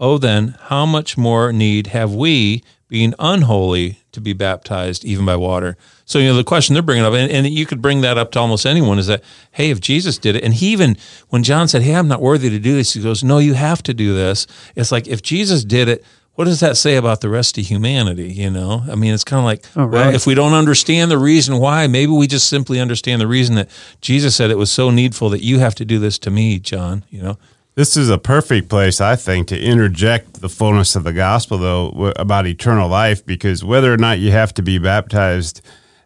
oh, 0.00 0.18
then 0.18 0.56
how 0.62 0.86
much 0.86 1.18
more 1.18 1.52
need 1.52 1.88
have 1.88 2.14
we, 2.14 2.64
being 2.90 3.14
unholy, 3.18 4.00
to 4.12 4.20
be 4.20 4.34
baptized 4.34 5.04
even 5.04 5.24
by 5.24 5.36
water? 5.36 5.78
So, 6.04 6.18
you 6.18 6.26
know, 6.26 6.34
the 6.34 6.44
question 6.44 6.74
they're 6.74 6.82
bringing 6.82 7.04
up, 7.04 7.14
and, 7.14 7.30
and 7.32 7.46
you 7.46 7.64
could 7.64 7.80
bring 7.80 8.02
that 8.02 8.18
up 8.18 8.32
to 8.32 8.40
almost 8.40 8.66
anyone, 8.66 8.98
is 8.98 9.06
that, 9.06 9.22
hey, 9.52 9.70
if 9.70 9.80
Jesus 9.80 10.18
did 10.18 10.36
it, 10.36 10.44
and 10.44 10.52
he 10.52 10.72
even, 10.72 10.98
when 11.30 11.42
John 11.42 11.68
said, 11.68 11.82
hey, 11.82 11.94
I'm 11.94 12.08
not 12.08 12.20
worthy 12.20 12.50
to 12.50 12.58
do 12.58 12.74
this, 12.74 12.92
he 12.92 13.02
goes, 13.02 13.24
no, 13.24 13.38
you 13.38 13.54
have 13.54 13.82
to 13.84 13.94
do 13.94 14.12
this. 14.14 14.46
It's 14.76 14.92
like, 14.92 15.06
if 15.08 15.22
Jesus 15.22 15.64
did 15.64 15.88
it, 15.88 16.04
what 16.34 16.44
does 16.46 16.60
that 16.60 16.76
say 16.76 16.96
about 16.96 17.20
the 17.20 17.28
rest 17.28 17.58
of 17.58 17.66
humanity? 17.66 18.32
You 18.32 18.50
know, 18.50 18.82
I 18.90 18.94
mean, 18.94 19.14
it's 19.14 19.24
kind 19.24 19.38
of 19.38 19.44
like, 19.44 19.64
oh, 19.76 19.84
right. 19.84 20.06
well, 20.06 20.14
if 20.14 20.26
we 20.26 20.34
don't 20.34 20.54
understand 20.54 21.10
the 21.10 21.18
reason 21.18 21.58
why, 21.58 21.86
maybe 21.86 22.12
we 22.12 22.26
just 22.26 22.48
simply 22.48 22.80
understand 22.80 23.20
the 23.20 23.26
reason 23.26 23.56
that 23.56 23.68
Jesus 24.00 24.36
said 24.36 24.50
it 24.50 24.58
was 24.58 24.72
so 24.72 24.90
needful 24.90 25.28
that 25.30 25.42
you 25.42 25.58
have 25.58 25.74
to 25.76 25.84
do 25.84 25.98
this 25.98 26.18
to 26.20 26.30
me, 26.30 26.58
John. 26.58 27.04
You 27.10 27.22
know, 27.22 27.38
this 27.80 27.96
is 27.96 28.10
a 28.10 28.18
perfect 28.18 28.68
place, 28.68 29.00
I 29.00 29.16
think, 29.16 29.48
to 29.48 29.58
interject 29.58 30.42
the 30.42 30.50
fullness 30.50 30.96
of 30.96 31.02
the 31.02 31.14
gospel, 31.14 31.56
though, 31.56 32.12
about 32.14 32.46
eternal 32.46 32.90
life, 32.90 33.24
because 33.24 33.64
whether 33.64 33.90
or 33.90 33.96
not 33.96 34.18
you 34.18 34.32
have 34.32 34.52
to 34.54 34.62
be 34.62 34.76
baptized 34.76 35.62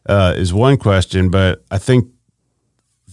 uh, 0.06 0.34
is 0.36 0.54
one 0.54 0.76
question, 0.76 1.30
but 1.30 1.64
I 1.72 1.78
think 1.78 2.08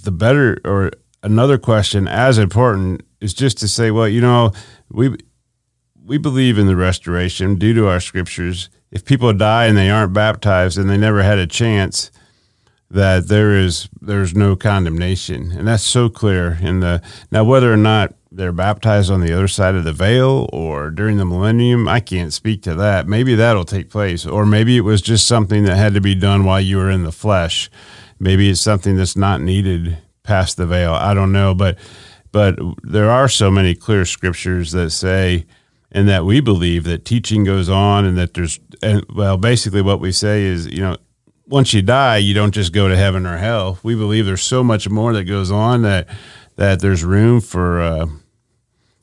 the 0.03 0.11
better 0.11 0.61
or 0.63 0.91
another 1.23 1.57
question 1.57 2.07
as 2.07 2.37
important 2.37 3.01
is 3.19 3.33
just 3.33 3.57
to 3.61 3.67
say, 3.67 3.89
well, 3.89 4.07
you 4.07 4.21
know, 4.21 4.51
we 4.91 5.17
we 6.05 6.19
believe 6.19 6.59
in 6.59 6.67
the 6.67 6.75
restoration 6.75 7.55
due 7.55 7.73
to 7.73 7.87
our 7.87 7.99
scriptures. 7.99 8.69
If 8.91 9.05
people 9.05 9.33
die 9.33 9.65
and 9.65 9.75
they 9.75 9.89
aren't 9.89 10.13
baptized 10.13 10.77
and 10.77 10.87
they 10.87 10.97
never 10.97 11.23
had 11.23 11.39
a 11.39 11.47
chance, 11.47 12.11
that 12.91 13.27
there 13.27 13.55
is 13.55 13.89
there's 14.01 14.35
no 14.35 14.55
condemnation, 14.55 15.51
and 15.51 15.67
that's 15.67 15.83
so 15.83 16.09
clear 16.09 16.57
in 16.61 16.81
the 16.81 17.01
now 17.31 17.43
whether 17.43 17.71
or 17.71 17.77
not 17.77 18.13
they're 18.31 18.51
baptized 18.51 19.11
on 19.11 19.21
the 19.21 19.33
other 19.33 19.47
side 19.47 19.75
of 19.75 19.83
the 19.83 19.91
veil 19.91 20.49
or 20.53 20.89
during 20.89 21.17
the 21.17 21.25
millennium, 21.25 21.87
I 21.87 21.99
can't 21.99 22.31
speak 22.31 22.61
to 22.63 22.75
that. 22.75 23.05
Maybe 23.05 23.35
that'll 23.35 23.65
take 23.65 23.89
place, 23.89 24.25
or 24.25 24.45
maybe 24.45 24.77
it 24.77 24.81
was 24.81 25.01
just 25.01 25.27
something 25.27 25.63
that 25.65 25.75
had 25.75 25.93
to 25.95 26.01
be 26.01 26.15
done 26.15 26.45
while 26.45 26.61
you 26.61 26.77
were 26.77 26.89
in 26.89 27.03
the 27.03 27.11
flesh. 27.11 27.69
Maybe 28.19 28.49
it's 28.49 28.61
something 28.61 28.95
that's 28.95 29.17
not 29.17 29.41
needed 29.41 29.97
past 30.23 30.57
the 30.57 30.65
veil. 30.65 30.93
I 30.93 31.13
don't 31.13 31.31
know, 31.31 31.53
but 31.53 31.77
but 32.31 32.57
there 32.83 33.09
are 33.09 33.27
so 33.27 33.51
many 33.51 33.75
clear 33.75 34.05
scriptures 34.05 34.71
that 34.71 34.91
say 34.91 35.45
and 35.91 36.07
that 36.07 36.25
we 36.25 36.39
believe 36.39 36.85
that 36.85 37.03
teaching 37.03 37.43
goes 37.43 37.67
on 37.67 38.05
and 38.05 38.17
that 38.17 38.33
there's 38.33 38.59
and 38.81 39.05
well 39.13 39.37
basically 39.37 39.81
what 39.81 39.99
we 39.99 40.11
say 40.11 40.43
is 40.43 40.67
you 40.67 40.81
know 40.81 40.97
once 41.51 41.73
you 41.73 41.81
die 41.81 42.17
you 42.17 42.33
don't 42.33 42.53
just 42.53 42.73
go 42.73 42.87
to 42.87 42.95
heaven 42.95 43.25
or 43.25 43.37
hell 43.37 43.77
we 43.83 43.93
believe 43.93 44.25
there's 44.25 44.41
so 44.41 44.63
much 44.63 44.89
more 44.89 45.13
that 45.13 45.25
goes 45.25 45.51
on 45.51 45.81
that 45.81 46.07
that 46.55 46.79
there's 46.79 47.03
room 47.03 47.41
for 47.41 47.81
uh, 47.81 48.07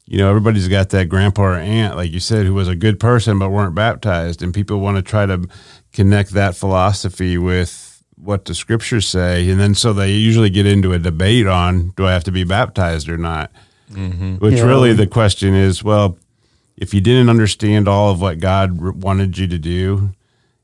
you 0.07 0.19
know 0.19 0.29
everybody's 0.29 0.69
got 0.69 0.89
that 0.89 1.09
grandpa 1.09 1.43
or 1.43 1.55
aunt 1.55 1.97
like 1.97 2.11
you 2.11 2.21
said 2.21 2.47
who 2.47 2.55
was 2.55 2.69
a 2.69 2.75
good 2.75 2.99
person 2.99 3.39
but 3.39 3.51
weren't 3.51 3.75
baptized 3.75 4.43
and 4.43 4.55
people 4.55 4.81
want 4.81 4.97
to 4.97 5.03
try 5.03 5.27
to 5.27 5.47
connect 5.93 6.31
that 6.31 6.57
philosophy 6.57 7.37
with 7.37 8.03
what 8.17 8.47
the 8.47 8.55
scriptures 8.55 9.07
say 9.07 9.49
and 9.49 9.61
then 9.61 9.75
so 9.75 9.93
they 9.93 10.13
usually 10.13 10.51
get 10.51 10.67
into 10.67 10.93
a 10.93 10.99
debate 10.99 11.47
on 11.47 11.91
do 11.91 12.07
i 12.07 12.13
have 12.13 12.25
to 12.25 12.33
be 12.33 12.45
baptized 12.45 13.09
or 13.09 13.19
not 13.19 13.53
mm-hmm. 13.93 14.37
which 14.37 14.57
yeah. 14.57 14.65
really 14.65 14.93
the 14.93 15.07
question 15.07 15.55
is 15.55 15.85
well 15.85 16.19
if 16.79 16.95
you 16.95 17.01
didn't 17.01 17.29
understand 17.29 17.89
all 17.89 18.13
of 18.13 18.21
what 18.21 18.39
God 18.39 19.03
wanted 19.03 19.37
you 19.37 19.49
to 19.49 19.59
do 19.59 20.15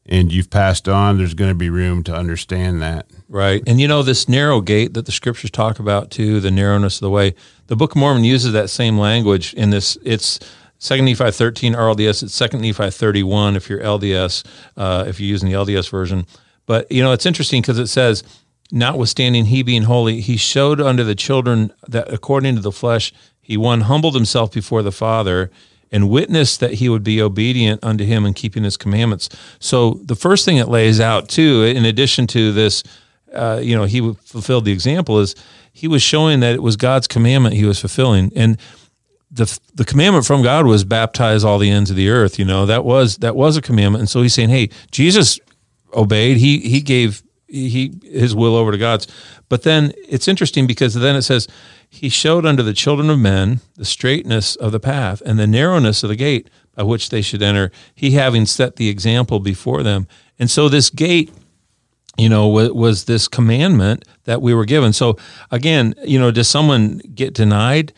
and 0.06 0.32
you've 0.32 0.50
passed 0.50 0.88
on, 0.88 1.18
there's 1.18 1.34
going 1.34 1.50
to 1.50 1.54
be 1.54 1.70
room 1.70 2.02
to 2.04 2.14
understand 2.14 2.82
that. 2.82 3.06
Right. 3.28 3.62
And 3.66 3.80
you 3.80 3.88
know, 3.88 4.02
this 4.02 4.28
narrow 4.28 4.60
gate 4.60 4.94
that 4.94 5.06
the 5.06 5.12
scriptures 5.12 5.50
talk 5.50 5.78
about 5.78 6.10
too, 6.10 6.40
the 6.40 6.50
narrowness 6.50 6.96
of 6.96 7.00
the 7.00 7.10
way, 7.10 7.34
the 7.68 7.76
Book 7.76 7.92
of 7.92 7.96
Mormon 7.96 8.24
uses 8.24 8.52
that 8.52 8.68
same 8.68 8.98
language 8.98 9.54
in 9.54 9.70
this. 9.70 9.96
It's 10.04 10.38
Second 10.78 11.06
Nephi 11.06 11.30
13 11.30 11.72
RLDS, 11.72 12.22
it's 12.22 12.34
Second 12.34 12.60
Nephi 12.60 12.90
31 12.90 13.56
if 13.56 13.70
you're 13.70 13.80
LDS, 13.80 14.44
uh, 14.76 15.04
if 15.06 15.18
you're 15.18 15.28
using 15.28 15.48
the 15.48 15.56
LDS 15.56 15.90
version. 15.90 16.26
But, 16.66 16.90
you 16.92 17.02
know, 17.02 17.12
it's 17.12 17.26
interesting 17.26 17.62
because 17.62 17.78
it 17.78 17.86
says, 17.86 18.22
notwithstanding 18.70 19.46
he 19.46 19.62
being 19.62 19.82
holy, 19.82 20.20
he 20.20 20.36
showed 20.36 20.80
unto 20.80 21.04
the 21.04 21.14
children 21.14 21.72
that 21.88 22.12
according 22.12 22.56
to 22.56 22.60
the 22.60 22.72
flesh, 22.72 23.12
he 23.40 23.56
one 23.56 23.82
humbled 23.82 24.14
himself 24.14 24.52
before 24.52 24.82
the 24.82 24.92
Father 24.92 25.50
and 25.94 26.10
witnessed 26.10 26.58
that 26.58 26.74
he 26.74 26.88
would 26.88 27.04
be 27.04 27.22
obedient 27.22 27.82
unto 27.84 28.04
him 28.04 28.26
and 28.26 28.34
keeping 28.34 28.64
his 28.64 28.76
commandments. 28.76 29.28
So 29.60 30.00
the 30.02 30.16
first 30.16 30.44
thing 30.44 30.56
it 30.56 30.66
lays 30.66 30.98
out 31.00 31.28
too, 31.28 31.62
in 31.62 31.84
addition 31.84 32.26
to 32.28 32.52
this, 32.52 32.82
uh, 33.32 33.60
you 33.62 33.76
know, 33.76 33.84
he 33.84 34.00
fulfilled 34.14 34.64
the 34.64 34.72
example 34.72 35.20
is 35.20 35.36
he 35.72 35.86
was 35.86 36.02
showing 36.02 36.40
that 36.40 36.52
it 36.52 36.62
was 36.62 36.76
God's 36.76 37.06
commandment 37.06 37.54
he 37.54 37.64
was 37.64 37.80
fulfilling, 37.80 38.32
and 38.34 38.58
the 39.30 39.58
the 39.74 39.84
commandment 39.84 40.24
from 40.24 40.42
God 40.42 40.66
was 40.66 40.84
baptize 40.84 41.42
all 41.44 41.58
the 41.58 41.70
ends 41.70 41.90
of 41.90 41.96
the 41.96 42.08
earth. 42.08 42.38
You 42.38 42.44
know 42.44 42.66
that 42.66 42.84
was 42.84 43.18
that 43.18 43.34
was 43.34 43.56
a 43.56 43.62
commandment, 43.62 44.00
and 44.02 44.08
so 44.08 44.22
he's 44.22 44.34
saying, 44.34 44.50
hey, 44.50 44.70
Jesus 44.92 45.40
obeyed. 45.92 46.36
He 46.36 46.58
he 46.58 46.80
gave 46.80 47.23
he 47.54 47.92
his 48.02 48.34
will 48.34 48.56
over 48.56 48.72
to 48.72 48.78
God's. 48.78 49.06
But 49.48 49.62
then 49.62 49.92
it's 50.08 50.28
interesting 50.28 50.66
because 50.66 50.94
then 50.94 51.16
it 51.16 51.22
says 51.22 51.48
he 51.88 52.08
showed 52.08 52.44
unto 52.44 52.62
the 52.62 52.72
children 52.72 53.08
of 53.08 53.18
men 53.18 53.60
the 53.76 53.84
straitness 53.84 54.56
of 54.56 54.72
the 54.72 54.80
path 54.80 55.22
and 55.24 55.38
the 55.38 55.46
narrowness 55.46 56.02
of 56.02 56.08
the 56.08 56.16
gate 56.16 56.50
by 56.74 56.82
which 56.82 57.10
they 57.10 57.22
should 57.22 57.42
enter, 57.42 57.70
he 57.94 58.12
having 58.12 58.46
set 58.46 58.76
the 58.76 58.88
example 58.88 59.38
before 59.38 59.82
them. 59.82 60.08
And 60.38 60.50
so 60.50 60.68
this 60.68 60.90
gate, 60.90 61.32
you 62.16 62.28
know, 62.28 62.48
was, 62.48 63.04
this 63.04 63.28
commandment 63.28 64.04
that 64.24 64.42
we 64.42 64.54
were 64.54 64.64
given. 64.64 64.92
So 64.92 65.16
again, 65.50 65.94
you 66.04 66.18
know, 66.18 66.30
does 66.30 66.48
someone 66.48 66.98
get 67.14 67.34
denied 67.34 67.92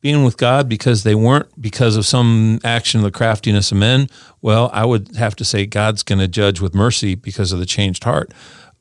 being 0.00 0.24
with 0.24 0.36
God 0.36 0.68
because 0.68 1.02
they 1.02 1.14
weren't 1.14 1.60
because 1.60 1.96
of 1.96 2.06
some 2.06 2.60
action 2.64 3.00
of 3.00 3.04
the 3.04 3.10
craftiness 3.10 3.72
of 3.72 3.78
men? 3.78 4.08
Well, 4.40 4.70
I 4.72 4.84
would 4.84 5.16
have 5.16 5.36
to 5.36 5.44
say 5.44 5.66
God's 5.66 6.02
going 6.02 6.20
to 6.20 6.28
judge 6.28 6.60
with 6.60 6.74
mercy 6.74 7.14
because 7.14 7.52
of 7.52 7.58
the 7.58 7.66
changed 7.66 8.04
heart. 8.04 8.32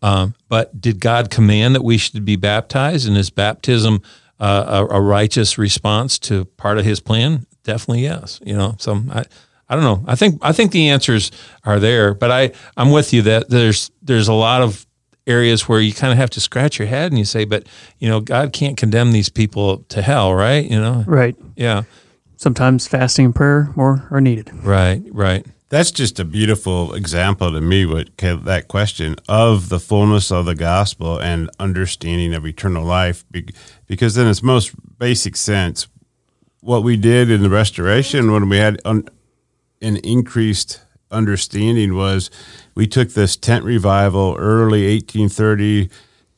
Um, 0.01 0.35
but 0.47 0.79
did 0.79 0.99
God 0.99 1.29
command 1.29 1.75
that 1.75 1.83
we 1.83 1.97
should 1.97 2.23
be 2.23 2.35
baptized? 2.35 3.07
And 3.07 3.17
is 3.17 3.29
baptism 3.29 4.01
uh, 4.39 4.85
a, 4.89 4.95
a, 4.95 5.01
righteous 5.01 5.57
response 5.57 6.17
to 6.19 6.45
part 6.45 6.77
of 6.77 6.85
His 6.85 6.99
plan? 7.01 7.45
Definitely 7.63 8.03
yes. 8.03 8.39
You 8.45 8.55
know, 8.55 8.75
so 8.77 9.01
I, 9.11 9.25
I 9.67 9.75
don't 9.75 9.83
know. 9.83 10.03
I 10.07 10.15
think 10.15 10.39
I 10.41 10.53
think 10.53 10.71
the 10.71 10.89
answers 10.89 11.31
are 11.65 11.79
there, 11.79 12.13
but 12.13 12.31
I 12.31 12.51
I'm 12.77 12.91
with 12.91 13.13
you 13.13 13.21
that 13.23 13.49
there's 13.49 13.91
there's 14.01 14.27
a 14.27 14.33
lot 14.33 14.61
of 14.61 14.85
areas 15.27 15.69
where 15.69 15.79
you 15.79 15.93
kind 15.93 16.11
of 16.11 16.17
have 16.17 16.31
to 16.31 16.41
scratch 16.41 16.79
your 16.79 16.87
head 16.87 17.11
and 17.11 17.19
you 17.19 17.25
say, 17.25 17.45
but 17.45 17.67
you 17.99 18.09
know, 18.09 18.19
God 18.19 18.51
can't 18.51 18.77
condemn 18.77 19.11
these 19.11 19.29
people 19.29 19.79
to 19.89 20.01
hell, 20.01 20.33
right? 20.33 20.65
You 20.65 20.79
know, 20.79 21.03
right? 21.05 21.35
Yeah. 21.55 21.83
sometimes 22.37 22.87
fasting 22.87 23.25
and 23.25 23.35
prayer 23.35 23.71
more 23.75 24.07
are 24.11 24.21
needed. 24.21 24.51
Right, 24.63 25.03
right. 25.11 25.45
That's 25.69 25.91
just 25.91 26.19
a 26.19 26.25
beautiful 26.25 26.95
example 26.95 27.51
to 27.51 27.61
me. 27.61 27.85
What 27.85 28.17
that 28.17 28.65
question 28.67 29.15
of 29.27 29.69
the 29.69 29.79
fullness 29.79 30.31
of 30.31 30.45
the 30.45 30.55
gospel 30.55 31.19
and 31.19 31.47
understanding 31.59 32.33
of 32.33 32.43
eternal 32.45 32.83
life, 32.83 33.23
because 33.85 34.17
in 34.17 34.25
its 34.27 34.41
most 34.41 34.73
basic 34.97 35.35
sense, 35.35 35.87
what 36.61 36.83
we 36.83 36.97
did 36.97 37.29
in 37.29 37.43
the 37.43 37.51
restoration 37.51 38.31
when 38.31 38.49
we 38.49 38.57
had 38.57 38.81
an 38.83 39.09
increased 39.79 40.81
understanding 41.11 41.95
was 41.95 42.31
we 42.73 42.87
took 42.87 43.09
this 43.09 43.35
tent 43.37 43.63
revival 43.63 44.35
early 44.39 44.91
1830 44.95 45.89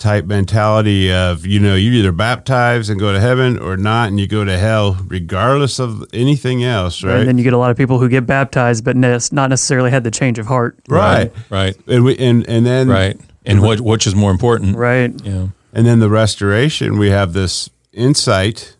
type 0.01 0.25
mentality 0.25 1.13
of 1.13 1.45
you 1.45 1.59
know 1.59 1.75
you 1.75 1.91
either 1.91 2.11
baptize 2.11 2.89
and 2.89 2.99
go 2.99 3.13
to 3.13 3.19
heaven 3.19 3.59
or 3.59 3.77
not 3.77 4.07
and 4.07 4.19
you 4.19 4.25
go 4.25 4.43
to 4.43 4.57
hell 4.57 4.97
regardless 5.05 5.79
of 5.79 6.03
anything 6.11 6.63
else 6.63 7.03
right 7.03 7.19
and 7.19 7.27
then 7.27 7.37
you 7.37 7.43
get 7.43 7.53
a 7.53 7.57
lot 7.57 7.69
of 7.69 7.77
people 7.77 7.99
who 7.99 8.09
get 8.09 8.25
baptized 8.25 8.83
but 8.83 8.95
not 8.95 9.31
necessarily 9.31 9.91
had 9.91 10.03
the 10.03 10.09
change 10.09 10.39
of 10.39 10.47
heart. 10.47 10.79
Right 10.89 11.31
right. 11.51 11.77
And 11.87 12.03
we 12.03 12.17
and, 12.17 12.47
and 12.49 12.65
then 12.65 12.89
right 12.89 13.15
and 13.45 13.61
what 13.61 13.79
which 13.79 14.07
is 14.07 14.15
more 14.15 14.31
important. 14.31 14.75
Right. 14.75 15.13
Yeah. 15.23 15.49
And 15.71 15.85
then 15.85 15.99
the 15.99 16.09
restoration 16.09 16.97
we 16.97 17.11
have 17.11 17.33
this 17.33 17.69
insight 17.93 18.75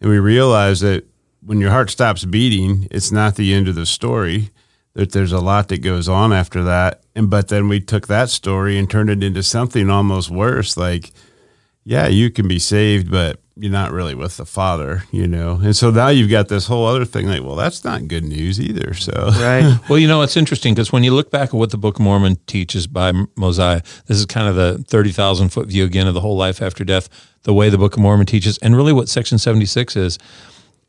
and 0.00 0.10
we 0.10 0.18
realize 0.18 0.80
that 0.80 1.04
when 1.46 1.60
your 1.60 1.70
heart 1.70 1.88
stops 1.88 2.24
beating 2.24 2.88
it's 2.90 3.12
not 3.12 3.36
the 3.36 3.54
end 3.54 3.68
of 3.68 3.76
the 3.76 3.86
story 3.86 4.50
that 4.94 5.12
there's 5.12 5.32
a 5.32 5.40
lot 5.40 5.68
that 5.68 5.82
goes 5.82 6.08
on 6.08 6.32
after 6.32 6.62
that. 6.64 7.02
And 7.14 7.28
but 7.28 7.48
then 7.48 7.68
we 7.68 7.80
took 7.80 8.06
that 8.06 8.30
story 8.30 8.78
and 8.78 8.88
turned 8.88 9.10
it 9.10 9.22
into 9.22 9.42
something 9.42 9.90
almost 9.90 10.30
worse. 10.30 10.76
Like, 10.76 11.12
yeah, 11.84 12.06
you 12.06 12.30
can 12.30 12.48
be 12.48 12.58
saved, 12.58 13.10
but 13.10 13.40
you're 13.56 13.70
not 13.70 13.92
really 13.92 14.14
with 14.14 14.36
the 14.36 14.44
Father, 14.44 15.04
you 15.12 15.28
know. 15.28 15.60
And 15.62 15.76
so 15.76 15.90
now 15.90 16.08
you've 16.08 16.30
got 16.30 16.48
this 16.48 16.66
whole 16.66 16.86
other 16.86 17.04
thing. 17.04 17.28
Like, 17.28 17.42
well, 17.42 17.54
that's 17.54 17.84
not 17.84 18.08
good 18.08 18.24
news 18.24 18.60
either. 18.60 18.94
So 18.94 19.12
right. 19.12 19.78
well, 19.88 19.98
you 19.98 20.08
know, 20.08 20.22
it's 20.22 20.36
interesting 20.36 20.74
because 20.74 20.92
when 20.92 21.04
you 21.04 21.14
look 21.14 21.30
back 21.30 21.48
at 21.48 21.54
what 21.54 21.70
the 21.70 21.78
Book 21.78 21.96
of 21.96 22.02
Mormon 22.02 22.36
teaches 22.46 22.86
by 22.86 23.12
Mosiah, 23.36 23.82
this 24.06 24.18
is 24.18 24.26
kind 24.26 24.48
of 24.48 24.56
the 24.56 24.82
thirty 24.88 25.12
thousand 25.12 25.50
foot 25.50 25.68
view 25.68 25.84
again 25.84 26.06
of 26.06 26.14
the 26.14 26.20
whole 26.20 26.36
life 26.36 26.62
after 26.62 26.84
death. 26.84 27.08
The 27.42 27.54
way 27.54 27.68
the 27.68 27.78
Book 27.78 27.94
of 27.94 28.00
Mormon 28.00 28.26
teaches, 28.26 28.58
and 28.58 28.76
really 28.76 28.92
what 28.92 29.08
Section 29.08 29.38
seventy 29.38 29.66
six 29.66 29.96
is 29.96 30.18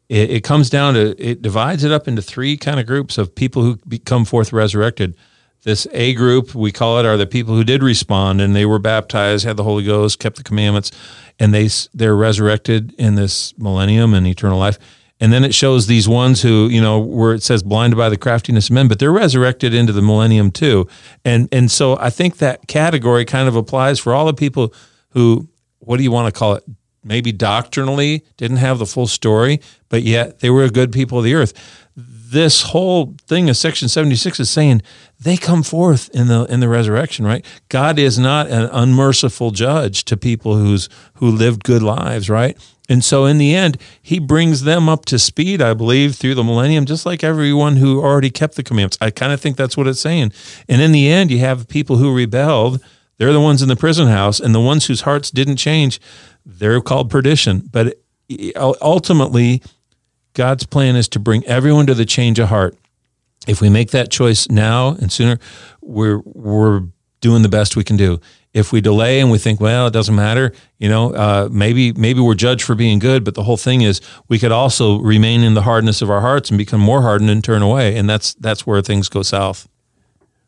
it, 0.09 0.29
it, 0.29 0.43
comes 0.43 0.69
down 0.69 0.93
to 0.93 1.15
it 1.17 1.41
divides 1.41 1.83
it 1.83 1.91
up 1.91 2.07
into 2.07 2.21
three 2.21 2.57
kind 2.57 2.79
of 2.79 2.85
groups 2.85 3.17
of 3.17 3.33
people 3.33 3.63
who 3.63 3.77
come 3.99 4.25
forth 4.25 4.53
resurrected. 4.53 5.15
This 5.63 5.87
A 5.93 6.13
group, 6.13 6.53
we 6.53 6.71
call 6.71 6.99
it, 6.99 7.07
are 7.07 7.17
the 7.17 7.25
people 7.25 7.55
who 7.55 7.63
did 7.63 7.81
respond 7.81 8.39
and 8.39 8.55
they 8.55 8.67
were 8.67 8.77
baptized, 8.77 9.45
had 9.45 9.57
the 9.57 9.63
Holy 9.63 9.83
Ghost, 9.83 10.19
kept 10.19 10.37
the 10.37 10.43
commandments, 10.43 10.91
and 11.39 11.53
they 11.53 11.69
they're 11.93 12.15
resurrected 12.15 12.93
in 12.99 13.15
this 13.15 13.57
millennium 13.57 14.13
and 14.13 14.27
eternal 14.27 14.59
life. 14.59 14.77
And 15.19 15.31
then 15.31 15.43
it 15.45 15.55
shows 15.55 15.87
these 15.87 16.09
ones 16.09 16.41
who, 16.41 16.67
you 16.67 16.81
know, 16.81 16.99
where 16.99 17.33
it 17.33 17.41
says 17.41 17.63
blinded 17.63 17.97
by 17.97 18.09
the 18.09 18.17
craftiness 18.17 18.69
of 18.69 18.73
men, 18.73 18.87
but 18.87 18.99
they're 18.99 19.13
resurrected 19.13 19.73
into 19.73 19.93
the 19.93 20.01
millennium 20.01 20.51
too. 20.51 20.87
And 21.23 21.49
and 21.51 21.71
so 21.71 21.97
I 21.97 22.11
think 22.11 22.37
that 22.37 22.67
category 22.67 23.25
kind 23.25 23.47
of 23.47 23.55
applies 23.55 23.99
for 23.99 24.13
all 24.13 24.25
the 24.25 24.33
people 24.33 24.73
who, 25.09 25.47
what 25.79 25.97
do 25.97 26.03
you 26.03 26.11
want 26.11 26.31
to 26.31 26.37
call 26.37 26.55
it, 26.55 26.63
maybe 27.05 27.31
doctrinally 27.31 28.25
didn't 28.35 28.57
have 28.57 28.79
the 28.79 28.85
full 28.85 29.07
story, 29.07 29.61
but 29.89 30.03
yet 30.03 30.39
they 30.39 30.49
were 30.49 30.63
a 30.63 30.69
good 30.69 30.91
people 30.91 31.19
of 31.19 31.23
the 31.23 31.35
earth. 31.35 31.53
This 31.95 32.63
whole 32.63 33.15
thing 33.27 33.49
of 33.49 33.55
Section 33.55 33.87
76 33.87 34.39
is 34.39 34.49
saying 34.49 34.81
they 35.19 35.37
come 35.37 35.63
forth 35.63 36.09
in 36.09 36.27
the 36.27 36.43
in 36.45 36.59
the 36.59 36.67
resurrection, 36.67 37.25
right? 37.25 37.45
God 37.69 37.97
is 37.97 38.19
not 38.19 38.47
an 38.47 38.69
unmerciful 38.73 39.51
judge 39.51 40.03
to 40.05 40.17
people 40.17 40.57
who's 40.57 40.89
who 41.15 41.29
lived 41.29 41.63
good 41.63 41.83
lives, 41.83 42.29
right? 42.29 42.57
And 42.89 43.03
so 43.03 43.25
in 43.25 43.37
the 43.37 43.55
end, 43.55 43.77
he 44.01 44.19
brings 44.19 44.63
them 44.63 44.89
up 44.89 45.05
to 45.05 45.17
speed, 45.17 45.61
I 45.61 45.73
believe, 45.73 46.15
through 46.15 46.35
the 46.35 46.43
millennium, 46.43 46.85
just 46.85 47.05
like 47.05 47.23
everyone 47.23 47.77
who 47.77 48.01
already 48.01 48.29
kept 48.29 48.55
the 48.55 48.63
commandments. 48.63 48.97
I 49.01 49.09
kind 49.09 49.33
of 49.33 49.41
think 49.41 49.57
that's 49.57 49.77
what 49.77 49.87
it's 49.87 49.99
saying. 49.99 50.33
And 50.67 50.81
in 50.81 50.91
the 50.91 51.09
end, 51.09 51.31
you 51.31 51.39
have 51.39 51.67
people 51.67 51.97
who 51.97 52.15
rebelled. 52.15 52.83
They're 53.17 53.33
the 53.33 53.41
ones 53.41 53.61
in 53.61 53.69
the 53.69 53.75
prison 53.77 54.07
house, 54.07 54.39
and 54.39 54.53
the 54.53 54.59
ones 54.59 54.85
whose 54.85 55.01
hearts 55.01 55.31
didn't 55.31 55.55
change, 55.55 56.01
they're 56.45 56.81
called 56.81 57.09
perdition. 57.09 57.67
But 57.71 57.99
ultimately, 58.55 59.61
God's 60.33 60.65
plan 60.65 60.95
is 60.95 61.07
to 61.09 61.19
bring 61.19 61.45
everyone 61.45 61.87
to 61.87 61.93
the 61.93 62.05
change 62.05 62.39
of 62.39 62.49
heart. 62.49 62.77
If 63.47 63.61
we 63.61 63.69
make 63.69 63.91
that 63.91 64.11
choice 64.11 64.49
now 64.49 64.89
and 64.89 65.11
sooner, 65.11 65.39
we're 65.81 66.19
we're 66.25 66.83
doing 67.21 67.41
the 67.41 67.49
best 67.49 67.75
we 67.75 67.83
can 67.83 67.97
do. 67.97 68.19
If 68.53 68.71
we 68.71 68.81
delay 68.81 69.19
and 69.19 69.29
we 69.29 69.37
think, 69.37 69.59
well, 69.59 69.87
it 69.87 69.93
doesn't 69.93 70.15
matter, 70.15 70.53
you 70.77 70.87
know, 70.87 71.13
uh, 71.13 71.49
maybe 71.51 71.91
maybe 71.93 72.21
we're 72.21 72.35
judged 72.35 72.63
for 72.63 72.75
being 72.75 72.99
good, 72.99 73.23
but 73.23 73.33
the 73.33 73.43
whole 73.43 73.57
thing 73.57 73.81
is 73.81 74.01
we 74.29 74.39
could 74.39 74.51
also 74.51 74.99
remain 74.99 75.43
in 75.43 75.53
the 75.55 75.63
hardness 75.63 76.01
of 76.01 76.09
our 76.09 76.21
hearts 76.21 76.49
and 76.49 76.57
become 76.57 76.79
more 76.79 77.01
hardened 77.01 77.29
and 77.29 77.43
turn 77.43 77.61
away, 77.61 77.95
and 77.97 78.09
that's 78.09 78.33
that's 78.35 78.65
where 78.65 78.81
things 78.81 79.09
go 79.09 79.21
south. 79.21 79.67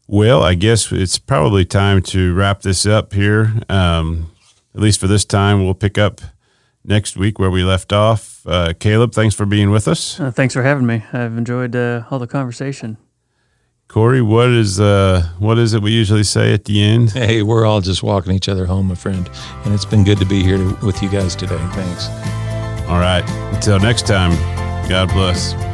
Well, 0.07 0.41
I 0.41 0.53
guess 0.53 0.91
it's 0.91 1.19
probably 1.19 1.65
time 1.65 2.01
to 2.03 2.33
wrap 2.33 2.61
this 2.61 2.85
up 2.85 3.13
here. 3.13 3.53
Um, 3.67 4.31
at 4.77 4.83
least 4.83 4.99
for 4.99 5.07
this 5.07 5.25
time, 5.25 5.65
we'll 5.65 5.73
pick 5.73 5.97
up 5.97 6.21
next 6.85 7.17
week 7.17 7.39
where 7.39 7.49
we 7.49 7.63
left 7.63 7.91
off. 7.91 8.45
Uh, 8.45 8.73
Caleb, 8.79 9.11
thanks 9.11 9.33
for 9.33 9.47
being 9.47 9.71
with 9.71 9.87
us. 9.87 10.19
Uh, 10.19 10.29
thanks 10.29 10.53
for 10.53 10.61
having 10.61 10.85
me. 10.85 11.03
I've 11.11 11.35
enjoyed 11.35 11.75
uh, 11.75 12.03
all 12.11 12.19
the 12.19 12.27
conversation. 12.27 12.97
Corey, 13.87 14.21
what 14.21 14.49
is 14.49 14.79
uh, 14.79 15.27
what 15.39 15.57
is 15.57 15.73
it 15.73 15.81
we 15.81 15.91
usually 15.91 16.23
say 16.23 16.53
at 16.53 16.65
the 16.65 16.79
end? 16.83 17.11
Hey, 17.11 17.41
we're 17.41 17.65
all 17.65 17.81
just 17.81 18.03
walking 18.03 18.33
each 18.33 18.47
other 18.47 18.67
home, 18.67 18.89
my 18.89 18.95
friend, 18.95 19.27
and 19.65 19.73
it's 19.73 19.85
been 19.85 20.03
good 20.03 20.19
to 20.19 20.25
be 20.25 20.43
here 20.43 20.57
to, 20.57 20.77
with 20.85 21.01
you 21.01 21.09
guys 21.09 21.35
today. 21.35 21.57
Thanks. 21.71 22.07
All 22.87 22.99
right. 22.99 23.27
Until 23.55 23.79
next 23.79 24.05
time, 24.05 24.31
God 24.87 25.09
bless. 25.09 25.66